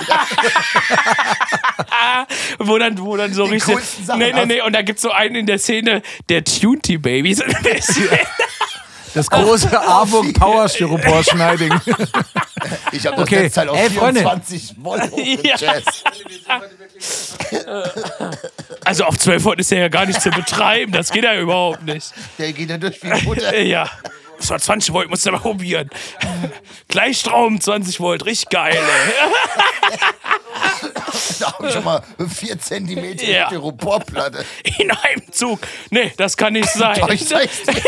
Wo 2.58 2.78
dann, 2.78 2.98
wo 2.98 3.16
dann 3.16 3.32
so 3.32 3.44
richtig. 3.44 3.74
coolsten 3.74 4.04
Sachen 4.04 4.18
Nee, 4.20 4.32
nee, 4.32 4.46
nee. 4.46 4.60
Und 4.62 4.72
da 4.74 4.82
gibt 4.82 4.98
es 4.98 5.02
so 5.02 5.10
einen 5.10 5.34
in 5.36 5.46
der 5.46 5.58
Szene, 5.58 6.02
der 6.28 6.44
Tunty 6.44 6.98
Baby. 6.98 7.34
So 7.34 7.44
ein 7.44 7.56
bisschen. 7.62 8.08
Das 9.14 9.30
große 9.30 9.80
AWOG 9.88 10.34
Power 10.34 10.68
Styropor 10.68 11.22
Schneiding. 11.22 11.72
Ich 12.92 13.06
habe 13.06 13.16
das 13.16 13.24
Okay. 13.24 13.42
Netzteil 13.42 13.68
auf 13.68 13.78
Ey, 13.78 13.90
Freunde. 13.90 14.20
24 14.20 14.74
Volt 14.78 15.02
Ja. 15.44 15.56
Also 18.84 19.04
auf 19.04 19.18
12 19.18 19.44
Volt 19.44 19.60
ist 19.60 19.70
der 19.70 19.78
ja 19.78 19.88
gar 19.88 20.06
nicht 20.06 20.20
zu 20.20 20.30
betreiben. 20.30 20.92
Das 20.92 21.10
geht 21.10 21.24
ja 21.24 21.38
überhaupt 21.38 21.82
nicht. 21.84 22.12
Der 22.38 22.52
geht 22.52 22.70
ja 22.70 22.76
durch 22.76 23.02
wie 23.02 23.24
Butter. 23.24 23.56
Ja. 23.58 23.88
Das 24.38 24.50
war 24.50 24.58
20 24.58 24.92
Volt, 24.92 25.08
musst 25.08 25.24
du 25.24 25.30
mal 25.30 25.38
probieren. 25.38 25.88
Gleichstrom 26.88 27.60
20 27.60 28.00
Volt, 28.00 28.24
richtig 28.26 28.50
geil, 28.50 28.76
ey. 28.76 29.98
Da 31.40 31.52
habe 31.52 31.68
ich 31.68 31.72
schon 31.72 31.84
mal 31.84 32.02
4 32.28 32.58
cm 32.58 33.16
Ja. 33.20 33.46
Styroporplatte. 33.46 34.44
In 34.78 34.90
einem 34.90 35.32
Zug. 35.32 35.60
Nee, 35.90 36.12
das 36.16 36.36
kann 36.36 36.52
nicht 36.52 36.68
sein. 36.68 37.00
Ich 37.10 37.26
zeig's 37.26 37.62
dir. 37.62 37.80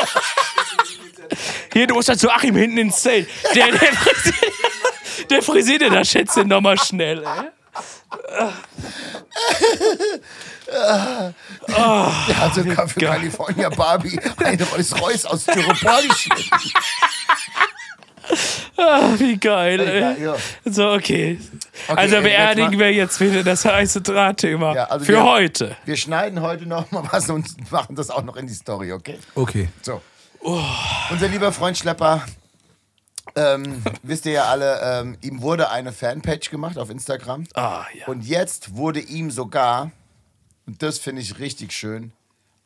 Hier, 1.72 1.86
du 1.86 1.94
musst 1.94 2.08
dann 2.08 2.18
zu 2.18 2.30
Achim 2.30 2.54
hinten 2.56 2.78
ins 2.78 3.00
Zelt. 3.00 3.28
Der, 3.54 3.66
der, 3.68 3.78
frisiert, 3.92 5.30
der 5.30 5.42
frisiert 5.42 5.80
dir 5.82 5.90
das 5.90 6.08
Schätzchen 6.08 6.48
nochmal 6.48 6.78
schnell, 6.78 7.22
ey. 7.24 7.50
Der 10.68 12.36
hat 12.38 12.54
sogar 12.54 12.88
für 12.88 13.00
California 13.00 13.68
Barbie 13.68 14.18
eine 14.44 14.64
Rolls 14.64 15.00
Royce 15.00 15.24
aus 15.26 15.42
Styropor. 15.42 16.00
Ah, 18.76 19.10
wie 19.18 19.36
geil, 19.36 19.80
ey. 19.80 20.00
Ja, 20.00 20.12
ja. 20.12 20.36
So, 20.64 20.90
okay. 20.90 21.38
Okay, 21.86 21.98
also 22.00 22.16
ey, 22.16 22.22
beerdigen 22.22 22.72
jetzt 22.72 22.80
wir 22.80 22.92
jetzt 22.92 23.20
wieder 23.20 23.42
das 23.44 23.64
heiße 23.64 24.00
Drahtthema. 24.02 24.74
Ja, 24.74 24.84
also 24.84 25.04
Für 25.06 25.12
wir- 25.12 25.24
heute. 25.24 25.76
Wir 25.84 25.96
schneiden 25.96 26.40
heute 26.42 26.66
noch 26.66 26.90
mal 26.90 27.04
was 27.10 27.30
und 27.30 27.46
machen 27.70 27.94
das 27.94 28.10
auch 28.10 28.22
noch 28.24 28.36
in 28.36 28.46
die 28.48 28.54
Story, 28.54 28.92
okay? 28.92 29.18
Okay. 29.34 29.68
So. 29.82 30.02
Unser 31.10 31.26
lieber 31.26 31.50
Freund 31.50 31.76
Schlepper, 31.76 32.24
ähm, 33.34 33.82
wisst 34.04 34.26
ihr 34.26 34.32
ja 34.32 34.44
alle, 34.44 34.80
ähm, 34.80 35.18
ihm 35.20 35.42
wurde 35.42 35.70
eine 35.70 35.92
Fanpage 35.92 36.50
gemacht 36.50 36.78
auf 36.78 36.88
Instagram. 36.88 37.48
Ah, 37.54 37.84
ja. 37.92 38.06
Und 38.06 38.24
jetzt 38.24 38.76
wurde 38.76 39.00
ihm 39.00 39.32
sogar, 39.32 39.90
und 40.66 40.82
das 40.82 41.00
finde 41.00 41.22
ich 41.22 41.40
richtig 41.40 41.72
schön, 41.72 42.12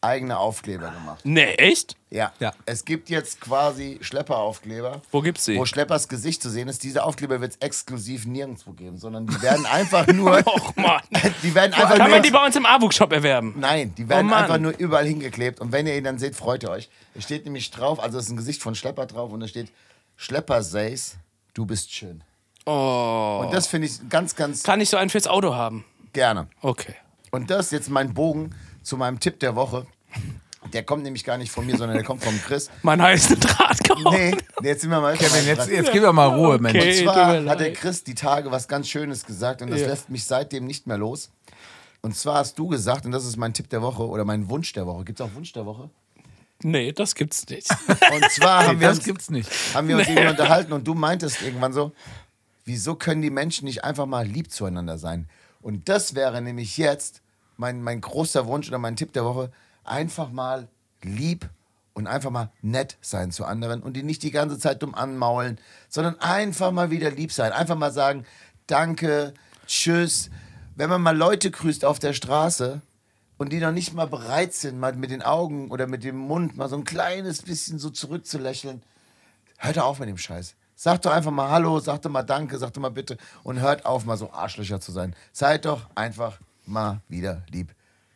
eigene 0.03 0.39
Aufkleber 0.39 0.91
gemacht. 0.91 1.21
Nee, 1.25 1.55
echt? 1.55 1.97
Ja. 2.11 2.33
Ja. 2.41 2.53
Es 2.67 2.85
gibt 2.85 3.11
jetzt 3.11 3.41
quasi 3.41 3.99
Schlepperaufkleber. 4.01 5.03
Wo 5.11 5.21
gibt's 5.21 5.45
sie? 5.45 5.57
Wo 5.57 5.65
Schleppers 5.67 6.09
Gesicht 6.09 6.43
zu 6.43 6.49
sehen 6.51 6.69
ist, 6.69 6.83
diese 6.83 7.05
Aufkleber 7.05 7.41
wird 7.41 7.53
es 7.53 7.59
exklusiv 7.59 8.27
nirgendwo 8.27 8.73
geben, 8.73 8.97
sondern 8.99 9.27
die 9.27 9.41
werden 9.43 9.67
einfach 9.67 10.07
nur. 10.09 10.39
Och, 10.47 10.75
Mann. 10.77 11.03
die 11.43 11.55
werden 11.55 11.75
einfach 11.75 11.91
Kann 11.97 11.99
nur. 11.99 12.09
man 12.09 12.23
die 12.23 12.31
bei 12.31 12.45
uns 12.45 12.57
im 12.57 12.67
A-Book-Shop 12.67 13.13
erwerben? 13.13 13.55
Nein, 13.59 13.95
die 13.97 14.09
werden 14.09 14.31
Oh 14.31 14.35
einfach 14.35 14.59
nur 14.59 14.77
überall 14.79 15.07
hingeklebt. 15.07 15.61
Und 15.61 15.73
wenn 15.73 15.87
ihr 15.87 15.97
ihn 15.97 16.05
dann 16.05 16.19
seht, 16.19 16.35
freut 16.35 16.63
ihr 16.63 16.71
euch. 16.71 16.89
Es 17.15 17.25
steht 17.25 17.45
nämlich 17.45 17.71
drauf, 17.71 18.01
also 18.01 18.19
es 18.19 18.25
ist 18.27 18.31
ein 18.31 18.37
Gesicht 18.37 18.63
von 18.63 18.75
Schlepper 18.75 19.07
drauf 19.07 19.33
und 19.33 19.41
da 19.41 19.49
steht: 19.49 19.71
Schlepper 20.17 20.63
says, 20.63 21.17
du 21.55 21.67
bist 21.67 21.93
schön. 21.93 22.23
Oh. 22.67 23.43
Und 23.45 23.53
das 23.53 23.67
finde 23.67 23.87
ich 23.87 24.09
ganz, 24.09 24.35
ganz 24.37 24.63
Kann 24.63 24.81
ich 24.81 24.89
so 24.91 24.97
einen 24.97 25.11
fürs 25.11 25.27
Auto 25.27 25.55
haben? 25.55 25.85
gerne. 26.13 26.49
Okay. 26.61 26.95
Und 27.31 27.51
das 27.51 27.67
ist 27.67 27.73
jetzt 27.73 27.91
mein 27.91 28.13
Bogen 28.15 28.51
zu 28.83 28.97
meinem 28.97 29.21
Tipp 29.21 29.41
der 29.41 29.55
Woche. 29.57 29.87
Der 30.73 30.83
kommt 30.85 31.03
nämlich 31.03 31.25
gar 31.25 31.39
nicht 31.39 31.51
von 31.51 31.65
mir, 31.65 31.77
sondern 31.77 31.97
der 31.97 32.05
kommt 32.05 32.23
vom 32.23 32.39
Chris. 32.43 32.71
Mein 32.83 33.01
heißen 33.01 33.41
Draht 33.41 33.83
kaufen. 33.89 34.05
Nee, 34.11 34.37
jetzt 34.63 34.83
sind 34.83 34.91
wir 34.91 35.01
mal. 35.01 35.17
Kevin, 35.17 35.47
jetzt, 35.47 35.69
jetzt 35.69 35.91
gib 35.91 36.03
mir 36.03 36.13
mal 36.13 36.27
Ruhe, 36.27 36.59
Mensch. 36.59 36.77
Okay. 36.77 36.99
Und 36.99 37.05
zwar 37.05 37.45
hat 37.47 37.61
der. 37.61 37.73
Chris 37.73 38.05
die 38.05 38.15
Tage 38.15 38.51
was 38.51 38.69
ganz 38.69 38.89
Schönes 38.89 39.25
gesagt 39.25 39.63
und 39.63 39.71
das 39.71 39.81
Ja. 39.81 39.87
lässt 39.89 40.11
mich 40.11 40.25
seitdem 40.25 40.67
nicht 40.67 40.87
mehr 40.87 40.99
los. 40.99 41.31
Und 42.03 42.15
zwar 42.17 42.37
hast 42.37 42.59
du 42.59 42.69
gesagt, 42.69 43.05
und 43.07 43.13
das 43.13 43.25
ist 43.25 43.37
mein 43.37 43.53
Tipp 43.55 43.69
der 43.71 43.83
Woche 43.83 44.07
oder 44.07 44.25
mein 44.25 44.49
Wunsch 44.49 44.73
der 44.73 44.87
Woche. 44.87 45.05
Gibt 45.05 45.21
es 45.21 45.27
auch 45.27 45.35
Wunsch 45.35 45.53
der 45.53 45.67
Woche? 45.67 45.89
Nee, 46.63 46.93
das 46.93 47.15
gibt's 47.15 47.47
nicht. 47.49 47.69
Und 48.13 48.31
zwar 48.33 48.67
haben 48.67 48.81
wir 48.81 48.89
Das 48.89 48.99
uns, 48.99 49.07
gibt's 49.07 49.31
nicht. 49.31 49.51
haben 49.75 49.89
wir 49.89 49.97
uns 49.97 50.09
irgendwann 50.09 50.29
unterhalten 50.33 50.75
und 50.75 50.87
du 50.87 50.93
meintest 50.93 51.41
irgendwann 51.41 51.73
so, 51.73 51.93
wieso 52.67 52.97
können 52.97 53.23
die 53.23 53.31
Menschen 53.31 53.65
nicht 53.65 53.83
einfach 53.83 54.05
mal 54.05 54.27
lieb 54.27 54.51
zueinander 54.53 54.99
sein? 54.99 55.27
Und 55.63 55.89
das 55.89 56.15
wäre 56.15 56.43
nämlich 56.43 56.77
jetzt 56.77 57.23
mein, 57.61 57.83
mein 57.83 58.01
großer 58.01 58.47
Wunsch 58.47 58.69
oder 58.69 58.79
mein 58.79 58.97
Tipp 58.97 59.13
der 59.13 59.25
Woche, 59.25 59.53
einfach 59.85 60.33
mal 60.33 60.69
lieb 61.03 61.49
und 61.93 62.07
einfach 62.07 62.31
mal 62.31 62.51
nett 62.63 62.97
sein 63.03 63.31
zu 63.31 63.45
anderen 63.45 63.83
und 63.83 63.93
die 63.93 64.03
nicht 64.03 64.23
die 64.23 64.31
ganze 64.31 64.59
Zeit 64.59 64.83
dumm 64.83 64.95
anmaulen, 64.95 65.59
sondern 65.89 66.19
einfach 66.21 66.73
mal 66.73 66.91
wieder 66.91 67.11
lieb 67.11 67.33
sein. 67.33 67.53
Einfach 67.53 67.77
mal 67.77 67.93
sagen, 67.93 68.25
danke, 68.67 69.35
tschüss. 69.67 70.31
Wenn 70.75 70.89
man 70.89 71.03
mal 71.03 71.17
Leute 71.17 71.51
grüßt 71.51 71.85
auf 71.85 71.99
der 71.99 72.15
Straße 72.15 72.81
und 73.37 73.53
die 73.53 73.61
noch 73.61 73.73
nicht 73.73 73.93
mal 73.93 74.07
bereit 74.07 74.55
sind, 74.55 74.81
mal 74.81 74.95
mit 74.95 75.11
den 75.11 75.23
Augen 75.23 75.71
oder 75.71 75.87
mit 75.87 76.03
dem 76.03 76.17
Mund 76.17 76.57
mal 76.57 76.69
so 76.69 76.77
ein 76.77 76.85
kleines 76.85 77.43
bisschen 77.43 77.79
so 77.79 77.91
zurückzulächeln, 77.91 78.83
hört 79.59 79.79
auf 79.79 79.99
mit 79.99 80.09
dem 80.09 80.19
Scheiß. 80.19 80.55
Sagt 80.77 81.05
doch 81.05 81.13
einfach 81.13 81.31
mal 81.31 81.51
Hallo, 81.51 81.79
sagt 81.79 82.07
doch 82.07 82.11
mal 82.11 82.23
Danke, 82.23 82.57
sagt 82.57 82.79
doch 82.79 82.81
mal 82.81 82.91
Bitte 82.91 83.19
und 83.43 83.61
hört 83.61 83.85
auf, 83.85 84.07
mal 84.07 84.17
so 84.17 84.33
Arschlöcher 84.33 84.81
zu 84.81 84.93
sein. 84.93 85.15
Seid 85.33 85.67
doch 85.67 85.91
einfach 85.95 86.39
mal 86.71 87.01
wieder 87.09 87.43
lieb. 87.51 87.75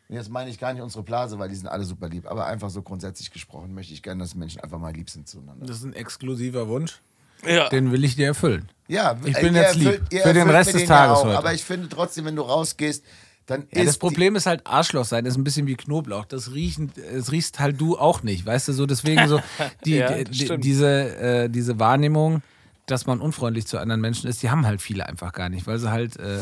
Und 0.09 0.17
jetzt 0.17 0.31
meine 0.31 0.51
ich 0.51 0.59
gar 0.59 0.73
nicht 0.73 0.83
unsere 0.83 1.03
Blase, 1.03 1.39
weil 1.39 1.49
die 1.49 1.55
sind 1.55 1.67
alle 1.69 1.85
super 1.85 2.09
lieb, 2.09 2.27
aber 2.31 2.47
einfach 2.47 2.71
so 2.71 2.83
grundsätzlich 2.83 3.31
gesprochen 3.31 3.75
möchte 3.75 3.93
ich 3.95 4.03
gerne, 4.03 4.23
dass 4.23 4.35
Menschen 4.35 4.61
einfach 4.61 4.79
mal 4.79 4.93
lieb 4.93 5.09
sind 5.11 5.29
zueinander. 5.29 5.67
Das 5.67 5.79
ist 5.79 5.85
ein 5.85 5.95
exklusiver 5.95 6.69
Wunsch. 6.69 7.01
Ja. 7.47 7.69
Den 7.69 7.91
will 7.93 8.05
ich 8.05 8.17
dir 8.17 8.27
erfüllen. 8.29 8.69
Ja, 8.89 9.17
Ich 9.25 9.37
äh, 9.37 9.41
bin 9.43 9.55
jetzt 9.55 9.77
lieb. 9.77 9.87
erfüllt- 9.87 10.13
ihr 10.13 10.23
Für 10.23 10.33
den 10.33 10.49
Rest 10.49 10.75
des 10.75 10.85
Tages 10.87 11.19
auch, 11.19 11.25
heute. 11.25 11.39
Aber 11.39 11.53
ich 11.53 11.65
finde 11.65 11.89
trotzdem, 11.89 12.25
wenn 12.27 12.37
du 12.37 12.43
rausgehst, 12.43 13.05
dann 13.47 13.67
Ja, 13.73 13.81
ist 13.83 13.89
das 13.89 13.99
Problem 13.99 14.37
ist 14.37 14.47
halt 14.47 14.67
Arschloch 14.67 15.05
sein, 15.05 15.27
ist 15.27 15.37
ein 15.37 15.45
bisschen 15.45 15.67
wie 15.67 15.75
Knoblauch. 15.75 16.25
Das 16.27 16.53
riechen, 16.53 16.91
es 17.13 17.33
riechst 17.33 17.59
halt 17.61 17.79
du 17.81 17.99
auch 17.99 18.23
nicht, 18.23 18.47
weißt 18.47 18.69
du 18.69 18.73
so. 18.73 18.87
Deswegen 18.87 19.27
so 19.29 19.41
die, 19.85 19.97
Ja, 19.97 20.23
die, 20.25 20.47
das 20.47 20.59
diese, 20.61 21.17
äh, 21.19 21.49
diese 21.51 21.79
Wahrnehmung, 21.79 22.43
dass 22.87 23.05
man 23.07 23.21
unfreundlich 23.21 23.67
zu 23.67 23.79
anderen 23.79 24.01
Menschen 24.01 24.29
ist, 24.31 24.43
die 24.43 24.49
haben 24.51 24.65
halt 24.67 24.81
viele 24.81 25.07
einfach 25.07 25.33
gar 25.33 25.49
nicht, 25.49 25.67
weil 25.67 25.79
sie 25.79 25.91
halt. 25.91 26.17
Äh, 26.19 26.39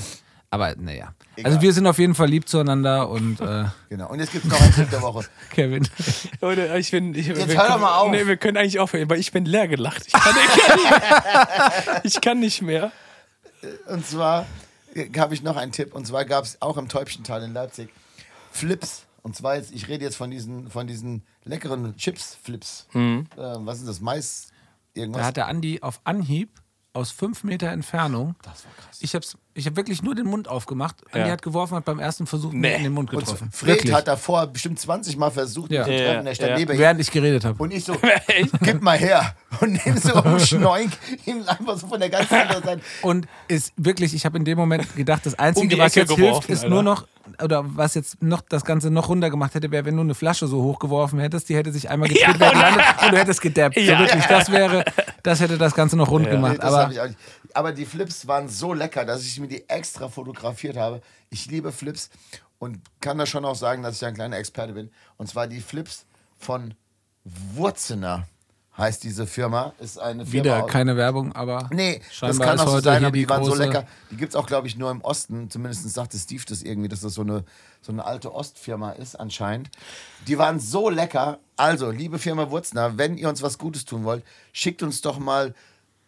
aber 0.52 0.76
naja. 0.76 1.14
Also 1.42 1.62
wir 1.62 1.72
sind 1.72 1.86
auf 1.86 1.98
jeden 1.98 2.14
Fall 2.14 2.28
lieb 2.28 2.46
zueinander 2.46 3.08
und 3.08 3.40
äh, 3.40 3.64
genau. 3.88 4.10
Und 4.10 4.20
jetzt 4.20 4.32
gibt 4.32 4.44
es 4.44 4.50
noch 4.50 4.60
einen 4.60 4.74
Tipp 4.74 4.90
der 4.90 5.00
Woche. 5.00 5.24
Kevin. 5.50 5.88
Leute, 6.42 6.76
ich 6.76 6.90
bin. 6.90 7.14
Ich, 7.14 7.26
Jetzt 7.26 7.48
wir, 7.48 7.56
hör 7.56 7.68
doch 7.68 7.80
mal 7.80 7.96
auf. 7.96 8.10
Nee, 8.10 8.26
wir 8.26 8.36
können 8.36 8.58
eigentlich 8.58 8.78
aufhören, 8.78 9.08
weil 9.08 9.18
ich 9.18 9.32
bin 9.32 9.46
leer 9.46 9.66
gelacht. 9.66 10.06
Ich 10.06 10.12
kann, 10.12 10.34
ich 10.36 10.62
kann, 10.62 10.76
nicht, 10.76 12.04
ich 12.04 12.20
kann 12.20 12.40
nicht 12.40 12.60
mehr. 12.60 12.92
Und 13.88 14.06
zwar 14.06 14.44
äh, 14.94 15.08
habe 15.18 15.32
ich 15.32 15.42
noch 15.42 15.56
einen 15.56 15.72
Tipp. 15.72 15.94
Und 15.94 16.06
zwar 16.06 16.26
gab 16.26 16.44
es 16.44 16.60
auch 16.60 16.76
im 16.76 16.86
Täubchental 16.86 17.42
in 17.42 17.54
Leipzig 17.54 17.88
Flips. 18.50 19.06
Und 19.22 19.34
zwar 19.34 19.56
jetzt, 19.56 19.72
ich 19.72 19.88
rede 19.88 20.04
jetzt 20.04 20.16
von 20.16 20.30
diesen, 20.30 20.68
von 20.68 20.86
diesen 20.86 21.22
leckeren 21.44 21.96
Chips-Flips. 21.96 22.88
Mhm. 22.92 23.26
Ähm, 23.38 23.64
was 23.64 23.78
ist 23.78 23.88
das? 23.88 24.00
Mais? 24.02 24.48
Da 24.94 25.00
Irgendwas? 25.00 25.24
hat 25.24 25.38
der 25.38 25.46
Andi 25.46 25.78
auf 25.80 26.02
Anhieb 26.04 26.50
aus 26.94 27.10
fünf 27.10 27.42
Meter 27.44 27.68
Entfernung. 27.68 28.34
Das 28.42 28.64
war 28.64 28.72
krass. 28.74 28.98
Ich 29.00 29.14
habe 29.14 29.24
ich 29.54 29.66
hab 29.66 29.76
wirklich 29.76 30.02
nur 30.02 30.14
den 30.14 30.26
Mund 30.26 30.46
aufgemacht. 30.48 30.96
Andi 31.12 31.28
hat 31.30 31.42
geworfen, 31.42 31.74
hat 31.76 31.84
beim 31.84 31.98
ersten 31.98 32.26
Versuch 32.26 32.52
Nee. 32.52 32.74
in 32.76 32.82
den 32.84 32.92
Mund 32.92 33.12
Und 33.12 33.18
getroffen. 33.20 33.50
Fred 33.50 33.76
wirklich. 33.76 33.92
hat 33.94 34.06
davor 34.08 34.46
bestimmt 34.46 34.78
20 34.78 35.16
Mal 35.16 35.30
versucht, 35.30 35.70
Ja. 35.70 35.86
mich 35.86 35.96
zu 35.98 36.04
treffen. 36.04 36.24
Der 36.26 36.34
stand 36.34 36.48
Ja, 36.50 36.54
ja. 36.54 36.58
neben 36.60 36.72
ihm. 36.72 36.78
Während 36.78 37.00
ich 37.00 37.10
geredet 37.10 37.44
habe. 37.44 37.62
Und 37.62 37.72
ich 37.72 37.84
so, 37.84 37.96
gib 38.62 38.82
mal 38.82 38.98
her. 38.98 39.34
Und 39.60 39.84
nimm 39.84 39.96
so 39.96 40.14
um 40.22 40.38
Schneunk, 40.38 40.92
ihm 41.26 41.42
einfach 41.46 41.76
so 41.78 41.86
von 41.86 41.98
der 42.00 42.10
ganzen 42.10 42.34
anderen 42.34 42.62
Seite. 42.62 42.82
Und 43.02 43.26
ist 43.48 43.72
wirklich, 43.76 44.14
ich 44.14 44.24
habe 44.24 44.36
in 44.38 44.44
dem 44.44 44.58
Moment 44.58 44.94
gedacht, 44.94 45.24
das 45.26 45.38
Einzige, 45.38 45.74
Um 45.74 45.80
was 45.80 45.94
jetzt 45.94 46.08
geworfen, 46.14 46.32
hilft, 46.46 46.50
ist 46.50 46.64
Alter. 46.64 46.74
nur 46.74 46.82
noch, 46.82 47.06
oder 47.42 47.62
was 47.76 47.94
jetzt 47.94 48.22
noch 48.22 48.40
das 48.40 48.64
Ganze 48.64 48.90
noch 48.90 49.08
runter 49.08 49.30
gemacht 49.30 49.54
hätte, 49.54 49.70
wäre, 49.70 49.84
wenn 49.84 49.96
du 49.96 50.02
eine 50.02 50.14
Flasche 50.14 50.46
so 50.46 50.62
hochgeworfen 50.62 51.18
hättest, 51.20 51.48
die 51.48 51.56
hätte 51.56 51.72
sich 51.72 51.88
einmal 51.90 52.08
gedreht, 52.08 52.36
Ja, 52.38 52.50
gelandet 52.50 52.84
und 53.04 53.12
du 53.12 53.18
hättest 53.18 53.40
gedappt. 53.40 53.76
Ja. 53.76 53.96
so 53.98 54.04
wirklich, 54.04 54.24
das 54.26 54.50
wäre, 54.50 54.84
das 55.22 55.40
hätte 55.40 55.58
das 55.58 55.74
Ganze 55.74 55.96
noch 55.96 56.10
rund 56.10 56.26
Nee, 56.26 56.32
gemacht. 56.32 56.58
hab 56.60 56.64
Aber. 56.64 56.90
Aber 57.54 57.72
die 57.72 57.84
Flips 57.84 58.26
waren 58.26 58.48
so 58.48 58.72
lecker, 58.72 59.04
dass 59.04 59.24
ich 59.26 59.38
mir 59.38 59.48
die 59.48 59.68
extra 59.68 60.08
fotografiert 60.08 60.76
habe. 60.76 61.02
Ich 61.30 61.46
liebe 61.46 61.70
Flips 61.70 62.08
und 62.58 62.80
kann 63.00 63.18
da 63.18 63.26
schon 63.26 63.44
auch 63.44 63.56
sagen, 63.56 63.82
dass 63.82 63.96
ich 63.96 64.04
ein 64.06 64.14
kleiner 64.14 64.38
Experte 64.38 64.72
bin. 64.72 64.90
Und 65.18 65.28
zwar 65.28 65.46
die 65.46 65.60
Flips 65.60 66.06
von 66.38 66.74
Wurzener 67.24 68.26
heißt 68.76 69.04
diese 69.04 69.26
Firma. 69.26 69.72
Ist 69.78 69.98
eine 69.98 70.24
Firma 70.24 70.44
wieder 70.44 70.66
keine 70.66 70.96
Werbung, 70.96 71.32
aber 71.32 71.68
Nee, 71.72 72.00
das 72.20 72.38
kann 72.38 72.58
auch 72.58 72.68
so 72.68 72.80
sein, 72.80 73.04
aber 73.04 73.12
die, 73.12 73.20
die 73.20 73.28
waren 73.28 73.44
so 73.44 73.54
lecker. 73.54 73.84
Die 74.10 74.16
gibt 74.16 74.30
es 74.30 74.36
auch, 74.36 74.46
glaube 74.46 74.66
ich, 74.66 74.76
nur 74.76 74.90
im 74.90 75.00
Osten. 75.02 75.50
Zumindest 75.50 75.88
sagte 75.90 76.18
Steve 76.18 76.42
das 76.48 76.62
irgendwie, 76.62 76.88
dass 76.88 77.00
das 77.00 77.14
so 77.14 77.22
eine, 77.22 77.44
so 77.80 77.92
eine 77.92 78.04
alte 78.04 78.34
Ostfirma 78.34 78.92
ist 78.92 79.18
anscheinend. 79.18 79.70
Die 80.26 80.38
waren 80.38 80.58
so 80.58 80.88
lecker. 80.88 81.38
Also, 81.56 81.90
liebe 81.90 82.18
Firma 82.18 82.50
Wurzner, 82.50 82.96
wenn 82.98 83.16
ihr 83.16 83.28
uns 83.28 83.42
was 83.42 83.58
Gutes 83.58 83.84
tun 83.84 84.04
wollt, 84.04 84.24
schickt 84.52 84.82
uns 84.82 85.00
doch 85.00 85.18
mal 85.18 85.54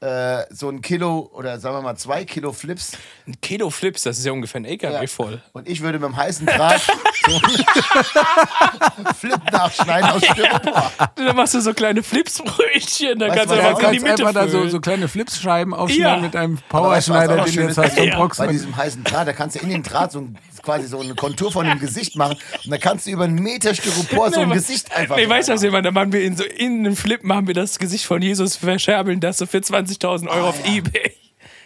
äh, 0.04 0.44
so 0.54 0.68
ein 0.68 0.82
Kilo 0.82 1.30
oder 1.32 1.58
sagen 1.58 1.76
wir 1.76 1.82
mal 1.82 1.96
zwei 1.96 2.24
Kilo 2.24 2.52
Flips. 2.52 2.92
Ein 3.26 3.40
Kilo 3.40 3.70
Flips, 3.70 4.02
das 4.02 4.18
ist 4.18 4.26
ja 4.26 4.32
ungefähr 4.32 4.60
ein 4.60 4.64
LKW 4.66 4.92
Ja. 5.00 5.06
voll. 5.06 5.40
Und 5.52 5.66
ich 5.68 5.80
würde 5.80 5.98
mit 5.98 6.08
dem 6.08 6.16
heißen 6.16 6.46
Draht 6.46 6.82
so 7.26 7.36
einen 7.36 9.14
Flip 9.18 9.40
nachschneiden 9.52 10.10
aus 10.10 10.24
Styropor. 10.24 10.92
Dann 11.16 11.36
machst 11.36 11.54
du 11.54 11.60
so 11.60 11.72
kleine 11.74 12.02
Flipsbrötchen, 12.02 13.18
da 13.18 13.28
Weißt 13.28 13.36
kannst 13.38 13.50
du, 13.52 13.56
du 13.56 13.66
einfach 13.66 13.82
in 13.84 13.92
die 13.92 14.00
Mitte 14.00 14.26
einfach 14.26 14.42
da 14.42 14.48
so, 14.48 14.68
so 14.68 14.80
kleine 14.80 15.08
Flipsscheiben 15.08 15.72
aufschneiden 15.74 16.02
Ja. 16.04 16.16
mit 16.20 16.36
einem 16.36 16.56
weißt 16.56 16.62
du, 16.62 16.76
Powerschneider, 16.76 17.36
den 17.44 17.54
du 17.54 17.60
jetzt 17.62 17.78
hast 17.78 17.96
Ja. 17.96 18.26
Bei 18.36 18.46
diesem 18.48 18.76
heißen 18.76 19.04
Draht, 19.04 19.28
da 19.28 19.32
kannst 19.32 19.56
du 19.56 19.60
in 19.60 19.70
den 19.70 19.82
Draht 19.82 20.12
so 20.12 20.20
ein, 20.20 20.38
quasi 20.62 20.86
so 20.86 21.00
eine 21.00 21.14
Kontur 21.14 21.52
von 21.52 21.66
dem 21.66 21.78
Gesicht 21.78 22.16
machen 22.16 22.36
und 22.64 22.70
dann 22.70 22.80
kannst 22.80 23.06
du 23.06 23.10
über 23.10 23.24
einen 23.24 23.34
Meter 23.36 23.74
Styropor 23.74 24.30
so 24.32 24.40
ein 24.40 24.48
Nee, 24.48 24.54
Gesicht 24.54 24.94
einfach. 24.94 25.16
Nee, 25.16 25.28
weißt 25.28 25.48
du, 25.48 25.52
was 25.54 25.62
machen? 25.62 25.82
Da 25.84 25.90
machen 25.90 26.12
wir 26.12 26.22
in, 26.22 26.36
so, 26.36 26.44
in 26.44 26.80
einem 26.80 26.96
Flip 26.96 27.22
machen 27.22 27.46
wir 27.46 27.54
das 27.54 27.78
Gesicht 27.78 28.04
von 28.06 28.20
Jesus, 28.22 28.56
verscherbeln 28.56 29.20
das 29.20 29.38
so 29.38 29.46
für 29.46 29.60
20.000 30.00 30.28
Euro 30.28 30.48
auf 30.48 30.64
Ebay. 30.66 31.12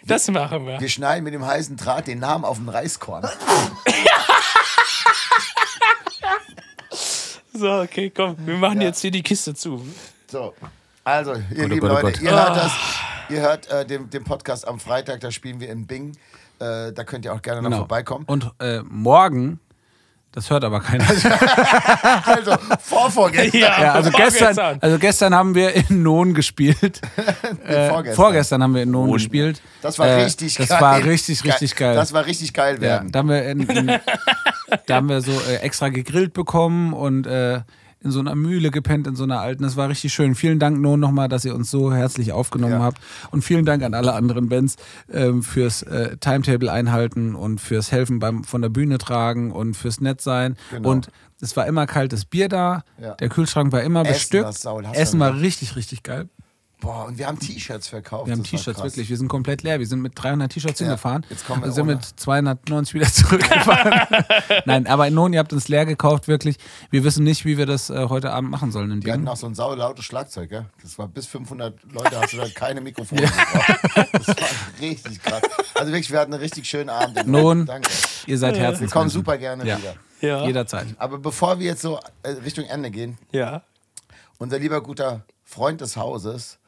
Das 0.04 0.28
machen 0.28 0.66
wir. 0.66 0.80
Wir 0.80 0.88
schneiden 0.88 1.24
mit 1.24 1.34
dem 1.34 1.44
heißen 1.44 1.76
Draht 1.76 2.06
den 2.06 2.18
Namen 2.18 2.44
auf 2.44 2.56
den 2.58 2.68
Reiskorn. 2.68 3.28
So, 7.52 7.80
okay, 7.80 8.10
komm, 8.14 8.36
wir 8.46 8.56
machen 8.56 8.80
jetzt 8.80 9.00
hier 9.00 9.10
die 9.10 9.22
Kiste 9.22 9.52
zu. 9.54 9.84
So, 10.30 10.54
also, 11.02 11.32
ihr 11.34 11.64
oh 11.64 11.66
lieben 11.66 11.80
Gott, 11.80 11.90
oh 11.90 11.94
Leute, 12.06 12.12
Gott. 12.12 12.22
ihr 12.22 12.30
hört 12.30 12.56
das. 12.56 12.72
Ihr 13.30 13.40
hört 13.40 13.68
äh, 13.70 13.84
den, 13.84 14.08
den 14.10 14.24
Podcast 14.24 14.66
am 14.68 14.78
Freitag, 14.78 15.20
da 15.20 15.30
spielen 15.32 15.58
wir 15.60 15.68
in 15.70 15.86
Bing. 15.86 16.16
Äh, 16.60 16.92
da 16.92 17.04
könnt 17.04 17.24
ihr 17.24 17.34
auch 17.34 17.42
gerne 17.42 17.60
noch 17.60 17.68
Genau. 17.68 17.78
vorbeikommen. 17.78 18.24
Und 18.26 18.52
äh, 18.60 18.80
morgen, 18.82 19.58
das 20.38 20.50
hört 20.50 20.62
aber 20.62 20.78
keiner. 20.78 21.04
Also, 22.24 22.56
vorvorgestern. 22.80 23.60
Ja, 23.60 23.92
also 23.92 24.10
gestern, 24.10 24.54
vorgestern. 24.54 24.78
also 24.80 24.98
gestern 25.00 25.34
haben 25.34 25.54
wir 25.56 25.74
in 25.74 26.02
Non 26.04 26.32
gespielt. 26.32 27.00
Äh, 27.66 27.88
vorgestern. 27.88 28.16
vorgestern. 28.16 28.62
haben 28.62 28.74
wir 28.74 28.82
in 28.84 28.90
Non 28.92 29.12
gespielt. 29.12 29.60
Das 29.82 29.98
war 29.98 30.06
Äh, 30.06 30.22
richtig 30.22 30.54
das 30.54 30.68
geil. 30.68 30.78
Das 30.78 30.80
war 30.80 31.04
richtig, 31.04 31.44
richtig 31.44 31.74
geil. 31.76 31.94
Das 31.96 32.12
war 32.12 32.24
richtig 32.26 32.54
geil 32.54 32.76
ja, 32.76 32.80
werden. 32.80 33.10
da 33.10 33.18
haben 33.18 33.28
wir, 33.28 33.44
in, 33.48 33.60
in, 33.68 34.00
da 34.86 34.94
haben 34.94 35.08
wir 35.08 35.20
so 35.22 35.32
äh, 35.32 35.56
extra 35.56 35.88
gegrillt 35.88 36.32
bekommen 36.34 36.92
und 36.92 37.26
äh, 37.26 37.60
in 38.00 38.10
so 38.12 38.20
einer 38.20 38.34
Mühle 38.34 38.70
gepennt, 38.70 39.06
in 39.06 39.16
so 39.16 39.24
einer 39.24 39.40
alten. 39.40 39.62
Das 39.64 39.76
war 39.76 39.88
richtig 39.88 40.12
schön. 40.12 40.34
Vielen 40.34 40.58
Dank, 40.58 40.78
Non, 40.80 41.00
nochmal, 41.00 41.28
dass 41.28 41.44
ihr 41.44 41.54
uns 41.54 41.70
so 41.70 41.92
herzlich 41.92 42.32
aufgenommen 42.32 42.74
Ja. 42.74 42.82
habt. 42.82 42.98
Und 43.30 43.42
vielen 43.42 43.64
Dank 43.64 43.82
an 43.82 43.92
alle 43.94 44.12
anderen 44.14 44.48
Bands 44.48 44.76
ähm, 45.12 45.42
fürs 45.42 45.82
äh, 45.82 46.16
Timetable 46.18 46.70
einhalten 46.70 47.34
und 47.34 47.60
fürs 47.60 47.90
Helfen 47.90 48.18
beim 48.20 48.44
von 48.44 48.62
der 48.62 48.68
Bühne 48.68 48.98
tragen 48.98 49.50
und 49.50 49.76
fürs 49.76 50.00
Nettsein. 50.00 50.56
Genau. 50.70 50.90
Und 50.90 51.08
es 51.40 51.56
war 51.56 51.66
immer 51.66 51.86
kaltes 51.86 52.24
Bier 52.24 52.48
da. 52.48 52.82
Ja. 53.00 53.14
Der 53.14 53.28
Kühlschrank 53.28 53.72
war 53.72 53.82
immer 53.82 54.02
Essen 54.02 54.12
bestückt. 54.42 54.94
Essen 54.96 55.20
war 55.20 55.40
richtig, 55.40 55.74
richtig 55.76 56.02
geil. 56.02 56.28
Boah, 56.80 57.06
und 57.06 57.18
wir 57.18 57.26
haben 57.26 57.40
T-Shirts 57.40 57.88
verkauft. 57.88 58.26
Wir 58.28 58.34
haben 58.34 58.44
T-Shirts, 58.44 58.80
wirklich. 58.82 59.08
Wir 59.10 59.16
sind 59.16 59.26
komplett 59.26 59.64
leer. 59.64 59.80
Wir 59.80 59.86
sind 59.86 60.00
mit 60.00 60.12
300 60.14 60.52
T-Shirts 60.52 60.78
Ja, 60.78 60.86
hingefahren. 60.86 61.26
jetzt 61.28 61.44
kommen 61.44 61.62
wir 61.62 61.66
und 61.68 61.72
sind 61.74 61.82
ohne. 61.84 61.94
mit 61.96 62.04
290 62.04 62.94
wieder 62.94 63.06
zurückgefahren. 63.12 64.24
Nein, 64.64 64.86
aber 64.86 65.10
Non, 65.10 65.32
ihr 65.32 65.40
habt 65.40 65.52
uns 65.52 65.66
leer 65.66 65.86
gekauft, 65.86 66.28
wirklich. 66.28 66.56
Wir 66.90 67.02
wissen 67.02 67.24
nicht, 67.24 67.44
wie 67.44 67.58
wir 67.58 67.66
das 67.66 67.90
äh, 67.90 68.08
heute 68.08 68.30
Abend 68.30 68.50
machen 68.50 68.70
sollen 68.70 68.92
in 68.92 69.00
Die 69.00 69.10
hatten 69.12 69.26
auch 69.26 69.36
so 69.36 69.46
ein 69.48 69.56
saulautes 69.56 70.04
Schlagzeug, 70.04 70.52
ja? 70.52 70.66
Das 70.82 70.96
war 70.98 71.08
bis 71.08 71.26
500 71.26 71.74
Leute, 71.92 72.20
hast 72.20 72.32
du 72.32 72.36
da 72.36 72.46
keine 72.54 72.80
Mikrofone 72.80 73.22
gebraucht. 73.22 73.78
Das 74.12 74.28
war 74.28 74.36
richtig 74.80 75.20
krass. 75.22 75.42
Also 75.74 75.92
wirklich, 75.92 76.10
wir 76.12 76.20
hatten 76.20 76.32
einen 76.32 76.42
richtig 76.42 76.64
schönen 76.66 76.90
Abend. 76.90 77.18
in 77.18 77.30
Non, 77.30 77.66
Danke. 77.66 77.90
ihr 78.26 78.38
seid 78.38 78.54
Wir 78.54 78.62
herzlich 78.62 78.90
kommen 78.90 79.10
super 79.10 79.36
gerne 79.36 79.66
Ja. 79.66 79.78
wieder. 79.78 79.94
Ja. 80.20 80.46
Jederzeit. 80.46 80.86
Aber 80.98 81.18
bevor 81.18 81.58
wir 81.58 81.66
jetzt 81.66 81.82
so 81.82 81.98
äh, 82.22 82.30
Richtung 82.30 82.64
Ende 82.66 82.90
gehen, 82.92 83.18
Ja. 83.32 83.62
unser 84.38 84.58
lieber 84.60 84.80
guter 84.80 85.22
Freund 85.44 85.80
des 85.80 85.96
Hauses, 85.96 86.58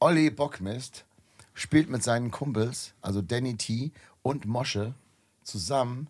Olli 0.00 0.30
Bockmist, 0.30 1.04
spielt 1.52 1.90
mit 1.90 2.02
seinen 2.02 2.30
Kumpels, 2.30 2.94
also 3.02 3.20
Danny 3.20 3.56
T 3.56 3.92
und 4.22 4.46
Mosche, 4.46 4.94
zusammen 5.42 6.08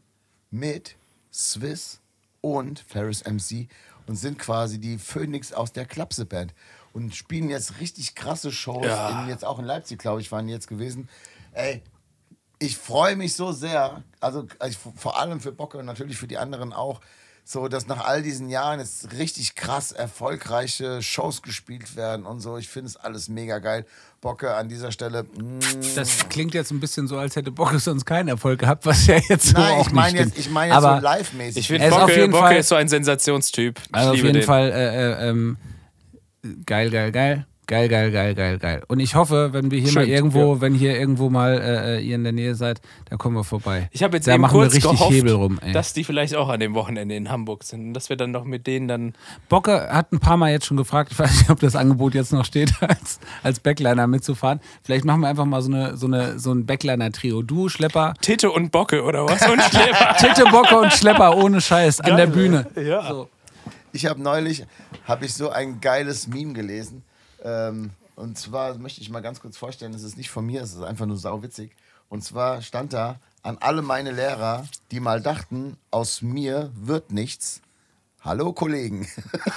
mit 0.50 0.96
Swiss 1.32 2.00
und 2.40 2.78
Ferris 2.80 3.24
MC 3.24 3.68
und 4.06 4.14
sind 4.16 4.38
quasi 4.38 4.78
die 4.78 4.96
Phoenix 4.98 5.52
aus 5.52 5.72
der 5.72 5.86
Klapse-Band 5.86 6.54
und 6.92 7.14
spielen 7.14 7.48
jetzt 7.50 7.80
richtig 7.80 8.14
krasse 8.14 8.52
Shows, 8.52 8.86
Ja. 8.86 9.22
in, 9.22 9.28
jetzt 9.28 9.44
auch 9.44 9.58
in 9.58 9.64
Leipzig, 9.64 9.98
glaube 9.98 10.20
ich, 10.20 10.30
waren 10.30 10.46
die 10.46 10.52
jetzt 10.52 10.68
gewesen. 10.68 11.08
Ey, 11.52 11.82
ich 12.60 12.76
freue 12.76 13.16
mich 13.16 13.34
so 13.34 13.50
sehr, 13.52 14.04
also 14.20 14.46
ich, 14.68 14.76
vor 14.76 15.18
allem 15.18 15.40
für 15.40 15.50
Bocke 15.52 15.78
und 15.78 15.86
natürlich 15.86 16.16
für 16.16 16.28
die 16.28 16.38
anderen 16.38 16.72
auch, 16.72 17.00
so 17.50 17.66
dass 17.66 17.88
nach 17.88 18.04
all 18.06 18.22
diesen 18.22 18.48
Jahren 18.48 18.78
jetzt 18.78 19.12
richtig 19.18 19.56
krass 19.56 19.90
erfolgreiche 19.90 21.02
Shows 21.02 21.42
gespielt 21.42 21.96
werden 21.96 22.24
und 22.26 22.38
so. 22.40 22.56
Ich 22.58 22.68
finde 22.68 22.88
es 22.90 22.96
alles 22.96 23.28
mega 23.28 23.58
geil. 23.58 23.84
Bocke 24.20 24.54
an 24.54 24.68
dieser 24.68 24.92
Stelle. 24.92 25.24
mm, 25.24 25.58
Das 25.96 26.28
klingt 26.28 26.54
jetzt 26.54 26.70
ein 26.70 26.78
bisschen 26.78 27.08
so, 27.08 27.18
als 27.18 27.34
hätte 27.34 27.50
Bocke 27.50 27.78
sonst 27.80 28.04
keinen 28.04 28.28
Erfolg 28.28 28.60
gehabt, 28.60 28.86
was 28.86 29.06
ja 29.08 29.16
jetzt 29.28 29.48
so 29.48 29.58
Nein, 29.58 29.74
auch 29.80 29.86
ich 29.88 29.92
meine 29.92 30.12
nicht 30.12 30.20
jetzt, 30.20 30.30
stimmt. 30.32 30.46
ich 30.46 30.52
meine 30.52 30.74
jetzt 30.74 30.84
Aber 30.84 30.96
so 30.98 31.02
live-mäßig. 31.04 31.56
Ich 31.58 31.66
finde, 31.66 31.82
Er 31.82 31.88
ist 31.88 31.94
auf 31.94 32.00
Bocke, 32.02 32.20
jeden 32.20 32.30
Bocke 32.32 32.44
Fall- 32.44 32.56
ist 32.58 32.68
so 32.68 32.74
ein 32.76 32.88
Sensationstyp. 32.88 33.80
Ich 33.84 33.94
Also 33.94 34.10
auf 34.10 34.16
jeden 34.16 34.32
den. 34.34 34.42
Fall 34.44 34.70
äh, 34.70 35.12
äh, 35.26 35.28
ähm, 35.30 35.56
geil, 36.66 36.90
geil, 36.90 37.10
geil. 37.12 37.46
Geil, 37.70 37.88
geil, 37.88 38.10
geil, 38.10 38.34
geil, 38.34 38.58
geil. 38.58 38.82
Und 38.88 38.98
ich 38.98 39.14
hoffe, 39.14 39.50
wenn 39.52 39.70
wir 39.70 39.78
hier 39.78 39.92
Schön, 39.92 40.02
mal 40.02 40.08
irgendwo, 40.08 40.54
ja. 40.54 40.60
wenn 40.60 40.74
hier 40.74 40.98
irgendwo 40.98 41.30
mal 41.30 41.56
äh, 41.62 42.00
ihr 42.00 42.16
in 42.16 42.24
der 42.24 42.32
Nähe 42.32 42.56
seid, 42.56 42.80
dann 43.08 43.16
kommen 43.16 43.36
wir 43.36 43.44
vorbei. 43.44 43.88
Ich 43.92 44.02
habe 44.02 44.16
jetzt 44.16 44.26
da 44.26 44.32
eben 44.32 44.40
machen 44.40 44.54
kurz 44.54 44.72
wir 44.72 44.78
richtig 44.78 44.90
gehofft, 44.90 45.12
Hebel 45.12 45.34
rum, 45.34 45.60
ey. 45.62 45.70
dass 45.72 45.92
die 45.92 46.02
vielleicht 46.02 46.34
auch 46.34 46.48
an 46.48 46.58
dem 46.58 46.74
Wochenende 46.74 47.14
in 47.14 47.30
Hamburg 47.30 47.62
sind 47.62 47.86
und 47.86 47.94
dass 47.94 48.08
wir 48.08 48.16
dann 48.16 48.32
noch 48.32 48.42
mit 48.42 48.66
denen 48.66 48.88
dann. 48.88 49.12
Bocke 49.48 49.88
hat 49.88 50.10
ein 50.10 50.18
paar 50.18 50.36
Mal 50.36 50.50
jetzt 50.50 50.66
schon 50.66 50.78
gefragt, 50.78 51.12
ich 51.12 51.18
weiß 51.20 51.30
nicht, 51.30 51.50
ob 51.50 51.60
das 51.60 51.76
Angebot 51.76 52.14
jetzt 52.14 52.32
noch 52.32 52.44
steht, 52.44 52.72
als, 52.80 53.20
als 53.44 53.60
Backliner 53.60 54.08
mitzufahren. 54.08 54.58
Vielleicht 54.82 55.04
machen 55.04 55.20
wir 55.20 55.28
einfach 55.28 55.44
mal 55.44 55.62
so, 55.62 55.70
eine, 55.70 55.96
so, 55.96 56.08
eine, 56.08 56.40
so 56.40 56.52
ein 56.52 56.66
Backliner-Trio. 56.66 57.42
Du, 57.42 57.68
Schlepper, 57.68 58.14
Titte 58.20 58.50
und 58.50 58.72
Bocke 58.72 59.04
oder 59.04 59.26
was? 59.26 59.48
Und 59.48 59.62
Schlepper. 59.62 60.16
Titte, 60.18 60.42
Bocke 60.50 60.76
und 60.76 60.92
Schlepper 60.92 61.36
ohne 61.36 61.60
Scheiß 61.60 62.00
an 62.00 62.16
der 62.16 62.26
Bühne. 62.26 62.66
Ja. 62.74 63.06
So. 63.06 63.28
Ich 63.92 64.06
habe 64.06 64.20
neulich 64.20 64.64
hab 65.06 65.22
ich 65.22 65.34
so 65.34 65.50
ein 65.50 65.80
geiles 65.80 66.26
Meme 66.26 66.52
gelesen. 66.52 67.04
Ähm, 67.42 67.90
und 68.16 68.36
zwar 68.38 68.74
möchte 68.78 69.00
ich 69.00 69.10
mal 69.10 69.20
ganz 69.20 69.40
kurz 69.40 69.56
vorstellen, 69.56 69.94
es 69.94 70.02
ist 70.02 70.16
nicht 70.16 70.30
von 70.30 70.44
mir, 70.46 70.62
es 70.62 70.74
ist 70.74 70.82
einfach 70.82 71.06
nur 71.06 71.16
sauwitzig. 71.16 71.70
Und 72.08 72.22
zwar 72.22 72.60
stand 72.62 72.92
da 72.92 73.18
an 73.42 73.56
alle 73.60 73.82
meine 73.82 74.10
Lehrer, 74.12 74.64
die 74.90 75.00
mal 75.00 75.22
dachten, 75.22 75.76
aus 75.90 76.20
mir 76.22 76.70
wird 76.74 77.12
nichts. 77.12 77.62
Hallo 78.22 78.52
Kollegen. 78.52 79.08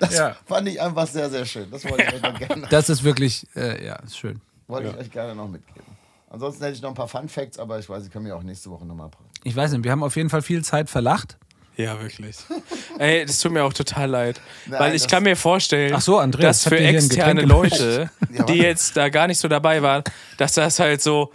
das 0.00 0.14
Ja. 0.16 0.36
fand 0.46 0.68
ich 0.68 0.80
einfach 0.80 1.06
sehr, 1.08 1.28
sehr 1.30 1.44
schön. 1.44 1.68
Das 1.70 1.84
wollte 1.84 2.04
ich 2.04 2.14
euch 2.14 2.22
noch 2.22 2.38
gerne, 2.38 2.66
Das 2.70 2.88
ist 2.88 3.02
wirklich, 3.02 3.46
äh, 3.56 3.84
ja, 3.84 3.96
ist 3.96 4.16
schön. 4.16 4.40
wollte 4.68 4.88
ich 4.90 4.96
euch 4.96 5.10
gerne 5.10 5.34
noch 5.34 5.48
mitgeben. 5.48 5.86
Ansonsten 6.30 6.62
hätte 6.62 6.76
ich 6.76 6.82
noch 6.82 6.90
ein 6.90 6.94
paar 6.94 7.08
Fun 7.08 7.28
Facts, 7.28 7.58
aber 7.58 7.78
ich 7.78 7.88
weiß, 7.88 8.04
ich 8.04 8.10
kann 8.12 8.22
mir 8.22 8.36
auch 8.36 8.42
nächste 8.42 8.70
Woche 8.70 8.84
nochmal 8.84 9.10
Ich 9.44 9.56
weiß 9.56 9.72
nicht, 9.72 9.82
wir 9.82 9.90
haben 9.90 10.02
auf 10.02 10.14
jeden 10.16 10.28
Fall 10.30 10.42
viel 10.42 10.62
Zeit 10.62 10.90
verlacht. 10.90 11.38
Ja, 11.78 12.00
wirklich. 12.02 12.36
Ey, 12.98 13.24
das 13.24 13.38
tut 13.38 13.52
mir 13.52 13.62
auch 13.62 13.72
total 13.72 14.10
leid. 14.10 14.40
Nein, 14.66 14.80
weil 14.80 14.94
ich 14.96 15.02
das- 15.02 15.10
kann 15.12 15.22
mir 15.22 15.36
vorstellen, 15.36 15.94
Ach 15.94 16.00
so, 16.00 16.18
Andreas, 16.18 16.64
dass 16.64 16.68
für 16.68 16.78
externe? 16.78 17.42
Leute, 17.42 18.10
Ja, 18.36 18.42
die 18.44 18.54
jetzt 18.58 18.96
da 18.96 19.08
gar 19.08 19.28
nicht 19.28 19.38
so 19.38 19.46
dabei 19.46 19.80
waren, 19.80 20.02
dass 20.38 20.54
das 20.54 20.80
halt 20.80 21.00
so 21.00 21.32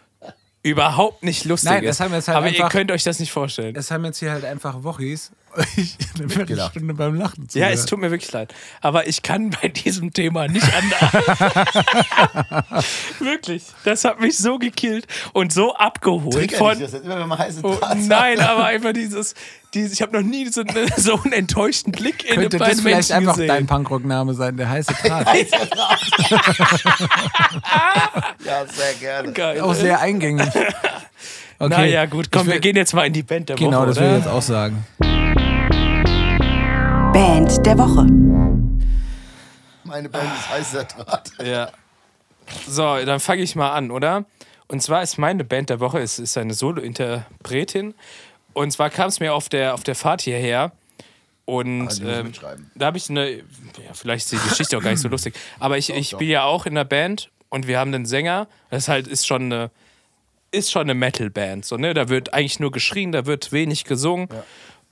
überhaupt 0.62 1.24
nicht 1.24 1.46
lustig 1.46 1.70
Nein, 1.72 1.84
ist. 1.84 1.88
das 1.92 2.00
haben 2.02 2.12
wir 2.12 2.18
jetzt 2.18 2.28
halt 2.28 2.38
aber 2.38 2.50
ihr 2.50 2.68
könnt 2.70 2.92
euch 2.92 3.04
das 3.04 3.20
nicht 3.20 3.32
vorstellen. 3.32 3.74
Es 3.76 3.90
haben 3.90 4.04
jetzt 4.06 4.20
hier 4.20 4.32
halt 4.32 4.44
einfach 4.46 4.84
Wochis 4.84 5.32
ich 5.76 5.98
eine 6.20 6.30
Viertelstunde 6.30 6.94
beim 6.94 7.16
Lachen 7.16 7.48
zu 7.50 7.60
Ja, 7.60 7.70
es 7.70 7.86
tut 7.86 8.00
mir 8.00 8.12
wirklich 8.12 8.32
leid. 8.32 8.54
Aber 8.82 9.08
ich 9.08 9.22
kann 9.22 9.52
bei 9.62 9.68
diesem 9.70 10.14
Thema 10.14 10.48
nicht 10.48 10.68
anders. 10.74 11.14
wirklich. 13.20 13.64
Das 13.84 14.04
hat 14.06 14.20
mich 14.20 14.38
so 14.38 14.58
gekillt 14.58 15.08
und 15.34 15.52
so 15.54 15.76
abgeholt 15.76 16.34
Trigger 16.34 16.58
von. 16.58 16.72
dich 16.78 16.86
das 16.86 16.94
jetzt 16.94 17.06
immer, 17.06 17.20
wenn 17.20 17.28
man 17.28 17.38
heiße 17.40 17.60
Oh, 17.64 17.78
nein, 17.96 18.40
aber 18.40 18.66
einfach 18.66 18.94
dieses, 18.94 19.36
dieses 19.74 19.94
ich 19.94 20.02
habe 20.02 20.14
noch 20.20 20.28
nie 20.28 20.48
so, 20.50 20.64
so 20.98 21.22
einen 21.24 21.34
enttäuschten 21.34 21.92
Blick 21.92 22.28
in 22.30 22.36
Könnte 22.36 22.58
bei 22.58 22.70
das 22.70 22.82
vielleicht 22.82 23.10
Menschen 23.10 23.14
einfach 23.14 23.34
gesehen. 23.36 23.48
dein 23.48 23.68
Punkrock-Name 23.68 24.34
sein, 24.34 24.58
der 24.58 24.70
heiße 24.70 24.94
Draht? 25.04 25.28
Ja, 28.46 28.66
sehr 28.68 28.94
gerne. 29.00 29.32
Geil. 29.34 29.62
Auch 29.62 29.74
sehr 29.74 30.00
eingängig. 30.00 30.48
Okay. 31.60 31.70
Naja, 31.70 32.06
gut, 32.08 32.30
komm, 32.30 32.48
will- 32.48 32.54
wir 32.54 32.60
gehen 32.60 32.76
jetzt 32.76 32.94
mal 32.94 33.06
in 33.06 33.14
die 33.14 33.24
Band 33.24 33.48
der 33.48 33.56
Genau, 33.56 33.82
Woche. 33.82 33.88
das 33.90 34.00
will 34.00 34.08
ich 34.10 34.18
jetzt 34.18 34.28
auch 34.28 34.42
sagen. 34.42 34.86
Band 37.14 37.64
der 37.64 37.78
Woche. 37.78 38.08
Meine 39.84 40.10
Band 40.10 40.34
ist 40.34 40.50
heißer 40.50 40.84
Draht. 40.86 41.32
Ja. 41.46 41.70
So, 42.68 42.98
dann 43.06 43.20
fange 43.20 43.44
ich 43.44 43.56
mal 43.56 43.72
an, 43.72 43.92
oder? 43.92 44.26
Und 44.68 44.82
zwar 44.82 45.04
ist 45.04 45.20
meine 45.20 45.44
Band 45.44 45.70
der 45.70 45.80
Woche, 45.80 46.00
es 46.00 46.18
ist 46.18 46.36
eine 46.40 46.56
Solo-Interpretin. 46.56 47.94
Und 48.54 48.72
zwar 48.72 48.90
kam 48.90 49.10
es 49.10 49.20
mir 49.20 49.36
auf 49.36 49.48
der, 49.48 49.76
auf 49.76 49.84
der 49.84 49.94
Fahrt 49.94 50.24
hierher. 50.24 50.72
Und 51.46 51.84
muss 51.84 52.00
ähm, 52.00 52.32
da 52.74 52.88
habe 52.88 52.98
ich 52.98 53.08
eine, 53.12 53.30
ja, 53.32 53.44
vielleicht 53.94 54.26
ist 54.26 54.44
die 54.44 54.50
Geschichte 54.50 54.76
auch 54.76 54.82
gar 54.82 54.90
nicht 54.90 55.02
so 55.02 55.08
lustig, 55.08 55.36
aber 55.60 55.78
ich, 55.78 55.92
ich 55.92 56.12
doch. 56.12 56.18
bin 56.18 56.30
ja 56.30 56.46
auch 56.46 56.66
in 56.66 56.74
der 56.74 56.86
Band 56.86 57.30
und 57.50 57.68
wir 57.68 57.78
haben 57.78 57.94
einen 57.94 58.08
Sänger. 58.08 58.48
Das 58.72 58.88
halt 58.88 59.06
ist 59.06 59.28
schon 59.28 59.44
eine, 59.54 59.70
ist 60.50 60.72
schon 60.72 60.82
eine 60.82 60.96
Metal-Band. 60.96 61.64
So, 61.64 61.78
ne? 61.78 61.94
Da 61.94 62.10
wird 62.10 62.34
eigentlich 62.34 62.60
nur 62.60 62.72
geschrien, 62.72 63.12
da 63.12 63.28
wird 63.28 63.52
wenig 63.52 63.84
gesungen. 63.84 64.30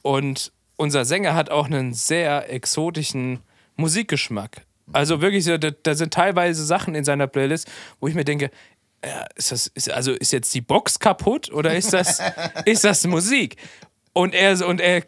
Und 0.04 0.52
unser 0.82 1.06
Sänger 1.06 1.36
hat 1.36 1.52
auch 1.52 1.68
einen 1.68 1.94
sehr 1.94 2.52
exotischen 2.52 3.40
Musikgeschmack. 3.76 4.66
Also 4.92 5.22
wirklich, 5.22 5.46
so, 5.46 5.58
da, 5.58 5.70
da 5.72 5.94
sind 5.94 6.12
teilweise 6.12 6.66
Sachen 6.66 6.96
in 6.96 7.04
seiner 7.04 7.28
Playlist, 7.28 7.70
wo 8.00 8.08
ich 8.08 8.16
mir 8.16 8.26
denke, 8.26 8.50
ja, 9.06 9.26
ist 9.36 9.52
das, 9.52 9.68
ist, 9.68 9.92
also 9.92 10.12
ist 10.12 10.34
jetzt 10.34 10.54
die 10.54 10.62
Box 10.62 11.00
kaputt 11.00 11.52
oder 11.52 11.76
ist 11.76 11.94
das, 11.94 12.20
ist 12.66 12.84
das 12.84 13.06
Musik? 13.06 13.58
Und 14.14 14.34
er, 14.34 14.68
und 14.68 14.82
er 14.82 15.04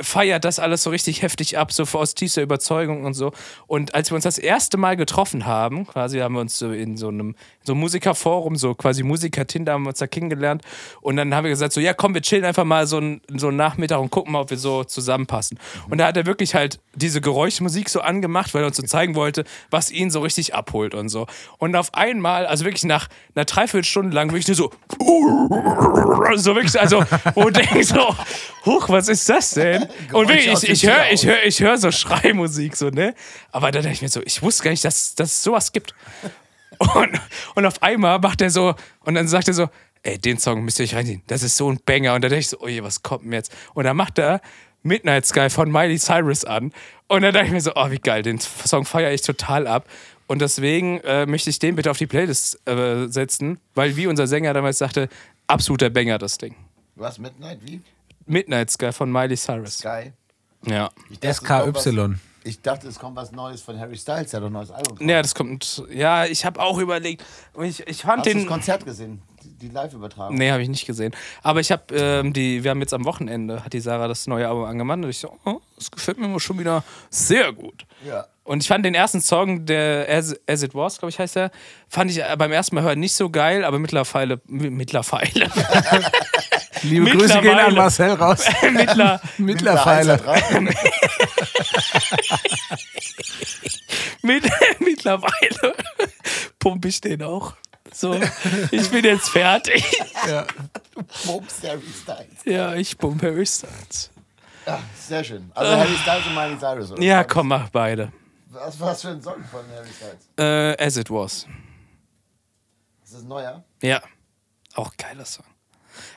feiert 0.00 0.44
das 0.44 0.58
alles 0.58 0.82
so 0.82 0.90
richtig 0.90 1.22
heftig 1.22 1.58
ab, 1.58 1.72
so 1.72 1.84
aus 1.98 2.14
tiefster 2.14 2.42
Überzeugung 2.42 3.04
und 3.04 3.14
so. 3.14 3.32
Und 3.66 3.94
als 3.94 4.10
wir 4.10 4.14
uns 4.14 4.24
das 4.24 4.38
erste 4.38 4.76
Mal 4.76 4.96
getroffen 4.96 5.46
haben, 5.46 5.86
quasi 5.86 6.18
haben 6.18 6.34
wir 6.34 6.40
uns 6.40 6.58
so 6.58 6.70
in 6.70 6.96
so 6.96 7.08
einem 7.08 7.34
so 7.64 7.74
Musikerforum, 7.74 8.56
so 8.56 8.74
quasi 8.74 9.02
Musiker-Tinder 9.02 9.72
haben 9.72 9.82
wir 9.82 9.90
uns 9.90 9.98
da 9.98 10.06
kennengelernt. 10.06 10.62
Und 11.00 11.16
dann 11.16 11.34
haben 11.34 11.44
wir 11.44 11.50
gesagt, 11.50 11.72
so, 11.72 11.80
ja 11.80 11.94
komm, 11.94 12.14
wir 12.14 12.22
chillen 12.22 12.44
einfach 12.44 12.64
mal 12.64 12.86
so 12.86 12.98
einen, 12.98 13.20
so 13.36 13.48
einen 13.48 13.56
Nachmittag 13.56 14.00
und 14.00 14.10
gucken 14.10 14.32
mal, 14.32 14.40
ob 14.40 14.50
wir 14.50 14.58
so 14.58 14.84
zusammenpassen. 14.84 15.58
Und 15.90 15.98
da 15.98 16.06
hat 16.06 16.16
er 16.16 16.26
wirklich 16.26 16.54
halt 16.54 16.80
diese 16.94 17.20
Geräuschmusik 17.20 17.88
so 17.88 18.00
angemacht, 18.00 18.54
weil 18.54 18.62
er 18.62 18.68
uns 18.68 18.76
so 18.76 18.82
zeigen 18.82 19.14
wollte, 19.14 19.44
was 19.70 19.90
ihn 19.90 20.10
so 20.10 20.20
richtig 20.20 20.54
abholt 20.54 20.94
und 20.94 21.08
so. 21.08 21.26
Und 21.58 21.76
auf 21.76 21.94
einmal, 21.94 22.46
also 22.46 22.64
wirklich 22.64 22.84
nach 22.84 23.08
einer 23.34 23.44
Dreiviertelstunde 23.44 24.14
lang, 24.14 24.32
wirklich 24.32 24.48
nur 24.48 24.56
so, 24.56 24.72
so 26.36 26.54
wirklich, 26.54 26.78
also, 26.80 27.04
wo 27.34 27.44
du 27.44 27.52
denkst 27.52 27.88
so, 27.88 28.14
huch, 28.64 28.88
was 28.88 29.08
ist 29.08 29.28
das 29.28 29.50
denn? 29.52 29.77
Und 30.12 30.28
wirklich, 30.28 30.46
ich, 30.46 30.68
ich 30.68 30.86
höre 30.86 31.10
ich 31.10 31.26
hör, 31.26 31.44
ich 31.44 31.60
hör 31.60 31.78
so 31.78 31.90
Schreimusik, 31.90 32.76
so, 32.76 32.90
ne? 32.90 33.14
Aber 33.52 33.70
da 33.70 33.80
dachte 33.80 33.92
ich 33.92 34.02
mir 34.02 34.08
so, 34.08 34.20
ich 34.24 34.42
wusste 34.42 34.64
gar 34.64 34.70
nicht, 34.70 34.84
dass, 34.84 35.14
dass 35.14 35.32
es 35.32 35.42
sowas 35.42 35.72
gibt. 35.72 35.94
Und, 36.78 37.20
und 37.54 37.66
auf 37.66 37.82
einmal 37.82 38.18
macht 38.18 38.40
er 38.40 38.50
so, 38.50 38.74
und 39.00 39.14
dann 39.14 39.26
sagt 39.28 39.48
er 39.48 39.54
so, 39.54 39.68
ey, 40.02 40.18
den 40.18 40.38
Song 40.38 40.62
müsst 40.62 40.78
ihr 40.78 40.84
euch 40.84 40.94
reinziehen, 40.94 41.22
das 41.26 41.42
ist 41.42 41.56
so 41.56 41.70
ein 41.70 41.80
Banger. 41.84 42.14
Und 42.14 42.22
da 42.22 42.28
dachte 42.28 42.40
ich 42.40 42.48
so, 42.48 42.58
oh 42.60 42.68
je, 42.68 42.82
was 42.82 43.02
kommt 43.02 43.24
denn 43.24 43.32
jetzt? 43.32 43.52
Und 43.74 43.84
dann 43.84 43.96
macht 43.96 44.18
er 44.18 44.40
Midnight 44.82 45.26
Sky 45.26 45.50
von 45.50 45.70
Miley 45.70 45.98
Cyrus 45.98 46.44
an. 46.44 46.72
Und 47.08 47.22
dann 47.22 47.32
dachte 47.32 47.46
ich 47.46 47.52
mir 47.52 47.60
so, 47.60 47.72
oh, 47.74 47.90
wie 47.90 47.98
geil, 47.98 48.22
den 48.22 48.38
Song 48.38 48.84
feiere 48.84 49.12
ich 49.12 49.22
total 49.22 49.66
ab. 49.66 49.88
Und 50.26 50.42
deswegen 50.42 51.00
äh, 51.00 51.26
möchte 51.26 51.50
ich 51.50 51.58
den 51.58 51.74
bitte 51.74 51.90
auf 51.90 51.98
die 51.98 52.06
Playlist 52.06 52.60
äh, 52.68 53.06
setzen, 53.06 53.58
weil 53.74 53.96
wie 53.96 54.06
unser 54.06 54.26
Sänger 54.26 54.52
damals 54.52 54.78
sagte, 54.78 55.08
absoluter 55.46 55.90
Banger 55.90 56.18
das 56.18 56.36
Ding. 56.38 56.54
Was, 56.96 57.18
Midnight, 57.18 57.60
wie? 57.64 57.80
Midnight 58.28 58.70
Sky 58.70 58.92
von 58.92 59.10
Miley 59.10 59.36
Cyrus. 59.36 59.80
Geil. 59.80 60.12
Ja. 60.66 60.90
Dachte, 61.20 61.34
SKY. 61.34 62.14
Ich 62.44 62.62
dachte, 62.62 62.88
es 62.88 62.98
kommt 62.98 63.16
was 63.16 63.30
Neues 63.32 63.60
von 63.60 63.78
Harry 63.78 63.96
Styles, 63.96 64.30
der 64.30 64.38
hat 64.38 64.42
doch 64.44 64.48
ein 64.50 64.52
neues 64.52 64.70
Album. 64.70 65.06
Ja, 65.08 65.20
das 65.20 65.34
kommt. 65.34 65.82
Ja, 65.90 66.24
ich 66.24 66.44
habe 66.44 66.60
auch 66.60 66.78
überlegt. 66.78 67.22
Ich, 67.62 67.86
ich 67.86 68.02
fand 68.02 68.20
Hast 68.20 68.26
du 68.26 68.30
den. 68.30 68.38
das 68.38 68.46
Konzert 68.46 68.84
gesehen? 68.84 69.20
Die, 69.60 69.68
Live-Übertragung? 69.68 70.36
Nee, 70.36 70.50
habe 70.52 70.62
ich 70.62 70.68
nicht 70.68 70.86
gesehen. 70.86 71.12
Aber 71.42 71.58
ich 71.60 71.72
habe 71.72 71.82
ähm, 71.94 72.32
die, 72.32 72.62
wir 72.62 72.70
haben 72.70 72.80
jetzt 72.80 72.94
am 72.94 73.04
Wochenende, 73.04 73.64
hat 73.64 73.72
die 73.72 73.80
Sarah 73.80 74.06
das 74.06 74.26
neue 74.28 74.46
Album 74.48 74.64
angemacht 74.64 74.98
und 74.98 75.08
ich 75.10 75.18
so, 75.18 75.36
oh, 75.44 75.60
das 75.76 75.90
gefällt 75.90 76.18
mir 76.18 76.38
schon 76.40 76.58
wieder 76.58 76.84
sehr 77.10 77.52
gut. 77.52 77.84
Ja. 78.06 78.26
Und 78.44 78.62
ich 78.62 78.68
fand 78.68 78.84
den 78.86 78.94
ersten 78.94 79.20
Song, 79.20 79.66
der 79.66 80.06
As, 80.08 80.34
As 80.46 80.62
It 80.62 80.74
Was, 80.74 80.98
glaube 80.98 81.10
ich, 81.10 81.18
heißt 81.18 81.36
der, 81.36 81.50
fand 81.88 82.10
ich 82.10 82.18
äh, 82.22 82.36
beim 82.38 82.52
ersten 82.52 82.76
Mal 82.76 82.84
hören 82.84 83.00
nicht 83.00 83.14
so 83.14 83.30
geil, 83.30 83.64
aber 83.64 83.78
mittlerweile, 83.78 84.40
mi- 84.46 84.70
mittlerweile, 84.70 85.50
Liebe 86.82 87.10
Grüße 87.10 87.40
gehen 87.40 87.58
an. 87.58 87.74
Marcel 87.74 88.12
raus. 88.12 88.44
mittler, 88.72 89.20
Mittlerweile. 89.38 90.12
Heißer 90.12 90.16
Draht. 90.18 90.50
mit, 94.22 94.44
mittlerweile 94.80 95.74
pumpe 96.58 96.88
ich 96.88 97.00
den 97.00 97.22
auch. 97.22 97.54
So, 97.92 98.20
ich 98.70 98.90
bin 98.90 99.04
jetzt 99.04 99.30
fertig. 99.30 99.82
Bums, 101.24 101.62
Harry 101.62 101.80
Styles. 102.02 102.44
Ja, 102.44 102.74
ich 102.74 102.98
pumpe 102.98 103.28
Harry 103.28 103.46
Styles. 103.46 104.10
Ja, 104.66 104.80
sehr 104.94 105.24
schön. 105.24 105.50
Also 105.54 105.74
Harry 105.76 105.96
Styles 106.02 106.26
und 106.26 106.34
Miley 106.34 106.58
Cyrus, 106.58 106.92
oder? 106.92 107.02
Ja, 107.02 107.24
komm, 107.24 107.48
mach 107.48 107.70
beide. 107.70 108.12
Was, 108.50 108.78
was 108.78 109.00
für 109.02 109.08
ein 109.08 109.22
Song 109.22 109.42
von 109.50 109.62
Harry 109.74 109.88
Styles? 109.88 110.28
Äh, 110.38 110.76
As 110.84 110.96
It 110.98 111.10
Was. 111.10 111.46
Ist 113.04 113.14
das 113.14 113.22
ein 113.22 113.28
neuer? 113.28 113.64
Ja, 113.82 114.02
auch 114.74 114.92
geiler 114.98 115.24
Song. 115.24 115.46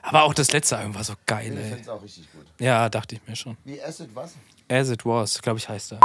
Aber 0.04 0.24
auch 0.24 0.34
das 0.34 0.52
letzte 0.52 0.78
Album 0.78 0.96
war 0.96 1.04
so 1.04 1.14
geil, 1.26 1.54
Ich 1.54 1.72
ey. 1.74 1.80
es 1.82 1.90
auch 1.90 2.02
richtig 2.02 2.32
gut. 2.32 2.46
Ja, 2.60 2.90
dachte 2.90 3.16
ich 3.16 3.22
mir 3.28 3.36
schon. 3.36 3.58
Wie 3.66 3.82
Acid 3.82 4.10
was? 4.14 4.36
As 4.70 4.90
It 4.90 5.06
Was, 5.06 5.42
glaube 5.42 5.60
ich, 5.60 5.68
heißt 5.70 5.94
er. 5.94 6.00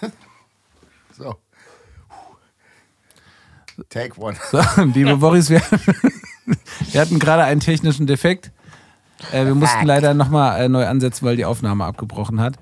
So. 1.16 1.36
Take 3.88 4.20
one. 4.20 4.36
So, 4.50 4.60
liebe 4.82 5.16
Boris, 5.16 5.48
wir, 5.50 5.60
wir 6.92 7.00
hatten 7.00 7.18
gerade 7.18 7.44
einen 7.44 7.60
technischen 7.60 8.06
Defekt. 8.06 8.50
Äh, 9.32 9.46
wir 9.46 9.54
mussten 9.54 9.86
leider 9.86 10.14
nochmal 10.14 10.60
äh, 10.60 10.68
neu 10.68 10.86
ansetzen, 10.86 11.24
weil 11.24 11.36
die 11.36 11.44
Aufnahme 11.44 11.84
abgebrochen 11.84 12.40
hat. 12.40 12.54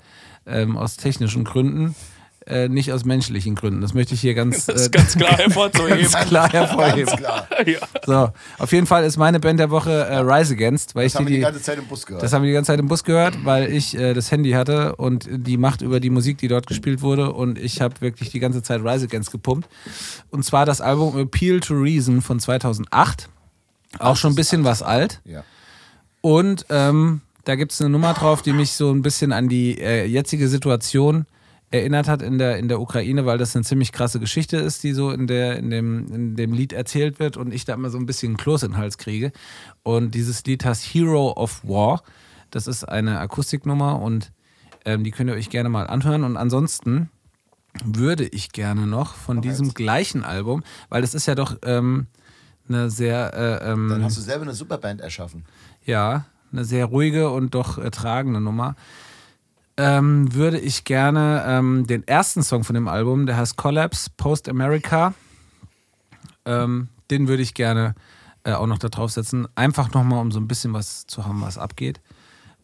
Ähm, 0.45 0.77
aus 0.77 0.97
technischen 0.97 1.43
Gründen. 1.45 1.95
Äh, 2.45 2.67
nicht 2.67 2.91
aus 2.91 3.05
menschlichen 3.05 3.55
Gründen. 3.55 3.79
Das 3.79 3.93
möchte 3.93 4.13
ich 4.15 4.21
hier 4.21 4.33
ganz, 4.33 4.67
äh, 4.67 4.89
ganz 4.91 5.15
klar 5.15 5.31
hervorzuheben. 5.37 5.99
ganz 6.01 6.13
klar 6.27 6.51
hervorheben. 6.51 7.05
Ganz 7.05 7.17
klar. 7.17 7.47
ja. 7.65 7.77
So, 8.05 8.29
auf 8.57 8.71
jeden 8.73 8.85
Fall 8.85 9.05
ist 9.05 9.15
meine 9.17 9.39
Band 9.39 9.59
der 9.61 9.69
Woche 9.69 9.91
äh, 9.91 10.17
Rise 10.17 10.53
Against, 10.53 10.93
weil 10.93 11.05
Das 11.05 11.13
ich 11.13 11.15
haben 11.17 11.25
die, 11.25 11.31
wir 11.33 11.37
die 11.37 11.43
ganze 11.43 11.61
Zeit 11.61 11.77
im 11.79 11.85
Bus 11.85 12.05
gehört. 12.05 12.21
das 12.21 12.33
haben 12.33 12.41
wir 12.43 12.47
die 12.49 12.53
ganze 12.53 12.67
Zeit 12.73 12.79
im 12.79 12.87
Bus 12.87 13.03
gehört, 13.05 13.45
weil 13.45 13.71
ich 13.71 13.97
äh, 13.97 14.13
das 14.13 14.29
Handy 14.31 14.51
hatte 14.51 14.95
und 14.97 15.27
die 15.31 15.55
Macht 15.57 15.81
über 15.81 15.99
die 16.01 16.09
Musik, 16.09 16.37
die 16.39 16.49
dort 16.49 16.67
gespielt 16.67 17.01
wurde. 17.01 17.31
Und 17.31 17.57
ich 17.57 17.79
habe 17.81 18.01
wirklich 18.01 18.29
die 18.31 18.39
ganze 18.39 18.61
Zeit 18.61 18.81
Rise 18.83 19.05
Against 19.05 19.31
gepumpt. 19.31 19.69
Und 20.29 20.43
zwar 20.43 20.65
das 20.65 20.81
Album 20.81 21.17
Appeal 21.17 21.61
to 21.61 21.75
Reason 21.75 22.21
von 22.21 22.39
2008. 22.41 23.29
Auch 23.99 24.17
schon 24.17 24.33
ein 24.33 24.35
bisschen 24.35 24.63
was 24.63 24.81
alt. 24.81 25.21
ja. 25.25 25.43
Und 26.21 26.65
ähm, 26.69 27.21
da 27.45 27.55
gibt 27.55 27.73
es 27.73 27.81
eine 27.81 27.89
Nummer 27.89 28.13
drauf, 28.13 28.41
die 28.41 28.53
mich 28.53 28.71
so 28.71 28.91
ein 28.91 29.01
bisschen 29.01 29.33
an 29.33 29.49
die 29.49 29.77
äh, 29.79 30.05
jetzige 30.05 30.47
Situation 30.47 31.25
erinnert 31.73 32.07
hat 32.07 32.21
in 32.21 32.37
der, 32.37 32.59
in 32.59 32.67
der 32.67 32.79
Ukraine, 32.79 33.25
weil 33.25 33.39
das 33.39 33.55
eine 33.55 33.65
ziemlich 33.65 33.91
krasse 33.91 34.19
Geschichte 34.19 34.57
ist, 34.57 34.83
die 34.83 34.93
so 34.93 35.09
in, 35.09 35.25
der, 35.25 35.57
in, 35.57 35.71
dem, 35.71 36.05
in 36.13 36.35
dem 36.35 36.53
Lied 36.53 36.71
erzählt 36.71 37.19
wird 37.19 37.35
und 37.35 37.51
ich 37.51 37.65
da 37.65 37.73
immer 37.73 37.89
so 37.89 37.97
ein 37.97 38.05
bisschen 38.05 38.37
Kloß 38.37 38.61
in 38.63 38.71
den 38.71 38.77
Hals 38.77 38.99
kriege. 38.99 39.31
Und 39.81 40.13
dieses 40.13 40.43
Lied 40.45 40.63
heißt 40.63 40.83
Hero 40.83 41.31
of 41.31 41.63
War. 41.63 42.03
Das 42.51 42.67
ist 42.67 42.83
eine 42.83 43.19
Akustiknummer 43.19 43.99
und 43.99 44.31
ähm, 44.85 45.03
die 45.03 45.09
könnt 45.09 45.31
ihr 45.31 45.35
euch 45.35 45.49
gerne 45.49 45.69
mal 45.69 45.87
anhören. 45.87 46.23
Und 46.23 46.37
ansonsten 46.37 47.09
würde 47.83 48.27
ich 48.27 48.51
gerne 48.51 48.85
noch 48.85 49.15
von 49.15 49.41
diesem 49.41 49.73
gleichen 49.73 50.23
Album, 50.23 50.61
weil 50.89 51.01
das 51.01 51.15
ist 51.15 51.25
ja 51.25 51.33
doch 51.33 51.57
ähm, 51.63 52.05
eine 52.69 52.91
sehr 52.91 53.33
äh, 53.33 53.71
ähm, 53.71 53.89
Dann 53.89 54.03
hast 54.03 54.17
du 54.17 54.21
selber 54.21 54.43
eine 54.43 54.53
Superband 54.53 55.01
erschaffen. 55.01 55.43
ja, 55.83 56.25
eine 56.51 56.65
sehr 56.65 56.85
ruhige 56.85 57.31
und 57.31 57.55
doch 57.55 57.79
ertragende 57.79 58.39
Nummer. 58.39 58.75
Ähm, 59.75 60.33
würde 60.33 60.59
ich 60.59 60.83
gerne 60.83 61.43
ähm, 61.47 61.87
den 61.87 62.07
ersten 62.07 62.43
Song 62.43 62.63
von 62.63 62.75
dem 62.75 62.87
Album, 62.87 63.25
der 63.25 63.37
heißt 63.37 63.57
Collapse 63.57 64.11
Post 64.15 64.47
America, 64.47 65.15
ähm, 66.45 66.89
den 67.09 67.27
würde 67.27 67.41
ich 67.41 67.55
gerne 67.55 67.95
äh, 68.43 68.53
auch 68.53 68.67
noch 68.67 68.77
da 68.77 68.89
draufsetzen. 68.89 69.47
Einfach 69.55 69.91
nochmal, 69.93 70.19
um 70.19 70.31
so 70.31 70.39
ein 70.39 70.47
bisschen 70.47 70.73
was 70.73 71.07
zu 71.07 71.25
haben, 71.25 71.41
was 71.41 71.57
abgeht. 71.57 72.01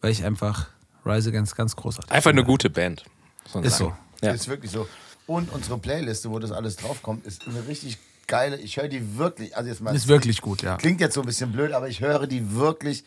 Weil 0.00 0.12
ich 0.12 0.24
einfach 0.24 0.68
Rise 1.04 1.30
Against 1.30 1.56
ganz 1.56 1.76
großartig 1.76 2.10
Einfach 2.10 2.30
eine 2.30 2.40
finde. 2.40 2.52
gute 2.52 2.70
Band. 2.70 3.04
Ist 3.44 3.52
sagen. 3.52 3.68
so. 3.70 3.92
Ja. 4.22 4.32
Ist 4.32 4.48
wirklich 4.48 4.70
so. 4.70 4.86
Und 5.26 5.52
unsere 5.52 5.78
Playliste, 5.78 6.30
wo 6.30 6.38
das 6.38 6.52
alles 6.52 6.76
draufkommt, 6.76 7.26
ist 7.26 7.46
eine 7.46 7.66
richtig 7.66 7.98
geile, 8.26 8.56
ich 8.56 8.76
höre 8.76 8.88
die 8.88 9.18
wirklich, 9.18 9.56
also 9.56 9.68
jetzt 9.68 9.80
mal, 9.80 9.94
Ist 9.94 10.08
wirklich 10.08 10.40
gut, 10.40 10.62
ja. 10.62 10.76
klingt 10.76 11.00
jetzt 11.00 11.14
so 11.14 11.20
ein 11.20 11.26
bisschen 11.26 11.52
blöd, 11.52 11.72
aber 11.72 11.88
ich 11.88 12.00
höre 12.00 12.26
die 12.26 12.54
wirklich 12.54 13.04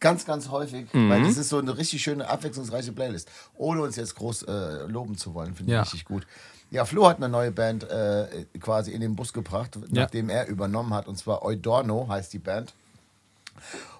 ganz, 0.00 0.24
ganz 0.24 0.48
häufig, 0.50 0.92
Mhm. 0.92 1.10
weil 1.10 1.22
das 1.24 1.36
ist 1.36 1.48
so 1.48 1.58
eine 1.58 1.76
richtig 1.76 2.02
schöne, 2.02 2.28
abwechslungsreiche 2.28 2.92
Playlist. 2.92 3.30
Ohne 3.56 3.82
uns 3.82 3.96
jetzt 3.96 4.14
groß 4.16 4.42
äh, 4.44 4.84
loben 4.86 5.16
zu 5.16 5.34
wollen, 5.34 5.54
finde 5.54 5.72
ich 5.72 5.74
Ja. 5.76 5.82
richtig 5.82 6.04
gut. 6.04 6.26
Ja, 6.70 6.84
Flo 6.84 7.08
hat 7.08 7.16
eine 7.16 7.28
neue 7.28 7.50
Band 7.50 7.84
äh, 7.84 8.44
quasi 8.60 8.92
in 8.92 9.00
den 9.00 9.16
Bus 9.16 9.32
gebracht, 9.32 9.76
Ja. 9.76 10.02
nachdem 10.02 10.28
er 10.28 10.46
übernommen 10.48 10.92
hat, 10.94 11.08
und 11.08 11.16
zwar 11.16 11.42
Eudorno 11.42 12.06
heißt 12.08 12.32
die 12.32 12.38
Band. 12.38 12.74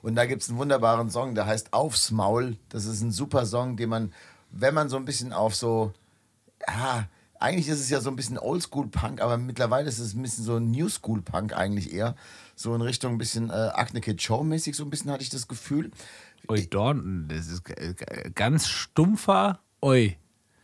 Und 0.03 0.15
da 0.15 0.27
gibt 0.27 0.43
es 0.43 0.49
einen 0.49 0.59
wunderbaren 0.59 1.11
Song, 1.11 1.35
der 1.35 1.47
heißt 1.47 1.73
Aufs 1.73 2.11
Maul. 2.13 2.57
Das 2.69 2.85
ist 2.85 3.01
ein 3.01 3.11
super 3.11 3.45
Song, 3.47 3.77
den 3.77 3.89
man, 3.89 4.13
wenn 4.51 4.75
man 4.75 4.89
so 4.89 4.97
ein 4.97 5.05
bisschen 5.05 5.33
auf 5.33 5.55
so, 5.57 5.93
ja, 6.67 7.09
eigentlich 7.41 7.69
ist 7.69 7.81
es 7.81 7.91
ja 7.91 8.01
so 8.01 8.11
ein 8.11 8.17
bisschen 8.17 8.39
Oldschool-Punk, 8.39 9.21
aber 9.21 9.39
mittlerweile 9.39 9.89
ist 9.89 9.99
es 9.99 10.15
ein 10.15 10.23
bisschen 10.23 10.45
so 10.45 10.59
New 10.59 10.89
School-Punk 10.89 11.57
eigentlich 11.57 11.93
eher. 11.93 12.15
So 12.55 12.75
in 12.75 12.83
Richtung 12.83 13.13
ein 13.13 13.19
bisschen 13.19 13.51
äh, 13.51 13.71
Acne 13.75 14.01
Kid 14.01 14.21
Show-mäßig, 14.21 14.75
so 14.75 14.85
ein 14.85 14.91
bisschen 14.91 15.11
hatte 15.11 15.23
ich 15.23 15.31
das 15.31 15.49
Gefühl. 15.49 15.91
Oi, 16.49 16.67
Dorn, 16.67 17.29
das 17.29 17.49
ist 17.49 17.63
ganz 18.35 18.69
stumpfer 18.69 19.61
Oi. 19.81 20.17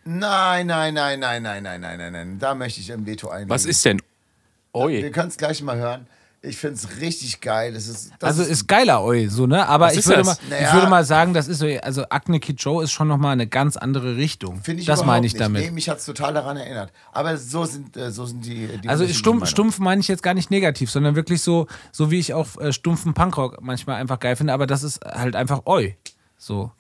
Nein, 0.05 0.67
nein, 0.67 0.95
nein, 0.95 1.21
nein, 1.21 1.43
nein, 1.43 1.63
nein, 1.63 1.81
nein, 1.81 1.99
nein, 1.99 2.13
nein. 2.13 2.39
Da 2.39 2.55
möchte 2.55 2.81
ich 2.81 2.93
ein 2.93 3.07
Veto 3.07 3.29
einlegen. 3.29 3.51
Was 3.51 3.65
ist 3.65 3.85
denn? 3.85 3.99
Wir 4.73 4.81
Oi. 4.81 5.11
können 5.11 5.29
es 5.29 5.37
gleich 5.37 5.63
mal 5.63 5.77
hören. 5.77 6.07
Ich 6.47 6.59
finde 6.59 6.75
es 6.77 7.01
richtig 7.01 7.41
geil. 7.41 7.75
Es 7.75 7.89
ist, 7.89 8.13
das 8.19 8.39
Also 8.39 8.43
ist 8.43 8.69
geiler 8.69 9.03
Oi, 9.03 9.29
so, 9.29 9.47
ne? 9.47 9.67
Aber 9.67 9.95
ich 9.95 10.05
würde, 10.05 10.19
das? 10.19 10.27
mal, 10.27 10.37
ich 10.45 10.51
Naja. 10.51 10.75
würde 10.75 10.89
mal 10.89 11.05
sagen, 11.05 11.33
das 11.33 11.49
ist 11.49 11.59
so, 11.59 11.67
also 11.83 12.05
Acne 12.11 12.39
Kid 12.39 12.61
Joe 12.61 12.85
ist 12.85 12.93
schon 12.93 13.09
nochmal 13.09 13.33
eine 13.33 13.47
ganz 13.47 13.77
andere 13.77 14.17
Richtung. 14.17 14.61
Finde 14.63 14.81
ich 14.81 14.87
das 14.87 15.05
meine 15.05 15.27
ich 15.27 15.33
nicht. 15.33 15.41
damit. 15.41 15.63
Nee, 15.63 15.71
mich 15.71 15.89
hat 15.89 15.99
es 15.99 16.05
total 16.05 16.35
daran 16.35 16.57
erinnert. 16.57 16.93
Aber 17.13 17.37
so 17.39 17.65
sind, 17.65 17.97
äh, 17.97 18.11
so 18.11 18.27
sind 18.27 18.45
die, 18.45 18.69
die 18.79 18.89
Also 18.89 19.09
stumpf, 19.09 19.49
stumpf 19.49 19.79
meine 19.79 20.01
ich 20.01 20.09
jetzt 20.09 20.23
gar 20.23 20.35
nicht 20.35 20.51
negativ, 20.51 20.91
sondern 20.91 21.15
wirklich 21.17 21.41
so, 21.41 21.67
so 21.93 22.11
wie 22.11 22.19
ich 22.19 22.35
auch 22.35 22.59
äh, 22.61 22.73
stumpfen 22.73 23.15
Punkrock 23.15 23.59
manchmal 23.63 23.97
einfach 23.97 24.19
geil 24.21 24.37
finde, 24.37 24.53
aber 24.53 24.67
das 24.67 24.83
ist 24.83 25.05
halt 25.05 25.37
einfach 25.37 25.63
Oi. 25.67 25.97
So. 26.37 26.71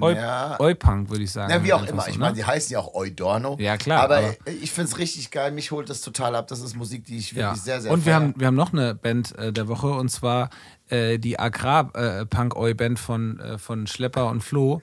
Oi, 0.00 0.14
Ja. 0.14 0.56
Würde 0.58 1.22
ich 1.22 1.30
sagen. 1.30 1.50
Ja, 1.52 1.62
wie 1.62 1.72
auch 1.72 1.86
immer. 1.86 2.02
so, 2.02 2.08
Ich 2.10 2.16
ne? 2.16 2.20
meine, 2.20 2.34
die 2.36 2.44
heißen 2.44 2.72
ja 2.72 2.78
auch 2.80 2.94
Eudorno. 2.94 3.56
Ja, 3.60 3.76
klar, 3.76 4.02
Aber, 4.02 4.16
aber- 4.18 4.34
ich 4.62 4.70
finde 4.72 4.90
es 4.90 4.98
richtig 4.98 5.30
geil. 5.30 5.52
Mich 5.52 5.70
holt 5.70 5.90
das 5.90 6.00
total 6.00 6.34
ab. 6.34 6.46
Das 6.48 6.60
ist 6.60 6.74
Musik, 6.76 7.04
die 7.04 7.18
ich 7.18 7.34
wirklich 7.34 7.42
Ja. 7.44 7.54
sehr, 7.56 7.80
sehr 7.80 7.92
und 7.92 8.06
wir 8.06 8.12
feier. 8.14 8.22
haben, 8.22 8.34
wir 8.36 8.46
haben 8.46 8.54
noch 8.54 8.72
eine 8.72 8.94
Band 8.94 9.36
äh, 9.38 9.52
der 9.52 9.68
Woche 9.68 9.88
und 9.88 10.08
zwar 10.10 10.50
äh, 10.88 11.18
die 11.18 11.38
Agrar-Punk-Oi-Band 11.38 12.98
von, 12.98 13.38
äh, 13.40 13.58
von 13.58 13.86
Schlepper 13.86 14.28
und 14.28 14.42
Flo. 14.42 14.82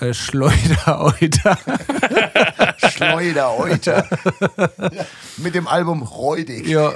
Äh, 0.00 0.14
Schleuder-Euter. 0.14 1.58
Schleuder-Euter. 2.90 4.06
mit 5.36 5.54
dem 5.54 5.68
Album 5.68 6.02
Räudig. 6.02 6.66
ja. 6.66 6.92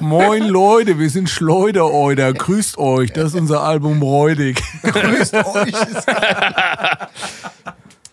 Moin 0.00 0.44
Leute, 0.44 0.98
wir 0.98 1.08
sind 1.08 1.30
Schleuder-Euter. 1.30 2.32
Grüßt 2.32 2.78
euch, 2.78 3.12
das 3.12 3.26
ist 3.26 3.34
unser 3.34 3.62
Album 3.62 4.02
Räudig. 4.02 4.60
Grüßt 4.82 5.34
euch. 5.34 5.74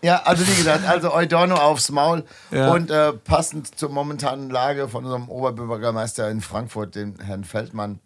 Ja, 0.04 0.22
also 0.24 0.46
wie 0.46 0.56
gesagt, 0.56 0.86
also 0.86 1.14
Eudorno 1.14 1.56
aufs 1.56 1.90
Maul. 1.90 2.26
Ja. 2.52 2.72
Und 2.72 2.92
äh, 2.92 3.14
passend 3.14 3.80
zur 3.80 3.90
momentanen 3.90 4.50
Lage 4.50 4.90
von 4.90 5.06
unserem 5.06 5.30
Oberbürgermeister 5.30 6.30
in 6.30 6.42
Frankfurt, 6.42 6.96
den 6.96 7.18
Herrn 7.20 7.46
Feldmann, 7.46 8.00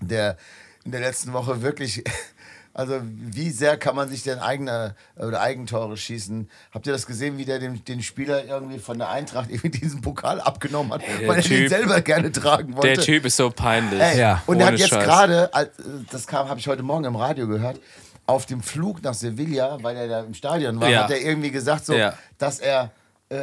der 0.00 0.36
in 0.84 0.92
der 0.92 1.00
letzten 1.00 1.32
Woche 1.32 1.62
wirklich, 1.62 2.04
also 2.74 3.00
wie 3.04 3.50
sehr 3.50 3.76
kann 3.76 3.94
man 3.96 4.08
sich 4.08 4.24
denn 4.24 4.40
eigene 4.40 4.94
oder 5.16 5.40
Eigentore 5.40 5.96
schießen? 5.96 6.50
Habt 6.72 6.86
ihr 6.86 6.92
das 6.92 7.06
gesehen, 7.06 7.38
wie 7.38 7.44
der 7.44 7.58
den, 7.60 7.84
den 7.84 8.02
Spieler 8.02 8.44
irgendwie 8.44 8.78
von 8.78 8.98
der 8.98 9.08
Eintracht 9.10 9.48
irgendwie 9.50 9.70
diesen 9.70 10.00
Pokal 10.00 10.40
abgenommen 10.40 10.92
hat, 10.92 11.02
weil 11.24 11.36
er 11.38 11.42
den 11.42 11.68
selber 11.68 12.00
gerne 12.00 12.32
tragen 12.32 12.74
wollte? 12.76 12.94
Der 12.94 13.04
Typ 13.04 13.24
ist 13.24 13.36
so 13.36 13.48
peinlich. 13.50 14.00
Ey, 14.00 14.18
Ja. 14.18 14.42
und 14.46 14.60
er 14.60 14.66
hat 14.66 14.78
jetzt 14.78 14.90
gerade, 14.90 15.50
das 16.10 16.26
kam, 16.26 16.48
habe 16.48 16.58
ich 16.60 16.66
heute 16.68 16.82
Morgen 16.82 17.04
im 17.04 17.16
Radio 17.16 17.46
gehört, 17.46 17.80
auf 18.26 18.46
dem 18.46 18.62
Flug 18.62 19.02
nach 19.02 19.14
Sevilla, 19.14 19.78
weil 19.82 19.96
er 19.96 20.08
da 20.08 20.20
im 20.20 20.34
Stadion 20.34 20.80
war, 20.80 20.88
Ja. 20.88 21.04
hat 21.04 21.10
er 21.10 21.20
irgendwie 21.20 21.50
gesagt, 21.50 21.86
so, 21.86 21.94
Ja. 21.94 22.14
dass 22.38 22.58
er 22.58 22.90
äh, 23.30 23.42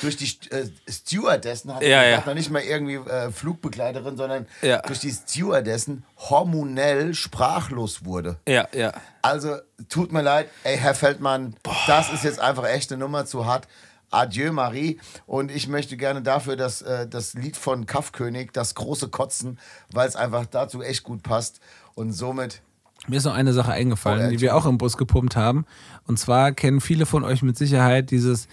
durch 0.00 0.16
die 0.16 0.26
äh, 0.50 0.68
Stewardessen, 0.88 1.74
hat 1.74 1.82
Ja, 1.82 2.02
er 2.02 2.10
ja. 2.10 2.22
noch 2.26 2.34
nicht 2.34 2.50
mal 2.50 2.62
irgendwie 2.62 2.94
äh, 2.94 3.30
Flugbegleiterin, 3.30 4.16
sondern 4.16 4.46
Ja. 4.62 4.80
durch 4.82 5.00
die 5.00 5.10
Stewardessen 5.12 6.04
hormonell 6.16 7.14
sprachlos 7.14 8.04
wurde. 8.04 8.36
Ja, 8.48 8.66
ja. 8.72 8.92
Also, 9.22 9.56
tut 9.88 10.12
mir 10.12 10.22
leid, 10.22 10.48
ey, 10.64 10.76
Herr 10.78 10.94
Feldmann, 10.94 11.54
das 11.86 12.12
ist 12.12 12.24
jetzt 12.24 12.40
einfach 12.40 12.64
echt 12.68 12.90
eine 12.92 13.00
Nummer 13.00 13.26
zu 13.26 13.46
hart. 13.46 13.68
Adieu, 14.10 14.52
Marie. 14.52 15.00
Und 15.26 15.50
ich 15.50 15.68
möchte 15.68 15.96
gerne 15.96 16.20
dafür 16.20 16.56
das, 16.56 16.82
äh, 16.82 17.06
das 17.08 17.32
Lied 17.34 17.56
von 17.56 17.86
Kaffkönig, 17.86 18.50
das 18.52 18.74
große 18.74 19.08
Kotzen, 19.08 19.58
weil 19.92 20.06
es 20.08 20.16
einfach 20.16 20.44
dazu 20.46 20.82
echt 20.82 21.02
gut 21.02 21.22
passt. 21.22 21.60
Und 21.94 22.12
somit, 22.12 22.60
Mir 23.08 23.16
ist 23.16 23.24
noch 23.24 23.34
eine 23.34 23.52
Sache 23.54 23.72
eingefallen, 23.72 24.26
Oh, 24.26 24.30
die 24.30 24.40
wir 24.40 24.54
auch 24.54 24.66
im 24.66 24.76
Bus 24.78 24.96
gepumpt 24.98 25.34
haben. 25.34 25.64
Und 26.06 26.18
zwar 26.18 26.52
kennen 26.52 26.80
viele 26.82 27.06
von 27.06 27.24
euch 27.24 27.42
mit 27.42 27.56
Sicherheit 27.56 28.10
dieses, 28.10 28.48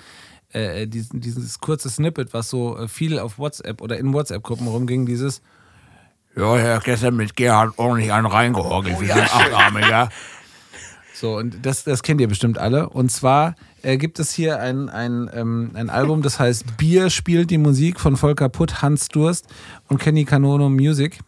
äh, 0.51 0.88
diesen, 0.88 1.21
dieses 1.21 1.59
kurze 1.59 1.89
Snippet, 1.89 2.34
was 2.34 2.49
so 2.49 2.77
äh, 2.77 2.88
viel 2.88 3.19
auf 3.19 3.38
WhatsApp 3.38 3.81
oder 3.81 3.97
in 3.97 4.13
WhatsApp-Gruppen 4.13 4.67
rumging, 4.67 5.05
dieses 5.05 5.41
Ja, 6.35 6.57
ich 6.57 6.63
habe 6.63 6.84
gestern 6.84 7.15
mit 7.15 7.35
Gerhard 7.35 7.73
ordentlich 7.77 8.11
einen 8.11 8.26
reingehorgelt, 8.27 8.99
wir 8.99 9.07
sind 9.07 9.35
Achtarmiger. 9.35 10.09
So, 11.13 11.35
und 11.38 11.65
das, 11.65 11.84
das 11.84 12.01
kennt 12.01 12.21
ihr 12.21 12.30
bestimmt 12.30 12.57
alle. 12.57 12.88
Und 12.89 13.11
zwar 13.11 13.55
äh, 13.81 13.97
gibt 13.97 14.19
es 14.19 14.31
hier 14.31 14.61
ein, 14.61 14.88
ein, 14.88 15.30
ähm, 15.34 15.71
ein 15.73 15.89
Album, 15.89 16.21
das 16.21 16.39
heißt 16.39 16.77
Bier 16.77 17.09
spielt 17.09 17.51
die 17.51 17.57
Musik 17.57 17.99
von 17.99 18.15
Volker 18.15 18.47
Putt, 18.47 18.81
Hans 18.81 19.09
Durst 19.09 19.47
und 19.89 19.99
Kenny 19.99 20.23
Canono 20.23 20.69
Music. 20.69 21.19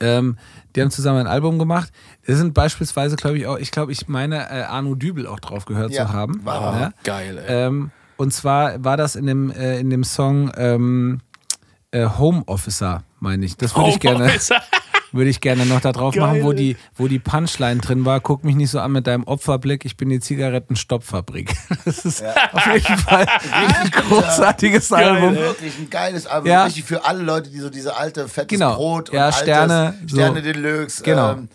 Ähm, 0.00 0.36
die 0.76 0.82
haben 0.82 0.90
zusammen 0.90 1.20
ein 1.20 1.26
Album 1.26 1.58
gemacht. 1.58 1.90
Da 2.26 2.34
sind 2.36 2.52
beispielsweise, 2.52 3.16
glaube 3.16 3.38
ich, 3.38 3.46
auch, 3.46 3.56
ich 3.58 3.70
glaube, 3.70 3.90
ich 3.92 4.06
meine, 4.08 4.50
äh, 4.50 4.62
Arno 4.64 4.94
Dübel 4.94 5.26
auch 5.26 5.40
drauf 5.40 5.64
gehört 5.64 5.92
Ja, 5.92 6.06
zu 6.06 6.12
haben. 6.12 6.42
er. 6.46 6.80
Ja. 6.80 6.92
Geil, 7.02 7.38
ey. 7.38 7.66
Ähm, 7.66 7.90
und 8.20 8.34
zwar 8.34 8.84
war 8.84 8.98
das 8.98 9.16
in 9.16 9.24
dem, 9.24 9.50
äh, 9.50 9.78
in 9.80 9.88
dem 9.88 10.04
Song 10.04 10.52
ähm, 10.58 11.20
äh, 11.90 12.06
Home 12.18 12.42
Officer, 12.44 13.02
meine 13.18 13.46
ich. 13.46 13.56
Das 13.56 13.74
würde 13.74 13.88
ich 13.88 13.98
gerne, 13.98 14.30
würde 15.12 15.30
ich 15.30 15.40
gerne 15.40 15.64
noch 15.64 15.80
da 15.80 15.92
drauf 15.92 16.14
Geil. 16.14 16.26
machen, 16.26 16.42
wo 16.42 16.52
die, 16.52 16.76
wo 16.96 17.08
die 17.08 17.18
Punchline 17.18 17.80
drin 17.80 18.04
war. 18.04 18.20
Guck 18.20 18.44
mich 18.44 18.56
nicht 18.56 18.70
so 18.70 18.78
an 18.78 18.92
mit 18.92 19.06
deinem 19.06 19.24
Opferblick, 19.24 19.86
ich 19.86 19.96
bin 19.96 20.10
die 20.10 20.20
Zigarettenstoppfabrik. 20.20 21.56
Das 21.86 22.04
ist 22.04 22.22
auf 22.52 22.66
jeden 22.66 22.98
Fall 22.98 23.26
ein 23.52 23.90
großartiges 23.90 24.92
Album. 24.92 25.34
wirklich 25.36 25.78
ein 25.78 25.88
geiles 25.88 26.26
Album. 26.26 26.50
Ja. 26.50 26.64
Richtig 26.64 26.84
für 26.84 27.06
alle 27.06 27.22
Leute, 27.22 27.48
die 27.48 27.58
so 27.58 27.70
diese 27.70 27.96
alte, 27.96 28.28
fettes 28.28 28.58
Genau. 28.58 28.74
Brot 28.74 29.08
und 29.08 29.16
Ja, 29.16 29.26
altes, 29.26 29.40
Sterne, 29.40 29.94
so. 30.06 30.16
Sterne 30.16 30.42
Deluxe. 30.42 31.02
Genau. 31.02 31.32
Ähm, 31.32 31.48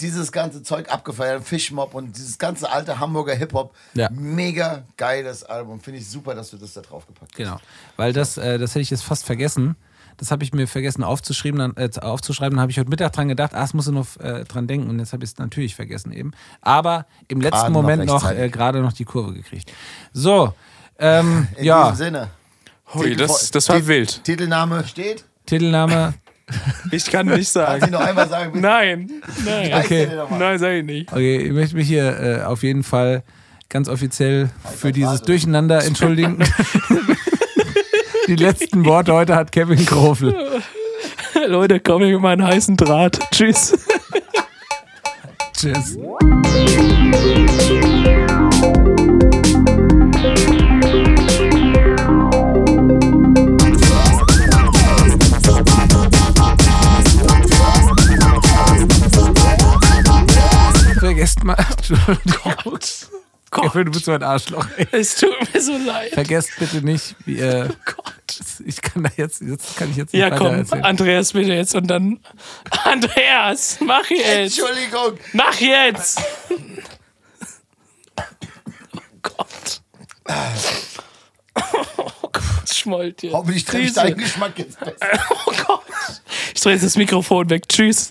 dieses 0.00 0.30
ganze 0.30 0.62
Zeug 0.62 0.90
abgefeiert, 0.92 1.42
Fischmob 1.44 1.94
und 1.94 2.16
dieses 2.16 2.38
ganze 2.38 2.70
alte 2.70 2.98
Hamburger 3.00 3.34
Hip-Hop. 3.34 3.74
Ja. 3.94 4.08
Mega 4.10 4.84
geiles 4.96 5.42
Album. 5.42 5.80
Finde 5.80 5.98
ich 6.00 6.08
super, 6.08 6.34
dass 6.34 6.50
du 6.50 6.56
das 6.56 6.72
da 6.74 6.80
drauf 6.80 7.06
gepackt 7.06 7.32
hast. 7.32 7.36
Genau, 7.36 7.56
weil 7.96 8.12
das, 8.12 8.36
äh, 8.36 8.58
das 8.58 8.70
hätte 8.70 8.80
ich 8.82 8.90
jetzt 8.90 9.02
fast 9.04 9.24
vergessen. 9.26 9.76
Das 10.16 10.30
habe 10.30 10.44
ich 10.44 10.52
mir 10.52 10.68
vergessen 10.68 11.02
aufzuschreiben. 11.02 11.58
Dann, 11.58 11.76
äh, 11.76 11.90
aufzuschreiben. 12.00 12.54
Dann 12.56 12.60
habe 12.62 12.70
ich 12.70 12.78
heute 12.78 12.88
Mittag 12.88 13.12
dran 13.14 13.26
gedacht, 13.26 13.52
ah, 13.54 13.64
es 13.64 13.74
muss 13.74 13.88
ich 13.88 13.92
noch 13.92 14.16
äh, 14.20 14.44
dran 14.44 14.68
denken. 14.68 14.88
Und 14.88 15.00
jetzt 15.00 15.12
habe 15.12 15.24
ich 15.24 15.30
es 15.30 15.38
natürlich 15.38 15.74
vergessen 15.74 16.12
eben. 16.12 16.30
Aber 16.60 17.06
im 17.26 17.40
letzten 17.40 17.56
Gerade 17.58 17.72
noch 17.72 17.82
Moment 17.82 18.04
noch, 18.04 18.22
rechtzeitig. 18.22 18.42
äh, 18.44 18.48
gerade 18.50 18.80
noch 18.80 18.92
die 18.92 19.04
Kurve 19.04 19.32
gekriegt. 19.32 19.72
So, 20.12 20.54
ähm, 21.00 21.48
In 21.56 21.64
ja, 21.64 21.90
diesem 21.90 21.96
Sinne. 21.96 22.30
Hui, 22.94 23.16
das, 23.16 23.50
das 23.50 23.68
war 23.68 23.76
Tit- 23.78 23.86
wild. 23.88 24.22
Titelname 24.22 24.86
steht. 24.86 25.24
Titelname. 25.46 26.14
Ich 26.90 27.06
kann 27.06 27.26
nicht 27.26 27.34
Kannst 27.36 27.56
du 27.56 27.60
sagen. 27.60 27.90
noch 27.90 28.00
einmal 28.00 28.28
sagen? 28.28 28.52
bitte? 28.52 28.62
Nein, 28.62 29.10
nein. 29.44 29.72
Okay. 29.74 30.08
Nein, 30.38 30.58
sag 30.58 30.72
ich 30.72 30.84
nicht. 30.84 31.10
Okay, 31.12 31.38
ich 31.38 31.52
möchte 31.52 31.76
mich 31.76 31.88
hier 31.88 32.20
äh, 32.20 32.42
auf 32.42 32.62
jeden 32.62 32.82
Fall 32.82 33.22
ganz 33.68 33.88
offiziell 33.88 34.50
für 34.76 34.92
dieses 34.92 35.10
Warte. 35.12 35.24
Durcheinander 35.26 35.84
entschuldigen. 35.84 36.38
die 38.28 38.36
letzten 38.36 38.84
Worte 38.84 39.12
heute 39.14 39.34
hat 39.34 39.52
Kevin 39.52 39.84
Krofel. 39.84 40.34
Leute, 41.48 41.80
komm 41.80 42.02
ich 42.02 42.12
mit 42.12 42.20
meinen 42.20 42.44
heißen 42.44 42.76
Draht. 42.76 43.18
Tschüss. 43.32 43.76
Tschüss. 45.54 45.98
Mal. 61.44 61.56
Entschuldigung. 61.76 62.78
Kevin, 63.50 63.84
du 63.84 63.92
bist 63.92 64.06
so 64.06 64.12
ein 64.12 64.22
Arschloch. 64.22 64.66
Ey. 64.76 64.88
Es 64.90 65.14
tut 65.14 65.30
mir 65.52 65.60
so 65.60 65.76
leid. 65.76 66.12
Vergesst 66.12 66.50
bitte 66.58 66.78
nicht, 66.78 67.14
wie, 67.24 67.38
äh, 67.38 67.68
Gott. 67.84 68.40
ich 68.64 68.82
kann 68.82 69.04
da 69.04 69.10
jetzt, 69.16 69.42
jetzt 69.42 69.76
kann 69.76 69.90
ich 69.90 69.96
jetzt 69.96 70.12
nicht 70.12 70.20
Ja, 70.20 70.30
komm, 70.30 70.54
erzählen. 70.54 70.84
Andreas, 70.84 71.32
bitte 71.34 71.52
jetzt 71.52 71.74
und 71.76 71.86
dann. 71.86 72.18
Andreas, 72.84 73.78
mach 73.80 74.10
jetzt! 74.10 74.58
Entschuldigung. 74.58 75.18
Mach 75.34 75.54
jetzt! 75.60 76.20
Oh 78.96 79.00
Gott. 79.22 79.82
Oh 81.96 82.28
Gott, 82.32 82.74
Schmoltchen. 82.74 83.32
Hoffentlich 83.32 83.64
treffe 83.64 83.84
ich 83.84 83.92
deinen 83.92 84.16
Geschmack 84.16 84.58
jetzt 84.58 84.80
besser. 84.80 84.96
Oh 85.46 85.52
Gott. 85.66 85.82
Ich 86.54 86.60
drehe 86.60 86.72
jetzt 86.72 86.84
das 86.84 86.96
Mikrofon 86.96 87.48
weg. 87.50 87.68
Tschüss. 87.68 88.08